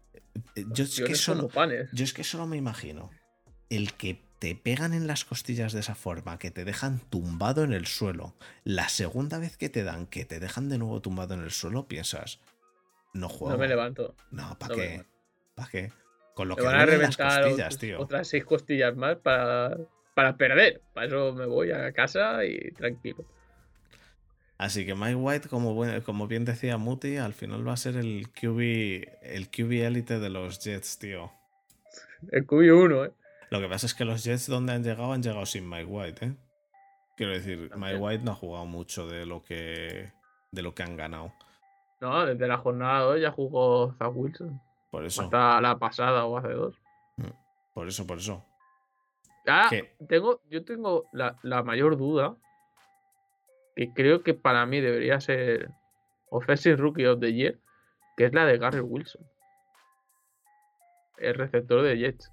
eh, 0.55 0.65
Yo 0.71 0.85
es 0.85 1.01
que 1.01 1.15
solo, 1.15 1.49
yo 1.93 2.05
es 2.05 2.13
que 2.13 2.25
solo 2.25 2.47
me 2.47 2.57
imagino 2.59 3.11
el 3.71 3.95
que 3.95 4.23
te 4.39 4.55
pegan 4.55 4.93
en 4.93 5.07
las 5.07 5.25
costillas 5.25 5.73
de 5.73 5.81
esa 5.81 5.95
forma, 5.95 6.39
que 6.39 6.51
te 6.51 6.65
dejan 6.67 6.99
tumbado 7.09 7.65
en 7.65 7.73
el 7.73 7.87
suelo, 7.87 8.35
la 8.65 8.89
segunda 8.91 9.39
vez 9.39 9.57
que 9.57 9.71
te 9.71 9.83
dan, 9.85 10.07
que 10.07 10.27
te 10.27 10.41
dejan 10.41 10.69
de 10.69 10.77
nuevo 10.77 11.01
tumbado 11.01 11.33
en 11.35 11.41
el 11.41 11.51
suelo, 11.51 11.89
piensas, 11.89 12.41
no 13.15 13.29
juego. 13.31 13.55
No 13.55 13.59
me 13.59 13.69
levanto. 13.69 14.15
No, 14.31 14.59
¿para 14.59 14.75
no 14.75 14.81
qué? 14.83 15.05
¿Para 15.55 15.69
qué? 15.71 15.93
Con 16.35 16.49
lo 16.49 16.57
Me 16.57 16.61
que 16.63 16.67
van 16.67 16.75
a 16.77 16.79
las 16.81 16.89
reventar 16.89 17.43
costillas, 17.45 17.75
ot- 17.75 17.79
tío. 17.81 18.01
otras 18.01 18.29
seis 18.29 18.45
costillas 18.45 18.95
más 18.97 19.17
para, 19.17 19.79
para 20.15 20.37
perder. 20.37 20.83
Para 20.93 21.07
eso 21.07 21.33
me 21.33 21.47
voy 21.47 21.71
a 21.71 21.91
casa 21.93 22.45
y 22.45 22.59
tranquilo. 22.73 23.25
Así 24.57 24.87
que 24.87 24.95
Mike 24.95 25.17
White, 25.17 25.49
como, 25.49 25.75
buen- 25.75 26.01
como 26.03 26.27
bien 26.29 26.45
decía 26.45 26.77
Muti, 26.79 27.17
al 27.17 27.35
final 27.35 27.67
va 27.67 27.73
a 27.73 27.77
ser 27.77 27.97
el 27.97 28.29
QB, 28.31 29.19
el 29.23 29.49
QB 29.51 29.73
élite 29.87 30.19
de 30.21 30.31
los 30.31 30.61
Jets, 30.63 30.99
tío. 30.99 31.33
El 32.31 32.47
QB1, 32.47 33.07
¿eh? 33.09 33.13
Lo 33.51 33.61
que 33.61 33.69
pasa 33.69 33.87
es 33.87 33.95
que 33.95 34.05
los 34.05 34.23
Jets 34.25 34.47
donde 34.47 34.73
han 34.73 34.83
llegado 34.85 35.13
han 35.13 35.23
llegado 35.23 35.45
sin 35.47 35.69
Mike 35.69 35.85
White, 35.87 36.27
¿eh? 36.27 36.37
Quiero 37.17 37.33
decir, 37.33 37.71
Mike. 37.77 37.97
White 37.99 38.25
no 38.25 38.33
ha 38.33 38.35
jugado 38.37 38.65
mucho 38.67 39.07
de 39.07 39.27
lo 39.27 39.43
que 39.43 40.13
de 40.51 40.63
lo 40.63 40.75
que 40.75 40.83
han 40.85 40.97
ganado. 40.97 41.33
No, 42.01 42.25
desde 42.27 42.47
la 42.49 42.59
jornada 42.59 43.01
2 43.01 43.21
ya 43.21 43.31
jugó 43.31 43.95
Zach 43.99 44.13
Wilson. 44.15 44.61
Por 44.91 45.05
eso, 45.05 45.23
Hasta 45.23 45.61
la 45.61 45.79
pasada 45.79 46.25
o 46.27 46.37
hace 46.39 46.49
dos. 46.53 46.77
por 47.73 47.89
eso, 47.89 48.07
por 48.07 48.19
eso. 48.19 48.45
Ah, 49.47 49.69
tengo, 50.09 50.41
yo 50.51 50.65
tengo 50.65 51.07
la, 51.13 51.37
la 51.43 51.63
mayor 51.63 51.97
duda. 51.97 52.37
Que 53.77 53.93
creo 53.93 54.23
que 54.23 54.35
para 54.35 54.67
mí 54.67 54.81
debería 54.81 55.21
ser 55.21 55.71
Offensive 56.31 56.77
Rookie 56.77 57.07
of 57.07 57.21
the 57.21 57.33
Year. 57.33 57.59
Que 58.17 58.27
es 58.27 58.35
la 58.35 58.47
de 58.47 58.59
Garrett 58.59 58.85
Wilson. 58.87 59.27
El 61.19 61.35
receptor 61.35 61.83
de 61.83 61.99
Jets. 61.99 62.33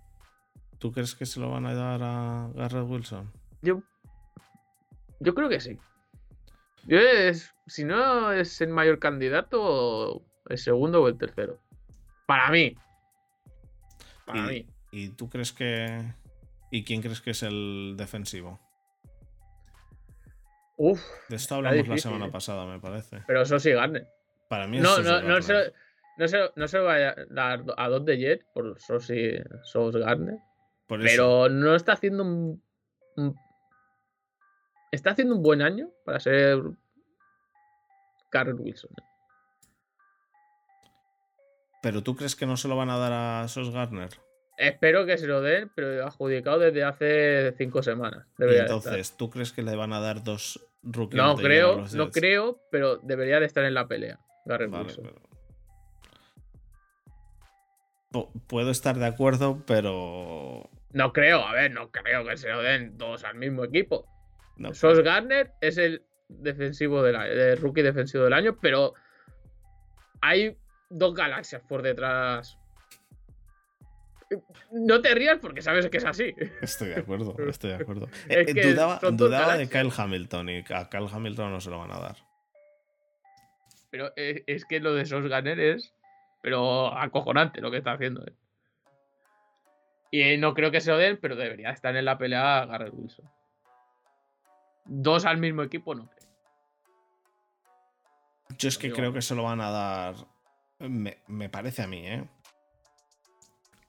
¿Tú 0.80 0.92
crees 0.92 1.16
que 1.16 1.26
se 1.26 1.40
lo 1.40 1.52
van 1.52 1.66
a 1.66 1.74
dar 1.74 2.02
a 2.04 2.50
Garrett 2.56 2.88
Wilson? 2.88 3.32
Yo, 3.62 3.84
yo 5.20 5.36
creo 5.36 5.50
que 5.50 5.60
sí. 5.60 5.78
Yo 6.86 6.98
es, 6.98 7.54
si 7.68 7.84
no 7.84 8.32
es 8.32 8.60
el 8.62 8.70
mayor 8.70 8.98
candidato, 8.98 10.24
el 10.50 10.58
segundo 10.58 11.04
o 11.04 11.08
el 11.08 11.18
tercero. 11.18 11.60
Para 12.26 12.50
mí. 12.50 12.76
Para 14.26 14.40
y, 14.40 14.64
mí. 14.64 14.68
¿Y 14.92 15.10
tú 15.10 15.30
crees 15.30 15.52
que... 15.54 16.16
¿Y 16.72 16.84
quién 16.84 17.02
crees 17.02 17.22
que 17.22 17.32
es 17.32 17.44
el 17.44 17.96
defensivo? 17.98 18.60
Uf, 20.84 21.00
De 21.30 21.36
esto 21.36 21.54
hablamos 21.54 21.88
la 21.88 21.98
semana 21.98 22.26
eh. 22.26 22.32
pasada, 22.32 22.66
me 22.66 22.80
parece. 22.80 23.22
pero 23.28 23.44
eso 23.44 23.60
sí 23.60 23.72
Garner. 23.72 24.08
Para 24.50 24.66
mí 24.66 24.78
es 24.78 24.84
No, 24.84 24.98
no, 24.98 25.22
no, 25.22 25.40
se, 25.40 25.74
no, 26.18 26.28
se, 26.28 26.40
no 26.56 26.68
se 26.68 26.78
lo 26.80 26.86
vaya 26.86 27.12
a 27.12 27.16
dar 27.30 27.64
a 27.78 27.88
dos 27.88 28.04
de 28.04 28.18
Jet 28.18 28.46
por 28.52 28.76
Gardner. 30.00 30.40
Por 30.88 31.06
eso. 31.06 31.08
Pero 31.12 31.50
no 31.50 31.76
está 31.76 31.94
haciendo 31.94 32.24
un, 32.24 32.64
un- 33.16 33.36
Está 34.92 35.12
haciendo 35.12 35.36
un 35.36 35.44
buen 35.44 35.62
año 35.62 35.92
para 36.04 36.20
ser 36.20 36.60
Garrett 38.32 38.60
Wilson. 38.60 38.90
Pero 41.84 42.02
tú 42.02 42.16
crees 42.16 42.36
que 42.36 42.48
no 42.48 42.58
se 42.58 42.68
lo 42.68 42.76
van 42.76 42.90
a 42.90 42.98
dar 42.98 43.14
a 43.14 43.48
Sos 43.48 43.70
Gardner. 43.70 44.10
Espero 44.58 45.06
que 45.06 45.18
se 45.20 45.28
lo 45.28 45.42
den, 45.42 45.72
pero 45.76 46.06
adjudicado 46.06 46.58
desde 46.60 46.84
hace 46.84 47.54
cinco 47.58 47.84
semanas. 47.84 48.26
Estar. 48.38 48.50
entonces, 48.56 49.16
¿tú 49.16 49.30
crees 49.30 49.52
que 49.52 49.62
le 49.62 49.76
van 49.76 49.94
a 49.94 50.00
dar 50.00 50.24
dos 50.24 50.60
No 50.84 51.36
creo, 51.36 51.86
no 51.94 52.10
creo, 52.10 52.60
pero 52.72 52.98
debería 52.98 53.40
de 53.40 53.46
estar 53.46 53.64
en 53.66 53.74
la 53.76 53.88
pelea. 53.88 54.20
Garrett 54.46 54.72
Vale, 54.72 54.86
Wilson. 54.86 55.04
pero- 55.04 55.22
Pu- 58.12 58.32
Puedo 58.48 58.72
estar 58.72 58.98
de 58.98 59.06
acuerdo, 59.06 59.64
pero. 59.66 60.70
No 60.92 61.14
creo, 61.14 61.46
a 61.46 61.54
ver, 61.54 61.72
no 61.72 61.92
creo 61.92 62.26
que 62.26 62.36
se 62.36 62.50
lo 62.50 62.62
den 62.62 62.98
todos 62.98 63.24
al 63.24 63.36
mismo 63.36 63.64
equipo. 63.64 64.06
No, 64.58 64.74
Sos 64.74 65.00
Gardner 65.02 65.54
es 65.62 65.78
el 65.78 66.04
defensivo 66.28 67.02
del 67.04 67.16
año, 67.16 67.32
el 67.32 67.58
rookie 67.58 67.82
defensivo 67.82 68.26
del 68.26 68.34
año, 68.34 68.58
pero 68.62 68.94
hay 70.22 70.58
dos 70.90 71.14
galaxias 71.14 71.62
por 71.68 71.82
detrás. 71.82 72.58
No 74.72 75.02
te 75.02 75.14
rías 75.16 75.40
porque 75.40 75.62
sabes 75.62 75.90
que 75.90 75.98
es 75.98 76.06
así. 76.06 76.34
Estoy 76.62 76.90
de 76.90 76.96
acuerdo, 77.00 77.36
estoy 77.50 77.72
de 77.72 77.76
acuerdo. 77.78 78.08
Es 78.30 78.50
Eh, 78.50 78.54
que 78.54 78.72
dudaba 78.72 79.00
dudaba 79.12 79.58
de. 79.58 79.68
Kyle 79.70 79.92
Hamilton 79.96 80.50
y 80.50 80.64
a 80.74 80.90
Kyle 80.90 81.08
Hamilton 81.12 81.52
no 81.52 81.60
se 81.62 81.70
lo 81.70 81.80
van 81.80 81.92
a 81.92 82.00
dar. 82.00 82.18
Pero 83.90 84.12
es, 84.16 84.44
es 84.48 84.66
que 84.66 84.80
lo 84.80 84.94
de 84.94 85.06
Sos 85.06 85.28
Gardner 85.28 85.60
es 85.60 85.94
pero 86.42 86.98
acojonante 86.98 87.62
lo 87.62 87.70
que 87.70 87.78
está 87.78 87.92
haciendo. 87.94 88.26
eh. 88.26 88.34
Y 90.12 90.38
no 90.38 90.54
creo 90.54 90.72
que 90.72 90.82
se 90.82 90.92
lo 90.92 90.98
den, 90.98 91.18
pero 91.22 91.36
debería 91.36 91.70
estar 91.72 91.96
en 91.96 92.04
la 92.06 92.18
pelea 92.18 92.66
Garrett 92.66 92.94
Wilson. 92.94 93.30
Dos 94.86 95.26
al 95.26 95.38
mismo 95.38 95.62
equipo, 95.64 95.94
no 95.94 96.10
creo. 96.10 96.30
Yo 98.58 98.68
es 98.70 98.78
que 98.78 98.88
Digo- 98.88 98.96
creo 98.98 99.14
que 99.14 99.22
se 99.22 99.36
lo 99.36 99.44
van 99.44 99.62
a 99.62 99.70
dar. 99.72 100.16
Me, 100.80 101.20
me 101.28 101.48
parece 101.50 101.84
a 101.84 101.88
mí, 101.88 102.06
¿eh? 102.08 102.28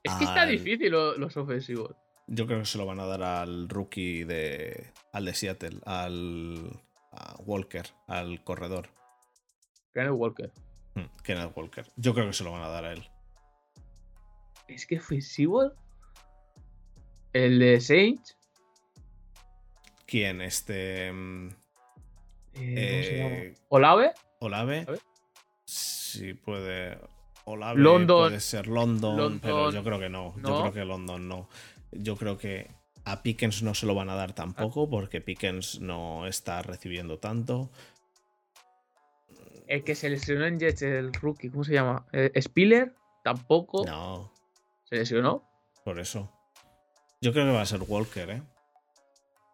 Es 0.03 0.13
que 0.15 0.25
está 0.25 0.47
difícil 0.47 0.91
lo- 0.91 1.17
los 1.17 1.37
ofensivos. 1.37 1.95
Yo 2.27 2.47
creo 2.47 2.61
que 2.61 2.65
se 2.67 2.79
lo 2.79 2.87
van 2.87 3.01
a 3.01 3.07
dar 3.07 3.23
al 3.23 3.69
rookie 3.69 4.25
de. 4.25 4.91
al 5.13 5.25
de 5.27 5.35
Seattle, 5.35 5.81
al. 5.85 6.81
a 7.13 7.37
Walker, 7.45 7.87
al 8.07 8.43
corredor. 8.43 8.89
Kenneth 9.93 10.13
Walker. 10.15 10.51
Hmm, 10.95 11.05
Kenneth 11.23 11.53
Walker. 11.57 11.87
Yo 11.97 12.15
creo 12.15 12.27
que 12.27 12.33
se 12.33 12.45
lo 12.45 12.53
van 12.53 12.63
a 12.63 12.69
dar 12.69 12.85
a 12.85 12.93
él. 12.93 13.07
Es 14.69 14.87
que 14.87 14.99
ofensivo. 14.99 15.73
El 17.33 17.59
de 17.59 17.81
Saints. 17.81 18.37
¿Quién? 20.07 20.41
Este. 20.41 21.13
mm, 21.13 21.49
eh, 22.55 23.53
eh, 23.55 23.55
Olave. 23.69 24.13
Olave. 24.41 24.87
Sí, 25.65 26.35
puede. 26.35 26.99
Olave 27.45 27.81
London. 27.81 28.29
puede 28.29 28.41
ser 28.41 28.67
London, 28.69 29.41
pero 29.41 29.71
yo 29.71 29.83
creo 29.83 29.99
que 29.99 30.09
no. 30.09 30.35
Yo 30.37 30.61
creo 30.61 30.73
que 30.73 30.85
London 30.85 31.29
no. 31.29 31.49
Yo 31.91 32.17
creo 32.17 32.39
que 32.39 32.71
a 33.05 33.23
Pickens 33.23 33.63
no 33.63 33.75
se 33.75 33.87
lo 33.87 33.95
van 33.95 34.09
a 34.11 34.15
dar 34.15 34.31
Ah. 34.31 34.35
tampoco, 34.35 34.89
porque 34.89 35.21
Pickens 35.21 35.81
no 35.81 36.27
está 36.27 36.63
recibiendo 36.63 37.19
tanto. 37.19 37.71
El 39.67 39.85
que 39.85 39.95
se 39.95 40.11
lesionó 40.11 40.47
en 40.47 40.59
Jets, 40.59 40.83
el 40.83 41.13
rookie, 41.15 41.49
¿cómo 41.51 41.65
se 41.65 41.73
llama? 41.75 42.07
Eh, 42.13 42.31
Spiller. 42.41 42.95
Tampoco. 43.25 43.85
No, 43.87 44.33
Se 44.85 44.97
lesionó. 44.97 45.49
por 45.85 45.99
eso. 46.01 46.31
Yo 47.21 47.33
creo 47.33 47.47
que 47.47 47.53
va 47.53 47.63
a 47.63 47.67
ser 47.67 47.81
Walker, 47.87 48.29
¿eh? 48.31 48.43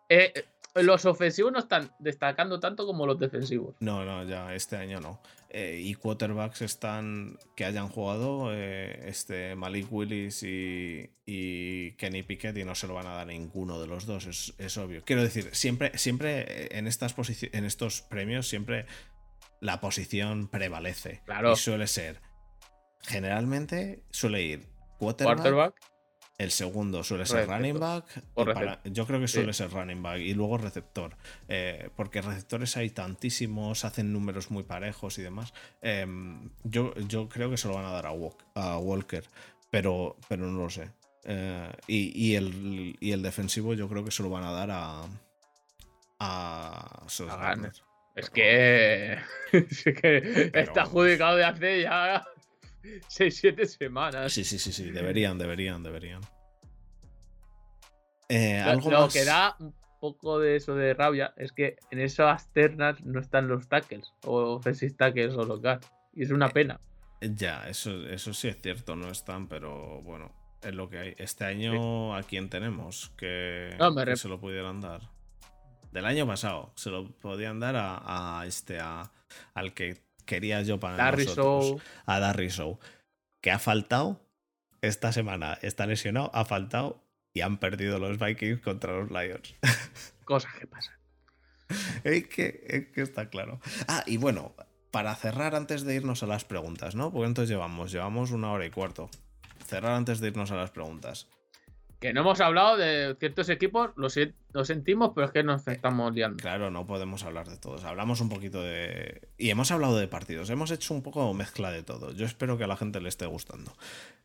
Eh, 0.09 0.32
eh, 0.35 0.82
los 0.82 1.05
ofensivos 1.05 1.52
no 1.52 1.59
están 1.59 1.93
destacando 1.98 2.59
tanto 2.60 2.86
como 2.86 3.06
los 3.06 3.19
defensivos. 3.19 3.74
No, 3.81 4.05
no, 4.06 4.24
ya 4.24 4.55
este 4.55 4.77
año 4.77 5.01
no. 5.01 5.20
Eh, 5.50 5.80
y 5.82 5.94
quarterbacks 5.94 6.60
están 6.60 7.38
que 7.56 7.64
hayan 7.64 7.88
jugado 7.88 8.50
eh, 8.52 9.08
este 9.08 9.56
Malik 9.56 9.90
Willis 9.90 10.42
y, 10.42 11.10
y 11.24 11.92
Kenny 11.92 12.22
Pickett 12.22 12.54
y 12.58 12.64
no 12.64 12.74
se 12.74 12.86
lo 12.86 12.92
van 12.92 13.06
a 13.06 13.10
dar 13.14 13.20
a 13.20 13.24
ninguno 13.24 13.80
de 13.80 13.86
los 13.86 14.04
dos, 14.04 14.26
es, 14.26 14.52
es 14.58 14.76
obvio. 14.76 15.02
Quiero 15.06 15.22
decir, 15.22 15.48
siempre, 15.52 15.96
siempre 15.96 16.40
eh, 16.40 16.68
en 16.72 16.86
estas 16.86 17.14
en 17.40 17.64
estos 17.64 18.02
premios 18.02 18.46
siempre 18.46 18.84
la 19.60 19.80
posición 19.80 20.48
prevalece. 20.48 21.22
Claro. 21.24 21.54
Y 21.54 21.56
suele 21.56 21.86
ser. 21.86 22.20
Generalmente 23.06 24.02
suele 24.10 24.42
ir 24.42 24.66
quarterback, 24.98 25.36
Quarterback. 25.36 25.74
El 26.39 26.52
segundo 26.52 27.02
suele 27.02 27.27
ser 27.27 27.48
running 27.48 27.81
back. 27.81 28.05
yo 28.85 29.06
creo 29.06 29.19
que 29.19 29.27
suele 29.27 29.52
ser 29.52 29.70
running 29.73 30.01
back. 30.01 30.20
Y 30.20 30.35
luego 30.35 30.56
receptor. 30.56 31.16
Eh, 31.48 31.90
porque 31.97 32.23
receptores 32.23 32.77
hay 32.77 32.90
tantísimos, 32.90 33.85
hacen 33.85 34.12
números 34.12 34.52
muy 34.52 34.62
parejos 34.62 35.19
y 35.19 35.23
demás. 35.23 35.52
Em, 35.82 36.51
yo, 36.62 36.94
yo 37.09 37.28
creo 37.28 37.51
que 37.51 37.56
se 37.56 37.66
lo 37.66 37.74
van 37.74 37.86
a 37.86 37.90
dar 37.90 38.06
a, 38.06 38.78
Walker. 38.78 39.24
Pero, 39.70 40.16
pero 40.28 40.47
no 40.47 40.62
lo 40.62 40.70
sé. 40.70 40.93
Eh, 41.24 41.73
y, 41.89 42.35
el, 42.36 42.97
el 43.01 43.23
defensivo 43.23 43.74
yo 43.74 43.89
creo 43.89 44.05
que 44.05 44.12
se 44.12 44.23
lo 44.23 44.31
van 44.31 44.44
a 44.44 44.52
dar 44.52 44.70
a. 44.70 45.02
A. 46.20 47.06
Es 48.15 48.31
que, 48.31 49.19
es 49.52 49.82
que 49.82 50.51
está 50.55 50.82
adjudicado 50.82 51.36
de 51.36 51.44
hace 51.44 51.82
ya 51.82 52.24
6-7 52.82 53.64
semanas. 53.66 54.32
Sí, 54.32 54.44
sí, 54.44 54.59
sí, 54.59 54.72
sí, 54.72 54.90
deberían, 54.90 55.38
deberían, 55.38 55.82
deberían. 55.82 56.20
Eh, 58.28 58.62
lo, 58.90 59.09
que 59.09 59.24
da 59.24 59.56
un 59.59 59.74
poco 60.00 60.38
de 60.38 60.56
eso 60.56 60.74
de 60.74 60.92
rabia 60.92 61.32
es 61.36 61.52
que 61.52 61.76
en 61.90 61.98
esas 61.98 62.52
ternas 62.52 63.02
no 63.02 63.20
están 63.20 63.48
los 63.48 63.68
tackles 63.68 64.12
o 64.24 64.56
offensive 64.56 64.92
tackles 64.92 65.34
o 65.34 65.44
los 65.44 65.60
guards. 65.60 65.90
Y 66.14 66.24
es 66.24 66.30
una 66.30 66.46
eh, 66.46 66.52
pena. 66.52 66.80
Ya, 67.20 67.68
eso, 67.68 68.06
eso 68.06 68.32
sí 68.34 68.48
es 68.48 68.59
cierto, 68.60 68.96
no 68.96 69.09
están, 69.09 69.48
pero 69.48 70.02
bueno, 70.02 70.32
es 70.62 70.74
lo 70.74 70.88
que 70.88 70.98
hay. 70.98 71.14
Este 71.18 71.44
año, 71.44 72.14
¿a 72.14 72.22
quién 72.22 72.48
tenemos 72.48 73.10
que, 73.16 73.76
se 74.14 74.28
lo 74.28 74.40
pudieran 74.40 74.80
dar? 74.80 75.02
Del 75.92 76.05
año 76.05 76.26
pasado, 76.26 76.72
se 76.76 76.90
lo 76.90 77.10
podían 77.10 77.60
dar 77.60 77.74
a, 77.76 78.44
este, 78.46 78.78
a, 78.78 79.10
al 79.55 79.72
que 79.72 79.96
quería 80.28 80.62
yo 80.62 80.78
para 80.78 80.96
Darry 80.96 81.24
nosotros, 81.24 81.82
a 82.06 82.20
Darry 82.20 82.50
Show, 82.50 82.78
que 83.40 83.50
ha 83.50 83.59
faltado 83.59 84.20
esta 84.82 85.10
semana, 85.10 85.59
está 85.62 85.86
lesionado, 85.86 86.30
ha 86.34 86.44
faltado 86.44 87.02
y 87.32 87.40
han 87.40 87.59
perdido 87.59 87.98
los 87.98 88.18
Vikings 88.18 88.60
contra 88.60 88.92
los 88.92 89.10
Lions. 89.10 89.56
Cosas 90.24 90.52
que 90.55 90.66
pasan. 90.66 90.94
es, 92.05 92.28
que, 92.28 92.92
está 92.96 93.30
claro. 93.30 93.59
Ah, 93.88 94.05
y 94.06 94.18
bueno, 94.18 94.55
para 94.90 95.14
cerrar 95.16 95.55
antes 95.55 95.84
de 95.84 95.94
irnos 95.94 96.22
a 96.22 96.26
las 96.26 96.44
preguntas, 96.44 96.94
¿no? 96.94 97.10
Porque 97.10 97.26
entonces 97.26 97.50
llevamos, 97.50 97.90
llevamos 97.90 98.30
una 98.30 98.52
hora 98.52 98.66
y 98.66 98.70
cuarto. 98.70 99.10
Cerrar 99.66 99.92
antes 99.92 100.20
de 100.20 100.28
irnos 100.28 100.50
a 100.50 100.56
las 100.56 100.70
preguntas. 100.70 101.26
Que 102.00 102.12
no 102.12 102.20
hemos 102.20 102.40
hablado 102.40 102.76
de 102.76 103.16
ciertos 103.18 103.48
equipos, 103.48 103.90
lo, 103.96 104.08
sentimos, 104.64 105.12
pero 105.14 105.26
es 105.26 105.32
que 105.32 105.42
nos 105.42 105.66
estamos 105.66 106.14
liando. 106.14 106.36
Claro, 106.36 106.70
no 106.70 106.86
podemos 106.86 107.24
hablar 107.24 107.48
de 107.48 107.56
todos. 107.56 107.84
Hablamos 107.84 108.20
un 108.20 108.28
poquito 108.28 108.62
de. 108.62 109.28
Y 109.36 109.50
hemos 109.50 109.72
hablado 109.72 109.98
de 109.98 110.06
partidos. 110.06 110.48
Hemos 110.50 110.70
hecho 110.70 110.94
un 110.94 111.02
poco 111.02 111.34
mezcla 111.34 111.72
de 111.72 111.82
todo. 111.82 112.12
Yo 112.12 112.24
espero 112.24 112.56
que 112.56 112.64
a 112.64 112.68
la 112.68 112.76
gente 112.76 113.00
le 113.00 113.08
esté 113.08 113.26
gustando. 113.26 113.72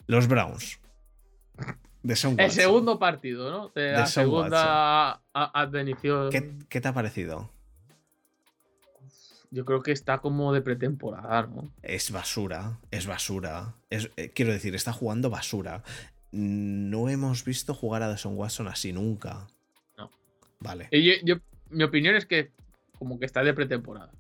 Los 0.06 0.28
Browns. 0.28 0.80
De 2.04 2.14
El 2.38 2.52
segundo 2.52 3.00
partido, 3.00 3.50
¿no? 3.50 3.70
De, 3.70 3.94
la 3.94 4.06
segunda 4.06 5.22
advenición. 5.34 6.30
¿Qué, 6.30 6.82
te 6.82 6.88
ha 6.88 6.94
parecido? 6.94 7.50
Yo 9.50 9.66
creo 9.66 9.82
que 9.82 9.94
está 9.94 10.18
como 10.18 10.52
de 10.52 10.62
pretemporada, 10.62 11.44
¿no? 11.44 11.72
Es 11.82 12.12
basura, 12.12 12.80
es 12.92 13.08
basura. 13.08 13.76
Es, 13.90 14.12
eh, 14.18 14.32
quiero 14.32 14.52
decir, 14.52 14.76
está 14.76 14.92
jugando 14.92 15.30
basura 15.30 15.84
no 16.34 17.10
hemos 17.10 17.46
visto 17.46 17.76
jugar 17.76 18.02
a 18.02 18.10
Deshaun 18.10 18.36
Watson 18.36 18.68
así 18.68 18.92
nunca. 18.92 19.48
No. 19.98 20.10
Vale. 20.60 20.90
Yo, 21.24 21.36
mi 21.70 21.84
opinión 21.84 22.16
es 22.16 22.26
que 22.26 22.52
como 22.98 23.20
que 23.20 23.26
está 23.26 23.44
de 23.44 23.54
pretemporada. 23.54 24.12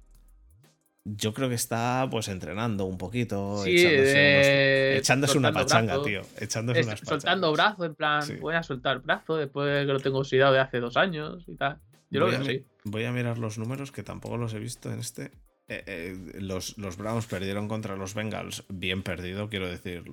Yo 1.05 1.33
creo 1.33 1.49
que 1.49 1.55
está 1.55 2.07
pues 2.09 2.29
entrenando 2.29 2.85
un 2.85 2.97
poquito, 2.97 3.65
echándose, 3.65 4.97
echándose 4.97 5.37
una 5.37 5.51
pachanga, 5.51 6.01
tío. 6.01 6.21
Echándose 6.39 6.83
soltando 6.97 7.51
brazo, 7.51 7.83
en 7.83 7.95
plan, 7.95 8.23
voy 8.39 8.55
a 8.55 8.63
soltar 8.63 9.01
brazo 9.01 9.35
después 9.35 9.73
de 9.73 9.85
que 9.85 9.91
lo 9.91 9.99
tengo 9.99 10.19
oxidado 10.19 10.53
de 10.53 10.59
hace 10.59 10.79
dos 10.79 10.95
años 10.95 11.43
y 11.47 11.55
tal. 11.55 11.79
Yo 12.09 12.21
lo 12.21 12.27
veo 12.27 12.39
así. 12.39 12.65
Voy 12.85 13.03
a 13.03 13.11
mirar 13.11 13.37
los 13.37 13.57
números 13.57 13.91
que 13.91 14.03
tampoco 14.03 14.37
los 14.37 14.53
he 14.53 14.59
visto 14.59 14.93
en 14.93 14.99
este. 14.99 15.31
Eh, 15.67 15.83
eh, 15.87 16.17
los, 16.39 16.77
los, 16.77 16.97
Browns 16.97 17.25
perdieron 17.25 17.67
contra 17.67 17.95
los 17.95 18.13
Bengals, 18.13 18.63
bien 18.69 19.01
perdido, 19.01 19.49
quiero 19.49 19.67
decir. 19.67 20.03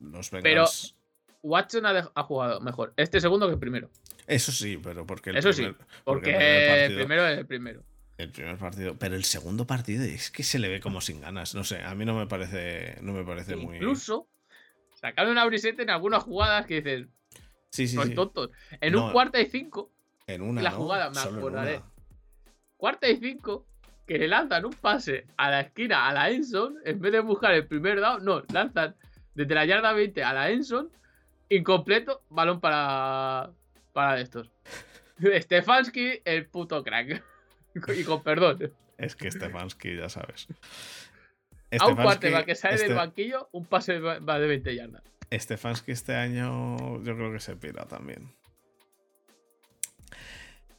Los 0.00 0.30
Bengals. 0.30 0.96
Watson 1.42 1.86
ha, 1.86 2.22
jugado 2.22 2.60
mejor 2.60 2.92
este 2.96 3.20
segundo 3.20 3.46
que 3.46 3.54
el 3.54 3.58
primero. 3.58 3.90
Eso 4.26 4.52
sí, 4.52 4.78
pero 4.82 5.06
porque 5.06 5.30
el 5.30 5.36
Eso 5.36 5.52
sí, 5.52 5.66
porque, 6.04 6.86
el, 6.86 6.94
primero 6.94 7.26
es 7.26 7.38
el 7.38 7.46
primero. 7.46 7.82
El 8.18 8.30
primer 8.30 8.58
partido, 8.58 8.96
pero 8.98 9.16
el 9.16 9.24
segundo 9.24 9.66
partido 9.66 10.04
es 10.04 10.30
que 10.30 10.42
se 10.42 10.58
le 10.58 10.68
ve 10.68 10.80
como 10.80 11.00
sin 11.00 11.20
ganas, 11.20 11.54
no 11.54 11.64
sé, 11.64 11.82
a 11.82 11.94
mí 11.94 12.04
no 12.04 12.14
me 12.14 12.26
parece 12.26 12.98
no 13.00 13.12
me 13.12 13.24
parece 13.24 13.56
muy 13.56 13.76
Incluso 13.76 14.28
sacaron 14.92 15.32
una 15.32 15.46
briseta 15.46 15.82
en 15.82 15.90
algunas 15.90 16.22
jugadas 16.22 16.66
que 16.66 16.82
dices, 16.82 17.08
sí, 17.70 17.88
sí, 17.88 17.96
son 17.96 18.14
tontos. 18.14 18.50
En 18.80 18.94
un 18.96 19.10
cuarta 19.12 19.40
y 19.40 19.46
cinco, 19.46 19.90
en 20.26 20.42
una 20.42 20.60
la 20.60 20.70
jugada 20.70 21.10
me 21.10 21.20
acordaré. 21.20 21.80
Cuarta 22.76 23.08
y 23.08 23.16
cinco 23.16 23.66
que 24.06 24.18
le 24.18 24.28
lanzan 24.28 24.64
un 24.64 24.72
pase 24.72 25.26
a 25.36 25.50
la 25.50 25.60
esquina 25.60 26.08
a 26.08 26.12
la 26.12 26.30
Enson 26.30 26.76
en 26.84 27.00
vez 27.00 27.12
de 27.12 27.20
buscar 27.20 27.54
el 27.54 27.66
primer 27.66 28.00
down, 28.00 28.24
no, 28.24 28.42
lanzan 28.52 28.96
desde 29.34 29.54
la 29.54 29.64
yarda 29.64 29.92
20 29.92 30.24
a 30.24 30.32
la 30.32 30.50
Enson 30.50 30.90
Incompleto, 31.50 32.22
balón 32.30 32.60
para, 32.60 33.50
para 33.92 34.20
estos. 34.20 34.50
Stefanski, 35.20 36.22
el 36.24 36.46
puto 36.46 36.82
crack. 36.82 37.22
y 37.96 38.04
con 38.04 38.22
perdón. 38.22 38.72
Es 38.96 39.16
que 39.16 39.30
Stefanski, 39.30 39.96
ya 39.96 40.08
sabes. 40.08 40.46
a 41.78 41.86
un 41.86 41.96
va 41.96 42.44
que 42.44 42.54
sale 42.54 42.76
del 42.76 42.82
este- 42.82 42.94
banquillo, 42.94 43.48
un 43.52 43.66
pase 43.66 43.98
va 43.98 44.38
de 44.38 44.46
20 44.46 44.74
yardas. 44.74 45.02
Stefanski 45.32 45.92
este 45.92 46.14
año 46.16 47.02
yo 47.02 47.16
creo 47.16 47.32
que 47.32 47.38
se 47.38 47.56
pira 47.56 47.84
también. 47.86 48.32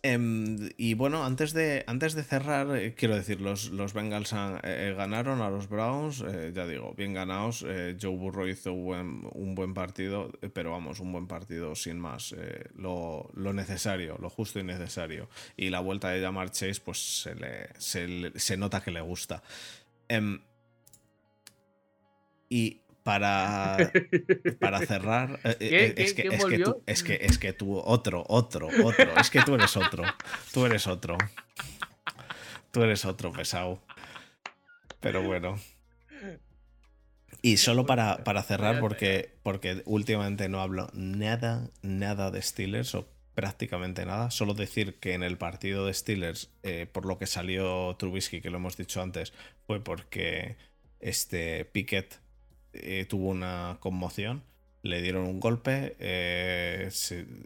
Em, 0.04 0.72
y 0.78 0.96
bueno, 0.96 1.24
antes 1.24 1.54
de, 1.54 1.84
antes 1.86 2.16
de 2.16 2.24
cerrar, 2.24 2.76
eh, 2.76 2.96
quiero 2.96 3.16
decir, 3.16 3.40
los, 3.40 3.70
los 3.70 3.94
Bengals 3.94 4.34
eh, 4.34 4.60
eh, 4.64 4.94
ganaron 4.98 5.42
a 5.42 5.52
los 5.52 5.70
Browns, 5.70 6.26
ya 6.54 6.66
digo, 6.66 6.96
bien 6.98 7.14
ganados. 7.14 7.64
Joe 8.02 8.18
Burrow 8.18 8.48
hizo 8.48 8.74
un 8.74 9.54
buen, 9.56 9.74
partido, 9.76 10.32
pero 10.54 10.72
vamos, 10.72 11.00
un 11.00 11.12
buen 11.12 11.28
partido 11.28 11.76
sin 11.76 12.00
más. 12.00 12.36
Lo, 12.74 13.30
necesario, 13.36 14.18
lo 14.20 14.30
justo 14.32 14.60
y 14.60 14.64
necesario. 14.64 15.30
Y 15.56 15.70
la 15.70 15.82
vuelta 15.82 16.10
de 16.10 16.22
Jamar 16.22 16.50
Chase, 16.50 16.82
pues 16.84 17.22
se, 17.78 18.08
le, 18.08 18.40
se, 18.40 18.58
nota 18.58 18.82
que 18.82 18.90
le 18.90 19.02
gusta. 19.02 19.44
Em, 20.08 20.42
y 22.50 22.81
para, 23.04 23.92
para 24.60 24.80
cerrar. 24.86 25.40
es, 25.60 26.14
que, 26.14 26.24
tú, 26.64 26.84
es, 26.86 27.04
que, 27.04 27.20
es 27.22 27.38
que 27.38 27.54
tú, 27.54 27.78
otro, 27.78 28.24
otro, 28.28 28.70
otro. 28.84 29.16
Es 29.20 29.30
que 29.30 29.42
tú 29.42 29.56
eres 29.56 29.76
otro. 29.78 30.04
Tú 30.54 30.66
eres 30.66 30.88
otro. 30.88 31.18
Tú 32.72 32.84
eres 32.84 33.06
otro 33.06 33.32
pesado. 33.32 33.82
Pero 35.00 35.24
bueno. 35.24 35.60
Y 37.42 37.58
solo 37.58 37.86
para, 37.88 38.24
para 38.24 38.44
cerrar, 38.44 38.80
porque, 38.80 39.34
porque 39.42 39.82
últimamente 39.86 40.48
no 40.48 40.62
hablo 40.62 40.90
nada, 40.94 41.72
nada 41.82 42.30
de 42.30 42.42
Steelers, 42.42 42.94
o 42.94 43.08
prácticamente 43.34 44.06
nada. 44.06 44.30
Solo 44.30 44.54
decir 44.54 45.00
que 45.00 45.14
en 45.14 45.24
el 45.24 45.38
partido 45.38 45.88
de 45.88 45.94
Steelers, 45.94 46.52
eh, 46.62 46.86
por 46.92 47.08
lo 47.08 47.18
que 47.18 47.26
salió 47.26 47.96
Trubisky, 47.98 48.42
que 48.42 48.52
lo 48.52 48.58
hemos 48.58 48.78
dicho 48.78 49.02
antes, 49.02 49.34
fue 49.66 49.84
porque 49.84 50.58
este 51.00 51.66
Pickett 51.66 52.21
eh, 52.74 53.06
tuvo 53.08 53.30
una 53.30 53.78
conmoción, 53.80 54.44
le 54.82 55.02
dieron 55.02 55.28
un 55.28 55.40
golpe, 55.40 55.96
eh, 56.00 56.90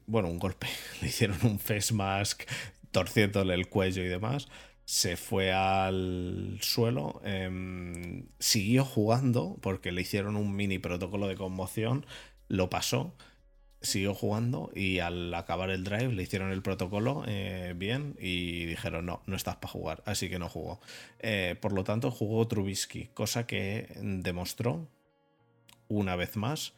bueno, 0.06 0.30
un 0.30 0.40
golpe, 0.40 0.68
le 1.02 1.08
hicieron 1.08 1.38
un 1.44 1.60
face 1.60 1.94
mask 1.94 2.44
torciéndole 2.92 3.54
el 3.56 3.68
cuello 3.68 4.04
y 4.04 4.08
demás, 4.08 4.48
se 4.86 5.18
fue 5.18 5.52
al 5.52 6.60
suelo, 6.62 7.22
em, 7.26 8.28
siguió 8.40 8.86
jugando 8.86 9.58
porque 9.62 9.92
le 9.92 10.02
hicieron 10.02 10.36
un 10.36 10.56
mini 10.56 10.78
protocolo 10.80 11.28
de 11.28 11.36
conmoción, 11.36 12.06
lo 12.48 12.70
pasó, 12.70 13.16
siguió 13.82 14.14
jugando 14.14 14.72
y 14.76 15.00
al 15.00 15.34
acabar 15.34 15.72
el 15.72 15.84
drive 15.84 16.14
le 16.14 16.24
hicieron 16.24 16.52
el 16.52 16.62
protocolo 16.62 17.24
eh, 17.28 17.74
bien 17.76 18.16
y 18.20 18.66
dijeron 18.66 19.06
no, 19.08 19.22
no 19.26 19.36
estás 19.36 19.56
para 19.58 19.72
jugar, 19.72 20.04
así 20.06 20.30
que 20.30 20.40
no 20.40 20.50
jugó. 20.50 20.80
por 21.62 21.74
lo 21.74 21.84
tanto, 21.84 22.12
jugó 22.12 22.48
Trubisky, 22.48 23.08
cosa 23.08 23.48
que 23.48 23.90
demostró 24.00 24.88
una 25.88 26.16
vez 26.16 26.38
más 26.38 26.74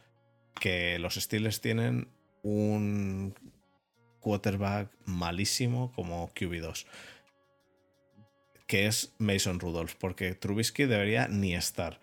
que 0.58 0.98
los 0.98 1.14
Steelers 1.14 1.60
tienen 1.60 2.08
un 2.42 3.34
quarterback 4.20 4.90
malísimo 5.06 5.92
como 5.94 6.28
QB2, 6.34 6.86
que 8.66 8.86
es 8.86 9.14
Mason 9.18 9.60
Rudolph, 9.60 9.94
porque 9.98 10.34
Trubisky 10.34 10.84
debería 10.84 11.28
ni 11.28 11.54
estar. 11.54 12.00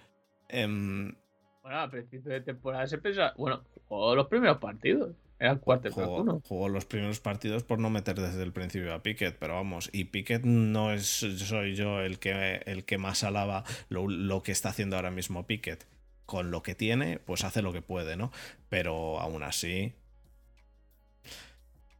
Em, 0.50 1.16
bueno, 1.62 1.80
a 1.80 1.90
principio 1.90 2.32
de 2.32 2.42
temporada 2.42 2.88
se 2.88 2.98
pensaba, 2.98 3.34
bueno, 3.38 3.64
jugó 3.88 4.16
los 4.16 4.28
primeros 4.28 4.58
partidos. 4.58 5.16
Eran 5.38 5.60
quarterback 5.60 6.06
jugó, 6.06 6.40
jugó 6.48 6.70
los 6.70 6.86
primeros 6.86 7.20
partidos 7.20 7.64
por 7.64 7.78
no 7.78 7.90
meter 7.90 8.16
desde 8.16 8.42
el 8.42 8.54
principio 8.54 8.94
a 8.94 9.04
Pickett, 9.04 9.38
pero 9.38 9.56
vamos, 9.56 9.90
y 9.92 10.06
Pickett 10.06 10.46
no 10.46 10.94
es 10.94 11.06
soy 11.06 11.76
yo 11.76 12.00
el 12.00 12.20
que, 12.20 12.62
el 12.66 12.86
que 12.86 12.98
más 12.98 13.26
alaba 13.26 13.66
lo, 13.90 14.08
lo 14.08 14.44
que 14.44 14.54
está 14.54 14.70
haciendo 14.70 14.96
ahora 14.96 15.12
mismo 15.12 15.46
Pickett 15.46 15.86
con 16.26 16.52
lo 16.52 16.64
que 16.64 16.76
tiene, 16.76 17.20
pues 17.20 17.44
hace 17.44 17.62
lo 17.62 17.74
que 17.74 17.82
puede, 17.82 18.18
¿no? 18.18 18.32
Pero 18.70 19.20
aún 19.20 19.44
así, 19.44 19.94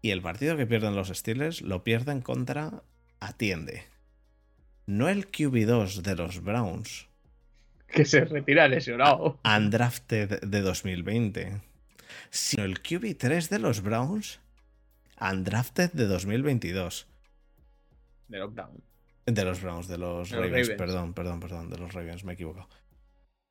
Y 0.02 0.12
el 0.12 0.22
partido 0.22 0.56
que 0.56 0.68
pierden 0.68 0.96
los 0.96 1.10
Steelers 1.10 1.62
lo 1.62 1.84
pierden 1.84 2.22
contra 2.22 2.84
Atiende. 3.20 3.86
No 4.86 5.10
el 5.10 5.32
QB2 5.32 6.02
de 6.02 6.16
los 6.16 6.44
Browns. 6.44 7.08
Que 7.88 8.06
se 8.06 8.26
retira 8.26 8.68
lesionado. 8.68 9.40
Undrafted 9.44 10.42
de 10.42 10.62
2020. 10.62 11.62
Sino 12.30 12.64
el 12.66 12.84
QB3 12.84 13.50
de 13.50 13.60
los 13.60 13.82
Browns. 13.82 14.40
Undrafted 15.20 15.92
de 15.94 16.06
2022. 16.06 17.08
De 18.28 18.38
los 18.38 18.54
Browns. 18.54 18.84
De 19.26 19.44
los 19.44 19.62
Browns, 19.62 19.88
de 19.88 19.98
los, 19.98 20.30
De 20.30 20.36
los 20.36 20.46
Ravens, 20.46 20.68
Ravens. 20.68 20.78
perdón, 20.78 21.14
perdón, 21.16 21.40
perdón, 21.40 21.70
de 21.72 21.78
los 21.80 21.94
Ravens, 21.94 22.24
me 22.26 22.34
he 22.34 22.36
equivocado. 22.36 22.70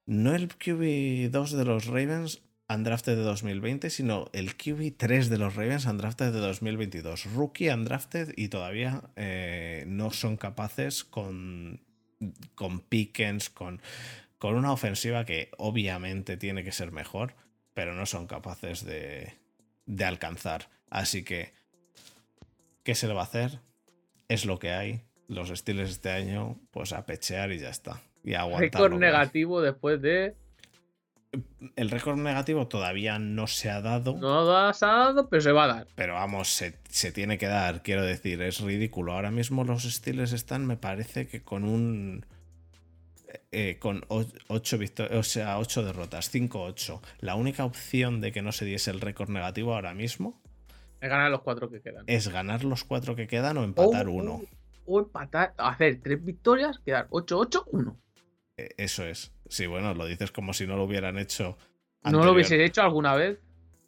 No 0.06 0.34
el 0.34 0.48
QB2 0.50 1.50
de 1.50 1.64
los 1.64 1.86
Ravens 1.86 2.42
undrafted 2.68 3.16
de 3.16 3.22
2020, 3.22 3.88
sino 3.90 4.28
el 4.32 4.56
QB3 4.56 5.28
de 5.28 5.38
los 5.38 5.54
Ravens 5.54 5.86
undrafted 5.86 6.32
de 6.32 6.40
2022. 6.40 7.32
Rookie 7.32 7.70
undrafted 7.70 8.32
y 8.36 8.48
todavía 8.48 9.02
eh, 9.16 9.84
no 9.86 10.10
son 10.10 10.36
capaces 10.36 11.04
con, 11.04 11.80
con 12.54 12.80
Pickens, 12.80 13.48
con, 13.48 13.80
con 14.38 14.56
una 14.56 14.72
ofensiva 14.72 15.24
que 15.24 15.50
obviamente 15.56 16.36
tiene 16.36 16.64
que 16.64 16.72
ser 16.72 16.92
mejor, 16.92 17.34
pero 17.72 17.94
no 17.94 18.04
son 18.04 18.26
capaces 18.26 18.84
de, 18.84 19.34
de 19.86 20.04
alcanzar. 20.04 20.68
Así 20.90 21.24
que, 21.24 21.52
¿qué 22.82 22.94
se 22.94 23.08
le 23.08 23.14
va 23.14 23.22
a 23.22 23.24
hacer? 23.24 23.60
Es 24.28 24.44
lo 24.44 24.58
que 24.58 24.72
hay. 24.72 25.02
Los 25.28 25.48
estilos 25.48 25.90
este 25.90 26.10
año, 26.10 26.60
pues 26.70 26.92
a 26.92 27.06
pechear 27.06 27.52
y 27.52 27.58
ya 27.58 27.70
está. 27.70 28.02
Y. 28.24 28.32
Récord 28.58 28.94
negativo 28.94 29.60
después 29.60 30.00
de. 30.00 30.34
El 31.76 31.90
récord 31.90 32.16
negativo 32.16 32.68
todavía 32.68 33.18
no 33.18 33.46
se 33.48 33.68
ha 33.68 33.80
dado. 33.80 34.16
No 34.16 34.44
lo 34.44 34.56
has 34.56 34.80
dado, 34.80 35.28
pero 35.28 35.42
se 35.42 35.50
va 35.52 35.64
a 35.64 35.66
dar. 35.66 35.86
Pero 35.96 36.14
vamos, 36.14 36.48
se, 36.48 36.78
se 36.88 37.10
tiene 37.10 37.38
que 37.38 37.46
dar, 37.48 37.82
quiero 37.82 38.02
decir, 38.04 38.40
es 38.42 38.60
ridículo. 38.60 39.12
Ahora 39.12 39.32
mismo 39.32 39.64
los 39.64 39.82
Steelers 39.82 40.32
están, 40.32 40.64
me 40.64 40.76
parece 40.76 41.26
que 41.26 41.42
con 41.42 41.64
un. 41.64 42.24
eh, 43.50 43.78
con 43.80 44.02
8 44.08 44.78
victorias, 44.78 45.18
o 45.18 45.22
sea, 45.24 45.58
8 45.58 45.82
derrotas, 45.84 46.32
5-8. 46.32 47.00
La 47.18 47.34
única 47.34 47.64
opción 47.64 48.20
de 48.20 48.30
que 48.30 48.42
no 48.42 48.52
se 48.52 48.64
diese 48.64 48.92
el 48.92 49.00
récord 49.00 49.28
negativo 49.30 49.74
ahora 49.74 49.92
mismo 49.92 50.40
Es 51.00 51.10
ganar 51.10 51.30
los 51.32 51.42
cuatro 51.42 51.68
que 51.68 51.80
quedan. 51.80 52.04
es 52.06 52.28
ganar 52.28 52.62
los 52.62 52.84
4 52.84 53.16
que 53.16 53.26
quedan 53.26 53.56
o 53.58 53.64
empatar 53.64 54.06
O- 54.06 54.12
uno. 54.12 54.42
O 54.86 55.00
empatar, 55.00 55.52
hacer 55.56 55.98
tres 56.02 56.22
victorias, 56.24 56.78
quedar 56.78 57.08
8-8-1. 57.10 57.96
Eh, 58.56 58.70
Eso 58.76 59.04
es. 59.04 59.32
Sí, 59.48 59.66
bueno, 59.66 59.94
lo 59.94 60.06
dices 60.06 60.30
como 60.30 60.52
si 60.52 60.66
no 60.66 60.76
lo 60.76 60.84
hubieran 60.84 61.18
hecho. 61.18 61.56
¿No 62.04 62.24
lo 62.24 62.32
hubiese 62.32 62.62
hecho 62.64 62.82
alguna 62.82 63.14
vez 63.14 63.38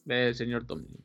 el 0.06 0.34
señor 0.34 0.66
Tomlin? 0.66 1.04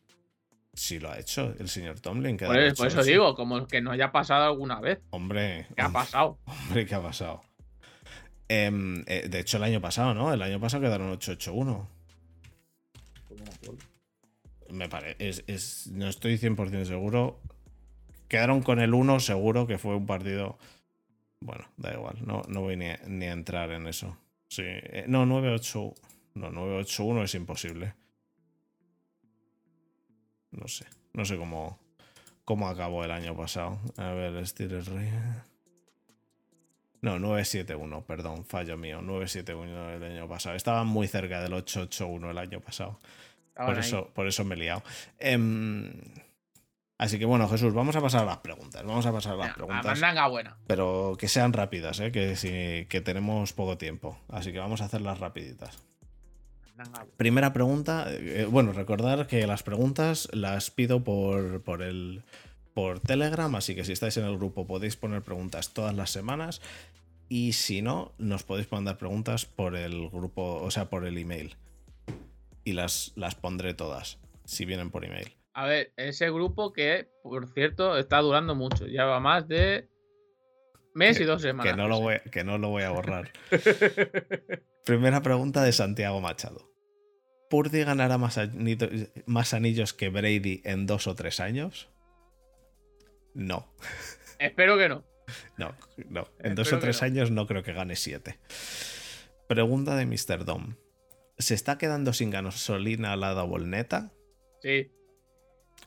Sí, 0.74 1.00
lo 1.00 1.12
ha 1.12 1.20
hecho 1.20 1.54
el 1.60 1.68
señor 1.68 2.00
Tomlin. 2.00 2.38
que 2.38 2.46
Por, 2.46 2.58
eso 2.58 3.04
digo, 3.04 3.36
como 3.36 3.68
que 3.68 3.82
no 3.82 3.92
haya 3.92 4.12
pasado 4.12 4.46
alguna 4.46 4.80
vez. 4.80 5.00
Hombre, 5.10 5.68
¿Qué 5.76 5.82
ha 5.82 5.90
pasado? 5.90 6.40
Hombre, 6.46 6.86
¿qué 6.86 6.96
ha 6.96 7.02
pasado? 7.02 7.42
Em, 8.48 9.04
eh, 9.08 9.28
de 9.30 9.40
hecho, 9.40 9.58
el 9.58 9.64
año 9.64 9.82
pasado, 9.82 10.14
¿no? 10.14 10.34
El 10.34 10.42
año 10.42 10.60
pasado 10.60 10.84
quedaron 10.84 11.12
8-8-1. 11.12 11.88
Me 14.70 14.88
parece. 14.88 15.44
no 15.92 16.08
estoy 16.08 16.38
100% 16.38 16.86
seguro. 16.86 17.40
Quedaron 18.30 18.62
con 18.62 18.80
el 18.80 18.94
1, 18.94 19.20
seguro 19.20 19.68
que 19.68 19.78
fue 19.78 19.96
un 19.96 20.06
partido. 20.06 20.58
Bueno, 21.42 21.66
da 21.76 21.94
igual. 21.94 22.18
No, 22.26 22.44
no 22.48 22.62
voy 22.62 22.78
ni 22.78 22.88
a, 22.88 23.00
ni 23.08 23.26
a 23.26 23.34
entrar 23.34 23.72
en 23.72 23.88
eso. 23.88 24.16
Sí. 24.48 24.64
eh, 24.66 25.06
no, 25.08 25.26
9-8. 25.26 25.94
No, 26.36 26.52
9-8-1 26.52 27.24
es 27.24 27.36
imposible. 27.36 27.94
No 30.52 30.68
sé. 30.68 30.86
No 31.14 31.26
sé 31.26 31.38
cómo, 31.38 31.80
cómo 32.46 32.68
acabó 32.70 33.04
el 33.04 33.12
año 33.12 33.36
pasado. 33.36 33.80
A 33.98 34.12
ver, 34.12 34.46
Steelers 34.48 34.88
Ravens. 34.88 35.44
No, 37.02 37.18
9-7-1, 37.18 38.04
perdón, 38.06 38.46
fallo 38.46 38.78
mío. 38.78 39.02
9-7-1 39.02 39.96
el 39.96 40.04
año 40.04 40.28
pasado. 40.28 40.56
Estaba 40.56 40.84
muy 40.84 41.08
cerca 41.08 41.42
del 41.42 41.54
8-8-1 41.54 42.30
el 42.30 42.38
año 42.38 42.60
pasado. 42.62 43.00
Por 43.56 43.78
eso, 43.80 44.10
por 44.14 44.28
eso 44.28 44.46
me 44.46 44.56
he 44.56 44.60
liado. 44.60 44.84
Em, 45.20 45.92
así 47.02 47.20
que 47.20 47.26
bueno, 47.26 47.50
Jesús, 47.50 47.74
vamos 47.74 47.96
a 47.96 48.02
pasar 48.02 48.22
a 48.22 48.26
las 48.26 48.38
preguntas. 48.38 48.84
Vamos 48.86 49.06
a 49.06 49.12
pasar 49.12 49.34
a 49.34 49.38
las 49.38 49.54
preguntas. 49.56 50.00
buena. 50.30 50.58
Pero 50.68 51.16
que 51.20 51.28
sean 51.28 51.52
rápidas, 51.52 52.00
¿eh? 52.00 52.12
que, 52.12 52.36
sí, 52.36 52.86
que 52.88 53.02
tenemos 53.02 53.54
poco 53.54 53.78
tiempo. 53.78 54.18
Así 54.30 54.52
que 54.52 54.60
vamos 54.60 54.82
a 54.82 54.86
hacerlas 54.86 55.20
rapiditas. 55.20 55.84
Primera 57.18 57.54
pregunta. 57.54 58.06
eh, 58.10 58.48
bueno, 58.50 58.72
recordar 58.72 59.28
que 59.28 59.46
las 59.48 59.64
preguntas 59.64 60.30
las 60.32 60.72
pido 60.72 61.04
por, 61.04 61.62
por 61.64 61.82
el 61.82 62.24
por 62.74 63.00
Telegram, 63.00 63.54
así 63.56 63.76
que 63.76 63.84
si 63.84 63.92
estáis 63.92 64.16
en 64.18 64.26
el 64.26 64.38
grupo 64.38 64.66
podéis 64.66 64.96
poner 64.96 65.22
preguntas 65.22 65.74
todas 65.74 65.96
las 65.96 66.10
semanas. 66.10 66.62
Y 67.30 67.54
si 67.54 67.82
no, 67.82 68.14
nos 68.18 68.44
podéis 68.44 68.72
mandar 68.72 68.98
preguntas 68.98 69.46
por 69.46 69.76
el 69.76 70.10
grupo, 70.10 70.62
o 70.62 70.70
sea, 70.70 70.90
por 70.90 71.06
el 71.06 71.18
email. 71.18 71.56
Y 72.64 72.74
las, 72.74 73.14
las 73.16 73.36
pondré 73.36 73.74
todas, 73.74 74.20
si 74.46 74.66
vienen 74.66 74.92
por 74.92 75.06
email. 75.06 75.41
A 75.54 75.66
ver, 75.66 75.92
ese 75.98 76.30
grupo 76.30 76.72
que, 76.72 77.10
por 77.24 77.48
cierto, 77.54 77.98
está 77.98 78.20
durando 78.20 78.56
mucho. 78.56 78.86
Lleva 78.86 79.20
más 79.20 79.48
de 79.48 79.90
mes 80.94 81.20
y 81.20 81.26
dos 81.26 81.42
semanas. 81.42 81.72
Que 81.74 81.78
no, 81.78 81.88
lo 81.88 82.00
voy, 82.00 82.20
que 82.32 82.44
no 82.44 82.58
lo 82.58 82.70
voy 82.70 82.84
a 82.84 82.92
borrar. 82.92 83.32
Primera 84.86 85.22
pregunta 85.22 85.64
de 85.64 85.72
Santiago 85.72 86.22
Machado. 86.22 86.70
¿Purdy 87.50 87.84
ganará 87.84 88.18
más, 88.18 88.38
anillo- 88.38 88.90
más 89.26 89.54
anillos 89.54 89.94
que 89.94 90.10
Brady 90.10 90.62
en 90.64 90.86
dos 90.88 91.08
o 91.08 91.16
tres 91.16 91.40
años? 91.42 91.90
No. 93.34 93.74
Espero 94.40 94.78
que 94.78 94.90
no. 94.90 95.04
No, 95.58 95.76
no. 96.10 96.28
En 96.40 96.56
dos 96.56 96.72
o 96.74 96.80
tres 96.80 97.02
no. 97.02 97.06
años 97.08 97.32
no 97.32 97.48
creo 97.48 97.64
que 97.64 97.74
gane 97.74 97.96
siete. 97.96 98.40
Pregunta 99.48 99.96
de 99.96 100.06
Mr. 100.06 100.46
Dom. 100.46 100.76
¿Se 101.38 101.54
está 101.54 101.78
quedando 101.78 102.14
sin 102.14 102.30
gasolina 102.30 103.16
la 103.16 103.32
Double 103.34 103.66
Neta? 103.66 104.12
Sí, 104.62 104.92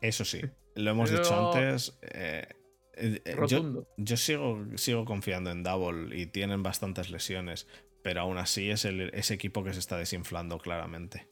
Eso 0.04 0.24
sí, 0.24 0.40
lo 0.74 0.90
hemos 0.90 1.10
Pero- 1.10 1.22
dicho 1.22 1.52
antes. 1.54 1.98
eh, 2.02 2.46
eh, 2.96 3.22
eh, 3.24 3.36
yo, 3.96 4.16
sigo, 4.16 4.64
sigo 4.76 5.04
confiando 5.04 5.50
en 5.50 5.62
Double 5.62 6.16
y 6.16 6.26
tienen 6.26 6.62
bastantes 6.62 7.10
lesiones, 7.10 7.66
pero 8.02 8.20
aún 8.20 8.38
así 8.38 8.70
es 8.70 8.84
el, 8.84 9.10
ese 9.14 9.34
equipo 9.34 9.64
que 9.64 9.72
se 9.72 9.78
está 9.80 9.96
desinflando 9.96 10.58
claramente. 10.58 11.26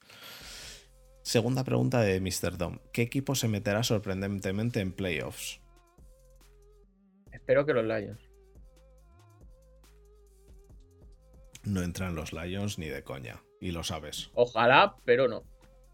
Segunda 1.23 1.63
pregunta 1.63 2.01
de 2.01 2.21
Mr. 2.21 2.57
Dom. 2.59 2.79
¿Qué 2.93 3.03
equipo 3.03 3.35
se 3.37 3.47
meterá 3.47 3.83
sorprendentemente 3.85 4.81
en 4.81 4.91
playoffs? 4.93 5.61
Espero 7.31 7.65
que 7.65 7.75
los 7.75 7.85
Lions. 7.85 8.21
No 11.65 11.83
entran 11.83 12.15
los 12.17 12.33
Lions 12.33 12.79
ni 12.79 12.89
de 12.89 13.05
coña, 13.05 13.41
y 13.61 13.71
lo 13.71 13.85
sabes. 13.85 14.31
Ojalá, 14.35 14.97
pero 15.05 15.29
no. 15.29 15.45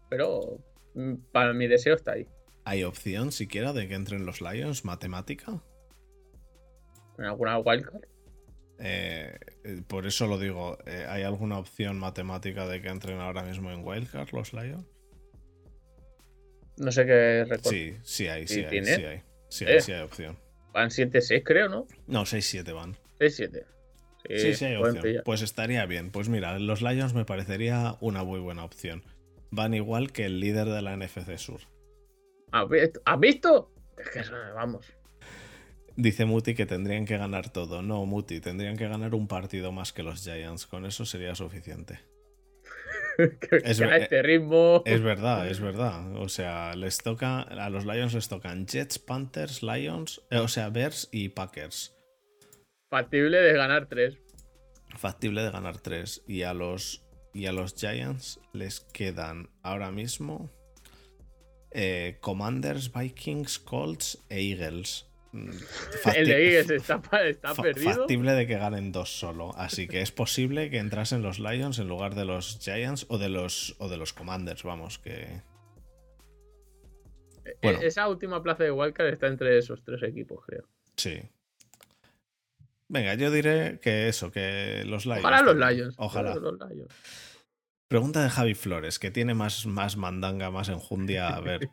Pero 0.09 0.57
mm, 0.95 1.13
para 1.31 1.53
mi 1.53 1.67
deseo 1.67 1.93
está 1.93 2.13
ahí. 2.13 2.25
¿Hay 2.69 2.83
opción 2.83 3.31
siquiera 3.31 3.73
de 3.73 3.87
que 3.87 3.95
entren 3.95 4.27
los 4.27 4.41
Lions 4.41 4.85
matemática? 4.85 5.63
En 7.17 7.25
alguna 7.25 7.57
wildcard. 7.57 8.03
Eh, 8.77 9.39
eh, 9.63 9.81
por 9.87 10.05
eso 10.05 10.27
lo 10.27 10.37
digo, 10.37 10.77
eh, 10.85 11.03
¿hay 11.09 11.23
alguna 11.23 11.57
opción 11.57 11.97
matemática 11.97 12.67
de 12.67 12.79
que 12.79 12.89
entren 12.89 13.21
ahora 13.21 13.41
mismo 13.41 13.71
en 13.71 13.83
Wildcard 13.83 14.29
los 14.33 14.53
Lions? 14.53 14.85
No 16.77 16.91
sé 16.91 17.07
qué 17.07 17.45
récord. 17.49 17.73
Sí, 17.73 17.97
sí 18.03 18.27
hay, 18.27 18.47
sí 18.47 18.53
¿Sí 18.53 18.65
hay, 18.65 18.85
sí 18.85 18.91
hay. 19.03 19.23
Sí 19.49 19.65
Eh. 19.65 19.73
hay, 19.73 19.81
sí 19.81 19.91
hay 19.91 20.03
opción. 20.03 20.37
Van 20.71 20.91
7-6, 20.91 21.41
creo, 21.43 21.69
¿no? 21.69 21.87
No, 22.05 22.21
6-7 22.21 22.71
van. 22.71 22.97
6-7. 23.19 23.65
Sí, 24.29 24.53
sí 24.53 24.65
hay 24.65 24.75
opción. 24.75 25.01
pillar. 25.01 25.23
Pues 25.23 25.41
estaría 25.41 25.87
bien. 25.87 26.11
Pues 26.11 26.29
mira, 26.29 26.59
los 26.59 26.83
Lions 26.83 27.15
me 27.15 27.25
parecería 27.25 27.95
una 27.99 28.23
muy 28.23 28.39
buena 28.39 28.63
opción. 28.63 29.01
Van 29.49 29.73
igual 29.73 30.11
que 30.11 30.25
el 30.25 30.39
líder 30.39 30.67
de 30.67 30.83
la 30.83 30.95
NFC 30.95 31.35
Sur. 31.39 31.61
¿Has 32.51 33.19
visto? 33.19 33.71
Vamos. 34.55 34.85
Dice 35.95 36.25
Muti 36.25 36.55
que 36.55 36.65
tendrían 36.65 37.05
que 37.05 37.17
ganar 37.17 37.51
todo. 37.51 37.81
No, 37.81 38.05
Muti, 38.05 38.39
tendrían 38.39 38.77
que 38.77 38.87
ganar 38.87 39.13
un 39.15 39.27
partido 39.27 39.71
más 39.71 39.91
que 39.91 40.03
los 40.03 40.23
Giants. 40.23 40.65
Con 40.65 40.85
eso 40.85 41.05
sería 41.05 41.35
suficiente. 41.35 41.99
Es 43.63 43.81
a 43.81 43.97
este 43.97 44.21
ritmo. 44.21 44.81
Es 44.85 45.01
verdad, 45.01 45.49
es 45.49 45.59
verdad. 45.59 46.15
O 46.15 46.29
sea, 46.29 46.73
les 46.75 46.99
toca. 46.99 47.41
A 47.41 47.69
los 47.69 47.85
Lions 47.85 48.13
les 48.13 48.29
tocan 48.29 48.65
Jets, 48.65 48.97
Panthers, 48.97 49.61
Lions, 49.61 50.21
eh, 50.31 50.37
o 50.37 50.47
sea, 50.47 50.69
Bears 50.69 51.09
y 51.11 51.27
Packers. 51.27 51.97
Factible 52.89 53.37
de 53.37 53.53
ganar 53.53 53.87
3. 53.87 54.17
Factible 54.97 55.43
de 55.43 55.51
ganar 55.51 55.77
tres. 55.79 56.23
Y 56.27 56.43
a 56.43 56.53
los. 56.53 57.05
Y 57.33 57.45
a 57.45 57.51
los 57.51 57.75
Giants 57.75 58.39
les 58.53 58.79
quedan 58.79 59.49
ahora 59.61 59.91
mismo. 59.91 60.49
Eh, 61.71 62.17
Commanders, 62.21 62.91
Vikings, 62.93 63.59
Colts 63.59 64.23
e 64.29 64.39
Eagles. 64.51 65.05
Mm, 65.31 65.49
facti- 66.03 66.17
El 66.17 66.27
de 66.27 66.45
Eagles 66.57 66.69
está, 66.71 67.01
está 67.27 67.53
perdido. 67.53 67.93
Factible 67.93 68.31
de 68.33 68.47
que 68.47 68.57
ganen 68.57 68.91
dos 68.91 69.09
solo. 69.19 69.53
Así 69.55 69.87
que 69.87 70.01
es 70.01 70.11
posible 70.11 70.69
que 70.71 70.77
entrasen 70.79 71.21
los 71.21 71.39
Lions 71.39 71.77
en 71.79 71.87
lugar 71.87 72.15
de 72.15 72.25
los 72.25 72.59
Giants 72.61 73.05
o 73.09 73.17
de 73.19 73.29
los, 73.29 73.75
o 73.79 73.89
de 73.89 73.97
los 73.97 74.13
Commanders, 74.13 74.63
vamos, 74.63 74.97
que. 74.99 75.41
E- 77.45 77.57
Bueno. 77.61 77.79
Esa 77.81 78.07
última 78.07 78.41
plaza 78.43 78.63
de 78.63 78.71
Wildcard 78.71 79.07
está 79.07 79.27
entre 79.27 79.57
esos 79.57 79.83
tres 79.83 80.01
equipos, 80.03 80.43
creo. 80.45 80.67
Sí. 80.97 81.19
Venga, 82.87 83.13
yo 83.13 83.29
diré 83.29 83.79
que 83.79 84.07
eso, 84.07 84.31
que 84.31 84.83
los 84.85 85.05
Lions. 85.05 85.19
Ojalá 85.23 85.41
los. 85.43 85.55
Lions. 85.55 85.95
Ojalá. 85.99 86.35
Los 86.35 86.53
Lions. 86.71 86.89
Pregunta 87.89 88.21
de 88.21 88.29
Javi 88.29 88.53
Flores, 88.53 88.99
que 88.99 89.09
tiene 89.09 89.33
más, 89.33 89.65
más 89.65 89.97
mandanga, 89.97 90.51
más 90.51 90.69
enjundia. 90.69 91.29
A 91.29 91.39
ver, 91.39 91.71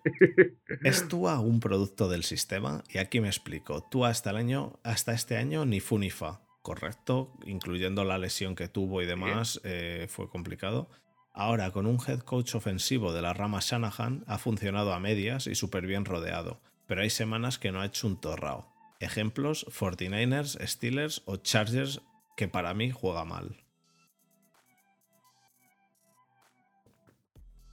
¿es 0.83 1.07
Tua 1.09 1.41
un 1.41 1.61
producto 1.61 2.09
del 2.09 2.25
sistema? 2.25 2.83
Y 2.89 2.97
aquí 2.97 3.21
me 3.21 3.29
explico. 3.29 3.83
Tua 3.83 4.09
hasta, 4.09 4.31
el 4.31 4.37
año, 4.37 4.81
hasta 4.83 5.13
este 5.13 5.37
año 5.37 5.67
ni 5.67 5.81
fu 5.81 5.99
ni 5.99 6.09
fa, 6.09 6.41
¿correcto? 6.63 7.35
Incluyendo 7.45 8.03
la 8.03 8.17
lesión 8.17 8.55
que 8.55 8.67
tuvo 8.67 9.03
y 9.03 9.07
demás, 9.07 9.61
eh, 9.63 10.07
fue 10.09 10.31
complicado. 10.31 10.89
Ahora, 11.35 11.71
con 11.71 11.85
un 11.85 11.99
head 12.09 12.21
coach 12.21 12.55
ofensivo 12.55 13.13
de 13.13 13.21
la 13.21 13.35
rama 13.35 13.59
Shanahan, 13.61 14.25
ha 14.27 14.39
funcionado 14.39 14.95
a 14.95 15.01
medias 15.01 15.47
y 15.47 15.55
súper 15.55 15.87
bien 15.87 16.07
rodeado. 16.07 16.63
Pero 16.87 17.03
hay 17.03 17.11
semanas 17.11 17.59
que 17.59 17.73
no 17.73 17.83
ha 17.83 17.87
hecho 17.87 18.07
un 18.07 18.19
torrao. 18.19 18.73
Ejemplos, 19.01 19.67
49ers, 19.67 20.67
Steelers 20.67 21.23
o 21.27 21.37
Chargers, 21.37 22.01
que 22.39 22.49
para 22.49 22.73
mí 22.73 22.91
juega 22.91 23.27
mal. 23.27 23.66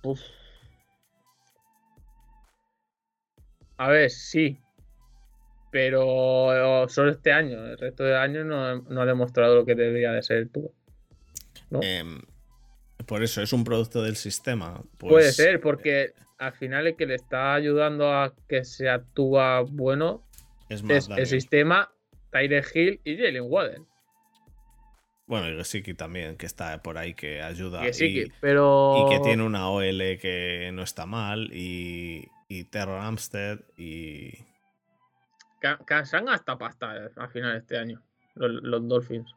Uf. 0.04 0.22
A 3.78 3.90
ver, 3.90 4.10
sí. 4.10 4.60
Pero 5.72 6.88
solo 6.90 7.12
este 7.12 7.32
año. 7.32 7.66
El 7.66 7.78
resto 7.78 8.04
del 8.04 8.16
año 8.16 8.44
no, 8.44 8.82
no 8.82 9.02
ha 9.02 9.06
demostrado 9.06 9.56
lo 9.56 9.66
que 9.66 9.76
debería 9.76 10.12
de 10.12 10.22
ser 10.22 10.50
tú. 10.50 10.72
¿no? 11.70 11.82
Em, 11.82 12.22
por 13.06 13.24
eso, 13.24 13.42
¿es 13.42 13.54
un 13.54 13.64
producto 13.64 14.02
del 14.04 14.16
sistema? 14.16 14.82
Pues, 15.00 15.12
Puede 15.12 15.32
ser, 15.32 15.60
porque 15.60 16.14
al 16.38 16.54
final 16.54 16.88
el 16.88 16.96
que 16.96 17.06
le 17.06 17.16
está 17.16 17.56
ayudando 17.56 18.12
a 18.12 18.34
que 18.48 18.64
se 18.66 18.90
actúa 18.90 19.62
bueno 19.62 20.24
Es 20.70 20.84
más 20.84 21.10
es 21.10 21.18
el 21.18 21.28
sistema 21.28 21.92
Tyre 22.32 22.64
Hill 22.74 23.00
y 23.04 23.18
Jalen 23.18 23.46
Waddell. 23.48 23.86
Bueno, 25.26 25.50
y 25.50 25.56
Gesicki 25.56 25.94
también, 25.94 26.36
que 26.38 26.46
está 26.46 26.82
por 26.82 26.98
ahí, 26.98 27.14
que 27.14 27.42
ayuda. 27.42 27.82
Sí, 27.94 28.20
y, 28.26 28.32
pero. 28.42 29.06
y 29.08 29.10
que 29.10 29.20
tiene 29.22 29.44
una 29.44 29.70
OL 29.70 30.18
que 30.20 30.70
no 30.74 30.84
está 30.84 31.06
mal. 31.06 31.50
Y, 31.54 32.28
y 32.50 32.66
Terror 32.66 33.00
Amstead. 33.00 33.60
Y. 33.78 34.32
que- 35.62 36.06
se 36.06 36.18
han 36.18 36.26
gastado 36.26 36.58
pasta 36.58 36.98
eh, 36.98 37.10
al 37.16 37.30
final 37.30 37.54
de 37.54 37.60
este 37.60 37.78
año. 37.78 38.02
Los, 38.36 38.52
los 38.64 38.88
Dolphins. 38.88 39.34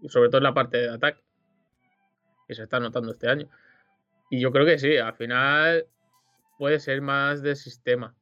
Y 0.00 0.08
sobre 0.08 0.28
todo 0.28 0.38
en 0.38 0.44
la 0.44 0.54
parte 0.54 0.78
de 0.78 0.90
ataque. 0.94 1.20
Que 2.46 2.54
se 2.54 2.62
está 2.62 2.78
notando 2.78 3.10
este 3.12 3.28
año. 3.28 3.48
Y 4.30 4.40
yo 4.40 4.52
creo 4.52 4.64
que 4.64 4.78
sí, 4.78 4.96
al 4.96 5.14
final 5.14 5.86
puede 6.56 6.78
ser 6.78 7.02
más 7.02 7.42
de 7.42 7.56
sistema. 7.56 8.14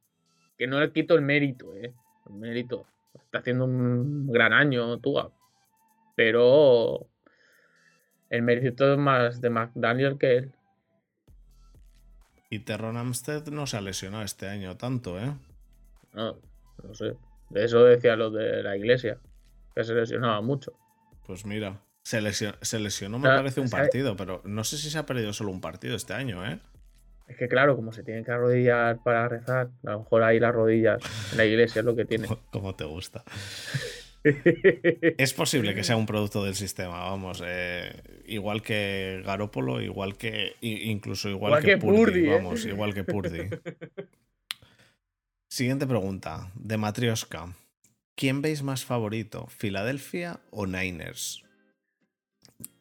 Que 0.57 0.67
no 0.67 0.81
le 0.81 0.91
quito 0.91 1.15
el 1.15 1.23
mérito, 1.23 1.75
¿eh? 1.77 1.93
El 2.29 2.35
mérito. 2.35 2.87
Está 3.15 3.39
haciendo 3.41 3.67
un 3.67 4.27
gran 4.33 4.55
año, 4.55 4.99
Tua. 4.99 5.31
Pero 6.19 7.07
el 8.29 8.43
mérito 8.43 8.93
es 8.93 8.99
más 8.99 9.41
de 9.41 9.51
McDaniel 9.51 10.19
que 10.19 10.37
él. 10.39 10.53
Y 12.51 12.59
Terror 12.59 12.97
Amstead 12.97 13.47
no 13.47 13.69
se 13.69 13.77
ha 13.77 13.81
lesionado 13.81 14.25
este 14.25 14.49
año 14.49 14.77
tanto, 14.77 15.17
¿eh? 15.17 15.33
No, 16.15 16.41
no 16.83 16.95
sé. 16.95 17.15
De 17.51 17.65
eso 17.65 17.85
decía 17.85 18.17
lo 18.17 18.33
de 18.33 18.65
la 18.65 18.77
iglesia. 18.77 19.21
Que 19.77 19.85
se 19.85 19.95
lesionaba 19.95 20.41
mucho. 20.41 20.73
Pues 21.25 21.47
mira. 21.47 21.85
Se 22.03 22.21
lesionó, 22.21 22.57
se 22.63 22.81
lesionó 22.81 23.21
me 23.21 23.29
parece 23.29 23.61
un 23.61 23.71
partido, 23.71 24.17
pero 24.17 24.43
no 24.45 24.65
sé 24.65 24.77
si 24.77 24.91
se 24.91 24.99
ha 24.99 25.07
perdido 25.07 25.33
solo 25.33 25.53
un 25.53 25.61
partido 25.61 25.95
este 25.95 26.15
año, 26.15 26.45
¿eh? 26.45 26.59
Es 27.29 27.37
que 27.37 27.47
claro, 27.47 27.77
como 27.77 27.93
se 27.93 28.03
tienen 28.03 28.25
que 28.25 28.33
arrodillar 28.33 29.05
para 29.05 29.29
rezar, 29.29 29.69
a 29.87 29.91
lo 29.91 29.99
mejor 30.01 30.23
ahí 30.25 30.41
las 30.41 30.53
rodillas 30.53 31.01
en 31.31 31.39
la 31.39 31.45
iglesia 31.45 31.81
es 31.81 31.85
lo 31.85 31.95
que 31.95 32.07
tiene. 32.07 32.27
Como 32.51 32.75
te 32.75 32.85
gusta. 32.85 33.23
Es 35.19 35.35
posible 35.35 35.75
que 35.75 35.85
sea 35.85 35.97
un 35.97 36.07
producto 36.07 36.45
del 36.45 36.55
sistema, 36.55 36.99
vamos. 37.01 37.43
eh, 37.45 38.03
igual 38.27 38.63
que 38.63 39.23
Garópolo, 39.25 39.81
igual 39.81 40.17
que. 40.17 40.57
incluso 40.61 41.29
igual, 41.29 41.51
Igual 41.53 41.63
que, 41.63 41.69
que 41.71 41.79
Purdy, 41.79 41.97
Purdy, 42.05 42.27
¿eh? 42.27 42.35
vamos, 42.35 42.65
igual 42.67 42.95
que 42.95 43.05
Purdy. 43.05 43.49
Siguiente 45.51 45.87
pregunta, 45.87 46.51
de 46.55 46.77
Matrioska. 46.77 47.55
¿Quién 48.15 48.43
veis 48.43 48.63
más 48.63 48.85
favorito, 48.85 49.47
Filadelfia 49.47 50.41
o 50.51 50.67
Niners? 50.67 51.43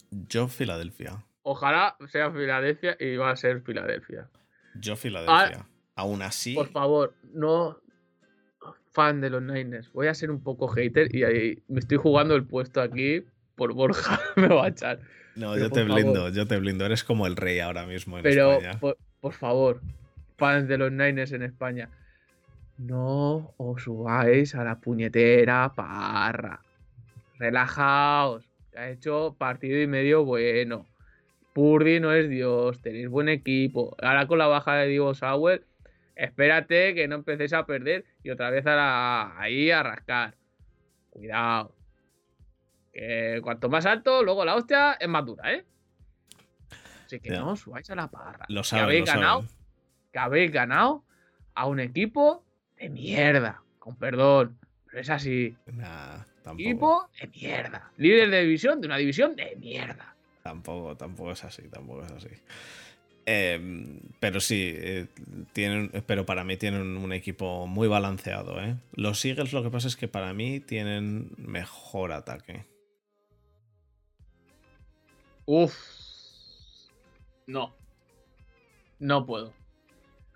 Yo, 0.10 0.48
Filadelfia. 0.48 1.24
Ojalá 1.44 1.96
sea 2.12 2.32
Filadelfia 2.32 2.98
y 3.00 3.16
va 3.16 3.32
a 3.32 3.36
ser 3.36 3.62
Filadelfia. 3.62 4.30
Yo, 4.76 4.96
Filadelfia. 4.96 5.66
Aún 5.96 6.22
así, 6.22 6.54
Por 6.54 6.70
favor, 6.72 7.16
no 7.34 7.80
fan 8.98 9.22
de 9.22 9.30
los 9.30 9.44
Niners. 9.44 9.94
Voy 9.94 10.08
a 10.08 10.16
ser 10.16 10.32
un 10.32 10.42
poco 10.42 10.68
hater 10.70 11.16
y 11.16 11.24
ahí 11.24 11.62
me 11.68 11.80
estoy 11.80 12.00
jugando 12.00 12.34
el 12.36 12.46
puesto 12.46 12.82
aquí 12.82 13.24
por 13.54 13.72
Borja. 13.76 14.20
me 14.36 14.48
va 14.48 14.66
a 14.66 14.68
echar. 14.70 15.02
no, 15.36 15.54
pero 15.54 15.66
yo 15.66 15.70
te 15.70 15.84
blindo, 15.84 16.16
favor. 16.16 16.34
yo 16.34 16.48
te 16.48 16.58
blindo. 16.58 16.84
Eres 16.84 17.04
como 17.04 17.28
el 17.28 17.36
rey 17.36 17.60
ahora 17.60 17.86
mismo 17.86 18.18
en 18.18 18.24
Pero 18.24 18.54
España. 18.54 18.80
por, 18.80 18.98
por 19.22 19.34
favor, 19.34 19.82
fans 20.36 20.68
de 20.68 20.80
los 20.80 20.92
Niners 20.92 21.32
en 21.32 21.44
España, 21.44 21.92
no 22.80 23.54
os 23.58 23.84
subáis 23.84 24.56
a 24.56 24.64
la 24.64 24.80
puñetera 24.80 25.72
parra. 25.76 26.62
Relajaos. 27.38 28.46
que 28.72 28.80
Ha 28.80 28.90
hecho 28.90 29.36
partido 29.38 29.80
y 29.80 29.86
medio 29.86 30.26
bueno. 30.26 30.88
Purdy 31.54 32.00
no 32.00 32.14
es 32.14 32.28
Dios. 32.30 32.82
Tenéis 32.82 33.10
buen 33.10 33.30
equipo. 33.30 33.96
Ahora 34.02 34.26
con 34.26 34.40
la 34.40 34.48
baja 34.48 34.74
de 34.74 34.88
Divo 34.88 35.14
Sauer, 35.14 35.67
espérate 36.18 36.94
que 36.96 37.08
no 37.08 37.16
empecéis 37.16 37.54
a 37.54 37.66
perder 37.66 38.06
y 38.24 38.30
otra 38.30 38.50
vez 38.50 38.66
a 38.66 38.76
la- 38.76 39.40
ahí 39.40 39.72
a 39.72 39.84
rascar. 39.84 40.36
Cuidado. 41.10 41.76
Que 42.94 43.40
cuanto 43.44 43.70
más 43.70 43.86
alto, 43.86 44.24
luego 44.24 44.44
la 44.44 44.56
hostia 44.56 44.94
es 45.00 45.08
más 45.08 45.26
dura, 45.26 45.54
¿eh? 45.54 45.66
Así 47.06 47.20
que 47.20 47.30
Ya. 47.30 47.40
no 47.40 47.52
os 47.52 47.60
subáis 47.62 47.90
a 47.90 47.96
la 47.96 48.10
parra. 48.10 48.46
Lo 48.50 48.62
que 48.64 48.76
habéis 48.76 49.00
lo 49.02 49.06
ganado, 49.06 49.42
saben. 49.44 49.56
que 50.12 50.20
habéis 50.20 50.52
ganado 50.52 51.06
a 51.54 51.68
un 51.68 51.80
equipo 51.80 52.44
de 52.78 52.90
mierda. 52.90 53.62
Con 53.80 53.96
perdón. 53.96 54.58
Pero 54.88 55.00
es 55.02 55.10
así. 55.10 55.56
Nah, 55.68 56.24
tampoco. 56.44 56.60
Equipo 56.62 57.10
de 57.22 57.28
mierda. 57.28 57.92
Líder 57.98 58.30
de 58.30 58.42
división 58.42 58.82
de 58.82 58.88
una 58.88 58.98
división 58.98 59.36
de 59.36 59.56
mierda. 59.58 60.16
Tampoco, 60.44 60.96
tampoco 60.96 61.32
es 61.32 61.44
así, 61.44 61.68
tampoco 61.70 62.04
es 62.04 62.12
así. 62.12 62.30
Eh, 63.30 64.00
pero 64.22 64.40
sí, 64.40 64.72
eh, 64.74 65.08
tienen, 65.52 65.92
pero 66.06 66.26
para 66.26 66.46
mí 66.46 66.56
tienen 66.56 66.96
un 66.96 67.12
equipo 67.12 67.68
muy 67.68 67.90
balanceado. 67.90 68.62
¿eh? 68.62 68.76
Los 68.94 69.24
Eagles 69.26 69.52
lo 69.52 69.62
que 69.64 69.70
pasa 69.70 69.90
es 69.90 69.98
que 69.98 70.08
para 70.08 70.34
mí 70.34 70.62
tienen 70.62 71.32
mejor 71.38 72.14
ataque. 72.14 72.64
Uf. 75.46 75.76
No. 77.48 77.76
No 79.00 79.26
puedo. 79.26 79.54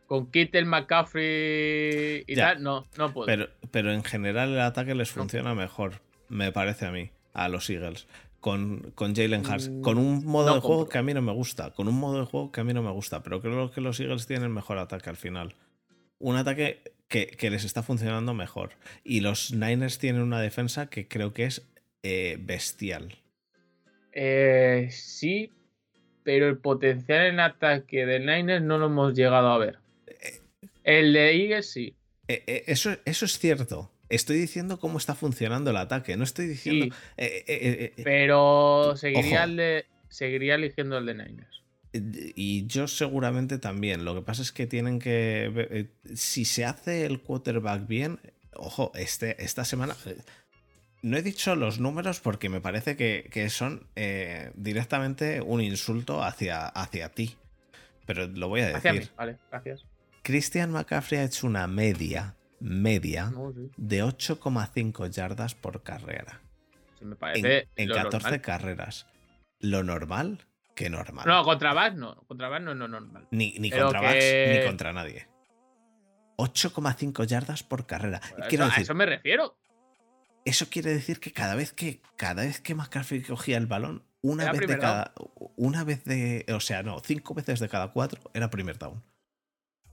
Con 0.07 0.29
Kittel, 0.29 0.65
McCaffrey 0.65 2.25
y 2.27 2.35
Ya. 2.35 2.53
tal, 2.53 2.63
no, 2.63 2.87
no 2.97 3.13
puedo. 3.13 3.25
Pero, 3.25 3.47
pero 3.71 3.93
en 3.93 4.03
general 4.03 4.51
el 4.51 4.59
ataque 4.59 4.95
les 4.95 5.11
funciona 5.11 5.55
mejor, 5.55 6.01
me 6.27 6.51
parece 6.51 6.85
a 6.85 6.91
mí, 6.91 7.09
a 7.33 7.47
los 7.47 7.69
Eagles. 7.69 8.05
Con, 8.41 8.91
con 8.95 9.15
Jalen 9.15 9.45
Hurts. 9.45 9.69
Mm, 9.69 9.81
Con 9.81 9.97
un 9.97 10.25
modo 10.25 10.49
no 10.49 10.55
de 10.55 10.61
juego 10.61 10.89
que 10.89 10.97
a 10.97 11.03
mí 11.03 11.13
no 11.13 11.21
me 11.21 11.31
gusta. 11.31 11.71
Con 11.71 11.87
un 11.87 11.95
modo 11.95 12.19
de 12.19 12.25
juego 12.25 12.51
que 12.51 12.59
a 12.59 12.63
mí 12.63 12.73
no 12.73 12.83
me 12.83 12.91
gusta. 12.91 13.23
Pero 13.23 13.39
creo 13.39 13.71
que 13.71 13.81
los 13.81 13.99
Eagles 13.99 14.27
tienen 14.27 14.51
mejor 14.51 14.77
ataque 14.79 15.09
al 15.09 15.15
final. 15.15 15.55
Un 16.17 16.35
ataque 16.35 16.81
que, 17.07 17.27
que 17.27 17.49
les 17.49 17.63
está 17.63 17.83
funcionando 17.83 18.33
mejor. 18.33 18.71
Y 19.03 19.21
los 19.21 19.53
Niners 19.53 19.99
tienen 19.99 20.23
una 20.23 20.41
defensa 20.41 20.89
que 20.89 21.07
creo 21.07 21.33
que 21.33 21.45
es 21.45 21.71
eh, 22.03 22.37
bestial. 22.41 23.15
Eh, 24.13 24.89
sí, 24.91 25.51
pero 26.23 26.47
el 26.49 26.57
potencial 26.57 27.27
en 27.27 27.39
ataque 27.39 28.05
de 28.05 28.19
Niners 28.19 28.63
no 28.63 28.77
lo 28.77 28.87
hemos 28.87 29.13
llegado 29.13 29.49
a 29.49 29.57
ver. 29.57 29.79
El 30.83 31.13
de 31.13 31.31
Eagles 31.31 31.71
sí. 31.71 31.95
Eh, 32.27 32.43
eh, 32.47 32.63
eso, 32.67 32.97
eso 33.05 33.25
es 33.25 33.37
cierto. 33.37 33.90
Estoy 34.11 34.37
diciendo 34.37 34.79
cómo 34.79 34.97
está 34.97 35.15
funcionando 35.15 35.71
el 35.71 35.77
ataque. 35.77 36.15
No 36.17 36.23
estoy 36.23 36.47
diciendo. 36.47 36.85
Sí, 36.85 36.91
eh, 37.17 37.43
eh, 37.47 37.93
eh, 37.97 38.01
pero 38.03 38.95
seguiría, 38.97 39.37
Ojo. 39.39 39.43
el 39.51 39.55
de, 39.57 39.85
seguiría 40.09 40.55
eligiendo 40.55 40.97
el 40.97 41.05
de 41.05 41.13
Niners. 41.15 41.61
Y 41.93 42.67
yo 42.67 42.87
seguramente 42.87 43.57
también. 43.57 44.05
Lo 44.05 44.15
que 44.15 44.21
pasa 44.21 44.41
es 44.41 44.51
que 44.51 44.67
tienen 44.67 44.99
que. 44.99 45.89
Si 46.15 46.45
se 46.45 46.65
hace 46.65 47.05
el 47.05 47.21
quarterback 47.21 47.87
bien. 47.87 48.19
Ojo, 48.53 48.91
este, 48.95 49.41
esta 49.43 49.65
semana. 49.65 49.95
No 51.01 51.17
he 51.17 51.21
dicho 51.23 51.55
los 51.55 51.79
números 51.79 52.19
porque 52.19 52.47
me 52.47 52.61
parece 52.61 52.95
que, 52.95 53.27
que 53.31 53.49
son 53.49 53.87
eh, 53.95 54.51
directamente 54.55 55.41
un 55.41 55.59
insulto 55.61 56.23
hacia, 56.23 56.67
hacia 56.67 57.09
ti. 57.09 57.35
Pero 58.05 58.27
lo 58.27 58.49
voy 58.49 58.61
a 58.61 58.77
Hacia 58.77 58.93
mí, 58.93 58.99
decir. 58.99 59.13
vale, 59.17 59.37
gracias. 59.49 59.83
Christian 60.21 60.71
McCaffrey 60.71 61.19
ha 61.21 61.23
hecho 61.23 61.47
una 61.47 61.65
media. 61.65 62.35
Media. 62.61 63.29
No, 63.31 63.51
sí, 63.53 63.69
De 63.77 64.03
8,5 64.03 65.09
yardas 65.09 65.55
por 65.55 65.83
carrera. 65.83 66.41
me 67.01 67.11
En, 67.13 67.17
parece 67.17 67.67
en 67.75 67.89
lo 67.89 67.95
14 67.95 68.23
normal. 68.23 68.41
carreras. 68.41 69.07
Lo 69.59 69.83
normal 69.83 70.45
que 70.75 70.89
normal. 70.89 71.25
No, 71.27 71.43
contra 71.43 71.73
Bass 71.73 71.95
no. 71.95 72.15
Contra 72.27 72.47
Bass 72.49 72.61
no, 72.61 72.73
no, 72.75 72.87
normal. 72.87 73.27
Ni, 73.31 73.53
contra 73.71 74.13
que- 74.13 74.57
ni 74.59 74.65
contra 74.67 74.93
nadie. 74.93 75.27
8,5 76.37 77.23
yardas 77.25 77.63
por 77.63 77.85
carrera. 77.85 78.19
Quiero 78.49 78.63
eso- 78.63 78.63
a 78.63 78.67
decir, 78.67 78.83
eso 78.83 78.95
me 78.95 79.05
refiero. 79.05 79.57
eso 80.45 80.67
quiere 80.69 80.91
decir 80.93 81.19
que 81.19 81.31
cada 81.31 81.55
vez 81.55 81.71
que 81.73 82.01
cada 82.15 82.43
vez 82.43 82.61
que 82.61 82.73
McCaffrey 82.75 83.21
cogía 83.21 83.57
el 83.57 83.67
balón, 83.67 84.03
una 84.21 84.43
Era 84.43 84.51
vez 84.53 84.67
de 84.67 84.79
cada 84.79 85.13
una 85.55 85.83
vez 85.83 86.03
de, 86.03 86.45
o 86.53 86.59
sea, 86.59 86.81
no, 86.83 86.99
cinco 86.99 87.33
veces 87.35 87.59
de 87.59 87.69
cada 87.69 87.91
cuatro 87.91 88.21
era 88.33 88.49
primer 88.49 88.77
down. 88.79 89.03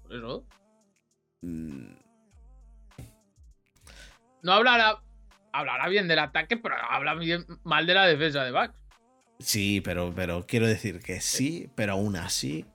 Por 0.02 0.14
eso. 0.14 0.46
Mm, 1.42 1.92
No 4.42 4.52
hablará. 4.52 5.02
Hablará 5.52 5.88
bien 5.88 6.08
del 6.08 6.18
ataque, 6.18 6.56
pero 6.56 6.74
habla 6.90 7.14
bien, 7.14 7.44
mal 7.64 7.86
de 7.86 7.94
la 7.94 8.06
defensa 8.06 8.44
de 8.44 8.52
Bucks. 8.52 8.78
Sí, 9.40 9.80
pero, 9.80 10.12
pero 10.14 10.44
quiero 10.46 10.66
decir 10.66 11.00
que 11.00 11.20
sí, 11.20 11.70
pero 11.74 11.92
aún 11.92 12.16
así 12.16 12.66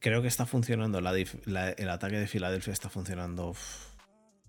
creo 0.00 0.22
que 0.22 0.28
está 0.28 0.46
funcionando. 0.46 1.00
la 1.00 1.12
dif- 1.14 1.44
la- 1.46 1.70
el 1.70 1.88
ataque 1.90 2.16
de 2.16 2.26
Filadelfia 2.26 2.72
está 2.72 2.88
funcionando. 2.88 3.48
uf, 3.50 3.94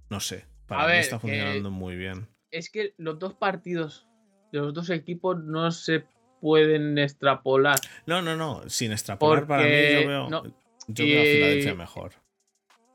no 0.10 0.20
sé. 0.20 0.46
Para 0.68 0.84
A 0.84 0.86
mí 0.86 0.92
ver, 0.94 1.00
está 1.02 1.18
que- 1.18 1.22
funcionando 1.22 1.72
muy 1.72 1.96
bien. 1.96 2.28
Es 2.52 2.70
que 2.70 2.94
los 2.98 3.20
dos 3.20 3.34
partidos 3.34 4.08
de 4.52 4.60
los 4.60 4.74
dos 4.74 4.90
equipos 4.90 5.44
no 5.44 5.70
se 5.72 6.06
pueden 6.42 6.98
extrapolar. 6.98 7.80
No, 8.06 8.22
no, 8.22 8.36
no. 8.38 8.70
Sin 8.70 8.92
extrapolar 8.92 9.46
para 9.48 9.64
mí, 9.64 9.70
yo 9.70 10.08
veo, 10.08 10.30
no, 10.30 10.44
yo 10.88 11.06
veo 11.06 11.22
a 11.22 11.26
Filadelfia 11.26 11.76
mejor. 11.76 12.14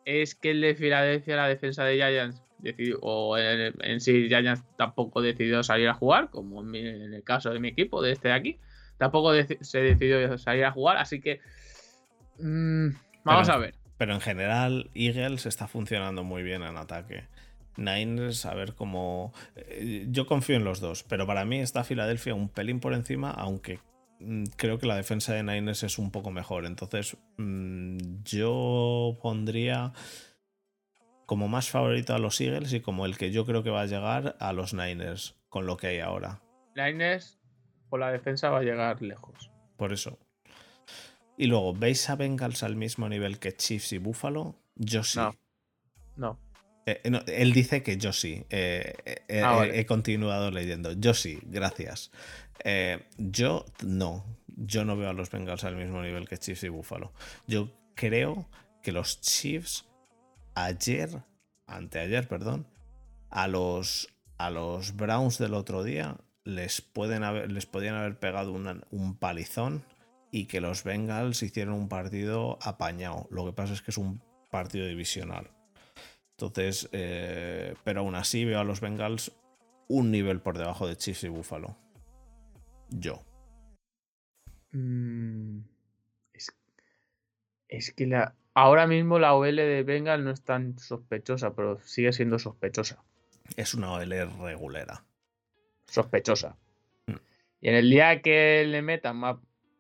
Es 0.05 0.35
que 0.35 0.51
el 0.53 0.61
de 0.63 0.75
Filadelfia, 0.75 1.37
la 1.37 1.49
defensa 1.49 1.85
de 1.85 1.97
Giants, 1.97 2.43
decidió, 2.63 2.99
o 3.03 3.37
en, 3.37 3.75
en 3.83 4.01
sí 4.01 4.29
Giants 4.29 4.63
tampoco 4.79 5.21
decidió 5.21 5.63
salir 5.63 5.89
a 5.89 5.95
jugar, 5.95 6.31
como 6.31 6.63
en, 6.63 6.71
mi- 6.71 6.79
en 6.81 7.13
el 7.13 7.23
caso 7.25 7.51
de 7.51 7.61
mi 7.61 7.69
equipo, 7.69 8.01
de 8.01 8.13
este 8.13 8.29
de 8.29 8.35
aquí. 8.35 8.59
Tampoco 8.99 9.33
se 9.61 9.81
decidió 9.81 10.39
salir 10.39 10.65
a 10.65 10.73
jugar, 10.73 10.97
así 10.97 11.21
que. 11.21 11.41
mm, 12.39 12.89
vamos 13.25 13.47
Pero- 13.49 13.53
a 13.55 13.59
ver. 13.61 13.75
Pero 13.99 14.15
en 14.15 14.21
general, 14.21 14.91
Eagles 14.95 15.47
está 15.47 15.69
funcionando 15.69 16.25
muy 16.25 16.43
bien 16.43 16.63
en 16.63 16.77
ataque. 16.77 17.25
Niners, 17.77 18.47
a 18.47 18.55
ver 18.55 18.75
cómo. 18.75 19.33
eh, 19.57 20.07
Yo 20.11 20.27
confío 20.27 20.57
en 20.57 20.65
los 20.65 20.81
dos, 20.81 21.05
pero 21.05 21.27
para 21.27 21.45
mí 21.45 21.59
está 21.61 21.85
Filadelfia 21.85 22.35
un 22.35 22.49
pelín 22.49 22.81
por 22.81 22.95
encima, 22.95 23.31
aunque 23.31 23.79
mm, 24.21 24.45
creo 24.57 24.79
que 24.79 24.87
la 24.87 24.97
defensa 24.97 25.33
de 25.35 25.43
Niners 25.45 25.83
es 25.85 25.99
un 25.99 26.11
poco 26.11 26.31
mejor. 26.33 26.67
Entonces, 26.67 27.17
mm, 27.39 27.99
yo 28.25 29.17
pondría 29.23 29.93
como 31.33 31.49
más 31.49 31.71
favorito 31.71 32.15
a 32.15 32.19
los 32.19 32.39
Eagles 32.43 32.75
y 32.75 32.81
como 32.81 33.07
el 33.07 33.17
que 33.17 33.31
yo 33.31 33.47
creo 33.47 33.63
que 33.63 33.71
va 33.71 33.81
a 33.81 33.87
llegar 33.87 34.37
a 34.39 34.53
los 34.53 34.75
Niners, 34.75 35.35
con 35.49 35.65
lo 35.65 35.79
que 35.79 35.87
hay 35.87 36.01
ahora. 36.01 36.43
Niners, 36.77 37.39
por 37.89 38.01
la 38.01 38.13
defensa, 38.13 38.51
va 38.51 38.59
a 38.59 38.63
llegar 38.63 39.01
lejos. 39.01 39.51
Por 39.79 39.95
eso. 39.95 40.19
Y 41.39 41.47
luego, 41.47 41.73
¿veis 41.73 42.11
a 42.11 42.17
Bengals 42.17 42.63
al 42.63 42.77
mismo 42.77 43.09
nivel 43.09 43.39
que 43.39 43.57
Chiefs 43.57 43.95
y 43.95 43.99
Buffalo? 43.99 44.57
Yo 44.75 45.03
sí. 45.05 45.21
No. 45.21 45.35
No. 46.17 46.39
Eh, 46.85 47.01
no, 47.09 47.21
él 47.27 47.55
dice 47.55 47.83
que 47.83 47.97
yo 47.97 48.13
sí. 48.13 48.45
Eh, 48.51 48.93
eh, 49.07 49.41
Ah, 49.43 49.55
vale. 49.55 49.81
He 49.81 49.87
continuado 49.87 50.51
leyendo. 50.51 50.93
Yo 50.93 51.15
sí, 51.15 51.39
gracias. 51.45 52.11
Yo 53.17 53.65
no. 53.83 54.27
Yo 54.49 54.85
no 54.85 54.99
veo 54.99 55.09
a 55.09 55.15
los 55.15 55.31
Bengals 55.31 55.65
al 55.65 55.77
mismo 55.77 56.03
nivel 56.03 56.29
que 56.29 56.37
Chiefs 56.37 56.65
y 56.65 56.69
Buffalo. 56.69 57.15
Yo 57.47 57.73
creo 57.95 58.51
que 58.83 58.93
los 58.93 59.23
Chiefs 59.23 59.87
ayer, 60.55 61.23
anteayer, 61.67 62.29
perdón, 62.29 62.67
a 63.31 63.49
los, 63.49 64.09
a 64.39 64.51
los 64.51 64.97
Browns 64.97 65.39
del 65.39 65.55
otro 65.55 65.83
día 65.85 66.17
les, 66.45 66.81
pueden 66.81 67.25
haber, 67.25 67.51
les 67.51 67.67
podían 67.67 67.95
haber 67.95 68.19
pegado 68.19 68.53
un 68.53 69.17
palizón 69.19 69.85
y 70.31 70.47
que 70.47 70.61
los 70.61 70.83
Bengals 70.83 71.43
hicieron 71.43 71.75
un 71.75 71.89
partido 71.89 72.59
apañado. 72.63 73.29
Lo 73.31 73.45
que 73.45 73.53
pasa 73.53 73.75
es 73.75 73.83
que 73.83 73.91
es 73.91 73.99
un 73.99 74.23
partido 74.51 74.87
divisional. 74.87 75.51
Entonces, 76.39 76.89
eh, 76.93 77.75
pero 77.85 78.01
aún 78.01 78.15
así 78.15 78.45
veo 78.45 78.59
a 78.59 78.65
los 78.65 78.81
Bengals 78.81 79.33
un 79.89 80.11
nivel 80.11 80.41
por 80.41 80.59
debajo 80.59 80.89
de 80.89 80.97
Chiefs 80.97 81.25
y 81.25 81.29
Buffalo. 81.29 81.77
Yo. 82.89 83.23
Mm, 84.73 85.61
es, 86.33 86.51
es 87.69 87.93
que 87.93 88.07
la, 88.07 88.35
ahora 88.55 88.87
mismo 88.87 89.19
la 89.19 89.35
OL 89.35 89.57
de 89.57 89.83
Bengal 89.83 90.25
no 90.25 90.31
es 90.31 90.43
tan 90.43 90.79
sospechosa, 90.79 91.55
pero 91.55 91.79
sigue 91.81 92.13
siendo 92.13 92.39
sospechosa. 92.39 93.03
Es 93.57 93.75
una 93.75 93.93
OL 93.93 94.11
regulera. 94.41 95.05
Sospechosa. 95.87 96.57
Mm. 97.07 97.13
Y 97.61 97.69
en 97.69 97.75
el 97.75 97.91
día 97.91 98.23
que 98.23 98.65
le 98.67 98.83
metan 98.83 99.17
más 99.17 99.37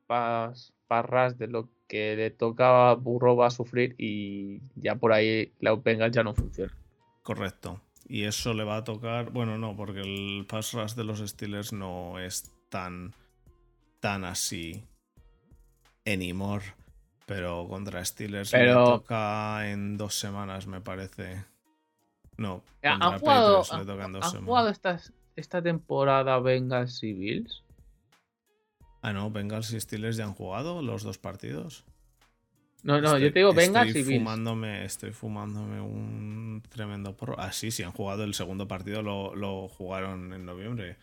pas- 0.09 0.73
parras 0.86 1.39
de 1.39 1.47
lo 1.49 1.69
que 1.89 2.16
le 2.16 2.31
toca 2.31 2.90
a 2.90 2.94
Burro 2.94 3.36
va 3.36 3.47
a 3.47 3.51
sufrir 3.51 3.94
y 3.99 4.61
ya 4.77 4.94
por 4.97 5.12
ahí 5.12 5.53
la 5.61 5.74
Bengal 5.74 6.11
ya 6.12 6.23
no 6.23 6.35
funciona. 6.35 6.73
Correcto. 7.23 7.81
Y 8.09 8.24
eso 8.24 8.53
le 8.53 8.65
va 8.65 8.77
a 8.78 8.85
tocar. 8.85 9.31
Bueno, 9.31 9.57
no, 9.59 9.77
porque 9.77 10.01
el 10.01 10.44
pass 10.47 10.73
rush 10.74 10.94
de 10.94 11.05
los 11.05 11.20
Steelers 11.20 11.73
no 11.73 12.19
es 12.19 12.51
tan. 12.69 13.15
tan 14.01 14.24
así. 14.24 14.85
Anymore. 16.05 16.65
Pero 17.35 17.67
contra 17.67 18.05
Steelers 18.05 18.53
le 18.53 18.59
Pero- 18.59 18.85
toca 18.85 19.71
en 19.71 19.97
dos 19.97 20.15
semanas, 20.15 20.67
me 20.67 20.81
parece. 20.83 21.45
No, 22.37 22.63
¿Han 22.83 23.19
jugado, 23.19 23.63
le 23.79 23.85
toca 23.87 24.05
en 24.05 24.13
dos 24.13 24.25
han 24.25 24.31
semanas. 24.31 24.47
jugado 24.47 24.69
esta, 24.69 25.01
esta 25.37 25.63
temporada 25.63 26.39
Bengals 26.41 27.03
y 27.03 27.13
Bills? 27.15 27.63
Ah, 29.01 29.13
no, 29.13 29.31
Bengals 29.31 29.73
y 29.73 29.81
Steelers 29.81 30.17
ya 30.17 30.25
han 30.25 30.35
jugado 30.35 30.83
los 30.83 31.03
dos 31.05 31.17
partidos. 31.19 31.85
No, 32.83 33.01
no, 33.01 33.07
Estoy- 33.09 33.23
yo 33.23 33.33
te 33.33 33.39
digo 33.39 33.53
Bengals 33.55 33.91
y 33.95 34.03
Bills. 34.03 34.19
fumándome, 34.19 34.85
Estoy 34.85 35.13
fumándome 35.13 35.81
un 35.81 36.63
tremendo 36.69 37.17
porro. 37.17 37.37
Ah, 37.39 37.53
sí, 37.53 37.71
sí, 37.71 37.83
han 37.83 37.93
jugado 37.93 38.25
el 38.25 38.35
segundo 38.35 38.69
partido, 38.69 39.03
lo, 39.03 39.35
lo 39.35 39.69
jugaron 39.69 40.33
en 40.33 40.45
noviembre. 40.45 40.97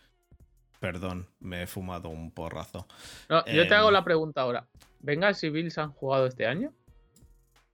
Perdón, 0.80 1.28
me 1.40 1.62
he 1.62 1.66
fumado 1.66 2.08
un 2.08 2.30
porrazo. 2.32 2.88
No, 3.28 3.44
yo 3.46 3.68
te 3.68 3.74
hago 3.74 3.88
Em, 3.88 3.94
la 3.94 4.02
pregunta 4.04 4.40
ahora. 4.40 4.66
¿Bengals 5.00 5.44
y 5.44 5.50
Bills 5.50 5.78
han 5.78 5.92
jugado 5.92 6.26
este 6.26 6.46
año? 6.46 6.72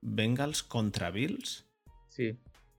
Bengals 0.01 0.63
contra 0.63 1.11
Bills. 1.11 1.65
Sí. 2.09 2.37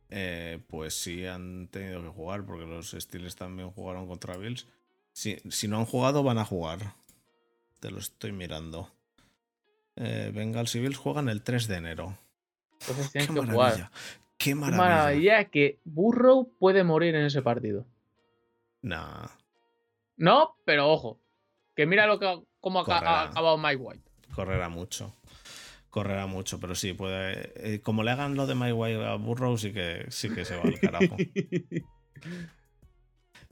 Eh, 0.10 0.60
pues 0.68 0.94
sí 0.94 1.26
han 1.26 1.68
tenido 1.70 2.02
que 2.02 2.10
jugar, 2.10 2.45
porque 2.45 2.66
los 2.66 2.91
Steelers 2.91 3.36
también 3.36 3.72
jugaron 3.72 4.08
contra 4.08 4.38
Bills. 4.38 4.68
Si, 5.14 5.38
si 5.49 5.68
no 5.68 5.78
han 5.80 5.86
jugado, 5.86 6.24
van 6.24 6.38
a 6.38 6.45
jugar. 6.45 6.94
Te 7.80 7.90
lo 7.91 7.99
estoy 7.99 8.32
mirando. 8.32 8.91
Eh, 9.95 10.32
Bengals 10.34 10.76
y 10.76 10.80
Bills 10.80 10.98
juegan 10.98 11.28
el 11.30 11.41
3 11.41 11.68
de 11.68 11.76
enero. 11.76 12.18
Entonces 12.82 13.10
Qué 13.12 13.20
tienes 13.20 13.28
que 13.30 13.52
jugar. 13.52 13.56
maravilla. 13.72 13.91
Qué 14.38 14.49
Qué 14.49 14.56
maravilla. 14.56 14.78
maravilla 14.78 15.45
que 15.45 15.80
Burrow 15.84 16.52
puede 16.60 16.84
morir 16.84 17.16
en 17.16 17.26
ese 17.26 17.41
partido. 17.41 17.86
Nah, 18.82 19.28
No, 20.18 20.56
pero 20.65 20.89
ojo. 20.91 21.19
Que 21.76 21.85
mira 21.85 22.07
lo 22.07 22.19
que 22.19 22.41
cómo 22.60 22.80
ha, 22.80 23.23
acabado 23.23 23.57
Mike 23.57 23.76
White. 23.77 24.03
correrá 24.34 24.68
mucho. 24.69 25.15
Correrá 25.89 26.27
mucho, 26.27 26.60
pero 26.60 26.76
sí, 26.76 26.94
puede. 26.94 27.52
eh, 27.56 27.81
como 27.81 28.03
le 28.03 28.11
hagan 28.11 28.35
lo 28.35 28.45
de 28.45 28.56
My 28.56 28.72
Way 28.72 28.95
a 29.03 29.15
Burrow, 29.15 29.57
sí 29.57 29.72
que, 29.73 30.06
sí 30.10 30.30
que 30.30 30.44
se 30.45 30.56
va 30.56 30.64
al 30.64 30.80
carajo. 30.80 31.15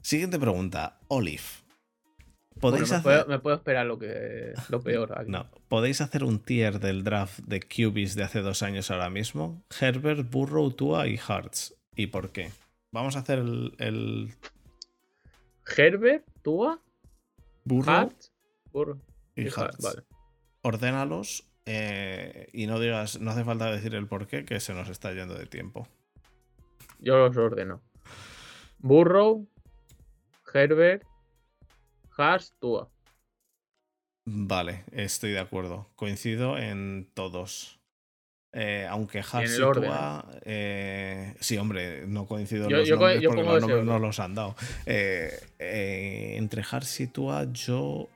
Siguiente 0.02 0.38
pregunta. 0.38 0.98
Olive. 1.08 1.42
Bueno, 2.56 2.76
¿Podéis 2.78 2.90
me, 2.90 2.96
hacer.? 2.96 3.02
puedo, 3.02 3.26
me 3.26 3.38
puedo 3.38 3.56
esperar 3.56 3.86
lo 3.86 3.98
que 3.98 4.52
lo 4.68 4.80
peor 4.80 5.18
aquí. 5.18 5.30
No. 5.30 5.48
¿Podéis 5.68 6.00
hacer 6.00 6.24
un 6.24 6.38
tier 6.38 6.78
del 6.80 7.04
draft 7.04 7.40
de 7.40 7.60
QBs 7.60 8.14
de 8.14 8.22
hace 8.24 8.40
dos 8.40 8.62
años 8.62 8.90
ahora 8.90 9.10
mismo? 9.10 9.62
Herbert, 9.80 10.30
Burrow, 10.30 10.70
Tua 10.70 11.06
y 11.08 11.18
Hartz. 11.26 11.74
¿Y 11.96 12.06
por 12.08 12.30
qué? 12.30 12.50
Vamos 12.92 13.16
a 13.16 13.20
hacer 13.20 13.40
el, 13.40 13.74
el 13.78 14.34
Herbert, 15.76 16.24
Tua, 16.46 16.80
Burrow 17.64 17.92
Hart, 17.92 18.16
Burrow 18.70 19.00
y 19.34 19.48
y 19.48 19.50
Hart. 19.50 19.82
Vale. 19.82 20.04
Ordénalos 20.62 21.50
eh, 21.64 22.48
y 22.52 22.68
no 22.68 22.78
digas, 22.78 23.20
no 23.20 23.32
hace 23.32 23.42
falta 23.42 23.68
decir 23.68 23.96
el 23.96 24.06
por 24.06 24.28
qué, 24.28 24.44
que 24.44 24.60
se 24.60 24.72
nos 24.72 24.88
está 24.88 25.12
yendo 25.12 25.34
de 25.34 25.46
tiempo. 25.46 25.88
Yo 27.00 27.18
los 27.18 27.36
ordeno. 27.36 27.82
Burrow, 28.78 29.48
Herbert, 30.54 31.02
Hart, 32.16 32.44
Tua. 32.60 32.92
Vale, 34.24 34.84
estoy 34.92 35.32
de 35.32 35.40
acuerdo. 35.40 35.90
Coincido 35.96 36.58
en 36.58 37.10
todos. 37.12 37.75
Eh, 38.58 38.86
aunque 38.88 39.22
orden, 39.62 39.90
Tua, 39.90 40.24
eh, 40.46 41.34
sí, 41.40 41.58
hombre, 41.58 42.06
no 42.06 42.24
coincido 42.26 42.70
Yo- 42.70 42.78
los 42.78 42.88
yo 42.88 42.96
nombres 42.96 43.20
yo 43.20 43.28
porque 43.28 43.42
pongo 43.42 43.54
los 43.54 43.62
ese 43.64 43.68
nombres 43.72 43.86
no 43.92 43.98
los 43.98 44.18
han 44.18 44.34
dado. 44.34 44.56
Eh, 44.86 45.30
eh, 45.58 46.34
entre 46.38 46.62
Hartz 46.70 47.00
y 47.00 47.06
Tua, 47.06 47.44
yo. 47.52 48.08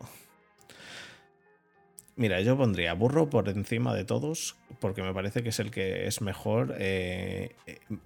Mira, 2.17 2.41
yo 2.41 2.57
pondría 2.57 2.95
Burro 2.95 3.29
por 3.29 3.51
encima 3.51 3.95
de 3.95 4.05
todos, 4.05 4.57
porque 4.81 5.03
me 5.03 5.13
parece 5.13 5.43
que 5.43 5.51
es 5.51 5.61
el 5.61 5.71
que 5.71 6.07
es 6.07 6.23
mejor, 6.23 6.75
eh, 6.79 7.55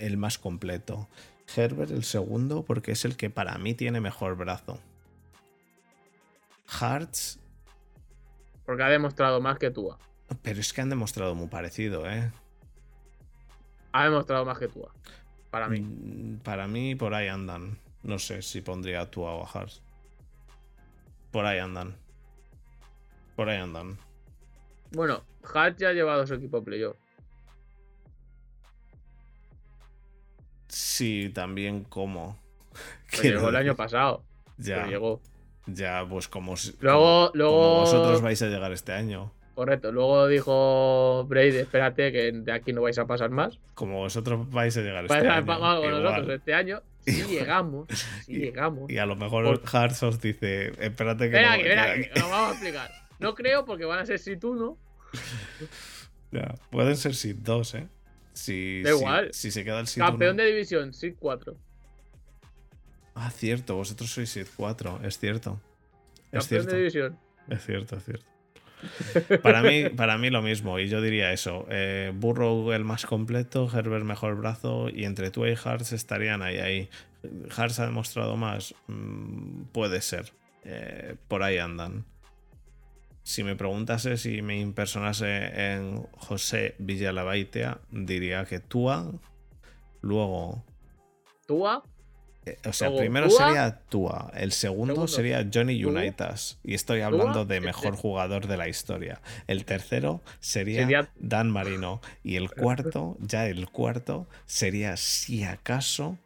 el 0.00 0.16
más 0.16 0.36
completo. 0.38 1.08
Herbert 1.56 1.92
el 1.92 2.02
segundo, 2.02 2.64
porque 2.64 2.92
es 2.92 3.04
el 3.04 3.16
que 3.16 3.30
para 3.30 3.56
mí 3.58 3.74
tiene 3.74 4.00
mejor 4.00 4.36
brazo. 4.36 4.80
Hartz 6.66 7.38
Porque 8.66 8.82
ha 8.82 8.88
demostrado 8.88 9.40
más 9.40 9.58
que 9.58 9.70
Tua. 9.70 9.98
Pero 10.42 10.60
es 10.60 10.72
que 10.72 10.80
han 10.80 10.90
demostrado 10.90 11.34
muy 11.34 11.48
parecido, 11.48 12.08
¿eh? 12.10 12.30
Ha 13.92 14.04
demostrado 14.04 14.44
más 14.44 14.58
que 14.58 14.68
tú. 14.68 14.86
Para 15.50 15.68
mí. 15.68 15.80
Mm, 15.80 16.38
Para 16.38 16.66
mí, 16.66 16.94
por 16.94 17.14
ahí 17.14 17.28
andan. 17.28 17.78
No 18.02 18.18
sé 18.18 18.42
si 18.42 18.60
pondría 18.60 19.02
a 19.02 19.10
Tua 19.10 19.32
o 19.34 19.46
a 19.46 19.50
Hars. 19.50 19.80
Por 21.30 21.46
ahí 21.46 21.58
andan. 21.58 21.94
Por 23.36 23.48
ahí 23.48 23.58
andan. 23.58 23.98
Bueno, 24.92 25.22
Hart 25.52 25.78
ya 25.78 25.88
ha 25.88 25.92
llevado 25.92 26.22
a 26.22 26.26
su 26.26 26.34
equipo 26.34 26.58
a 26.58 26.64
playoff. 26.64 26.96
Sí, 30.68 31.30
también 31.34 31.84
como. 31.84 32.36
Llegó 33.22 33.48
el 33.48 33.56
año 33.56 33.76
pasado. 33.76 34.22
Ya, 34.58 34.76
pero 34.76 34.88
llegó. 34.88 35.20
ya, 35.66 36.06
pues 36.08 36.28
como, 36.28 36.54
Luego, 36.80 36.98
como- 37.00 37.30
luego. 37.34 37.52
como 37.58 37.80
vosotros 37.80 38.22
vais 38.22 38.40
a 38.42 38.46
llegar 38.46 38.72
este 38.72 38.92
año. 38.92 39.32
Correcto. 39.54 39.92
Luego 39.92 40.26
dijo 40.26 41.24
Brady, 41.28 41.58
espérate, 41.58 42.10
que 42.10 42.32
de 42.32 42.52
aquí 42.52 42.72
no 42.72 42.82
vais 42.82 42.98
a 42.98 43.06
pasar 43.06 43.30
más. 43.30 43.58
Como 43.74 43.98
vosotros 43.98 44.50
vais 44.50 44.76
a 44.76 44.80
llegar 44.80 45.04
este 45.04 45.14
Vais 45.16 45.26
a 45.28 45.36
año. 45.36 45.42
igual. 45.54 46.02
nosotros 46.02 46.28
este 46.36 46.54
año. 46.54 46.82
Si 47.06 47.22
llegamos. 47.24 47.86
Si 48.24 48.32
Y- 48.34 48.38
llegamos. 48.38 48.90
Y 48.90 48.98
a 48.98 49.06
lo 49.06 49.14
mejor 49.16 49.60
Por- 49.60 49.76
Hars 49.76 50.02
os 50.02 50.20
dice, 50.20 50.72
espérate 50.84 51.30
que 51.30 51.36
Espera 51.36 51.48
no- 51.48 51.54
aquí, 51.54 51.62
que- 51.62 51.78
aquí, 52.08 52.20
lo 52.20 52.28
vamos 52.30 52.48
a 52.48 52.52
explicar. 52.52 52.90
No 53.20 53.34
creo 53.34 53.64
porque 53.64 53.84
van 53.84 54.00
a 54.00 54.06
ser 54.06 54.18
si 54.18 54.36
tú 54.36 54.54
no. 54.56 54.76
Ya, 56.32 56.54
Pueden 56.70 56.96
ser 56.96 57.14
SID 57.14 57.36
2, 57.36 57.74
¿eh? 57.76 57.88
Si, 58.32 58.82
Da 58.82 58.90
si- 58.90 58.96
igual. 58.98 59.28
Si, 59.32 59.50
se 59.52 59.62
queda 59.62 59.78
el 59.80 59.86
Campeón 59.96 60.34
1. 60.34 60.42
de 60.42 60.48
división, 60.50 60.92
SID 60.92 61.14
4. 61.20 61.56
Ah, 63.14 63.30
cierto, 63.30 63.76
vosotros 63.76 64.10
sois 64.10 64.28
SID 64.30 64.46
4, 64.56 64.98
es 65.04 65.18
cierto. 65.18 65.60
Es 66.32 66.40
Campeón 66.40 66.42
cierto. 66.48 66.70
de 66.72 66.76
división. 66.78 67.18
Es 67.48 67.64
cierto, 67.64 67.96
es 67.96 68.04
cierto. 68.04 68.26
Para 69.42 69.62
mí, 69.62 69.88
para 69.88 70.18
mí 70.18 70.30
lo 70.30 70.42
mismo, 70.42 70.78
y 70.78 70.88
yo 70.88 71.00
diría 71.00 71.32
eso. 71.32 71.66
eh, 71.70 72.12
Burrow 72.14 72.72
el 72.72 72.84
más 72.84 73.06
completo, 73.06 73.70
Herbert 73.72 74.04
mejor 74.04 74.36
brazo, 74.36 74.88
y 74.88 75.04
entre 75.04 75.30
tú 75.30 75.46
y 75.46 75.54
Hartz 75.62 75.92
estarían 75.92 76.42
ahí, 76.42 76.58
ahí. 76.58 76.88
Hartz 77.56 77.78
ha 77.80 77.86
demostrado 77.86 78.36
más, 78.36 78.74
Mm, 78.86 79.64
puede 79.72 80.00
ser. 80.00 80.32
Eh, 80.64 81.16
por 81.28 81.42
ahí 81.42 81.58
andan. 81.58 82.04
Si 83.22 83.42
me 83.42 83.56
preguntase 83.56 84.16
si 84.18 84.42
me 84.42 84.60
impersonase 84.60 85.74
en 85.74 86.02
José 86.12 86.74
Villalabaitea, 86.78 87.80
diría 87.90 88.44
que 88.44 88.60
Tua, 88.60 89.10
luego 90.02 90.62
Tua, 91.46 91.82
O 92.66 92.72
sea, 92.72 92.88
Luego, 92.88 93.00
primero 93.00 93.28
Tua. 93.28 93.38
sería 93.46 93.78
Tua, 93.88 94.30
el 94.34 94.52
segundo, 94.52 94.94
Segundo. 94.94 95.08
sería 95.08 95.48
Johnny 95.52 95.80
Tua. 95.80 95.92
Unitas. 95.92 96.58
Y 96.64 96.74
estoy 96.74 97.00
hablando 97.00 97.44
de 97.44 97.56
este. 97.56 97.66
mejor 97.66 97.96
jugador 97.96 98.46
de 98.46 98.56
la 98.56 98.68
historia. 98.68 99.20
El 99.46 99.64
tercero 99.64 100.20
sería, 100.40 100.82
Sería- 100.82 101.10
Dan 101.18 101.50
Marino. 101.50 102.00
Y 102.22 102.36
el 102.36 102.50
cuarto, 102.50 103.16
ya 103.20 103.46
el 103.46 103.68
cuarto, 103.68 104.26
sería 104.46 104.96
si 104.96 105.44
acaso 105.44 106.18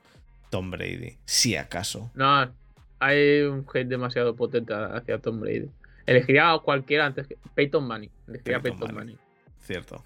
Tom 0.50 0.70
Brady. 0.70 1.16
Si 1.24 1.56
acaso. 1.56 2.10
no. 2.14 2.50
Hay 3.00 3.42
un 3.42 3.64
hate 3.72 3.86
demasiado 3.86 4.34
potente 4.34 4.74
hacia 4.74 5.18
Tom 5.18 5.38
Brady. 5.38 5.70
Elegiría 6.04 6.52
a 6.52 6.58
cualquiera 6.58 7.06
antes 7.06 7.28
que. 7.28 7.36
Peyton 7.54 7.86
Manning. 7.86 8.10
Elegiría 8.26 8.58
Peyton 8.60 8.80
Peyton 8.80 8.94
Manning. 8.96 9.16
Manning. 9.16 9.60
Cierto. 9.60 10.04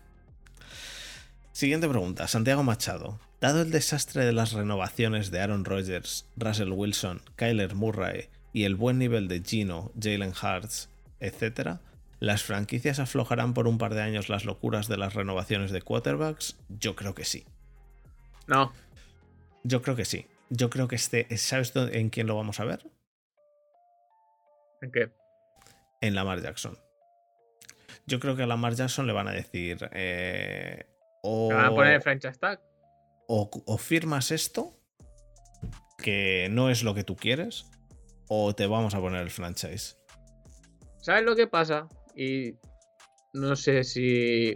Siguiente 1.53 1.87
pregunta. 1.87 2.27
Santiago 2.29 2.63
Machado. 2.63 3.21
Dado 3.41 3.61
el 3.63 3.71
desastre 3.71 4.25
de 4.25 4.33
las 4.33 4.53
renovaciones 4.53 5.31
de 5.31 5.41
Aaron 5.41 5.65
Rodgers, 5.65 6.27
Russell 6.37 6.73
Wilson, 6.73 7.21
Kyler 7.37 7.75
Murray 7.75 8.29
y 8.53 8.65
el 8.65 8.75
buen 8.75 8.99
nivel 8.99 9.29
de 9.29 9.43
Gino, 9.43 9.93
Jalen 10.01 10.33
Hurts, 10.33 10.89
etc., 11.21 11.79
¿las 12.21 12.43
franquicias 12.43 13.01
aflojarán 13.01 13.53
por 13.53 13.67
un 13.67 13.79
par 13.79 13.95
de 13.95 14.01
años 14.01 14.29
las 14.29 14.45
locuras 14.45 14.89
de 14.89 14.97
las 14.97 15.15
renovaciones 15.15 15.73
de 15.73 15.83
quarterbacks? 15.83 16.57
Yo 16.69 16.97
creo 16.97 17.15
que 17.15 17.25
sí. 17.25 17.45
No. 18.47 18.73
Yo 19.63 19.83
creo 19.83 19.97
que 19.97 20.05
sí. 20.05 20.27
Yo 20.49 20.71
creo 20.71 20.89
que 20.89 20.97
este. 20.97 21.37
¿Sabes 21.37 21.73
en 21.75 22.11
quién 22.11 22.27
lo 22.29 22.37
vamos 22.37 22.61
a 22.61 22.65
ver? 22.65 22.89
¿En 24.81 24.91
qué? 24.91 25.13
En 26.01 26.15
Lamar 26.15 26.41
Jackson. 26.41 26.79
Yo 28.07 28.21
creo 28.21 28.37
que 28.37 28.45
a 28.45 28.47
Lamar 28.47 28.75
Jackson 28.75 29.07
le 29.07 29.13
van 29.13 29.29
a 29.29 29.33
decir. 29.33 29.89
eh, 29.93 30.87
o... 31.23 31.49
¿Me 31.49 31.55
van 31.55 31.67
a 31.67 31.71
poner 31.71 31.95
el 31.95 32.03
franchise 32.03 32.39
tag? 32.39 32.61
o, 33.35 33.49
o 33.65 33.79
firmas 33.79 34.31
esto, 34.31 34.75
que 35.97 36.49
no 36.51 36.69
es 36.69 36.83
lo 36.83 36.95
que 36.95 37.03
tú 37.03 37.17
quieres, 37.17 37.65
o 38.29 38.55
te 38.55 38.67
vamos 38.67 38.95
a 38.95 39.01
poner 39.01 39.23
el 39.23 39.31
franchise. 39.31 39.97
¿Sabes 40.99 41.25
lo 41.25 41.35
que 41.35 41.47
pasa? 41.47 41.89
Y 42.15 42.57
no 43.33 43.57
sé 43.57 43.85
si 43.85 44.55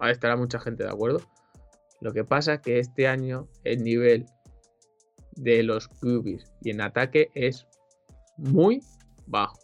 ahí 0.00 0.12
estará 0.12 0.36
mucha 0.36 0.58
gente 0.58 0.82
de 0.82 0.90
acuerdo. 0.90 1.20
Lo 2.00 2.12
que 2.12 2.24
pasa 2.24 2.54
es 2.54 2.60
que 2.60 2.78
este 2.80 3.06
año 3.06 3.48
el 3.62 3.84
nivel 3.84 4.26
de 5.36 5.62
los 5.62 5.88
QBs 5.88 6.52
y 6.62 6.70
en 6.70 6.80
ataque 6.80 7.30
es 7.34 7.66
muy 8.36 8.80
bajo. 9.26 9.58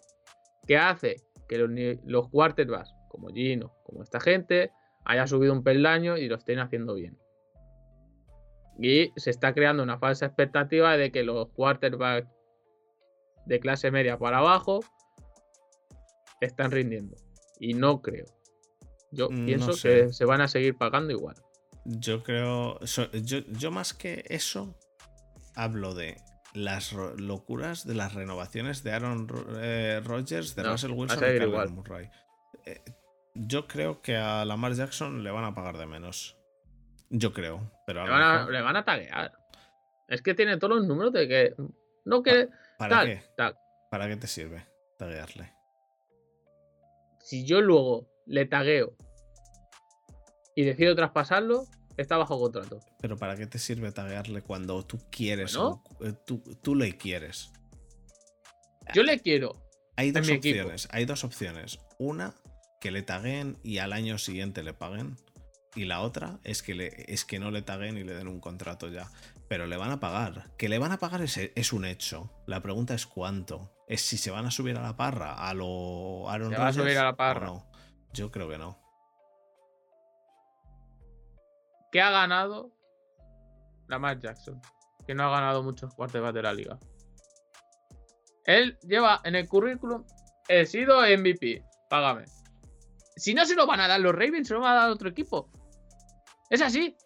¿Qué 0.66 0.78
hace? 0.78 1.16
Que 1.48 1.58
los, 1.58 1.70
los 2.04 2.28
quarterbacks, 2.28 2.94
como 3.08 3.28
Gino, 3.28 3.74
como 3.84 4.04
esta 4.04 4.20
gente, 4.20 4.70
haya 5.04 5.26
subido 5.26 5.52
un 5.52 5.62
peldaño 5.62 6.16
y 6.16 6.28
lo 6.28 6.36
estén 6.36 6.58
haciendo 6.58 6.94
bien. 6.94 7.18
Y 8.78 9.12
se 9.16 9.30
está 9.30 9.52
creando 9.52 9.82
una 9.82 9.98
falsa 9.98 10.26
expectativa 10.26 10.96
de 10.96 11.12
que 11.12 11.22
los 11.22 11.48
quarterbacks 11.50 12.28
de 13.46 13.60
clase 13.60 13.90
media 13.90 14.18
para 14.18 14.38
abajo 14.38 14.80
están 16.40 16.70
rindiendo. 16.70 17.16
Y 17.58 17.74
no 17.74 18.00
creo. 18.00 18.26
Yo 19.10 19.28
Mm, 19.28 19.40
No 19.40 19.46
pienso 19.46 19.72
sé. 19.74 19.88
que 20.06 20.12
se 20.12 20.24
van 20.24 20.40
a 20.40 20.48
seguir 20.48 20.76
pagando 20.76 21.12
igual. 21.12 21.36
Yo 21.84 22.22
creo. 22.22 22.78
yo, 22.80 23.38
yo 23.48 23.70
más 23.70 23.92
que 23.92 24.24
eso, 24.28 24.76
hablo 25.54 25.94
de 25.94 26.16
las 26.54 26.92
locuras 26.92 27.86
de 27.86 27.94
las 27.94 28.14
renovaciones 28.14 28.82
de 28.82 28.92
Aaron 28.92 29.28
Ro- 29.28 29.46
eh, 29.60 30.00
Rodgers, 30.04 30.54
de 30.56 30.62
No, 30.62 30.72
Russell 30.72 30.92
Wilson 30.92 31.18
y. 31.36 31.70
Murray. 31.70 32.10
Eh, 32.66 32.80
yo 33.34 33.66
creo 33.66 34.00
que 34.02 34.16
a 34.16 34.44
Lamar 34.44 34.72
Jackson 34.74 35.22
le 35.22 35.30
van 35.30 35.44
a 35.44 35.54
pagar 35.54 35.78
de 35.78 35.86
menos. 35.86 36.36
Yo 37.10 37.32
creo. 37.32 37.70
Pero 37.86 38.02
a 38.02 38.04
Le 38.04 38.10
van, 38.10 38.22
a, 38.22 38.32
mejor- 38.38 38.52
le 38.52 38.60
van 38.62 38.76
a 38.76 38.84
taguear. 38.84 39.32
Es 40.08 40.22
que 40.22 40.34
tiene 40.34 40.56
todos 40.58 40.76
los 40.78 40.86
números 40.86 41.12
de 41.12 41.28
que. 41.28 41.54
No 42.04 42.22
que. 42.22 42.48
¿Para 42.78 43.04
qué? 43.04 43.22
¿Para 43.90 44.08
qué 44.08 44.16
te 44.16 44.26
sirve 44.26 44.66
taguearle? 44.98 45.52
Si 47.20 47.44
yo 47.44 47.60
luego 47.60 48.08
le 48.26 48.46
tagueo 48.46 48.96
y 50.54 50.64
decido 50.64 50.94
traspasarlo, 50.96 51.64
está 51.96 52.16
bajo 52.16 52.38
contrato. 52.40 52.80
Pero 53.00 53.16
¿para 53.16 53.36
qué 53.36 53.46
te 53.46 53.58
sirve 53.58 53.92
taguearle 53.92 54.42
cuando 54.42 54.84
tú 54.84 54.98
quieres? 55.10 55.56
Bueno. 55.56 55.82
eh, 56.00 56.12
tú, 56.26 56.42
tú 56.62 56.74
le 56.74 56.96
quieres. 56.96 57.52
Yo 58.94 59.02
le 59.02 59.20
quiero. 59.20 59.54
Hay 59.96 60.10
dos 60.12 60.28
equipo. 60.28 60.58
opciones. 60.60 60.88
Hay 60.90 61.04
dos 61.04 61.22
opciones. 61.24 61.78
Una, 61.98 62.34
que 62.80 62.90
le 62.90 63.02
taguen 63.02 63.58
y 63.62 63.78
al 63.78 63.92
año 63.92 64.18
siguiente 64.18 64.62
le 64.62 64.74
paguen. 64.74 65.16
Y 65.76 65.84
la 65.84 66.00
otra 66.00 66.40
es 66.42 66.62
que, 66.62 66.74
le, 66.74 67.04
es 67.12 67.24
que 67.24 67.38
no 67.38 67.50
le 67.52 67.62
taguen 67.62 67.96
y 67.96 68.02
le 68.02 68.14
den 68.14 68.26
un 68.26 68.40
contrato 68.40 68.88
ya. 68.88 69.08
Pero 69.48 69.66
le 69.66 69.76
van 69.76 69.92
a 69.92 70.00
pagar. 70.00 70.50
Que 70.56 70.68
le 70.68 70.78
van 70.78 70.92
a 70.92 70.98
pagar 70.98 71.22
es, 71.22 71.36
es 71.36 71.72
un 71.72 71.84
hecho. 71.84 72.30
La 72.46 72.60
pregunta 72.60 72.94
es 72.94 73.06
cuánto. 73.06 73.70
Es 73.86 74.00
si 74.00 74.16
se 74.16 74.30
van 74.30 74.46
a 74.46 74.50
subir 74.50 74.76
a 74.76 74.82
la 74.82 74.96
parra. 74.96 75.34
A 75.34 75.54
lo 75.54 76.28
Aaron 76.28 76.50
Se 76.50 76.58
va 76.58 76.68
a 76.68 76.72
subir 76.72 76.98
a 76.98 77.04
la 77.04 77.16
parra. 77.16 77.46
no. 77.46 77.70
Yo 78.12 78.30
creo 78.32 78.48
que 78.48 78.58
no. 78.58 78.78
¿Qué 81.92 82.00
ha 82.00 82.10
ganado 82.10 82.72
Lamar 83.88 84.20
Jackson? 84.20 84.60
Que 85.06 85.14
no 85.14 85.24
ha 85.24 85.30
ganado 85.30 85.62
muchos 85.62 85.94
quarterbacks 85.94 86.34
de 86.34 86.42
la 86.42 86.52
liga. 86.52 86.78
Él 88.44 88.78
lleva 88.82 89.20
en 89.24 89.34
el 89.34 89.48
currículum, 89.48 90.04
he 90.48 90.66
sido 90.66 91.00
MVP, 91.02 91.64
págame. 91.88 92.24
Si 93.20 93.34
no 93.34 93.44
se 93.44 93.54
lo 93.54 93.66
van 93.66 93.80
a 93.80 93.88
dar 93.88 94.00
los 94.00 94.14
Ravens, 94.14 94.48
se 94.48 94.54
lo 94.54 94.60
van 94.60 94.72
a 94.72 94.74
dar 94.76 94.88
a 94.88 94.92
otro 94.92 95.08
equipo. 95.08 95.50
Es 96.48 96.62
así. 96.62 96.96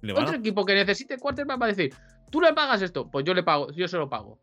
Le 0.00 0.12
Otro 0.12 0.36
equipo 0.36 0.64
que 0.64 0.74
necesite 0.74 1.18
quarterback 1.18 1.60
va 1.60 1.66
a 1.66 1.68
decir, 1.68 1.94
tú 2.30 2.40
le 2.40 2.54
pagas 2.54 2.80
esto, 2.82 3.10
pues 3.10 3.24
yo 3.24 3.34
le 3.34 3.42
pago, 3.42 3.70
yo 3.72 3.88
se 3.88 3.98
lo 3.98 4.08
pago. 4.08 4.38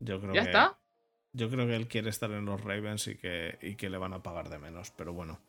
Yo 0.00 0.20
creo 0.20 0.34
Ya 0.34 0.42
que, 0.42 0.48
está. 0.48 0.78
Yo 1.32 1.48
creo 1.48 1.66
que 1.66 1.76
él 1.76 1.88
quiere 1.88 2.10
estar 2.10 2.30
en 2.32 2.44
los 2.44 2.60
Ravens 2.60 3.06
y 3.08 3.16
que, 3.16 3.58
y 3.62 3.76
que 3.76 3.88
le 3.88 3.98
van 3.98 4.12
a 4.12 4.22
pagar 4.22 4.50
de 4.50 4.58
menos. 4.58 4.90
Pero 4.90 5.12
bueno. 5.12 5.40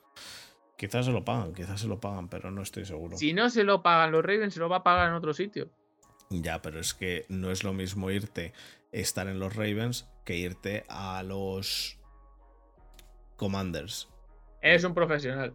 Quizás 0.78 1.06
se 1.06 1.12
lo 1.12 1.26
pagan, 1.26 1.54
quizás 1.54 1.82
se 1.82 1.88
lo 1.88 2.00
pagan, 2.00 2.30
pero 2.30 2.52
no 2.52 2.62
estoy 2.62 2.86
seguro. 2.86 3.18
Si 3.18 3.34
no 3.34 3.50
se 3.50 3.64
lo 3.64 3.82
pagan 3.82 4.12
los 4.12 4.24
Ravens, 4.24 4.54
se 4.54 4.60
lo 4.60 4.70
va 4.70 4.78
a 4.78 4.84
pagar 4.84 5.10
en 5.10 5.16
otro 5.16 5.34
sitio. 5.34 5.72
Ya, 6.30 6.62
pero 6.62 6.80
es 6.80 6.94
que 6.94 7.26
no 7.30 7.52
es 7.52 7.64
lo 7.64 7.74
mismo 7.74 8.12
irte, 8.12 8.54
estar 8.92 9.28
en 9.28 9.40
los 9.40 9.56
Ravens, 9.56 10.08
que 10.24 10.38
irte 10.38 10.86
a 10.88 11.24
los 11.24 11.98
Commanders. 13.38 14.10
Es 14.62 14.84
un 14.84 14.94
profesional. 14.94 15.54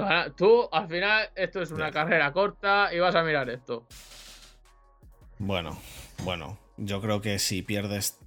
A- 0.00 0.30
Tú, 0.36 0.68
al 0.70 0.88
final, 0.88 1.28
esto 1.34 1.60
es 1.60 1.70
una 1.72 1.90
carrera 1.90 2.32
corta 2.32 2.94
y 2.94 2.98
vas 3.00 3.14
a 3.14 3.22
mirar 3.24 3.50
esto. 3.50 3.86
Bueno, 5.38 5.76
bueno, 6.22 6.58
yo 6.76 7.00
creo 7.00 7.20
que 7.20 7.38
si 7.38 7.62
pierdes 7.62 8.18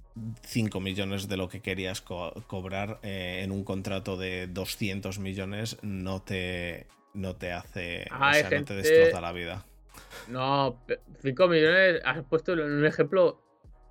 5 0.42 0.80
millones 0.80 1.26
de 1.28 1.36
lo 1.36 1.48
que 1.48 1.62
querías 1.62 2.00
cobrar 2.02 2.98
eh, 3.02 3.40
en 3.42 3.50
un 3.50 3.64
contrato 3.64 4.16
de 4.16 4.46
200 4.48 5.18
millones 5.18 5.78
no 5.82 6.20
te, 6.22 6.86
no 7.14 7.34
te 7.36 7.52
hace, 7.52 8.02
o 8.02 8.06
sea, 8.34 8.50
no 8.60 8.64
te 8.64 8.74
destroza 8.74 9.20
la 9.20 9.32
vida. 9.32 9.64
No, 10.28 10.78
5 11.22 11.48
millones 11.48 12.00
has 12.04 12.22
puesto 12.26 12.52
un 12.52 12.84
ejemplo 12.84 13.40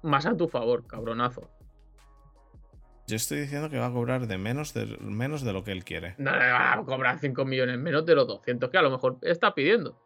más 0.04 0.26
a 0.26 0.36
tu 0.38 0.48
favor, 0.48 0.86
cabronazo. 0.86 1.50
Yo 3.08 3.18
estoy 3.18 3.42
diciendo 3.42 3.70
que 3.70 3.78
va 3.78 3.88
a 3.88 3.92
cobrar 3.92 4.28
de 4.28 4.38
menos 4.38 4.74
de, 4.74 4.86
menos 5.00 5.44
de 5.44 5.52
lo 5.52 5.64
que 5.64 5.72
él 5.72 5.84
quiere. 5.84 6.16
No, 6.18 6.32
va 6.32 6.74
a 6.74 6.84
cobrar 6.84 7.20
5 7.20 7.44
millones 7.46 7.78
menos 7.78 8.06
de 8.06 8.16
los 8.16 8.28
200 8.28 8.70
que 8.70 8.78
a 8.78 8.82
lo 8.82 8.92
mejor 8.92 9.18
está 9.22 9.54
pidiendo. 9.54 10.00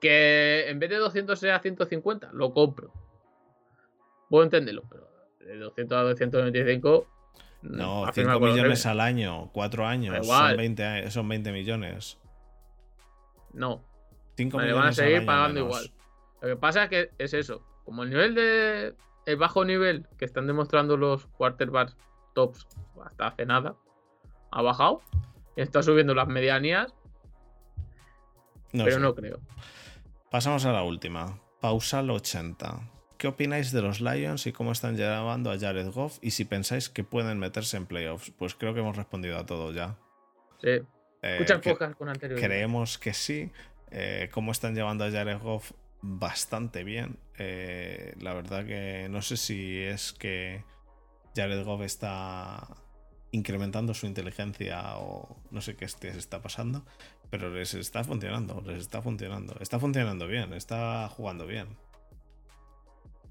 Que 0.00 0.68
en 0.68 0.78
vez 0.78 0.90
de 0.90 0.96
200 0.96 1.38
sea 1.38 1.60
150, 1.60 2.30
lo 2.32 2.52
compro. 2.52 2.92
Puedo 4.28 4.44
entenderlo, 4.44 4.82
pero 4.90 5.08
de 5.40 5.58
200 5.58 5.96
a 5.96 6.02
225. 6.02 7.06
No, 7.62 8.04
5 8.12 8.40
millones 8.40 8.84
al 8.84 9.00
año, 9.00 9.50
4 9.52 9.86
años, 9.86 10.26
son 10.26 10.56
20, 10.56 11.10
son 11.10 11.28
20 11.28 11.52
millones. 11.52 12.18
No. 13.54 13.82
5 14.36 14.58
millones 14.58 14.76
van 14.76 14.88
a 14.88 14.92
seguir 14.92 15.24
pagando 15.24 15.60
igual. 15.60 15.90
Lo 16.42 16.48
que 16.48 16.56
pasa 16.56 16.84
es 16.84 16.90
que 16.90 17.10
es 17.16 17.32
eso. 17.32 17.62
Como 17.84 18.02
el 18.02 18.10
nivel 18.10 18.34
de. 18.34 18.94
El 19.26 19.36
bajo 19.36 19.64
nivel 19.64 20.06
que 20.18 20.24
están 20.24 20.46
demostrando 20.46 20.96
los 20.96 21.26
quarterbacks 21.26 21.96
tops 22.34 22.66
hasta 23.04 23.28
hace 23.28 23.46
nada 23.46 23.76
ha 24.50 24.62
bajado. 24.62 25.00
Y 25.56 25.62
está 25.62 25.82
subiendo 25.82 26.14
las 26.14 26.28
medianías. 26.28 26.92
pero 28.72 28.98
no 28.98 29.14
creo. 29.14 29.40
Pasamos 30.30 30.64
a 30.66 30.72
la 30.72 30.82
última. 30.82 31.38
Pausal 31.60 32.10
80. 32.10 32.90
¿Qué 33.16 33.28
opináis 33.28 33.72
de 33.72 33.80
los 33.80 34.00
Lions 34.00 34.46
y 34.46 34.52
cómo 34.52 34.72
están 34.72 34.96
llevando 34.96 35.50
a 35.50 35.58
Jared 35.58 35.90
Goff? 35.92 36.18
Y 36.20 36.32
si 36.32 36.44
pensáis 36.44 36.90
que 36.90 37.04
pueden 37.04 37.38
meterse 37.38 37.76
en 37.76 37.86
playoffs. 37.86 38.32
Pues 38.36 38.54
creo 38.54 38.74
que 38.74 38.80
hemos 38.80 38.96
respondido 38.96 39.38
a 39.38 39.46
todo 39.46 39.72
ya. 39.72 39.96
Sí. 40.60 40.82
Eh, 41.22 41.38
Escucha 41.40 41.86
el 41.88 41.96
con 41.96 42.08
anterioridad. 42.08 42.46
Creemos 42.46 42.98
que 42.98 43.14
sí. 43.14 43.50
Eh, 43.90 44.28
¿Cómo 44.32 44.52
están 44.52 44.74
llevando 44.74 45.04
a 45.04 45.10
Jared 45.10 45.38
Goff? 45.38 45.72
Bastante 46.06 46.84
bien. 46.84 47.16
Eh, 47.38 48.12
la 48.20 48.34
verdad 48.34 48.66
que 48.66 49.08
no 49.08 49.22
sé 49.22 49.38
si 49.38 49.78
es 49.78 50.12
que 50.12 50.62
Jared 51.34 51.64
Goff 51.64 51.80
está 51.80 52.68
incrementando 53.30 53.94
su 53.94 54.04
inteligencia 54.04 54.98
o 54.98 55.40
no 55.50 55.62
sé 55.62 55.76
qué 55.76 55.88
se 55.88 56.08
está 56.10 56.42
pasando, 56.42 56.84
pero 57.30 57.48
les 57.48 57.72
está 57.72 58.04
funcionando, 58.04 58.62
les 58.66 58.82
está 58.82 59.00
funcionando, 59.00 59.56
está 59.60 59.80
funcionando 59.80 60.26
bien, 60.26 60.52
está 60.52 61.08
jugando 61.08 61.46
bien. 61.46 61.78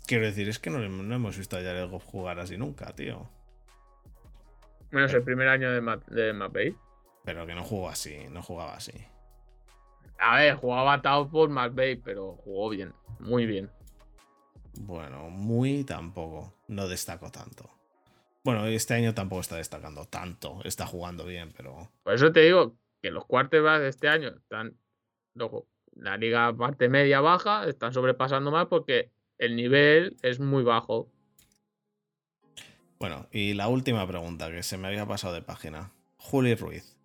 Quiero 0.07 0.25
decir, 0.25 0.49
es 0.49 0.57
que 0.57 0.71
no, 0.71 0.81
hemos 0.83 1.37
visto 1.37 1.57
a 1.57 1.61
Jared 1.61 1.91
Goff 1.91 2.05
jugar 2.05 2.39
así 2.39 2.57
nunca, 2.57 2.95
tío. 2.95 3.29
Bueno, 4.91 5.05
es 5.05 5.13
el 5.13 5.21
primer 5.21 5.47
año 5.47 5.71
de, 5.71 5.79
Matt, 5.79 6.05
Pero 7.23 7.45
que 7.45 7.53
no 7.53 7.63
jugó 7.63 7.89
así, 7.89 8.17
no 8.31 8.41
jugaba 8.41 8.73
así. 8.73 8.93
A 10.25 10.37
ver, 10.37 10.55
jugaba 10.55 10.93
atado 10.93 11.29
por 11.29 11.49
McVeigh, 11.49 11.97
pero 11.97 12.37
jugó 12.45 12.69
bien, 12.69 12.93
muy 13.19 13.45
bien. 13.45 13.69
Bueno, 14.79 15.29
muy 15.29 15.83
tampoco. 15.83 16.53
No 16.69 16.87
destacó 16.87 17.29
tanto. 17.29 17.69
Bueno, 18.45 18.65
este 18.65 18.93
año 18.93 19.13
tampoco 19.13 19.41
está 19.41 19.57
destacando 19.57 20.05
tanto. 20.05 20.61
Está 20.63 20.87
jugando 20.87 21.25
bien, 21.25 21.51
pero. 21.55 21.91
Por 22.03 22.13
eso 22.13 22.31
te 22.31 22.39
digo 22.39 22.77
que 23.01 23.11
los 23.11 23.25
quarterbacks 23.25 23.81
de 23.81 23.89
este 23.89 24.07
año 24.07 24.29
están. 24.29 24.77
Luego, 25.33 25.67
la 25.91 26.15
liga 26.15 26.55
parte 26.55 26.87
media 26.87 27.19
baja, 27.19 27.67
están 27.67 27.91
sobrepasando 27.91 28.49
más 28.49 28.67
porque 28.67 29.11
el 29.37 29.57
nivel 29.57 30.15
es 30.21 30.39
muy 30.39 30.63
bajo. 30.63 31.11
Bueno, 32.97 33.27
y 33.33 33.55
la 33.55 33.67
última 33.67 34.07
pregunta 34.07 34.49
que 34.49 34.63
se 34.63 34.77
me 34.77 34.87
había 34.87 35.05
pasado 35.05 35.33
de 35.33 35.41
página. 35.41 35.91
Juli 36.17 36.55
Ruiz. 36.55 36.97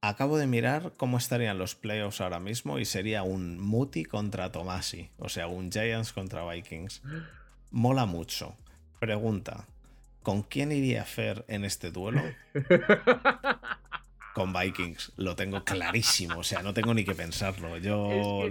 Acabo 0.00 0.38
de 0.38 0.46
mirar 0.46 0.92
cómo 0.96 1.18
estarían 1.18 1.58
los 1.58 1.74
playoffs 1.74 2.20
ahora 2.20 2.38
mismo 2.38 2.78
y 2.78 2.84
sería 2.84 3.24
un 3.24 3.58
Muti 3.58 4.04
contra 4.04 4.52
Tomasi, 4.52 5.10
o 5.18 5.28
sea, 5.28 5.48
un 5.48 5.72
Giants 5.72 6.12
contra 6.12 6.48
Vikings. 6.48 7.02
Mola 7.72 8.06
mucho. 8.06 8.54
Pregunta, 9.00 9.66
¿con 10.22 10.42
quién 10.42 10.70
iría 10.70 11.04
Fer 11.04 11.44
en 11.48 11.64
este 11.64 11.90
duelo? 11.90 12.22
Con 14.34 14.52
Vikings, 14.52 15.14
lo 15.16 15.34
tengo 15.34 15.64
clarísimo, 15.64 16.38
o 16.38 16.44
sea, 16.44 16.62
no 16.62 16.72
tengo 16.72 16.94
ni 16.94 17.04
que 17.04 17.16
pensarlo. 17.16 17.76
Yo, 17.78 18.48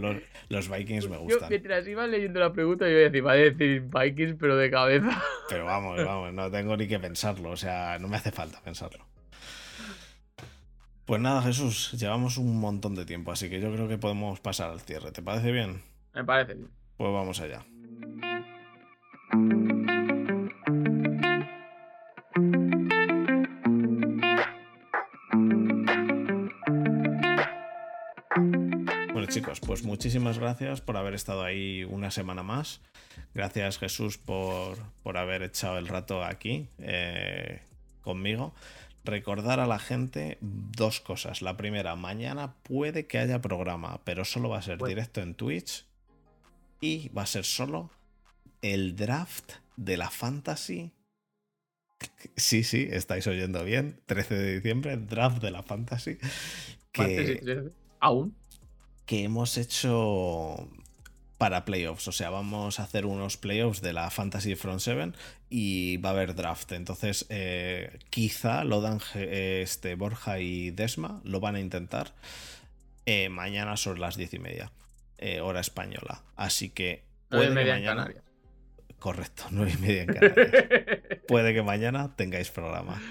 los, 0.49 0.69
Vikings 0.69 1.07
me 1.07 1.15
gustan. 1.15 1.43
Yo, 1.43 1.49
mientras 1.49 1.87
iba 1.87 2.05
leyendo 2.07 2.41
la 2.41 2.51
pregunta, 2.51 2.89
yo 2.89 2.99
iba 2.99 3.31
a 3.31 3.35
decir, 3.35 3.83
Vikings, 3.83 4.35
pero 4.37 4.57
de 4.57 4.69
cabeza. 4.69 5.23
Pero 5.47 5.63
vamos, 5.63 6.03
vamos, 6.03 6.33
no 6.33 6.51
tengo 6.51 6.75
ni 6.75 6.89
que 6.89 6.99
pensarlo, 6.99 7.51
o 7.51 7.55
sea, 7.57 7.99
no 7.99 8.09
me 8.09 8.17
hace 8.17 8.31
falta 8.31 8.59
pensarlo. 8.61 9.05
Pues 11.07 11.21
nada, 11.21 11.41
Jesús, 11.41 11.93
llevamos 11.93 12.35
un 12.35 12.59
montón 12.59 12.93
de 12.93 13.05
tiempo, 13.05 13.31
así 13.31 13.49
que 13.49 13.61
yo 13.61 13.71
creo 13.71 13.87
que 13.87 13.97
podemos 13.97 14.41
pasar 14.41 14.71
al 14.71 14.81
cierre. 14.81 15.13
¿Te 15.13 15.21
parece 15.21 15.53
bien? 15.53 15.81
Me 16.13 16.25
parece 16.25 16.55
bien. 16.55 16.69
Pues 16.97 17.13
vamos 17.13 17.39
allá. 17.39 17.65
Bueno 29.13 29.27
chicos, 29.29 29.61
pues 29.61 29.85
muchísimas 29.85 30.39
gracias 30.39 30.81
por 30.81 30.97
haber 30.97 31.13
estado 31.13 31.45
ahí 31.45 31.85
una 31.85 32.11
semana 32.11 32.43
más. 32.43 32.81
Gracias 33.33 33.79
Jesús 33.79 34.17
por, 34.17 34.77
haber 35.15 35.43
echado 35.43 35.77
el 35.77 35.87
rato 35.87 36.21
aquí 36.25 36.67
eh, 36.79 37.61
conmigo 38.01 38.53
recordar 39.07 39.59
a 39.59 39.67
la 39.67 39.79
gente 39.79 40.37
dos 40.41 40.99
cosas. 40.99 41.41
La 41.41 41.57
primera, 41.57 41.95
mañana 41.95 42.55
puede 42.63 43.07
que 43.07 43.17
haya 43.17 43.41
programa, 43.41 44.01
pero 44.03 44.25
solo 44.25 44.49
va 44.49 44.59
a 44.59 44.61
ser 44.61 44.77
directo 44.77 45.21
en 45.21 45.33
Twitch 45.33 45.85
y 46.79 47.09
va 47.09 47.23
a 47.23 47.27
ser 47.27 47.43
solo 47.43 47.89
el 48.61 48.95
draft 48.95 49.53
de 49.75 49.97
la 49.97 50.09
fantasy. 50.09 50.91
Sí, 52.35 52.63
sí, 52.63 52.87
estáis 52.91 53.25
oyendo 53.27 53.63
bien. 53.63 53.99
13 54.05 54.35
de 54.35 54.55
diciembre, 54.55 54.97
draft 54.97 55.41
de 55.41 55.51
la 55.51 55.63
fantasy. 55.63 56.17
Que, 56.91 57.71
¿Aún? 57.99 58.35
Que 59.05 59.23
hemos 59.23 59.57
hecho 59.57 60.69
para 61.37 61.65
playoffs. 61.65 62.07
O 62.07 62.11
sea, 62.11 62.29
vamos 62.29 62.79
a 62.79 62.83
hacer 62.83 63.05
unos 63.05 63.37
playoffs 63.37 63.81
de 63.81 63.93
la 63.93 64.09
Fantasy 64.09 64.55
Front 64.55 64.79
7 64.79 65.11
y 65.49 65.97
va 65.97 66.09
a 66.09 66.11
haber 66.13 66.35
draft. 66.35 66.71
Entonces, 66.71 67.25
eh, 67.29 67.99
quizá 68.09 68.63
lo 68.63 68.81
dan 68.81 68.99
este, 69.15 69.95
Borja 69.95 70.39
y 70.39 70.71
Desma, 70.71 71.21
lo 71.23 71.39
van 71.39 71.55
a 71.55 71.59
intentar 71.59 72.13
eh, 73.05 73.29
mañana 73.29 73.77
sobre 73.77 73.99
las 73.99 74.17
diez 74.17 74.33
y 74.33 74.39
media, 74.39 74.71
eh, 75.17 75.41
hora 75.41 75.59
española. 75.59 76.23
Así 76.35 76.69
que 76.69 77.03
puede 77.29 77.53
que 77.63 77.71
mañana. 77.71 78.11
Correcto, 78.99 79.43
nueve 79.51 79.73
y 79.77 79.81
media 79.81 80.01
en 80.03 80.07
Canarias. 80.07 81.19
puede 81.27 81.53
que 81.53 81.61
mañana 81.61 82.15
tengáis 82.15 82.49
programa. 82.49 83.01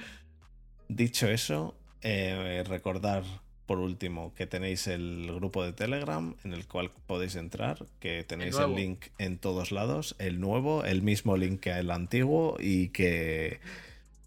Dicho 0.88 1.28
eso, 1.28 1.76
recordar 2.02 3.24
por 3.66 3.78
último, 3.78 4.32
que 4.34 4.46
tenéis 4.46 4.86
el 4.86 5.30
grupo 5.34 5.64
de 5.64 5.72
Telegram 5.72 6.34
en 6.44 6.52
el 6.52 6.66
cual 6.66 6.90
podéis 7.06 7.34
entrar, 7.34 7.84
que 7.98 8.24
tenéis 8.24 8.56
el, 8.58 8.74
link 8.74 9.06
en 9.18 9.38
todos 9.38 9.72
lados, 9.72 10.14
el 10.18 10.40
nuevo, 10.40 10.84
el 10.84 11.02
mismo 11.02 11.36
link 11.36 11.60
que 11.60 11.72
el 11.72 11.90
antiguo 11.90 12.56
y 12.60 12.88
que... 12.90 13.60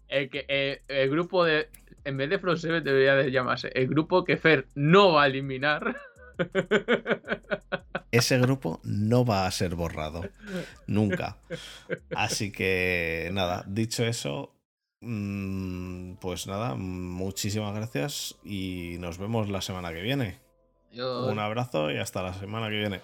El, 0.08 0.28
que, 0.28 0.44
eh, 0.48 0.82
el 0.88 1.08
grupo 1.10 1.44
de... 1.44 1.68
En 2.04 2.16
vez 2.16 2.28
de 2.30 2.38
Front 2.38 2.60
debería 2.60 3.14
de 3.14 3.30
llamarse 3.30 3.70
el 3.74 3.86
grupo 3.88 4.24
que 4.24 4.36
Fer 4.36 4.66
no 4.74 5.12
va 5.12 5.24
a 5.24 5.26
eliminar. 5.26 5.96
Ese 8.10 8.38
grupo 8.38 8.80
no 8.82 9.24
va 9.24 9.46
a 9.46 9.50
ser 9.50 9.74
borrado. 9.74 10.28
Nunca. 10.86 11.36
Así 12.14 12.50
que 12.50 13.30
nada, 13.32 13.64
dicho 13.68 14.04
eso, 14.04 14.52
pues 15.00 16.46
nada, 16.46 16.74
muchísimas 16.74 17.74
gracias 17.74 18.36
y 18.44 18.96
nos 18.98 19.18
vemos 19.18 19.48
la 19.48 19.62
semana 19.62 19.92
que 19.92 20.02
viene. 20.02 20.38
Un 20.94 21.38
abrazo 21.38 21.90
y 21.90 21.98
hasta 21.98 22.22
la 22.22 22.34
semana 22.34 22.68
que 22.68 22.76
viene. 22.76 23.00